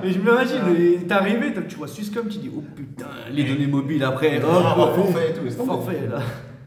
Et 0.03 0.12
je 0.12 0.20
m'imagine, 0.20 0.62
et 0.80 0.97
t'es 1.08 1.14
arrivé, 1.14 1.53
t'as- 1.53 1.62
tu 1.64 1.76
vois 1.78 1.88
Swisscom, 1.88 2.28
tu 2.28 2.38
dis 2.38 2.51
oh 2.55 2.62
putain, 2.76 3.05
les 3.32 3.43
données 3.43 3.66
mobiles 3.68 4.03
après, 4.03 4.39
Ah, 4.43 4.76
hop, 4.80 4.95
forfait 4.95 5.32
et 5.32 5.34
tout. 5.34 5.41
c'est 5.49 5.66
forfait 5.66 6.08
là. 6.08 6.20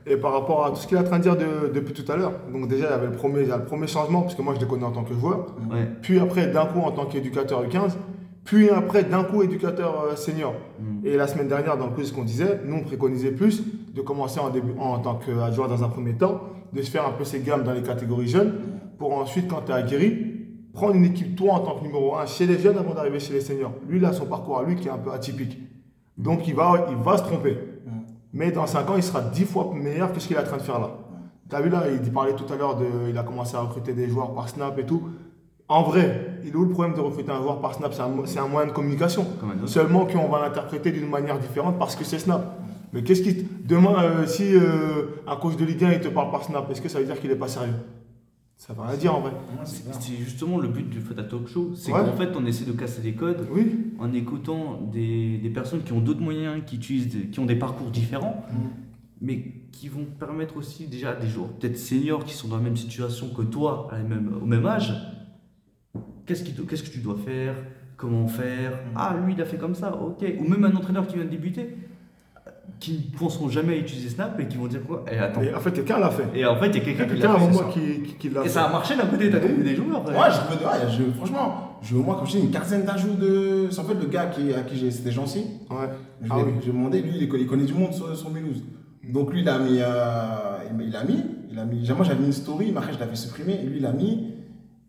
Et 0.05 0.17
par 0.17 0.33
rapport 0.33 0.67
à 0.67 0.71
tout 0.71 0.77
ce 0.77 0.87
qu'il 0.89 0.97
est 0.97 1.01
en 1.01 1.05
train 1.05 1.19
de 1.19 1.23
dire 1.23 1.37
de- 1.37 1.71
depuis 1.73 1.93
tout 1.95 2.11
à 2.11 2.17
l'heure, 2.17 2.33
donc 2.53 2.67
déjà 2.67 2.87
il 2.87 2.91
y 2.91 2.93
avait 2.93 3.07
le 3.07 3.13
premier, 3.13 3.45
le 3.45 3.65
premier 3.65 3.87
changement, 3.87 4.23
parce 4.23 4.35
que 4.35 4.43
moi 4.43 4.55
je 4.57 4.61
le 4.61 4.67
connais 4.67 4.85
en 4.85 4.91
tant 4.91 5.05
que 5.05 5.15
joueur, 5.15 5.47
Ouais. 5.71 5.87
puis 6.03 6.19
après 6.19 6.49
d'un 6.49 6.65
coup 6.67 6.81
en 6.81 6.91
tant 6.91 7.05
qu'éducateur 7.05 7.63
U15, 7.63 7.93
puis 8.45 8.69
après 8.71 9.05
d'un 9.05 9.23
coup 9.23 9.43
éducateur 9.45 10.07
euh, 10.11 10.17
senior. 10.17 10.55
Mm. 10.81 11.07
Et 11.07 11.17
la 11.17 11.29
semaine 11.29 11.47
dernière, 11.47 11.77
dans 11.77 11.87
le 11.87 11.93
quiz 11.93 12.11
qu'on 12.11 12.25
disait, 12.25 12.61
nous 12.65 12.79
on 12.79 12.83
préconisait 12.83 13.31
plus 13.31 13.63
de 13.95 14.01
commencer 14.01 14.41
en, 14.41 14.49
début, 14.51 14.73
en 14.81 14.99
tant 14.99 15.15
qu'adjoint 15.15 15.69
dans 15.69 15.85
un 15.85 15.89
premier 15.89 16.15
temps, 16.15 16.41
de 16.73 16.83
se 16.83 16.91
faire 16.91 17.07
un 17.07 17.13
peu 17.13 17.25
ses 17.25 17.41
gammes 17.41 17.63
dans 17.63 17.73
les 17.73 17.83
catégories 17.83 18.29
jeunes, 18.29 18.55
pour 18.99 19.13
ensuite 19.17 19.49
quand 19.49 19.63
tu 19.67 19.73
es 19.73 19.75
aguerri, 19.75 20.27
prendre 20.73 20.95
une 20.95 21.05
équipe 21.05 21.37
toi 21.37 21.55
en 21.55 21.61
tant 21.61 21.77
que 21.77 21.85
numéro 21.85 22.17
1 22.17 22.27
chez 22.27 22.47
les 22.47 22.59
jeunes 22.59 22.79
avant 22.79 22.95
d'arriver 22.95 23.19
chez 23.19 23.33
les 23.33 23.41
seniors. 23.41 23.73
Lui 23.89 23.99
il 23.99 24.05
a 24.05 24.13
son 24.13 24.27
parcours 24.27 24.59
à 24.59 24.63
lui 24.63 24.77
qui 24.77 24.89
est 24.89 24.91
un 24.91 24.99
peu 24.99 25.13
atypique. 25.13 25.59
Donc 26.17 26.47
il 26.47 26.55
va, 26.55 26.87
il 26.91 26.97
va 26.97 27.17
se 27.17 27.23
tromper. 27.23 27.57
Mais 28.33 28.53
dans 28.53 28.67
5 28.67 28.89
ans, 28.91 28.97
il 28.97 29.03
sera 29.03 29.21
10 29.23 29.45
fois 29.45 29.71
meilleur 29.75 30.13
que 30.13 30.21
ce 30.21 30.29
qu'il 30.29 30.37
est 30.37 30.41
en 30.41 30.45
train 30.45 30.59
de 30.59 30.63
faire 30.63 30.79
là. 30.79 30.91
Tu 31.49 31.57
as 31.57 31.61
vu 31.61 31.69
là, 31.69 31.83
il 31.91 32.13
parlait 32.13 32.35
tout 32.35 32.51
à 32.53 32.57
l'heure. 32.57 32.79
Il 33.09 33.19
a 33.19 33.25
commencé 33.25 33.57
à 33.57 33.61
recruter 33.61 33.93
des 33.93 34.09
joueurs 34.09 34.33
par 34.35 34.49
Snap 34.49 34.79
et 34.79 34.87
tout. 34.87 35.09
En 35.67 35.83
vrai, 35.83 36.39
il 36.45 36.51
est 36.51 36.55
où 36.55 36.65
le 36.65 36.71
problème 36.71 36.95
de 36.95 37.01
recruter 37.01 37.33
un 37.33 37.43
joueur 37.43 37.61
par 37.61 37.75
Snap? 37.75 37.93
C'est 37.93 38.03
un, 38.03 38.45
un 38.45 38.49
moyen 38.49 38.69
de 38.69 38.73
communication. 38.73 39.27
Seulement 39.67 40.07
qu'on 40.07 40.29
va 40.29 40.41
l'interpréter 40.43 40.93
d'une 40.93 41.09
manière 41.09 41.39
différente 41.41 41.77
parce 41.79 41.97
que 41.97 42.05
c'est 42.05 42.21
Snap. 42.21 42.60
Mais 42.93 43.03
qu'est-ce 43.03 43.23
qui. 43.23 43.47
Demain, 43.65 44.03
euh, 44.03 44.27
si 44.27 44.55
euh, 44.55 45.07
un 45.27 45.37
coach 45.37 45.57
de 45.57 45.65
Ligue 45.65 45.85
1 45.85 45.93
il 45.93 46.01
te 46.01 46.09
parle 46.09 46.31
par 46.31 46.43
Snap, 46.45 46.69
est-ce 46.71 46.81
que 46.83 46.89
ça 46.89 46.99
veut 46.99 47.05
dire 47.05 47.21
qu'il 47.21 47.31
est 47.31 47.37
pas 47.37 47.49
sérieux? 47.49 47.75
Ça 48.57 48.75
veut 48.75 48.83
rien 48.83 48.97
dire 48.97 49.15
en 49.15 49.21
vrai. 49.21 49.33
C'est 49.65 50.17
justement 50.17 50.59
le 50.59 50.69
but 50.69 50.89
du 50.89 51.01
Fata 51.01 51.23
Talk 51.23 51.47
Show, 51.49 51.71
c'est 51.75 51.93
Ouais. 51.93 52.01
qu'en 52.01 52.13
fait 52.17 52.29
on 52.37 52.45
essaie 52.45 52.65
de 52.67 52.73
casser 52.73 53.01
des 53.01 53.15
codes 53.15 53.47
Oui. 53.51 53.93
en 53.99 54.13
écoutant 54.13 54.81
des, 54.93 55.39
des 55.39 55.49
personnes 55.51 55.83
qui 55.83 55.93
ont 55.93 56.01
d'autres 56.01 56.21
moyens, 56.21 56.63
qui, 56.67 56.77
utilisent 56.77 57.09
des- 57.09 57.27
qui 57.29 57.41
ont 57.41 57.47
des 57.47 57.55
parcours 57.57 57.91
différents, 57.91 58.45
mais 59.23 59.45
qui 59.73 59.89
vont 59.89 60.05
permettre 60.05 60.57
aussi 60.59 60.87
déjà 60.89 61.13
à 61.13 61.15
des 61.17 61.27
joueurs 61.29 61.49
peut-être 61.49 61.79
seniors 61.79 62.23
qui 62.25 62.35
sont 62.35 62.49
dans 62.49 62.57
la 62.57 62.63
même 62.63 62.77
situation 62.77 63.31
que 63.31 63.43
toi, 63.43 63.89
à 63.93 63.97
la 63.99 64.05
même, 64.05 64.31
au 64.43 64.45
même 64.47 64.67
âge, 64.67 64.93
qu'est-ce 66.27 66.45
qui 66.45 66.53
te- 66.53 66.63
qu'est-ce 66.63 66.83
que 66.83 66.91
tu 66.91 66.99
dois 67.01 67.17
faire, 67.17 67.55
comment 67.97 68.27
faire, 68.29 68.79
ah 68.95 69.17
lui 69.25 69.33
il 69.35 69.41
a 69.41 69.45
fait 69.47 69.57
comme 69.59 69.75
ça, 69.75 69.97
ok, 69.97 70.23
ou 70.39 70.47
même 70.49 70.65
un 70.65 70.75
entraîneur 70.75 71.07
qui 71.07 71.15
vient 71.17 71.25
de 71.25 71.31
débuter, 71.31 71.77
qui 72.79 73.11
ne 73.13 73.19
penseront 73.19 73.49
jamais 73.49 73.75
à 73.75 73.77
utiliser 73.77 74.09
Snap 74.09 74.39
et 74.41 74.47
qui 74.47 74.57
vont 74.57 74.67
dire 74.67 74.83
quoi, 74.87 75.05
et 75.11 75.19
attends, 75.19 75.43
Et 75.43 75.55
en 75.55 75.61
fait, 75.61 75.73
quelqu'un 75.73 75.99
l'a 75.99 76.11
fait. 76.11 76.25
et 76.35 76.47
en 76.47 76.57
fait 76.57 76.69
il 76.69 76.77
y 76.77 76.81
a 76.81 76.85
quelqu'un 76.85 77.05
qui 77.05 77.11
Quelqu'un 77.11 77.29
l'a 77.29 77.35
avant 77.35 77.47
fait, 77.49 77.53
moi 77.53 77.63
ça. 77.65 77.69
qui, 77.81 78.03
qui, 78.03 78.15
qui 78.15 78.29
l'a 78.31 78.45
Et 78.45 78.49
ça 78.49 78.65
a 78.65 78.73
marché 78.73 78.97
d'un 78.97 79.07
côté, 79.07 79.31
t'as 79.31 79.41
trouvé 79.41 79.63
des 79.63 79.75
joueurs. 79.77 80.03
Moi, 80.03 80.29
je, 80.31 80.39
peux- 80.57 80.65
ouais, 80.65 80.91
je- 80.91 81.11
franchement, 81.17 81.79
au 81.95 82.03
moins, 82.03 82.15
comme 82.17 82.27
je 82.27 82.33
dis, 82.33 82.41
une 82.41 82.51
quinzaine 82.51 82.85
d'ajouts 82.85 83.15
de. 83.15 83.69
C'est 83.71 83.81
en 83.81 83.85
fait 83.85 83.95
le 83.95 84.07
gars 84.07 84.27
qui, 84.27 84.53
à 84.55 84.61
qui 84.63 84.77
j'ai. 84.77 84.91
C'était 84.91 85.11
Jancy. 85.13 85.45
Ouais. 85.71 85.77
Je 86.23 86.29
Ah 86.31 86.37
oui. 86.39 86.53
j'ai 86.65 86.73
demandé, 86.73 87.01
lui, 87.03 87.13
il 87.19 87.29
connaît, 87.29 87.43
il 87.43 87.47
connaît 87.49 87.65
du 87.65 87.75
monde 87.75 87.93
sur, 87.93 88.15
sur 88.17 88.31
Mulhouse. 88.31 88.63
Donc 89.09 89.33
lui, 89.33 89.41
il 89.41 89.49
a 89.49 89.59
mis. 89.59 89.79
euh, 89.81 90.81
il 90.87 90.95
a 90.97 91.05
mis. 91.05 91.25
Il 91.51 91.59
a 91.59 91.65
mis 91.65 91.89
moi, 91.91 92.05
j'avais 92.05 92.21
mis 92.21 92.27
une 92.27 92.33
story, 92.33 92.71
mais 92.73 92.79
après, 92.79 92.93
je 92.93 92.99
l'avais 92.99 93.17
supprimé. 93.17 93.55
Et 93.63 93.67
lui, 93.67 93.79
il 93.79 93.87
a 93.87 93.93
mis. 93.93 94.35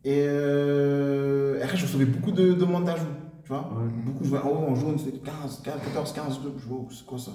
Et, 0.03 0.25
euh, 0.27 1.59
et 1.59 1.63
après, 1.63 1.77
je 1.77 1.85
recevais 1.85 2.05
beaucoup 2.05 2.31
de 2.31 2.53
demandes 2.53 2.85
d'ajouts. 2.85 3.05
Tu 3.43 3.49
vois 3.49 3.69
Beaucoup, 4.05 4.23
je 4.23 4.29
vois 4.29 4.45
en 4.45 4.49
haut, 4.49 4.71
en 4.71 4.75
jaune, 4.75 4.97
c'était 4.97 5.17
15, 5.19 5.61
15, 5.63 5.73
14, 5.93 6.13
15 6.13 6.39
trucs. 6.39 6.59
Je 6.59 6.65
vois, 6.67 6.77
oh, 6.81 6.87
c'est 6.91 7.05
quoi 7.05 7.17
ça? 7.17 7.31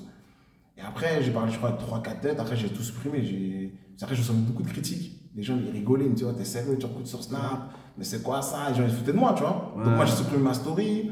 Et 0.78 0.82
après, 0.82 1.22
j'ai 1.22 1.30
parlé, 1.30 1.50
je 1.52 1.58
crois, 1.58 1.70
de 1.70 1.78
3-4 1.78 2.20
têtes. 2.20 2.40
Après, 2.40 2.56
j'ai 2.56 2.68
tout 2.68 2.82
supprimé. 2.82 3.22
J'ai... 3.24 3.72
Après, 4.02 4.14
je 4.14 4.20
recevais 4.20 4.38
beaucoup 4.38 4.62
de 4.62 4.68
critiques. 4.68 5.22
Les 5.34 5.42
gens, 5.42 5.56
ils 5.62 5.70
rigolaient. 5.70 6.04
Ils 6.04 6.10
me 6.10 6.14
disaient, 6.14 6.28
oh, 6.30 6.34
t'es 6.36 6.44
sérieux, 6.44 6.76
tu 6.78 6.86
recrutes 6.86 7.06
sur 7.06 7.22
Snap. 7.22 7.70
Mais 7.96 8.04
c'est 8.04 8.22
quoi 8.22 8.42
ça? 8.42 8.58
Les 8.68 8.74
gens, 8.74 8.82
ils 8.84 8.90
se 8.90 8.96
foutaient 8.96 9.12
de 9.12 9.18
moi, 9.18 9.32
tu 9.34 9.42
vois. 9.42 9.72
Ouais. 9.76 9.84
Donc, 9.84 9.94
moi, 9.96 10.04
j'ai 10.04 10.12
supprimé 10.14 10.42
ma 10.42 10.54
story. 10.54 11.10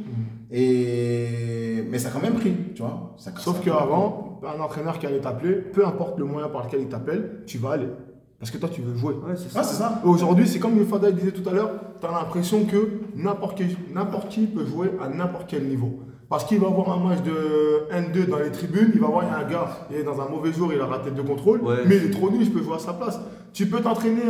Et... 0.50 1.84
Mais 1.90 1.98
ça 1.98 2.08
a 2.08 2.12
quand 2.12 2.22
même 2.22 2.34
pris, 2.34 2.54
tu 2.74 2.82
vois. 2.82 3.14
Ça- 3.16 3.32
Sauf 3.38 3.60
qu'avant, 3.64 4.40
un 4.44 4.60
entraîneur 4.60 4.98
qui 4.98 5.06
allait 5.06 5.20
t'appeler, 5.20 5.54
peu 5.54 5.86
importe 5.86 6.18
le 6.18 6.24
moyen 6.24 6.48
par 6.48 6.64
lequel 6.64 6.80
il 6.82 6.88
t'appelle, 6.88 7.42
tu 7.46 7.58
vas 7.58 7.72
aller. 7.72 7.88
Parce 8.38 8.50
que 8.50 8.58
toi, 8.58 8.68
tu 8.68 8.82
veux 8.82 8.94
jouer. 8.96 9.14
Ouais, 9.14 9.34
c'est. 9.36 9.56
Ouais, 9.56 9.64
ça. 9.64 10.02
Aujourd'hui, 10.04 10.46
c'est 10.46 10.58
comme 10.58 10.84
Fada 10.86 11.10
disait 11.10 11.30
tout 11.32 11.48
à 11.48 11.52
l'heure, 11.52 11.70
tu 12.00 12.06
as 12.06 12.10
l'impression 12.10 12.64
que 12.66 13.00
n'importe 13.16 13.56
qui, 13.56 13.76
n'importe 13.94 14.28
qui 14.28 14.46
peut 14.46 14.66
jouer 14.66 14.90
à 15.02 15.08
n'importe 15.08 15.48
quel 15.48 15.66
niveau. 15.66 16.00
Parce 16.34 16.46
qu'il 16.46 16.58
va 16.58 16.66
avoir 16.66 16.90
un 16.98 17.08
match 17.10 17.20
de 17.22 17.86
N2 17.92 18.28
dans 18.28 18.38
les 18.38 18.50
tribunes, 18.50 18.90
il 18.92 19.00
va 19.00 19.06
voir 19.06 19.22
un 19.24 19.48
gars, 19.48 19.68
il 19.88 19.98
est 19.98 20.02
dans 20.02 20.20
un 20.20 20.28
mauvais 20.28 20.52
jour, 20.52 20.72
il 20.74 20.80
a 20.80 20.86
raté 20.86 21.12
de 21.12 21.22
contrôle, 21.22 21.60
Ouais. 21.62 21.76
mais 21.86 21.96
il 21.98 22.06
est 22.06 22.10
trop 22.10 22.28
nul, 22.28 22.44
je 22.44 22.50
peux 22.50 22.60
jouer 22.60 22.74
à 22.74 22.78
sa 22.80 22.92
place. 22.92 23.20
Tu 23.52 23.66
peux 23.66 23.78
t'entraîner 23.80 24.22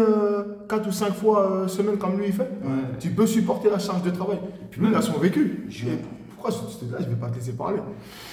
4 0.69 0.87
ou 0.87 0.93
5 0.93 1.15
fois 1.15 1.51
euh, 1.51 1.67
semaine 1.67 1.97
comme 1.97 2.19
lui 2.19 2.27
il 2.27 2.35
fait. 2.35 2.43
Ouais. 2.43 2.69
Tu 3.01 3.09
peux 3.09 3.27
supporter 3.27 3.71
la 3.71 3.79
charge 3.79 4.03
de 4.03 4.11
travail. 4.11 4.39
puis 4.71 4.83
lui, 4.83 4.89
il 4.91 4.95
a 4.95 5.01
son 5.01 5.19
vécu. 5.19 5.65
Je- 5.71 5.87
Et 5.87 5.99
pourquoi 6.35 6.51
je, 6.51 6.93
là, 6.93 6.99
je 7.01 7.09
vais 7.09 7.15
pas 7.19 7.29
te 7.31 7.37
laisser 7.37 7.53
parler 7.53 7.79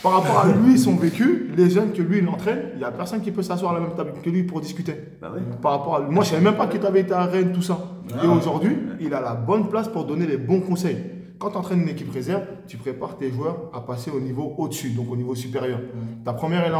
Par 0.03 0.11
rapport 0.19 0.39
à 0.39 0.47
lui, 0.51 0.77
son 0.77 0.97
vécu, 0.97 1.49
les 1.55 1.69
jeunes 1.69 1.93
que 1.93 2.01
lui, 2.01 2.17
il 2.17 2.27
entraîne, 2.27 2.71
il 2.73 2.79
n'y 2.79 2.83
a 2.83 2.91
personne 2.91 3.21
qui 3.21 3.31
peut 3.31 3.41
s'asseoir 3.41 3.71
à 3.71 3.75
la 3.75 3.79
même 3.79 3.95
table 3.95 4.11
que 4.21 4.29
lui 4.29 4.43
pour 4.43 4.59
discuter. 4.59 4.95
Bah 5.21 5.31
ouais. 5.33 5.39
Par 5.61 5.71
rapport 5.71 5.95
à 5.95 5.99
lui. 6.01 6.13
Moi, 6.13 6.25
je 6.25 6.31
savais 6.31 6.43
même 6.43 6.57
pas 6.57 6.67
que 6.67 6.75
tu 6.77 6.85
avais 6.85 6.99
été 6.99 7.13
à 7.13 7.23
Rennes, 7.23 7.53
tout 7.53 7.61
ça. 7.61 7.77
Et 8.21 8.27
aujourd'hui, 8.27 8.77
il 8.99 9.13
a 9.13 9.21
la 9.21 9.33
bonne 9.33 9.69
place 9.69 9.87
pour 9.87 10.03
donner 10.03 10.27
les 10.27 10.35
bons 10.35 10.59
conseils. 10.59 10.97
Quand 11.41 11.49
tu 11.49 11.57
entraînes 11.57 11.81
une 11.81 11.89
équipe 11.89 12.11
réserve, 12.13 12.43
tu 12.67 12.77
prépares 12.77 13.17
tes 13.17 13.31
joueurs 13.31 13.71
à 13.73 13.81
passer 13.81 14.11
au 14.11 14.19
niveau 14.19 14.53
au-dessus, 14.59 14.91
donc 14.91 15.09
au 15.11 15.15
niveau 15.15 15.33
supérieur. 15.33 15.79
Ta 16.23 16.33
première, 16.33 16.63
elle 16.65 16.73
est 16.73 16.75
en, 16.75 16.79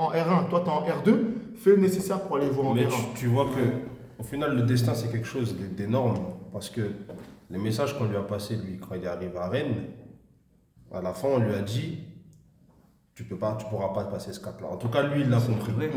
en 0.00 0.10
R1, 0.12 0.50
toi, 0.50 0.60
tu 0.62 0.68
es 0.68 0.72
en 0.72 1.00
R2. 1.00 1.16
Fais 1.56 1.70
le 1.70 1.76
nécessaire 1.78 2.20
pour 2.20 2.36
aller 2.36 2.52
jouer 2.52 2.62
en 2.66 2.74
Mais 2.74 2.84
R1. 2.84 2.90
tu, 3.14 3.20
tu 3.20 3.26
vois 3.28 3.46
que 3.46 4.20
au 4.20 4.22
final 4.22 4.54
le 4.54 4.62
destin 4.62 4.94
c'est 4.94 5.10
quelque 5.10 5.26
chose 5.26 5.56
d'énorme 5.76 6.14
parce 6.52 6.68
que 6.70 6.82
les 7.50 7.58
messages 7.58 7.96
qu'on 7.98 8.04
lui 8.04 8.16
a 8.16 8.22
passés 8.22 8.56
lui 8.56 8.78
quand 8.78 8.94
il 8.94 9.02
est 9.02 9.06
arrivé 9.06 9.36
à 9.38 9.48
Rennes, 9.48 9.74
à 10.92 11.00
la 11.00 11.12
fin 11.14 11.28
on 11.28 11.38
lui 11.38 11.54
a 11.54 11.62
dit 11.62 11.98
tu 13.14 13.24
peux 13.24 13.36
pas, 13.36 13.56
tu 13.58 13.66
pourras 13.66 13.88
pas 13.92 14.04
passer 14.04 14.32
ce 14.32 14.40
cap-là. 14.40 14.68
En 14.68 14.76
tout 14.76 14.88
cas 14.88 15.02
lui 15.02 15.22
il 15.22 15.30
l'a 15.30 15.40
compris. 15.40 15.72
Ouais. 15.72 15.90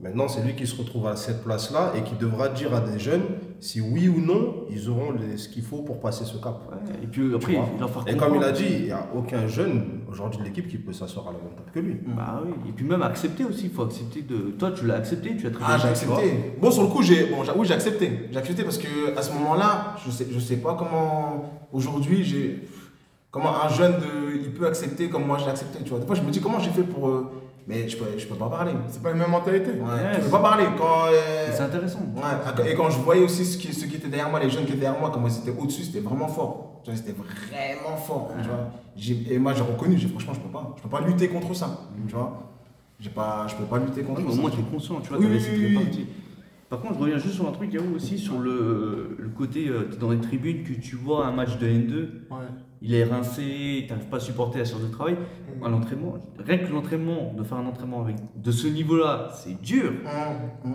Maintenant 0.00 0.28
c'est 0.28 0.42
lui 0.42 0.54
qui 0.54 0.64
se 0.64 0.76
retrouve 0.80 1.08
à 1.08 1.16
cette 1.16 1.42
place-là 1.42 1.92
et 1.96 2.02
qui 2.02 2.14
devra 2.14 2.48
dire 2.48 2.72
à 2.72 2.80
des 2.80 3.00
jeunes 3.00 3.22
si 3.58 3.80
oui 3.80 4.08
ou 4.08 4.20
non 4.20 4.64
ils 4.70 4.88
auront 4.88 5.10
les- 5.10 5.36
ce 5.36 5.48
qu'il 5.48 5.64
faut 5.64 5.78
pour 5.82 5.98
passer 5.98 6.24
ce 6.24 6.36
cap. 6.36 6.60
Ouais, 6.70 6.78
Et 7.02 7.06
puis 7.08 7.34
après, 7.34 7.54
il 7.54 7.80
leur 7.80 7.90
Et 8.06 8.16
comme 8.16 8.36
il 8.36 8.44
a 8.44 8.52
dit, 8.52 8.64
il 8.70 8.84
n'y 8.84 8.90
a 8.92 9.08
aucun 9.12 9.48
jeune 9.48 10.02
aujourd'hui 10.08 10.38
de 10.38 10.44
l'équipe 10.44 10.68
qui 10.68 10.78
peut 10.78 10.92
s'asseoir 10.92 11.26
à 11.28 11.32
la 11.32 11.38
même 11.38 11.50
table 11.56 11.70
que 11.74 11.80
lui. 11.80 11.96
Bah 12.16 12.40
oui, 12.44 12.52
et 12.68 12.72
puis 12.72 12.84
même 12.84 13.02
accepter 13.02 13.44
aussi, 13.44 13.64
il 13.64 13.70
faut 13.70 13.82
accepter 13.82 14.22
de. 14.22 14.52
Toi, 14.56 14.70
tu 14.70 14.86
l'as 14.86 14.94
accepté, 14.94 15.36
tu 15.36 15.48
as 15.48 15.50
très 15.50 15.64
Ah, 15.64 15.70
bien 15.70 15.78
j'ai 15.78 15.88
accepté. 15.88 16.54
Bon, 16.60 16.70
sur 16.70 16.82
le 16.82 16.88
coup, 16.90 17.02
j'ai, 17.02 17.26
bon, 17.26 17.38
oui, 17.56 17.66
j'ai 17.66 17.74
accepté. 17.74 18.28
J'ai 18.30 18.38
accepté 18.38 18.62
parce 18.62 18.78
que 18.78 19.16
à 19.18 19.22
ce 19.22 19.32
moment-là, 19.32 19.96
je 20.06 20.12
sais, 20.12 20.28
je 20.30 20.38
sais 20.38 20.58
pas 20.58 20.74
comment. 20.78 21.66
Aujourd'hui, 21.72 22.22
j'ai. 22.22 22.68
Comment 23.32 23.62
un 23.62 23.68
jeune 23.68 23.92
de, 23.94 24.36
il 24.42 24.52
peut 24.54 24.66
accepter 24.66 25.08
comme 25.10 25.26
moi 25.26 25.36
j'ai 25.38 25.50
accepté, 25.50 25.82
tu 25.84 25.90
vois. 25.90 25.98
Des 25.98 26.06
fois, 26.06 26.14
je 26.16 26.22
me 26.22 26.30
dis 26.30 26.40
comment 26.40 26.60
j'ai 26.60 26.70
fait 26.70 26.82
pour. 26.84 27.08
euh, 27.08 27.30
mais 27.68 27.86
je 27.86 27.98
peux, 27.98 28.18
je 28.18 28.26
peux 28.26 28.34
pas 28.34 28.48
parler. 28.48 28.72
C'est 28.88 29.02
pas 29.02 29.10
la 29.10 29.16
même 29.16 29.30
mentalité. 29.30 29.72
Ouais, 29.72 30.14
je 30.14 30.20
peux 30.24 30.30
pas 30.30 30.40
parler. 30.40 30.64
Quand, 30.78 31.04
euh, 31.12 31.48
C'est 31.52 31.62
intéressant. 31.62 32.00
Ouais, 32.16 32.70
et 32.70 32.74
quand 32.74 32.88
je 32.88 32.98
voyais 32.98 33.22
aussi 33.22 33.44
ce 33.44 33.58
qui, 33.58 33.74
ceux 33.74 33.86
qui 33.86 33.96
étaient 33.96 34.08
derrière 34.08 34.30
moi, 34.30 34.40
les 34.40 34.48
jeunes 34.48 34.64
qui 34.64 34.72
étaient 34.72 34.80
derrière 34.80 34.98
moi, 34.98 35.10
comment 35.12 35.28
ils 35.28 35.36
étaient 35.36 35.56
au-dessus, 35.56 35.84
c'était 35.84 36.00
vraiment 36.00 36.28
fort. 36.28 36.80
Tu 36.82 36.90
vois, 36.90 36.98
C'était 36.98 37.12
vraiment 37.12 37.96
fort. 37.98 38.30
Tu 38.42 38.48
vois. 38.48 39.34
Et 39.34 39.38
moi, 39.38 39.52
j'ai 39.52 39.62
reconnu, 39.62 39.98
j'ai 39.98 40.08
franchement, 40.08 40.32
je 40.32 40.40
peux 40.40 40.48
pas. 40.48 40.74
Je 40.78 40.82
peux 40.82 40.88
pas 40.88 41.02
lutter 41.02 41.28
contre 41.28 41.54
ça. 41.54 41.78
Tu 42.08 42.14
vois. 42.14 42.42
J'ai 42.98 43.10
pas, 43.10 43.46
je 43.46 43.54
peux 43.54 43.64
pas 43.64 43.78
lutter 43.78 44.02
contre 44.02 44.22
mais 44.22 44.32
ça. 44.32 44.38
au 44.38 44.40
moins, 44.40 44.50
tu 44.50 44.60
es 44.60 44.62
conscient, 44.62 45.00
tu 45.00 45.10
vois, 45.10 45.18
Oui, 45.18 45.26
oui, 45.30 45.76
oui. 45.76 46.06
Par 46.68 46.80
contre, 46.80 46.94
je 46.94 46.98
reviens 47.00 47.18
juste 47.18 47.34
sur 47.34 47.48
un 47.48 47.52
truc, 47.52 47.72
Yahoo, 47.72 47.94
aussi, 47.96 48.18
sur 48.18 48.38
le, 48.38 49.16
le 49.18 49.28
côté, 49.30 49.68
euh, 49.68 49.84
t'es 49.90 49.96
dans 49.96 50.10
les 50.10 50.18
tribunes, 50.20 50.64
que 50.64 50.74
tu 50.74 50.96
vois 50.96 51.26
un 51.26 51.32
match 51.32 51.56
de 51.58 51.66
N2, 51.66 51.94
Ouais. 52.30 52.36
il 52.82 52.92
est 52.94 53.04
rincé, 53.04 53.86
t'arrives 53.88 54.08
pas 54.08 54.18
à 54.18 54.20
supporter 54.20 54.58
la 54.58 54.64
séance 54.66 54.82
de 54.82 54.88
travail. 54.88 55.16
À 55.64 55.68
l'entraînement, 55.70 56.16
rien 56.38 56.58
que 56.58 56.70
l'entraînement, 56.70 57.32
de 57.36 57.42
faire 57.42 57.56
un 57.56 57.66
entraînement 57.66 58.02
avec, 58.02 58.16
de 58.36 58.50
ce 58.50 58.66
niveau-là, 58.68 59.30
c'est 59.32 59.58
dur. 59.62 59.92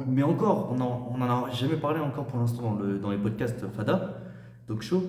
Mais 0.08 0.24
encore, 0.24 0.70
on 0.76 0.82
en, 0.82 1.12
on 1.16 1.22
en 1.22 1.30
a 1.46 1.52
jamais 1.52 1.78
parlé 1.78 2.00
encore 2.00 2.26
pour 2.26 2.40
l'instant 2.40 2.74
dans, 2.74 2.80
le- 2.84 2.98
dans 2.98 3.12
les 3.12 3.18
podcasts 3.18 3.64
Fada, 3.76 4.18
Talk 4.68 4.82
Show, 4.82 5.04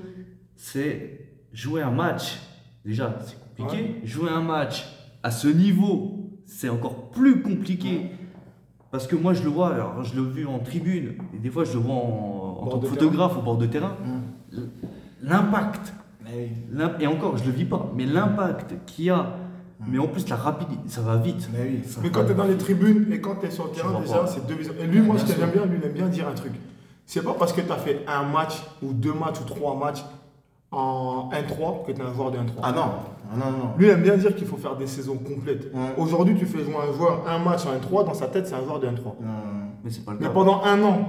c'est 0.54 1.30
jouer 1.52 1.80
un 1.82 1.90
match, 1.90 2.38
déjà 2.84 3.16
c'est 3.24 3.38
compliqué, 3.40 4.00
jouer 4.04 4.28
un 4.28 4.42
match 4.42 4.84
à 5.22 5.30
ce 5.30 5.48
niveau, 5.48 6.30
c'est 6.44 6.68
encore 6.68 7.10
plus 7.10 7.40
compliqué. 7.40 8.10
Parce 8.94 9.08
que 9.08 9.16
moi 9.16 9.34
je 9.34 9.42
le 9.42 9.48
vois, 9.48 9.74
alors 9.74 10.04
je 10.04 10.14
l'ai 10.14 10.24
vu 10.24 10.46
en 10.46 10.60
tribune, 10.60 11.14
et 11.34 11.38
des 11.38 11.50
fois 11.50 11.64
je 11.64 11.72
le 11.72 11.80
vois 11.80 11.96
en, 11.96 12.68
tant 12.70 12.78
que 12.78 12.86
photographe 12.86 13.36
au 13.36 13.42
bord 13.42 13.56
de 13.56 13.66
terrain. 13.66 13.96
Hum. 14.06 14.68
L'impact, 15.20 15.92
et 17.00 17.06
encore 17.08 17.36
je 17.36 17.44
le 17.44 17.50
vis 17.50 17.64
pas, 17.64 17.90
mais 17.96 18.06
l'impact 18.06 18.76
qu'il 18.86 19.06
y 19.06 19.10
a, 19.10 19.34
mais 19.84 19.98
en 19.98 20.06
plus 20.06 20.28
la 20.28 20.36
rapidité, 20.36 20.80
ça 20.86 21.00
va 21.00 21.16
vite. 21.16 21.50
Mais 21.52 21.62
oui. 21.62 21.82
ça 21.84 22.02
Mais 22.04 22.10
quand 22.10 22.24
tu 22.24 22.30
es 22.30 22.34
dans 22.36 22.44
les 22.44 22.56
tribunes 22.56 23.12
et 23.12 23.20
quand 23.20 23.34
tu 23.34 23.46
es 23.46 23.50
sur 23.50 23.64
le 23.64 23.70
terrain, 23.72 23.98
déjà, 24.00 24.28
c'est 24.28 24.46
deux 24.46 24.54
visions. 24.54 24.74
Et 24.80 24.86
lui, 24.86 25.00
moi, 25.00 25.16
Bien 25.16 25.26
ce 25.26 25.32
que 25.32 25.40
j'aime 25.40 25.50
bien, 25.50 25.66
lui, 25.66 25.78
il 25.82 25.84
aime 25.84 25.92
bien 25.92 26.06
dire 26.06 26.28
un 26.28 26.34
truc. 26.34 26.52
C'est 27.04 27.24
pas 27.24 27.34
parce 27.36 27.52
que 27.52 27.62
tu 27.62 27.72
as 27.72 27.78
fait 27.78 28.04
un 28.06 28.22
match 28.22 28.62
ou 28.80 28.92
deux 28.92 29.12
matchs 29.12 29.40
ou 29.40 29.44
trois 29.44 29.76
matchs 29.76 30.04
en 30.70 31.30
1-3 31.30 31.84
que 31.84 31.90
tu 31.90 32.00
es 32.00 32.04
un 32.04 32.14
joueur 32.14 32.30
de 32.30 32.38
1-3. 32.38 32.42
Ah 32.62 32.70
non, 32.70 32.90
non, 33.36 33.50
non. 33.50 33.70
Lui, 33.78 33.86
il 33.86 33.90
aime 33.90 34.02
bien 34.02 34.16
dire 34.16 34.34
qu'il 34.34 34.46
faut 34.46 34.56
faire 34.56 34.76
des 34.76 34.86
saisons 34.86 35.16
complètes. 35.16 35.72
Ouais. 35.72 35.94
Aujourd'hui, 35.96 36.34
tu 36.36 36.46
fais 36.46 36.62
jouer 36.64 36.76
un 36.76 36.92
joueur 36.92 37.24
un 37.26 37.38
match 37.38 37.62
en 37.66 37.72
1-3, 37.72 38.06
dans 38.06 38.14
sa 38.14 38.26
tête, 38.26 38.46
c'est 38.46 38.54
un 38.54 38.64
joueur 38.64 38.80
de 38.80 38.86
1-3. 38.86 38.90
Non. 38.92 39.12
Mais 39.82 39.90
c'est 39.90 40.04
pas 40.04 40.12
le 40.12 40.18
Mais 40.18 40.26
cas. 40.26 40.32
pendant 40.32 40.62
un 40.62 40.82
an, 40.82 41.08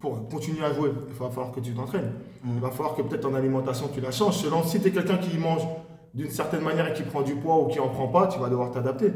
pour 0.00 0.28
continuer 0.28 0.64
à 0.64 0.72
jouer, 0.72 0.90
il 1.08 1.14
va 1.14 1.30
falloir 1.30 1.52
que 1.52 1.60
tu 1.60 1.72
t'entraînes. 1.72 2.12
Mm. 2.44 2.50
Il 2.56 2.60
va 2.60 2.70
falloir 2.70 2.94
que 2.94 3.02
peut-être 3.02 3.22
ton 3.28 3.34
alimentation, 3.34 3.88
tu 3.92 4.00
la 4.00 4.10
changes. 4.10 4.36
Selon 4.36 4.62
si 4.62 4.80
tu 4.80 4.88
es 4.88 4.90
quelqu'un 4.90 5.18
qui 5.18 5.36
mange 5.38 5.62
d'une 6.14 6.30
certaine 6.30 6.62
manière 6.62 6.88
et 6.88 6.92
qui 6.92 7.02
prend 7.02 7.22
du 7.22 7.34
poids 7.34 7.60
ou 7.62 7.68
qui 7.68 7.80
en 7.80 7.88
prend 7.88 8.08
pas, 8.08 8.26
tu 8.26 8.38
vas 8.38 8.48
devoir 8.48 8.70
t'adapter. 8.70 9.12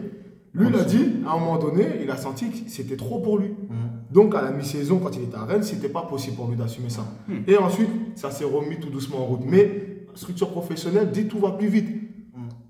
Lui, 0.54 0.68
il 0.68 0.76
a 0.76 0.84
dit, 0.84 1.16
à 1.26 1.32
un 1.32 1.38
moment 1.38 1.58
donné, 1.58 1.84
il 2.02 2.10
a 2.10 2.16
senti 2.16 2.50
que 2.50 2.70
c'était 2.70 2.96
trop 2.96 3.18
pour 3.18 3.38
lui. 3.38 3.48
Mm. 3.48 3.96
Donc, 4.10 4.34
à 4.34 4.42
la 4.42 4.50
mi-saison, 4.50 4.98
quand 4.98 5.14
il 5.16 5.24
était 5.24 5.36
à 5.36 5.44
Rennes, 5.44 5.62
c'était 5.62 5.88
pas 5.88 6.02
possible 6.02 6.36
pour 6.36 6.48
lui 6.48 6.56
d'assumer 6.56 6.88
ça. 6.88 7.04
Hmm. 7.28 7.40
Et 7.46 7.56
ensuite, 7.56 7.90
ça 8.14 8.30
s'est 8.30 8.44
remis 8.44 8.78
tout 8.78 8.88
doucement 8.88 9.18
en 9.18 9.24
route. 9.24 9.42
Mais, 9.44 10.06
structure 10.14 10.50
professionnelle, 10.50 11.10
dit 11.10 11.26
tout 11.26 11.38
va 11.38 11.50
plus 11.50 11.68
vite. 11.68 11.88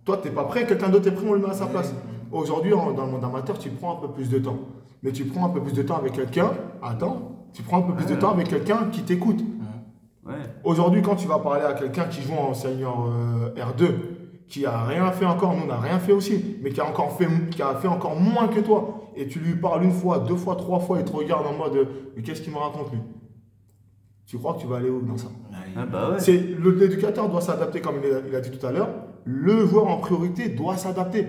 Toi, 0.07 0.21
tu 0.23 0.29
n'es 0.29 0.35
pas 0.35 0.45
prêt, 0.45 0.65
quelqu'un 0.65 0.89
d'autre 0.89 1.09
est 1.09 1.13
prêt, 1.13 1.27
on 1.29 1.33
le 1.33 1.41
met 1.41 1.51
à 1.51 1.53
sa 1.53 1.67
place. 1.67 1.93
Aujourd'hui, 2.31 2.71
dans 2.71 3.05
le 3.05 3.11
monde 3.11 3.25
amateur, 3.25 3.59
tu 3.59 3.71
prends 3.71 3.99
un 3.99 4.01
peu 4.01 4.09
plus 4.09 4.31
de 4.31 4.39
temps. 4.39 4.59
Mais 5.03 5.11
tu 5.11 5.25
prends 5.25 5.47
un 5.47 5.49
peu 5.51 5.61
plus 5.61 5.73
de 5.73 5.83
temps 5.83 5.97
avec 5.97 6.13
quelqu'un, 6.13 6.53
attends, 6.81 7.33
tu 7.53 7.63
prends 7.63 7.79
un 7.79 7.83
peu 7.83 7.95
plus 7.95 8.07
de 8.07 8.15
temps 8.15 8.31
avec 8.31 8.49
quelqu'un 8.49 8.89
qui 8.91 9.03
t'écoute. 9.03 9.41
Ouais. 10.25 10.35
Aujourd'hui, 10.65 11.03
quand 11.03 11.17
tu 11.17 11.27
vas 11.27 11.41
parler 11.41 11.65
à 11.65 11.75
quelqu'un 11.75 12.05
qui 12.05 12.23
joue 12.23 12.35
en 12.35 12.55
senior 12.55 13.09
euh, 13.09 13.55
R2, 13.55 13.89
qui 14.49 14.65
a 14.65 14.85
rien 14.85 15.11
fait 15.11 15.27
encore, 15.27 15.55
nous 15.55 15.65
on 15.65 15.67
n'a 15.67 15.81
rien 15.81 15.99
fait 15.99 16.13
aussi, 16.13 16.57
mais 16.63 16.71
qui 16.71 16.81
a 16.81 16.87
encore 16.87 17.17
fait, 17.17 17.27
qui 17.51 17.63
a 17.63 17.75
fait 17.75 17.89
encore 17.89 18.15
moins 18.17 18.47
que 18.47 18.61
toi, 18.61 19.11
et 19.17 19.27
tu 19.27 19.41
lui 19.41 19.57
parles 19.57 19.85
une 19.85 19.93
fois, 19.93 20.21
deux 20.21 20.37
fois, 20.37 20.55
trois 20.55 20.79
fois, 20.79 20.99
il 20.99 21.05
te 21.05 21.13
regarde 21.13 21.47
en 21.47 21.53
mode, 21.53 21.89
mais 22.15 22.23
qu'est-ce 22.23 22.43
qu'il 22.43 22.53
me 22.53 22.59
raconte 22.59 22.93
lui? 22.93 23.01
Tu 24.25 24.39
crois 24.39 24.55
que 24.55 24.61
tu 24.61 24.67
vas 24.67 24.77
aller 24.77 24.91
où 24.91 25.01
dans 25.01 25.17
ça? 25.17 25.29
Ah 25.77 25.87
bah 25.87 26.11
ouais. 26.11 26.21
C'est 26.21 26.37
l'éducateur 26.37 27.29
doit 27.29 27.41
s'adapter 27.41 27.81
comme 27.81 27.97
il 28.05 28.13
a, 28.13 28.19
il 28.29 28.35
a 28.35 28.41
dit 28.41 28.51
tout 28.51 28.65
à 28.67 28.73
l'heure. 28.73 28.89
Le 29.27 29.67
joueur 29.67 29.89
en 29.89 29.99
priorité 29.99 30.49
doit 30.49 30.77
s'adapter. 30.77 31.27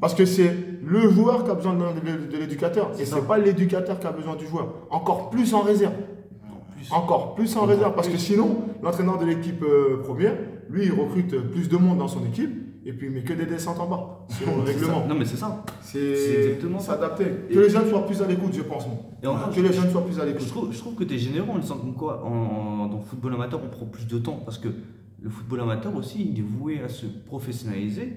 Parce 0.00 0.14
que 0.14 0.24
c'est 0.24 0.54
le 0.84 1.10
joueur 1.10 1.42
qui 1.44 1.50
a 1.50 1.54
besoin 1.54 1.74
de, 1.74 2.36
l'éducateur 2.38 2.90
et 2.92 2.98
C'est 2.98 3.04
ça. 3.06 3.16
c'est 3.16 3.26
pas 3.26 3.38
l'éducateur 3.38 3.98
qui 3.98 4.06
a 4.06 4.12
besoin 4.12 4.36
du 4.36 4.46
joueur. 4.46 4.74
Encore 4.90 5.30
plus 5.30 5.52
en 5.54 5.60
réserve. 5.60 5.94
Encore 6.92 7.34
plus 7.34 7.56
en 7.56 7.62
réserve 7.64 7.94
parce 7.94 8.08
que 8.08 8.16
sinon 8.16 8.58
l'entraîneur 8.82 9.18
de 9.18 9.24
l'équipe 9.26 9.62
euh, 9.62 10.02
première, 10.04 10.36
lui 10.70 10.84
il 10.84 10.92
recrute 10.92 11.36
plus 11.50 11.68
de 11.68 11.76
monde 11.76 11.98
dans 11.98 12.06
son 12.06 12.24
équipe 12.26 12.50
et 12.84 12.92
puis 12.92 13.08
il 13.08 13.12
met 13.12 13.22
que 13.22 13.32
des 13.32 13.46
descentes 13.46 13.80
en 13.80 13.86
bas 13.88 14.20
selon 14.28 14.58
le 14.60 14.66
ça. 14.66 14.72
règlement. 14.72 15.06
Non 15.08 15.16
mais 15.18 15.24
c'est 15.24 15.36
ça. 15.36 15.64
C'est 15.80 15.98
exactement 16.44 16.78
s'adapter. 16.78 17.24
Que 17.52 17.58
les 17.58 17.70
jeunes 17.70 17.88
soient 17.88 18.06
plus 18.06 18.22
à 18.22 18.26
l'écoute, 18.28 18.52
je 18.52 18.62
pense. 18.62 18.86
moi. 18.86 18.98
Et 19.20 19.26
encore, 19.26 19.50
que 19.50 19.60
les 19.60 19.72
jeunes 19.72 19.90
soient 19.90 20.04
plus 20.04 20.20
à 20.20 20.22
Je 20.22 20.28
l'écoute. 20.28 20.46
trouve, 20.48 20.68
je 20.72 20.78
trouve 20.78 20.94
que 20.94 21.02
tu 21.02 21.14
es 21.14 21.18
généreux 21.18 21.48
en 21.52 21.58
disant 21.58 21.78
comme 21.78 21.94
quoi, 21.94 22.22
en, 22.24 22.28
en- 22.28 22.86
dans 22.86 22.98
le 22.98 23.02
football 23.04 23.34
amateur, 23.34 23.60
on 23.64 23.68
prend 23.68 23.86
plus 23.86 24.06
de 24.06 24.18
temps 24.18 24.40
parce 24.44 24.58
que 24.58 24.68
le 25.26 25.30
football 25.32 25.60
amateur 25.62 25.92
aussi, 25.96 26.30
il 26.32 26.38
est 26.38 26.42
voué 26.42 26.80
à 26.84 26.88
se 26.88 27.04
professionnaliser. 27.06 28.12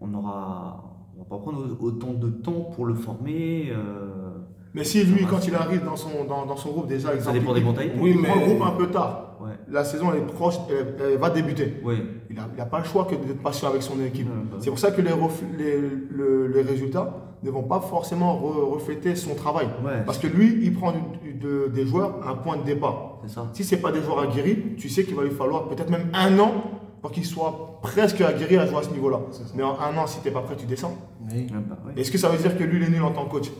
On 0.00 0.14
aura, 0.14 0.82
on 1.14 1.18
va 1.18 1.24
pas 1.28 1.36
prendre 1.36 1.62
autant 1.78 2.14
de 2.14 2.30
temps 2.30 2.70
pour 2.74 2.86
le 2.86 2.94
former. 2.94 3.68
euh, 3.70 4.30
Mais 4.72 4.82
si 4.82 5.04
lui, 5.04 5.26
quand 5.26 5.46
il 5.46 5.54
arrive 5.54 5.84
dans 5.84 5.94
son, 5.96 6.24
dans, 6.26 6.46
dans 6.46 6.56
son 6.56 6.70
groupe, 6.70 6.86
déjà, 6.88 7.14
exemple, 7.14 7.38
dépend 7.38 7.52
des 7.52 7.60
il- 7.60 7.66
mentalités. 7.66 7.94
Oui, 8.00 8.12
Oui, 8.14 8.16
il 8.18 8.24
prend 8.26 8.36
mais- 8.36 8.46
le 8.46 8.54
groupe 8.54 8.66
un 8.66 8.70
peu 8.78 8.86
tard. 8.86 9.36
ouais, 9.42 9.52
La 9.68 9.84
saison 9.84 10.06
elle 10.12 10.22
est 10.22 10.26
proche, 10.26 10.54
elle, 10.70 10.96
elle 11.12 11.18
va 11.18 11.28
débuter. 11.28 11.74
ouais. 11.84 11.98
Il 12.30 12.36
n'a 12.36 12.48
il 12.54 12.58
a 12.60 12.64
pas 12.64 12.78
le 12.78 12.84
choix 12.84 13.04
que 13.04 13.14
d'être 13.14 13.42
patient 13.42 13.68
avec 13.68 13.82
son 13.82 14.00
équipe. 14.02 14.26
Ouais, 14.26 14.34
bah. 14.50 14.56
C'est 14.60 14.70
pour 14.70 14.78
ça 14.78 14.90
que 14.90 15.02
les, 15.02 15.10
les, 15.58 15.80
le- 16.10 16.46
les 16.48 16.62
résultats 16.62 17.33
ne 17.44 17.50
vont 17.50 17.62
pas 17.62 17.80
forcément 17.80 18.34
re- 18.36 18.72
refléter 18.72 19.14
son 19.16 19.34
travail. 19.34 19.66
Ouais, 19.84 20.02
Parce 20.06 20.18
que 20.18 20.26
lui, 20.26 20.58
il 20.62 20.72
prend 20.74 20.92
du- 20.92 21.32
de- 21.34 21.68
des 21.74 21.86
joueurs 21.86 22.20
à 22.26 22.30
un 22.30 22.34
point 22.36 22.56
de 22.56 22.62
départ. 22.64 23.18
ça. 23.26 23.46
Si 23.52 23.64
ce 23.64 23.74
n'est 23.74 23.80
pas 23.80 23.92
des 23.92 24.02
joueurs 24.02 24.20
aguerris, 24.20 24.74
tu 24.78 24.88
sais 24.88 25.04
qu'il 25.04 25.14
va 25.14 25.22
lui 25.24 25.30
falloir 25.30 25.68
peut-être 25.68 25.90
même 25.90 26.08
un 26.14 26.38
an 26.38 26.52
pour 27.02 27.10
qu'il 27.12 27.24
soit 27.24 27.78
presque 27.82 28.20
aguerri 28.22 28.56
à 28.56 28.66
jouer 28.66 28.78
à 28.78 28.82
ce 28.82 28.90
niveau-là. 28.90 29.20
Mais 29.54 29.62
en 29.62 29.78
un 29.78 29.96
an, 29.98 30.06
si 30.06 30.20
tu 30.20 30.28
n'es 30.28 30.32
pas 30.34 30.40
prêt, 30.40 30.56
tu 30.56 30.66
descends. 30.66 30.96
Ouais, 31.30 31.46
bah. 31.52 31.76
Est-ce 31.96 32.10
que 32.10 32.18
ça 32.18 32.28
veut 32.30 32.38
dire 32.38 32.56
que 32.56 32.64
lui, 32.64 32.78
il 32.78 32.84
est 32.84 32.90
nul 32.90 33.02
en 33.02 33.10
tant 33.12 33.24
que 33.26 33.30
coach? 33.32 33.50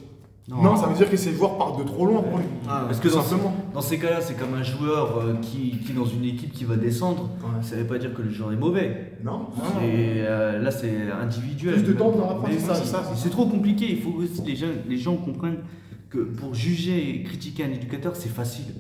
Non. 0.49 0.77
ça 0.77 0.87
veut 0.89 0.95
dire 0.95 1.11
que 1.11 1.17
ces 1.17 1.33
joueurs 1.33 1.57
partent 1.57 1.79
de 1.79 1.85
trop 1.85 2.05
loin 2.07 2.21
pour 2.23 2.37
lui. 2.39 2.45
Ah, 2.69 2.85
Parce 2.87 3.01
que 3.01 3.09
dans, 3.09 3.23
simplement. 3.23 3.55
dans 3.73 3.81
ces 3.81 3.99
cas-là, 3.99 4.21
c'est 4.21 4.35
comme 4.35 4.53
un 4.55 4.63
joueur 4.63 5.19
euh, 5.19 5.35
qui, 5.41 5.79
qui 5.79 5.93
est 5.93 5.95
dans 5.95 6.05
une 6.05 6.25
équipe 6.25 6.53
qui 6.53 6.65
va 6.65 6.77
descendre. 6.77 7.31
Ouais. 7.41 7.63
Ça 7.63 7.77
ne 7.77 7.81
veut 7.81 7.87
pas 7.87 7.97
dire 7.99 8.13
que 8.13 8.21
le 8.23 8.31
joueur 8.31 8.53
est 8.53 8.57
mauvais. 8.57 9.13
Non 9.25 9.49
Et 9.83 10.21
euh, 10.21 10.59
là, 10.61 10.71
c'est 10.71 11.11
individuel. 11.11 11.75
Plus 11.83 11.95
de 11.95 11.99
temps 11.99 12.11
pour 12.11 12.21
Mais 12.27 12.57
apprendre. 12.57 12.75
c'est 12.75 12.85
ça, 12.85 13.03
c'est 13.17 13.31
trop 13.31 13.47
compliqué. 13.47 13.87
Il 13.91 14.01
faut 14.03 14.11
aussi 14.19 14.43
que 14.43 14.47
les 14.49 14.57
gens, 14.57 14.67
les 14.87 14.99
gens 14.99 15.17
comprennent 15.17 15.61
que 16.11 16.19
pour 16.19 16.55
juger 16.55 17.09
et 17.11 17.23
critiquer 17.23 17.65
un 17.65 17.71
éducateur, 17.71 18.15
c'est 18.15 18.29
facile. 18.29 18.75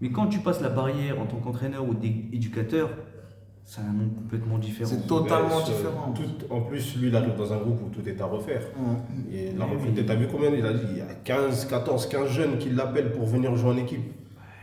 Mais 0.00 0.10
quand 0.10 0.26
tu 0.26 0.38
passes 0.38 0.60
la 0.60 0.70
barrière 0.70 1.20
en 1.20 1.26
tant 1.26 1.36
qu'entraîneur 1.36 1.86
ou 1.88 1.94
d'éducateur, 1.94 2.88
c'est 3.64 3.80
un 3.80 3.92
monde 3.92 4.14
complètement 4.16 4.58
différent. 4.58 4.90
C'est 4.90 5.06
totalement 5.06 5.56
Ouais, 5.56 5.62
ce- 5.64 5.70
différent. 5.72 6.12
tout- 6.14 6.52
en 6.54 6.60
plus, 6.60 6.96
lui, 6.96 7.08
il 7.08 7.16
arrive 7.16 7.34
dans 7.36 7.52
un 7.52 7.56
groupe 7.58 7.80
où 7.84 7.88
tout 7.88 8.06
est 8.08 8.20
à 8.20 8.26
refaire. 8.26 8.62
Ouais. 8.78 9.36
Et 9.36 9.52
la 9.56 9.64
Oui, 9.66 9.72
recrute, 9.72 9.92
oui. 9.96 10.04
t'as 10.06 10.14
vu 10.14 10.26
combien 10.30 10.50
il 10.50 10.64
a 10.64 10.72
dit 10.72 10.84
Il 10.92 10.98
y 10.98 11.00
a 11.00 11.14
15, 11.24 11.64
14, 11.66 12.06
15 12.06 12.28
jeunes 12.28 12.58
qui 12.58 12.70
l'appellent 12.70 13.12
pour 13.12 13.26
venir 13.26 13.54
jouer 13.56 13.70
en 13.70 13.76
équipe. 13.78 14.02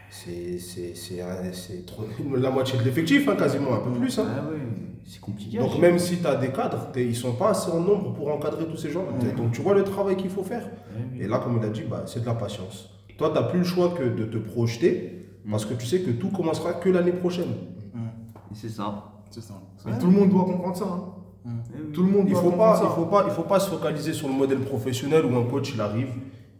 C'est 0.10 1.86
trop- 1.86 2.04
la 2.38 2.50
moitié 2.52 2.78
de 2.80 2.84
l'effectif, 2.84 3.28
hein, 3.30 3.36
quasiment, 3.38 3.74
un 3.76 3.80
peu 3.80 3.92
plus. 3.92 4.18
hein. 4.20 4.26
Ah 4.30 4.50
ouais, 4.52 4.58
c'est 5.06 5.22
compliqué. 5.22 5.58
Donc 5.58 5.80
même 5.80 5.98
si 5.98 6.18
tu 6.18 6.28
as 6.28 6.36
des 6.36 6.50
cadres, 6.50 6.90
ils 6.96 7.16
sont 7.16 7.34
pas 7.34 7.52
assez 7.52 7.72
en 7.72 7.80
nombre 7.80 8.14
pour 8.14 8.30
encadrer 8.32 8.66
tous 8.66 8.78
ces 8.78 8.92
gens. 8.92 9.06
Donc 9.38 9.52
tu 9.54 9.62
vois 9.62 9.74
le 9.74 9.84
travail 9.84 10.16
qu'il 10.18 10.30
faut 10.30 10.44
faire. 10.44 10.70
Oui. 10.96 11.22
Et 11.24 11.28
là, 11.28 11.40
comme 11.40 11.58
il 11.62 11.66
a 11.66 11.70
dit, 11.70 11.84
bah, 11.90 12.04
c'est 12.06 12.22
de 12.22 12.26
la 12.26 12.36
patience. 12.36 12.90
Toi, 13.18 13.30
tu 13.30 13.36
n'as 13.36 13.44
plus 13.44 13.60
le 13.60 13.66
choix 13.66 13.90
que 13.98 14.04
de 14.04 14.26
te 14.26 14.38
projeter 14.38 15.28
parce 15.50 15.66
que 15.66 15.74
tu 15.74 15.86
sais 15.86 16.00
que 16.02 16.12
tout 16.12 16.30
commencera 16.30 16.74
que 16.74 16.90
l'année 16.90 17.12
prochaine. 17.14 17.54
C'est 18.54 18.70
ça. 18.70 19.12
C'est 19.30 19.42
ça. 19.42 19.54
Mais 19.86 19.98
tout 19.98 20.08
le 20.08 20.12
monde 20.14 20.30
doit 20.30 20.44
comprendre 20.46 20.76
ça. 20.76 20.86
hein. 20.86 21.04
Eh 21.46 21.78
oui. 21.82 21.92
Tout 21.94 22.04
le 22.04 22.12
monde 22.12 22.26
Il 22.28 22.34
doit 22.34 22.42
faut 22.42 22.50
comprendre 22.52 22.74
pas, 22.74 22.80
ça. 22.80 22.86
il 22.90 22.96
faut 22.96 23.06
pas, 23.06 23.24
il 23.28 23.32
faut 23.32 23.44
pas 23.44 23.60
se 23.60 23.70
focaliser 23.70 24.14
sur 24.14 24.28
le 24.28 24.34
modèle 24.36 24.60
professionnel 24.60 25.26
où 25.26 25.36
un 25.38 25.46
coach 25.46 25.74
il 25.74 25.82
arrive, 25.82 26.10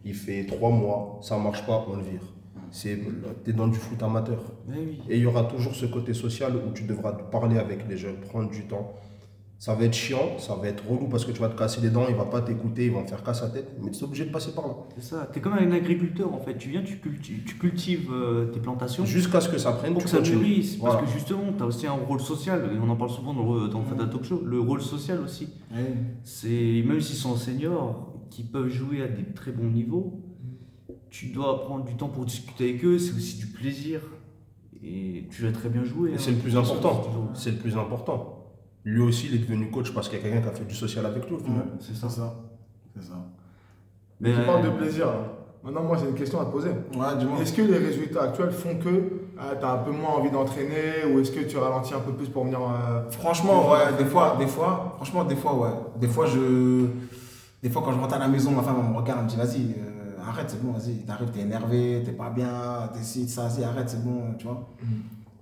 il 0.04 0.14
fait 0.14 0.44
trois 0.46 0.70
mois, 0.70 1.18
ça 1.22 1.36
marche 1.38 1.64
pas, 1.66 1.84
on 1.88 1.96
le 1.96 2.02
vire. 2.02 2.22
C'est, 2.70 2.98
t'es 3.44 3.52
dans 3.52 3.68
du 3.68 3.78
foot 3.78 4.02
amateur. 4.02 4.40
Eh 4.68 4.78
oui. 4.78 5.02
Et 5.08 5.16
il 5.18 5.22
y 5.22 5.26
aura 5.26 5.44
toujours 5.44 5.74
ce 5.74 5.84
côté 5.86 6.14
social 6.14 6.52
où 6.56 6.72
tu 6.72 6.84
devras 6.84 7.12
parler 7.12 7.58
avec 7.58 7.86
les 7.88 7.96
jeunes, 7.98 8.16
prendre 8.16 8.50
du 8.50 8.64
temps. 8.66 8.94
Ça 9.62 9.76
va 9.76 9.84
être 9.84 9.94
chiant, 9.94 10.40
ça 10.40 10.56
va 10.56 10.66
être 10.66 10.82
relou 10.88 11.06
parce 11.06 11.24
que 11.24 11.30
tu 11.30 11.40
vas 11.40 11.48
te 11.48 11.56
casser 11.56 11.80
les 11.80 11.90
dents, 11.90 12.06
il 12.08 12.16
va 12.16 12.24
pas 12.24 12.40
t'écouter, 12.42 12.86
il 12.86 12.92
va 12.92 13.04
faire 13.06 13.22
casse 13.22 13.42
sa 13.42 13.48
tête, 13.48 13.68
mais 13.80 13.92
tu 13.92 14.00
es 14.00 14.02
obligé 14.02 14.24
de 14.24 14.32
passer 14.32 14.52
par 14.56 14.66
là. 14.66 14.74
C'est 14.96 15.04
ça. 15.14 15.30
T'es 15.32 15.40
comme 15.40 15.52
un 15.52 15.70
agriculteur 15.70 16.34
en 16.34 16.40
fait. 16.40 16.58
Tu 16.58 16.70
viens, 16.70 16.82
tu 16.82 16.98
cultives, 16.98 17.44
tu 17.44 17.54
cultives 17.58 18.10
euh, 18.12 18.46
tes 18.46 18.58
plantations. 18.58 19.04
Jusqu'à 19.04 19.40
ce 19.40 19.48
que 19.48 19.58
ça 19.58 19.70
prenne, 19.70 19.92
pour 19.92 20.02
tu 20.02 20.06
que 20.06 20.10
ça 20.10 20.16
continues. 20.16 20.38
mûrisse. 20.38 20.74
Parce 20.78 20.94
Voilà. 20.94 21.06
que 21.06 21.12
justement, 21.12 21.44
tu 21.56 21.62
as 21.62 21.66
aussi 21.66 21.86
un 21.86 21.92
rôle 21.92 22.18
social, 22.20 22.70
et 22.74 22.78
on 22.84 22.90
en 22.90 22.96
parle 22.96 23.12
souvent 23.12 23.34
dans 23.34 23.54
le, 23.54 23.68
dans 23.68 23.78
le 23.78 23.84
Fada 23.84 24.06
Talk 24.06 24.24
Show, 24.24 24.42
le 24.44 24.58
rôle 24.58 24.82
social 24.82 25.20
aussi. 25.20 25.48
C'est 26.24 26.82
Même 26.84 27.00
s'ils 27.00 27.14
sont 27.14 27.36
seniors, 27.36 28.12
qui 28.30 28.42
peuvent 28.42 28.68
jouer 28.68 29.00
à 29.02 29.06
des 29.06 29.32
très 29.32 29.52
bons 29.52 29.70
niveaux, 29.70 30.24
tu 31.08 31.26
dois 31.26 31.60
prendre 31.60 31.84
du 31.84 31.94
temps 31.94 32.08
pour 32.08 32.24
discuter 32.24 32.70
avec 32.70 32.84
eux, 32.84 32.98
c'est 32.98 33.14
aussi 33.14 33.36
du 33.38 33.46
plaisir. 33.46 34.00
Et 34.82 35.28
tu 35.30 35.44
l'as 35.44 35.52
très 35.52 35.68
bien 35.68 35.84
joué. 35.84 36.10
Et 36.10 36.14
hein. 36.14 36.16
c'est 36.18 36.32
le 36.32 36.38
plus 36.38 36.56
important. 36.56 37.30
C'est 37.34 37.52
le 37.52 37.58
plus 37.58 37.76
important. 37.76 38.40
Lui 38.84 39.00
aussi, 39.00 39.28
il 39.30 39.36
est 39.36 39.38
devenu 39.38 39.70
coach 39.70 39.92
parce 39.94 40.08
qu'il 40.08 40.18
y 40.18 40.20
a 40.20 40.24
quelqu'un 40.24 40.40
qui 40.42 40.48
a 40.48 40.52
fait 40.58 40.64
du 40.64 40.74
social 40.74 41.06
avec 41.06 41.26
lui. 41.28 41.34
au 41.36 41.38
final. 41.38 41.64
C'est 41.80 41.94
ça. 41.94 42.08
ça. 42.08 42.34
C'est 42.96 43.04
ça. 43.08 43.14
Mais, 44.20 44.32
Tu 44.34 44.40
parles 44.42 44.64
de 44.64 44.70
plaisir. 44.70 45.06
là. 45.06 45.14
Maintenant, 45.64 45.84
moi, 45.84 45.96
j'ai 45.96 46.08
une 46.08 46.14
question 46.16 46.40
à 46.40 46.44
te 46.46 46.50
poser. 46.50 46.70
Ouais. 46.70 47.40
Est-ce 47.42 47.52
que 47.52 47.62
les 47.62 47.78
résultats 47.78 48.22
actuels 48.24 48.50
font 48.50 48.76
que 48.78 48.88
tu 48.90 49.64
as 49.64 49.72
un 49.72 49.78
peu 49.78 49.92
moins 49.92 50.10
envie 50.14 50.30
d'entraîner 50.30 51.04
ou 51.12 51.20
est-ce 51.20 51.30
que 51.30 51.40
tu 51.40 51.56
ralentis 51.56 51.94
un 51.94 52.00
peu 52.00 52.12
plus 52.12 52.28
pour 52.28 52.44
venir. 52.44 52.58
euh, 52.60 53.08
Franchement, 53.12 53.70
ouais, 53.70 53.92
des 53.96 54.04
fois, 54.04 54.36
des 54.38 54.48
fois, 54.48 54.94
franchement, 54.96 55.24
des 55.24 55.36
fois, 55.36 55.54
ouais. 55.54 55.70
Des 56.00 56.08
fois, 56.08 56.26
je. 56.26 56.86
Des 57.62 57.70
fois, 57.70 57.82
quand 57.84 57.92
je 57.92 57.98
rentre 58.00 58.14
à 58.14 58.18
la 58.18 58.26
maison, 58.26 58.50
ma 58.50 58.62
femme 58.62 58.78
elle 58.84 58.90
me 58.90 58.96
regarde, 58.96 59.20
elle 59.20 59.24
me 59.26 59.30
dit, 59.30 59.36
vas-y, 59.36 59.72
euh, 59.78 60.28
arrête, 60.28 60.50
c'est 60.50 60.60
bon, 60.60 60.72
vas-y, 60.72 60.96
t'arrives, 61.06 61.30
t'es 61.30 61.42
énervé, 61.42 62.02
t'es 62.04 62.10
pas 62.10 62.28
bien, 62.28 62.90
t'es 62.92 63.00
ci, 63.04 63.28
ça, 63.28 63.46
vas-y, 63.46 63.62
arrête, 63.62 63.88
c'est 63.88 64.02
bon, 64.04 64.34
tu 64.36 64.46
vois. 64.48 64.68
Mm. 64.82 64.86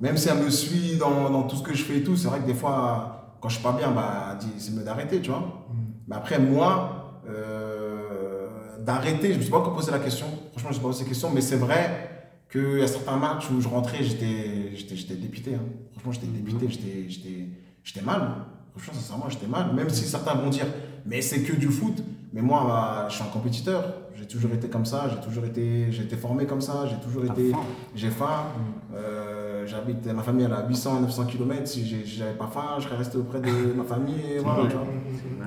Même 0.03 0.16
si 0.18 0.28
elle 0.28 0.45
me 0.45 0.51
suit 0.51 0.97
dans, 0.99 1.30
dans 1.30 1.45
tout 1.45 1.57
ce 1.57 1.62
que 1.62 1.72
je 1.72 1.82
fais 1.82 1.97
et 1.97 2.03
tout, 2.03 2.16
c'est 2.16 2.28
vrai 2.28 2.41
que 2.41 2.47
des 2.47 2.53
fois, 2.53 3.19
quand 3.41 3.49
je 3.49 3.55
suis 3.55 3.62
pas 3.62 3.72
bien, 3.72 3.91
bah, 3.91 4.38
c'est 4.59 4.72
mieux 4.72 4.84
d'arrêter, 4.84 5.20
tu 5.20 5.30
vois. 5.30 5.41
Mm. 5.41 5.74
Mais 6.09 6.16
après, 6.16 6.38
moi, 6.38 7.22
euh, 7.28 8.78
d'arrêter, 8.80 9.32
je 9.32 9.38
me 9.38 9.43
suis 9.43 9.51
pas 9.51 9.59
encore 9.59 9.74
posé 9.74 9.91
la 9.91 9.99
question. 9.99 10.26
Franchement, 10.53 10.61
je 10.62 10.66
me 10.68 10.72
suis 10.72 10.82
pas 10.82 10.88
posé 10.88 11.03
la 11.05 11.09
question, 11.09 11.30
mais 11.30 11.41
c'est 11.41 11.57
vrai 11.57 12.11
qu'il 12.51 12.78
y 12.78 12.82
a 12.82 12.88
certains 12.88 13.16
matchs 13.16 13.51
où 13.51 13.61
je 13.61 13.68
rentrais, 13.68 14.03
j'étais, 14.03 15.14
dépité. 15.14 15.55
hein. 15.55 15.61
Franchement, 15.93 16.12
j'étais 16.12 16.26
dépité, 16.26 16.66
j'étais, 16.68 17.09
j'étais, 17.09 17.47
j'étais 17.84 18.03
mal. 18.03 18.22
Franchement, 18.76 18.95
sincèrement, 19.01 19.28
j'étais 19.28 19.47
mal. 19.47 19.74
Même 19.74 19.91
si 19.91 20.05
certains 20.05 20.34
vont 20.34 20.51
dire, 20.51 20.66
mais 21.07 21.22
c'est 21.22 21.43
que 21.43 21.55
du 21.55 21.68
foot. 21.68 22.03
Mais 22.33 22.43
moi, 22.43 22.64
bah, 22.66 23.07
je 23.09 23.14
suis 23.14 23.24
un 23.24 23.26
compétiteur. 23.28 23.83
J'ai 24.14 24.26
toujours 24.26 24.53
été 24.53 24.68
comme 24.68 24.85
ça, 24.85 25.09
j'ai 25.09 25.20
toujours 25.26 25.45
été, 25.47 25.91
j'ai 25.91 26.03
été 26.05 26.14
formé 26.16 26.45
comme 26.47 26.61
ça, 26.61 26.85
j'ai 26.87 26.97
toujours 26.97 27.24
été, 27.24 27.53
j'ai 27.95 28.11
faim. 28.11 28.45
Euh, 28.95 29.66
j'habite, 29.66 30.07
ma 30.07 30.22
famille 30.22 30.45
elle 30.45 30.53
a 30.53 30.66
800, 30.68 31.01
900 31.01 31.24
km. 31.26 31.66
Si 31.66 32.05
j'avais 32.07 32.35
pas 32.35 32.47
faim, 32.47 32.74
je 32.78 32.85
serais 32.85 32.97
resté 32.97 33.16
auprès 33.18 33.41
de 33.41 33.72
ma 33.74 33.85
famille. 33.85 34.20
Et 34.37 34.39
voilà. 34.39 34.64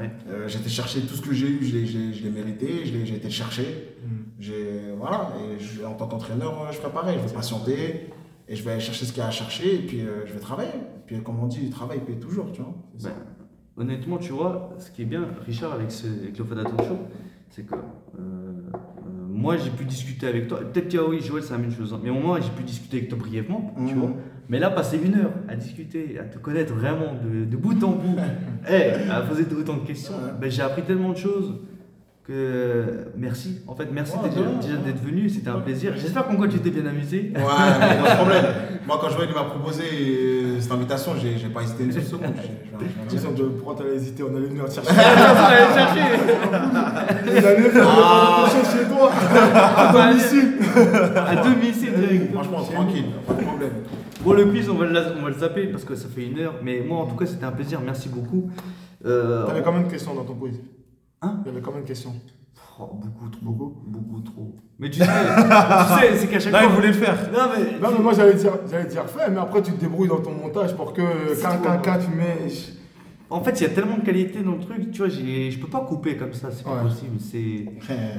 Ouais. 0.02 0.12
Euh, 0.30 0.48
chercher 0.68 1.02
tout 1.02 1.14
ce 1.16 1.22
que 1.22 1.34
j'ai 1.34 1.48
eu, 1.48 1.64
je 1.64 2.24
l'ai, 2.24 2.30
mérité, 2.32 2.84
j'ai 2.86 3.16
été 3.16 3.30
chercher. 3.30 3.96
Mm. 4.04 4.08
J'ai, 4.40 4.94
voilà, 4.98 5.30
et 5.40 5.64
je- 5.64 5.86
en 5.86 5.94
tant 5.94 6.08
qu'entraîneur, 6.08 6.68
je 6.72 6.78
ferai 6.78 6.92
pareil, 6.92 7.18
je 7.22 7.28
vais 7.30 7.34
patienter 7.36 8.10
et 8.50 8.56
je 8.56 8.64
vais 8.64 8.72
aller 8.72 8.82
chercher 8.82 9.06
ce 9.06 9.12
qu'il 9.14 9.22
y 9.22 9.26
a 9.26 9.28
à 9.28 9.32
chercher 9.32 9.76
et 9.76 9.80
puis 9.80 10.02
euh, 10.02 10.26
je 10.26 10.34
vais 10.34 10.40
travailler. 10.40 10.70
Et 10.72 11.02
puis 11.06 11.22
comme 11.24 11.40
on 11.40 11.48
dit, 11.48 11.62
le 11.64 11.70
travail 11.70 12.00
paye 12.00 12.20
toujours, 12.20 12.52
tu 12.52 12.62
vois. 12.62 12.74
Honnêtement, 13.76 14.18
tu 14.18 14.32
vois, 14.34 14.70
ce 14.78 14.92
qui 14.92 15.02
est 15.02 15.06
bien, 15.06 15.26
Richard, 15.46 15.74
avec, 15.74 15.92
ce, 15.92 16.06
avec 16.06 16.38
le 16.38 16.44
Fadaton 16.46 16.78
Show, 16.84 16.98
c'est 17.50 17.64
que 17.66 17.74
euh, 17.74 17.80
euh, 18.20 19.10
moi, 19.28 19.58
j'ai 19.58 19.72
pu 19.72 19.84
discuter 19.84 20.28
avec 20.28 20.48
toi. 20.48 20.60
Peut-être 20.60 20.90
que 20.90 20.98
oui, 21.10 21.22
Joël, 21.22 21.42
c'est 21.44 21.54
la 21.54 21.58
même 21.60 21.72
chose. 21.72 21.98
Mais 22.04 22.12
au 22.12 22.20
moins, 22.20 22.40
j'ai 22.40 22.52
pu 22.52 22.62
discuter 22.64 22.98
avec 22.98 23.10
toi 23.10 23.18
brièvement, 23.18 23.74
tu 23.88 23.96
Mhm. 23.96 24.00
vois. 24.00 24.12
Mais 24.48 24.60
là, 24.60 24.70
passer 24.70 25.00
une 25.04 25.16
heure 25.16 25.32
à 25.48 25.56
discuter, 25.56 26.20
à 26.20 26.24
te 26.24 26.38
connaître 26.38 26.74
vraiment 26.74 27.14
de, 27.24 27.46
de 27.46 27.58
bout 27.58 27.84
en 27.84 27.94
bout, 27.94 28.16
et 28.70 29.10
à 29.10 29.22
poser 29.22 29.46
autant 29.58 29.78
de 29.78 29.88
questions, 29.88 30.14
Ouais. 30.14 30.32
ben, 30.40 30.52
j'ai 30.52 30.62
appris 30.62 30.84
tellement 30.84 31.12
de 31.12 31.18
choses 31.18 31.56
que 32.28 33.06
merci. 33.18 33.60
En 33.68 33.76
fait, 33.76 33.88
merci 33.92 34.14
Ouais, 34.18 34.30
déjà, 34.30 34.78
d'être 34.78 35.04
venu, 35.04 35.28
c'était 35.30 35.50
un 35.50 35.60
plaisir. 35.60 35.94
J'espère 35.98 36.26
qu'en 36.26 36.36
quoi 36.38 36.48
tu 36.48 36.58
t'es 36.60 36.70
bien 36.70 36.86
amusé. 36.86 37.34
Ouais, 37.36 37.42
mais 37.80 38.02
pas 38.02 38.12
de 38.12 38.16
problème. 38.16 38.46
Moi, 38.88 38.98
quand 39.02 39.10
Joël 39.10 39.28
il 39.30 39.36
m'a 39.36 39.44
proposé 39.44 39.84
euh, 39.92 40.60
cette 40.62 40.72
invitation, 40.72 41.12
j'ai, 41.22 41.38
j'ai 41.38 41.50
pas 41.50 41.64
hésité 41.64 41.84
une 41.84 41.92
seule 41.92 42.04
seconde. 42.04 42.34
J'ai- 42.42 43.10
Question 43.16 43.32
de 43.34 43.44
pourquoi 43.44 43.76
t'allais 43.76 43.96
hésiter, 43.98 44.24
on 44.24 44.36
allait 44.36 44.48
venir 44.48 44.64
chercher. 44.72 44.90
Chercher 44.94 46.02
On 46.50 47.46
allait 47.46 47.70
faire 47.70 47.88
Ah. 47.90 48.46
des 48.46 48.52
choses 48.52 48.72
chez 48.80 48.86
toi, 48.88 49.12
à 49.14 49.92
domicile. 49.92 50.54
à 51.16 51.36
domicile. 51.36 52.30
Franchement, 52.34 52.62
tranquille, 52.64 53.06
pas 53.28 53.34
de 53.34 53.42
problème. 53.44 53.72
Bon, 54.24 54.34
le 54.34 54.46
quiz, 54.46 54.70
on 54.70 54.76
va, 54.76 54.86
le, 54.86 55.00
on 55.20 55.24
va 55.24 55.30
le 55.30 55.36
zapper 55.36 55.68
parce 55.68 55.84
que 55.84 55.96
ça 55.96 56.08
fait 56.14 56.26
une 56.26 56.40
heure. 56.40 56.56
Mais 56.64 56.82
moi, 56.88 57.00
en 57.00 57.06
tout 57.06 57.16
cas, 57.16 57.26
c'était 57.26 57.46
un 57.46 57.52
plaisir. 57.52 57.80
Merci 57.84 58.08
beaucoup. 58.10 58.50
Euh, 59.06 59.46
T'avais 59.46 59.62
combien 59.62 59.82
de 59.82 59.90
questions 59.92 60.14
dans 60.16 60.24
ton 60.24 60.34
quiz 60.36 60.56
Hein 61.24 61.40
Il 61.46 61.48
y 61.48 61.52
avait 61.52 61.62
combien 61.62 61.82
de 61.82 61.88
questions 61.88 62.14
oh, 62.80 62.90
beaucoup 63.02 63.30
trop. 63.30 63.42
Beaucoup 63.46 63.84
Beaucoup 63.88 64.20
trop. 64.22 64.56
Mais 64.80 64.90
tu 64.90 65.00
sais, 65.00 65.06
tu 65.08 65.12
sais 65.12 66.18
c'est 66.18 66.28
qu'à 66.28 66.40
chaque 66.40 66.52
Là, 66.54 66.60
fois. 66.62 66.70
il 66.70 66.76
voulait 66.76 66.88
le 66.88 66.94
faire. 66.94 67.16
Non, 67.32 67.40
mais. 67.56 67.80
Non, 67.80 67.90
mais 67.96 68.04
moi 68.04 68.14
j'allais 68.14 68.34
dire, 68.34 68.54
j'allais 68.70 68.86
dire 68.90 69.06
fais, 69.10 69.30
mais 69.32 69.38
après 69.40 69.62
tu 69.62 69.72
te 69.72 69.80
débrouilles 69.80 70.10
dans 70.10 70.20
ton 70.22 70.32
montage 70.34 70.76
pour 70.76 70.94
que 70.94 71.02
quand, 71.42 71.82
quand, 71.84 71.98
tu 72.00 72.10
mets. 72.16 72.48
En 73.30 73.42
fait, 73.42 73.60
il 73.60 73.64
y 73.64 73.66
a 73.66 73.70
tellement 73.70 73.98
de 73.98 74.04
qualité 74.04 74.44
dans 74.44 74.52
le 74.52 74.60
truc. 74.60 74.92
Tu 74.92 75.00
vois, 75.00 75.10
j'ai- 75.10 75.50
je 75.50 75.60
peux 75.60 75.68
pas 75.68 75.80
couper 75.82 76.18
comme 76.18 76.34
ça. 76.34 76.50
C'est 76.52 76.64
pas 76.64 76.76
Ouais. 76.76 76.84
possible. 76.84 77.18
C'est. 77.20 77.66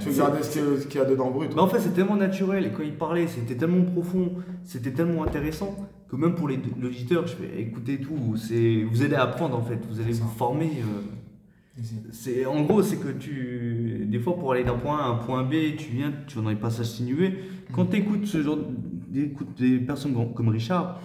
Tu 0.00 0.08
veux 0.08 0.16
garder 0.18 0.42
ce 0.42 0.86
qu'il 0.86 1.00
y 1.00 1.04
a- 1.04 1.06
dedans 1.06 1.30
brut. 1.30 1.52
Mais 1.54 1.60
en 1.60 1.68
fait, 1.68 1.78
c'est 1.80 1.94
tellement 1.94 2.16
naturel 2.16 2.66
et 2.66 2.70
quand 2.70 2.82
il 2.82 2.94
parlait, 2.96 3.26
c'était 3.28 3.54
tellement 3.56 3.84
profond, 3.84 4.32
c'était 4.64 4.90
tellement 4.92 5.22
intéressant 5.24 5.76
que 6.08 6.16
même 6.16 6.34
pour 6.34 6.48
les- 6.48 6.58
l'auditeur, 6.80 7.26
je 7.26 7.34
fais 7.34 7.60
écouter 7.60 8.00
tout. 8.00 8.36
C'est 8.36 8.84
vous 8.90 9.02
allez 9.02 9.14
apprendre 9.16 9.56
en 9.56 9.62
fait, 9.62 9.78
vous 9.88 10.00
allez 10.00 10.12
vous 10.14 10.28
former. 10.36 10.70
euh, 10.80 11.02
c'est 12.12 12.46
en 12.46 12.62
gros, 12.62 12.82
c'est 12.82 12.96
que 12.98 13.08
tu 13.08 14.06
des 14.08 14.18
fois 14.20 14.36
pour 14.38 14.52
aller 14.52 14.64
d'un 14.64 14.74
point 14.78 14.98
A 14.98 15.04
à 15.04 15.08
un 15.08 15.14
point 15.16 15.42
B, 15.42 15.76
tu 15.76 15.90
viens, 15.92 16.12
tu 16.26 16.36
vas 16.36 16.42
dans 16.44 16.50
les 16.50 16.56
passages. 16.56 16.88
Quand 17.72 17.86
tu 17.86 17.96
écoutes 17.96 18.26
ce 18.26 18.42
genre 18.42 18.58
des 19.08 19.78
personnes 19.78 20.14
comme- 20.34 20.48
Richard, 20.48 21.00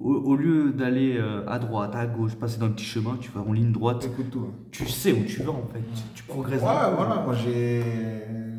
au, 0.00 0.14
au 0.14 0.36
lieu 0.36 0.72
d'aller 0.72 1.16
euh, 1.16 1.44
à 1.46 1.58
droite, 1.60 1.94
à 1.94 2.06
gauche, 2.06 2.34
passer 2.34 2.58
dans 2.58 2.66
le 2.66 2.72
petit 2.72 2.84
chemin, 2.84 3.16
tu 3.20 3.30
vas 3.30 3.40
en 3.42 3.52
ligne 3.52 3.70
droite. 3.70 4.08
Tout. 4.32 4.40
hein. 4.40 4.52
Tu 4.72 4.86
sais 4.86 5.12
où 5.12 5.24
tu 5.24 5.42
vas 5.42 5.52
en 5.52 5.66
fait, 5.72 5.78
tu, 5.94 6.02
tu 6.16 6.22
progresses. 6.24 6.60
Ouais, 6.62 6.66
voilà, 6.96 7.22
moi 7.24 7.34
j'ai. 7.34 7.80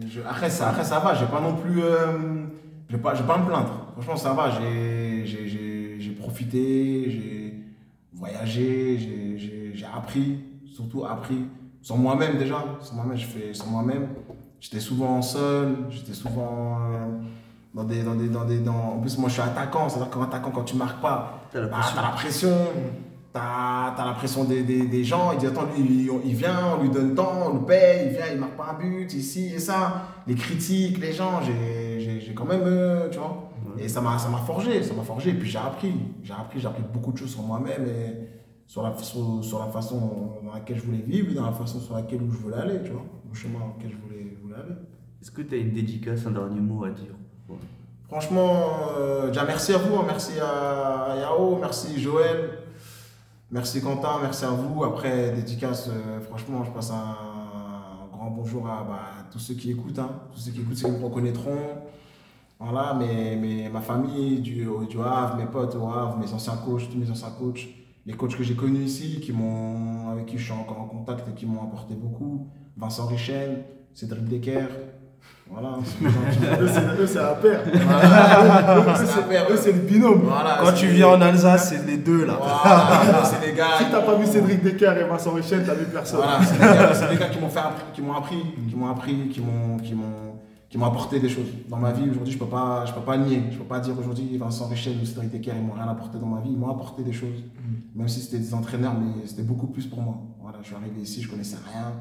je- 0.07 0.21
Après 0.21 0.49
ça, 0.49 0.69
après, 0.69 0.83
ça 0.85 0.99
va, 0.99 1.13
j'ai 1.13 1.25
pas 1.25 1.41
non 1.41 1.55
plus. 1.55 1.81
Euh... 1.81 2.45
Je 2.89 2.95
vais 2.95 3.01
pas, 3.01 3.15
je 3.15 3.21
vais 3.21 3.27
pas 3.27 3.37
me 3.39 3.45
plaindre. 3.45 3.87
Franchement, 3.93 4.15
ça 4.15 4.33
va, 4.33 4.49
j'ai- 4.51 5.25
j'ai 5.25 5.47
j'ai- 5.47 5.95
j'ai 5.99 6.11
profité, 6.11 7.09
j'ai 7.09 7.53
voyagé, 8.13 8.97
j'ai 9.73 9.85
appris, 9.85 10.37
surtout 10.75 11.05
appris. 11.05 11.45
Sur 11.81 11.97
moi-même 11.97 12.37
déjà, 12.37 12.63
sur 12.81 12.95
moi-même, 12.95 13.17
je 13.17 13.25
fais 13.25 13.53
sur 13.53 13.67
moi-même. 13.67 14.07
J'étais 14.59 14.79
souvent 14.79 15.21
seul, 15.21 15.75
j'étais 15.89 16.13
souvent. 16.13 16.77
euh, 16.93 17.07
dans 17.73 17.83
des, 17.85 18.03
dans 18.03 18.13
des, 18.15 18.29
dans 18.29 18.45
des, 18.45 18.59
dans... 18.59 18.71
En 18.95 18.99
plus, 18.99 19.17
moi 19.17 19.27
je 19.29 19.33
suis 19.33 19.41
attaquant, 19.41 19.89
c'est-à-dire 19.89 20.11
qu'en 20.11 20.21
attaquant, 20.21 20.51
quand 20.51 20.63
tu 20.63 20.75
marques 20.75 21.01
pas, 21.01 21.41
T'as 21.51 21.59
la 21.61 21.67
bah, 21.67 21.77
pression. 21.79 21.95
t'as 21.95 22.01
la 22.03 22.09
pression, 22.09 22.57
t'as 23.33 23.93
as 23.97 24.05
la 24.05 24.13
pression 24.13 24.43
des, 24.43 24.61
des, 24.63 24.85
des 24.85 25.03
gens, 25.03 25.31
ils 25.31 25.39
disent 25.39 25.49
attends, 25.49 25.65
lui, 25.75 25.83
il, 26.05 26.11
il 26.29 26.35
vient, 26.35 26.75
on 26.77 26.83
lui 26.83 26.89
donne 26.91 27.15
temps, 27.15 27.33
on 27.49 27.53
le 27.55 27.65
paye, 27.65 28.07
il 28.09 28.11
vient, 28.13 28.25
il 28.31 28.39
marque 28.39 28.55
pas 28.55 28.75
un 28.77 28.79
but, 28.79 29.11
ici 29.13 29.51
et 29.55 29.59
ça. 29.59 30.03
Les 30.27 30.35
critiques, 30.35 30.99
les 30.99 31.13
gens, 31.13 31.41
j'ai- 31.41 32.33
quand 32.35 32.45
même, 32.45 32.61
euh, 32.63 33.09
tu 33.09 33.17
vois. 33.19 33.49
Et 33.79 33.87
ça 33.87 34.01
m'a 34.01 34.17
ça 34.19 34.27
m'a 34.29 34.37
forgé, 34.39 34.81
ça 34.83 34.93
m'a 34.93 35.03
forgé, 35.03 35.31
et 35.31 35.33
puis 35.33 35.49
j'ai 35.49 35.57
appris, 35.57 35.93
j'ai 36.23 36.33
appris, 36.33 36.59
j'ai 36.59 36.67
appris 36.67 36.83
beaucoup 36.93 37.11
de 37.11 37.17
choses 37.17 37.31
sur 37.31 37.41
moi-même 37.43 37.85
et 37.87 38.27
sur 38.73 38.81
la, 38.81 38.97
sur, 38.97 39.43
sur 39.43 39.59
la 39.59 39.67
façon 39.67 39.99
dans 40.43 40.51
laquelle 40.51 40.77
je 40.77 40.81
voulais 40.81 40.97
vivre 40.97 41.29
et 41.31 41.35
dans 41.35 41.45
la 41.45 41.51
façon 41.51 41.79
sur 41.79 41.93
laquelle 41.93 42.23
où 42.23 42.31
je 42.31 42.37
voulais 42.39 42.55
aller, 42.55 42.79
tu 42.83 42.89
vois, 42.89 43.03
le 43.29 43.35
chemin 43.35 43.59
dans 43.59 43.67
lequel 43.77 43.91
je 43.91 43.97
voulais, 43.97 44.35
voulais 44.41 44.55
aller. 44.55 44.73
Est-ce 45.21 45.29
que 45.29 45.43
tu 45.43 45.53
as 45.53 45.57
une 45.59 45.73
dédicace, 45.73 46.25
un 46.25 46.31
dernier 46.31 46.59
mot 46.59 46.83
à 46.83 46.89
dire? 46.89 47.13
Ouais. 47.47 47.55
Franchement, 48.07 48.89
euh, 48.97 49.27
déjà 49.27 49.45
merci 49.45 49.73
à 49.73 49.77
vous, 49.77 49.95
hein, 49.95 50.03
merci 50.07 50.39
à 50.39 51.15
Yao, 51.19 51.55
merci 51.59 52.01
Joël, 52.01 52.49
merci 53.51 53.79
Quentin, 53.79 54.17
merci 54.23 54.43
à 54.43 54.49
vous. 54.49 54.83
Après, 54.83 55.33
dédicace, 55.33 55.89
euh, 55.89 56.19
franchement, 56.21 56.63
je 56.63 56.71
passe 56.71 56.89
un, 56.89 57.15
grand 58.11 58.31
bonjour 58.31 58.67
à 58.67 58.83
bah, 58.83 58.99
tous 59.31 59.37
ceux 59.37 59.53
qui 59.53 59.69
écoutent, 59.69 59.99
hein, 59.99 60.09
tous 60.33 60.39
ceux 60.39 60.51
qui 60.51 60.61
écoutent, 60.61 60.77
ceux 60.77 60.87
qui 60.87 60.97
me 60.99 61.05
reconnaîtront. 61.05 61.59
Voilà, 62.59 62.95
mes, 62.95 63.35
mes- 63.35 63.69
ma 63.69 63.81
famille 63.81 64.39
du, 64.39 64.65
du 64.89 64.99
Havre, 64.99 65.35
mes 65.37 65.45
potes 65.45 65.75
au 65.75 65.87
Havre, 65.89 66.17
mes 66.17 66.33
anciens 66.33 66.57
coachs, 66.57 66.89
tous 66.89 66.97
mes 66.97 67.11
anciens 67.11 67.29
coachs, 67.37 67.67
les 68.05 68.13
coachs 68.13 68.35
que 68.35 68.43
j'ai 68.43 68.55
connus 68.55 68.83
ici, 68.83 69.19
qui 69.21 69.31
m'ont, 69.31 70.09
avec 70.11 70.25
qui 70.25 70.37
je 70.37 70.43
suis 70.43 70.51
encore 70.53 70.81
en 70.81 70.85
contact 70.85 71.27
et 71.29 71.33
qui 71.33 71.45
m'ont 71.45 71.61
apporté 71.63 71.93
beaucoup. 71.95 72.47
Vincent 72.77 73.05
Richen, 73.05 73.59
Cédric 73.93 74.25
Decker. 74.25 74.67
Voilà, 75.49 75.77
Eux, 76.61 76.67
c'est- 77.07 77.15
la 77.19 77.33
paire. 77.35 77.61
Voilà. 77.65 78.77
Eux, 78.77 78.83
C'est 78.95 79.15
la 79.17 79.21
paire, 79.23 79.45
c'est- 79.47 79.53
Eux, 79.53 79.57
c'est 79.57 79.71
le 79.73 79.79
binôme. 79.79 80.21
Voilà, 80.23 80.57
Quand 80.61 80.73
tu 80.73 80.87
viens 80.87 81.09
en 81.09 81.21
Alsace, 81.21 81.69
c'est 81.69 81.85
les 81.85 81.97
deux 81.97 82.25
là. 82.25 82.39
Voilà, 82.41 83.23
c'est 83.25 83.45
les 83.45 83.53
gars. 83.53 83.65
Si 83.77 83.85
t'as 83.91 84.01
pas 84.01 84.15
vu 84.15 84.25
Cédric 84.25 84.63
Decker 84.63 84.93
et 84.99 85.03
Vincent 85.03 85.31
Richel, 85.31 85.63
t'as 85.65 85.73
vu 85.75 85.85
personne. 85.85 86.19
Voilà, 86.23 86.39
c'est 86.93 87.09
des 87.09 87.17
gars, 87.17 87.27
qui 87.29 87.39
m'ont 87.39 87.49
fait 87.49 87.59
appris, 87.59 87.83
qui 87.93 88.01
m'ont 88.01 88.13
appris, 88.15 88.43
qui 88.69 88.75
m'ont 88.75 88.89
appris, 88.89 89.27
qui 89.29 89.41
m'ont, 89.41 89.77
qui 89.77 89.93
m'ont, 89.93 90.32
qui 90.73 90.79
m'ont 90.79 90.87
apporté 90.87 91.19
des 91.19 91.29
choses 91.29 91.45
dans 91.69 91.77
ma 91.77 91.91
vie. 91.91 92.09
Aujourd'hui, 92.09 92.33
je 92.33 92.39
peux 92.39 92.47
pas, 92.47 92.83
je 92.87 92.93
peux 92.95 93.01
pas 93.01 93.15
nier. 93.15 93.43
Je 93.51 93.59
peux 93.59 93.63
pas 93.63 93.79
dire 93.79 93.93
aujourd'hui 93.99 94.35
Vincent 94.39 94.67
Richel 94.67 94.97
ou 94.99 95.05
Cédric 95.05 95.29
Decker, 95.29 95.53
ils 95.55 95.61
m'ont 95.61 95.73
rien 95.73 95.87
apporté 95.87 96.17
dans 96.17 96.25
ma 96.25 96.41
vie. 96.41 96.49
Ils 96.49 96.57
m'ont 96.57 96.71
apporté 96.71 97.03
des 97.03 97.13
choses, 97.13 97.43
même 97.93 98.07
si 98.07 98.21
c'était 98.21 98.39
des 98.39 98.55
entraîneurs, 98.55 98.95
mais 98.99 99.27
c'était 99.27 99.43
beaucoup 99.43 99.67
plus 99.67 99.85
pour 99.85 100.01
moi. 100.01 100.19
Voilà, 100.41 100.57
je 100.63 100.69
suis 100.69 100.75
arrivé 100.75 100.99
ici, 100.99 101.21
je 101.21 101.29
connaissais 101.29 101.57
rien. 101.71 101.93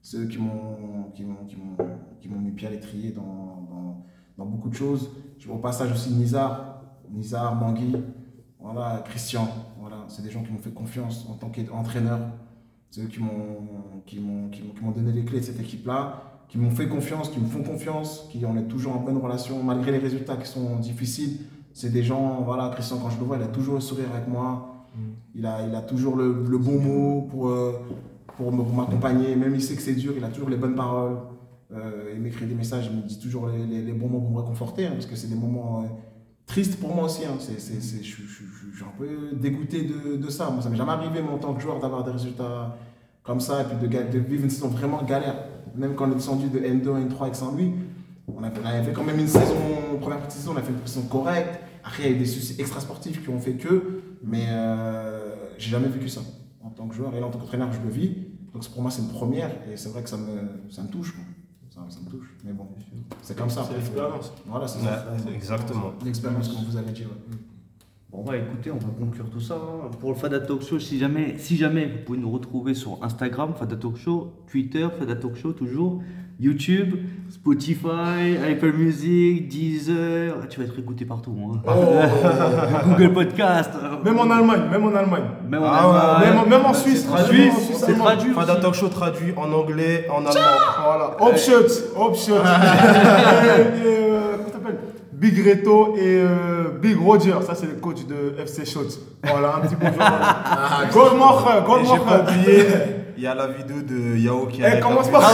Ceux 0.00 0.24
qui 0.24 0.38
m'ont, 0.38 1.10
qui 1.14 1.22
m'ont, 1.22 1.44
qui 1.46 1.56
m'ont, 1.56 1.76
qui 2.18 2.28
m'ont 2.30 2.38
mis 2.38 2.52
pied 2.52 2.66
à 2.66 2.70
l'étrier 2.70 3.10
dans, 3.10 3.66
dans, 3.68 4.06
dans 4.38 4.46
beaucoup 4.46 4.70
de 4.70 4.74
choses. 4.74 5.10
Je 5.38 5.46
au 5.50 5.58
passage 5.58 5.92
aussi 5.92 6.14
Nizar, 6.14 6.80
Nizar, 7.10 7.60
Bangui, 7.60 7.94
voilà, 8.58 9.02
Christian. 9.04 9.46
Voilà, 9.78 9.96
c'est 10.08 10.22
des 10.22 10.30
gens 10.30 10.42
qui 10.42 10.50
m'ont 10.50 10.60
fait 10.60 10.72
confiance 10.72 11.26
en 11.28 11.34
tant 11.34 11.50
qu'entraîneur. 11.50 12.20
C'est 12.88 13.02
eux 13.02 13.08
qui 13.08 13.20
m'ont, 13.20 14.00
qui, 14.06 14.18
m'ont, 14.18 14.48
qui, 14.48 14.62
m'ont, 14.62 14.72
qui 14.72 14.82
m'ont 14.82 14.92
donné 14.92 15.12
les 15.12 15.26
clés 15.26 15.40
de 15.40 15.44
cette 15.44 15.60
équipe-là, 15.60 16.33
qui 16.48 16.58
m'ont 16.58 16.70
fait 16.70 16.88
confiance, 16.88 17.28
qui 17.30 17.40
me 17.40 17.46
font 17.46 17.62
confiance, 17.62 18.28
qui 18.30 18.44
on 18.46 18.56
est 18.56 18.68
toujours 18.68 18.94
en 18.96 19.00
bonne 19.00 19.16
relation, 19.18 19.62
malgré 19.62 19.92
les 19.92 19.98
résultats 19.98 20.36
qui 20.36 20.46
sont 20.48 20.76
difficiles. 20.76 21.38
C'est 21.72 21.90
des 21.90 22.02
gens, 22.04 22.42
voilà, 22.44 22.70
Christian, 22.72 22.98
quand 22.98 23.10
je 23.10 23.18
le 23.18 23.24
vois, 23.24 23.36
il 23.36 23.42
a 23.42 23.48
toujours 23.48 23.74
le 23.74 23.80
sourire 23.80 24.06
avec 24.14 24.28
moi. 24.28 24.70
Il, 25.34 25.44
a, 25.46 25.66
il 25.66 25.74
a 25.74 25.82
toujours 25.82 26.14
le, 26.16 26.44
le 26.48 26.58
bon 26.58 26.78
mot 26.78 27.22
pour, 27.22 27.48
euh, 27.48 27.72
pour, 28.36 28.52
m'accompagner. 28.52 29.34
Même 29.34 29.54
il 29.56 29.60
sait 29.62 29.74
que 29.74 29.82
c'est 29.82 29.94
dur, 29.96 30.12
il 30.16 30.22
a 30.22 30.28
toujours 30.28 30.48
les 30.48 30.56
bonnes 30.56 30.76
paroles. 30.76 31.16
Euh, 31.72 32.12
il 32.14 32.20
m'écrit 32.20 32.46
des 32.46 32.54
messages, 32.54 32.88
il 32.88 32.96
me 32.96 33.02
dit 33.02 33.18
toujours 33.18 33.48
les, 33.48 33.66
les- 33.66 33.82
les 33.82 33.92
bons 33.92 34.08
mots 34.08 34.20
pour 34.20 34.30
me 34.30 34.38
réconforter, 34.38 34.86
hein, 34.86 34.92
parce 34.92 35.06
que 35.06 35.16
c'est 35.16 35.26
des 35.26 35.34
moments 35.34 35.82
euh, 35.82 35.86
tristes 36.46 36.78
pour 36.78 36.94
moi 36.94 37.06
aussi. 37.06 37.24
hein. 37.24 37.34
C'est, 37.40 37.58
c'est, 37.58 37.80
c'est- 37.82 38.04
je, 38.04 38.22
je- 38.22 38.22
je- 38.22 38.70
je 38.70 38.76
suis 38.76 38.84
un 38.84 38.96
peu 38.96 39.34
dégoûté 39.36 39.82
de, 39.82 40.16
de 40.16 40.30
ça. 40.30 40.50
Moi, 40.50 40.62
ça 40.62 40.68
m'est 40.68 40.76
jamais 40.76 40.92
arrivé, 40.92 41.20
moi, 41.22 41.32
en 41.34 41.38
tant 41.38 41.54
que 41.54 41.60
joueur, 41.60 41.80
d'avoir 41.80 42.04
des 42.04 42.12
résultats 42.12 42.76
comme 43.24 43.40
ça, 43.40 43.62
et 43.62 43.64
puis 43.64 43.88
de, 43.88 44.12
de 44.12 44.18
vivre 44.20 44.44
une 44.44 44.50
saison 44.50 44.68
vraiment 44.68 45.02
galère. 45.02 45.34
Même 45.76 45.94
quand 45.94 46.08
on 46.08 46.12
est 46.12 46.16
descendu 46.16 46.48
de 46.48 46.58
N2 46.58 46.88
à 46.94 47.00
N3 47.00 47.22
avec 47.22 47.34
Saint-Louis, 47.34 47.72
On 48.26 48.42
avait, 48.42 48.58
on 48.62 48.66
avait 48.66 48.82
fait 48.84 48.92
quand 48.92 49.04
même 49.04 49.18
une 49.18 49.28
saison, 49.28 49.54
première 50.00 50.18
partie 50.18 50.36
de 50.36 50.40
saison, 50.42 50.52
on 50.54 50.56
a 50.58 50.62
fait 50.62 50.72
une 50.72 50.86
saison 50.86 51.02
correcte. 51.08 51.60
Après, 51.84 52.04
il 52.04 52.10
y 52.10 52.12
a 52.12 52.16
eu 52.16 52.18
des 52.18 52.24
soucis 52.26 52.56
extrasportifs 52.58 53.22
qui 53.22 53.28
ont 53.28 53.38
fait 53.38 53.54
que, 53.54 54.02
mais 54.22 54.46
euh, 54.48 55.34
j'ai 55.58 55.70
jamais 55.70 55.88
vécu 55.88 56.08
ça 56.08 56.22
en 56.62 56.70
tant 56.70 56.88
que 56.88 56.94
joueur 56.94 57.14
et 57.14 57.20
là, 57.20 57.26
en 57.26 57.30
tant 57.30 57.38
qu'entraîneur, 57.38 57.70
je 57.72 57.80
le 57.82 57.90
vis. 57.90 58.16
Donc 58.54 58.66
pour 58.70 58.80
moi, 58.82 58.90
c'est 58.90 59.02
une 59.02 59.08
première 59.10 59.50
et 59.70 59.76
c'est 59.76 59.90
vrai 59.90 60.02
que 60.02 60.08
ça 60.08 60.16
me, 60.16 60.70
ça 60.70 60.82
me 60.82 60.88
touche. 60.88 61.14
Ça, 61.70 61.80
ça 61.88 61.98
me 62.00 62.08
touche. 62.08 62.28
Mais 62.44 62.52
bon, 62.52 62.68
c'est 63.20 63.36
comme 63.36 63.50
ça. 63.50 63.64
C'est 63.68 63.74
l'expérience. 63.76 64.32
Voilà, 64.46 64.66
c'est 64.68 64.78
Ouais, 64.78 65.34
exactement. 65.34 65.92
L'expérience, 66.04 66.48
comme 66.48 66.64
vous 66.64 66.76
avez 66.76 66.92
dit. 66.92 67.02
ouais. 67.02 67.36
Bon 68.16 68.22
bah 68.22 68.36
écoutez, 68.36 68.70
on 68.70 68.76
va 68.76 68.92
conclure 68.96 69.28
tout 69.28 69.40
ça. 69.40 69.54
hein. 69.54 69.90
Pour 70.00 70.10
le 70.10 70.16
Fada 70.16 70.38
Talk 70.38 70.62
Show, 70.62 70.78
si 70.78 70.98
jamais, 71.00 71.34
si 71.38 71.56
jamais 71.56 71.86
vous 71.86 71.98
pouvez 72.06 72.18
nous 72.18 72.30
retrouver 72.30 72.74
sur 72.74 72.98
Instagram, 73.02 73.54
Fada 73.58 73.74
Talk 73.74 73.96
Show, 73.96 74.32
Twitter, 74.50 74.86
Fada 74.96 75.16
Talk 75.16 75.34
Show 75.34 75.50
toujours, 75.52 76.00
YouTube, 76.38 76.94
Spotify, 77.28 78.36
Apple 78.52 78.72
Music, 78.72 79.48
Deezer, 79.48 80.34
Ah, 80.42 80.46
tu 80.48 80.60
vas 80.60 80.66
être 80.66 80.78
écouté 80.78 81.04
partout. 81.04 81.34
Hein. 81.44 81.60
Google 82.86 83.12
Podcast, 83.12 83.70
euh, 83.82 83.96
Même 84.04 84.18
en 84.18 84.30
Allemagne, 84.30 84.62
même 84.70 84.84
en 84.84 84.94
Allemagne. 84.94 85.24
même 85.48 85.62
en 85.62 85.66
Ah 85.68 85.88
ouais, 85.90 86.26
Allemagne. 86.26 86.40
Même, 86.48 86.58
même 86.58 86.66
en 86.66 86.74
Suisse. 86.74 87.06
traduit, 87.06 87.38
même 87.46 87.50
en 87.50 87.56
Suisse 87.58 87.76
c'est 87.78 87.84
allemande. 87.86 88.06
traduit. 88.06 88.32
Fada 88.32 88.56
Talk 88.56 88.74
Show 88.74 88.88
traduit 88.88 89.32
en 89.36 89.52
anglais, 89.52 90.06
en 90.08 90.18
allemand. 90.18 90.40
Voilà. 90.84 91.16
Hop 91.20 91.36
shot. 91.36 92.34
et, 92.34 93.86
euh, 93.86 94.13
Big 95.24 95.46
Reto 95.46 95.94
et 95.96 96.18
euh, 96.20 96.68
Big 96.82 96.98
Roger, 97.00 97.34
ça 97.46 97.54
c'est 97.54 97.64
le 97.64 97.74
coach 97.80 98.04
de 98.06 98.34
FC 98.42 98.66
Shots. 98.66 98.98
Voilà, 99.22 99.54
un 99.56 99.60
petit 99.60 99.74
bonjour. 99.74 99.94
J'ai 99.98 100.98
pas 100.98 101.60
Goldmacher. 101.62 101.92
oublié, 102.20 102.66
il 103.16 103.22
y 103.22 103.26
a 103.26 103.34
la 103.34 103.46
vidéo 103.46 103.76
de 103.80 104.18
Yao 104.18 104.46
qui 104.46 104.62
a 104.62 104.76
Eh, 104.76 104.80
commence 104.80 105.08
par 105.08 105.22
ça. 105.22 105.28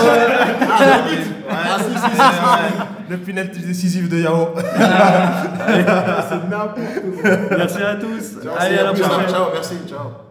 Ah, 1.51 1.79
si, 1.79 1.85
si, 1.93 1.99
si, 1.99 2.17
si, 2.17 2.21
ouais. 2.21 2.87
Le 3.09 3.17
penalty 3.19 3.61
décisif 3.63 4.09
de 4.09 4.19
Yao. 4.19 4.49
C'est 4.55 6.49
n'importe 6.49 6.79
quoi. 7.21 7.57
Merci 7.59 7.83
à 7.83 7.95
tous. 7.97 8.41
Ciao, 8.45 8.53
Allez, 8.57 8.79
à 8.79 8.85
la 8.85 8.93
prochaine. 8.93 9.29
Ciao, 9.29 9.47
merci. 9.53 9.75
Ciao. 9.89 10.30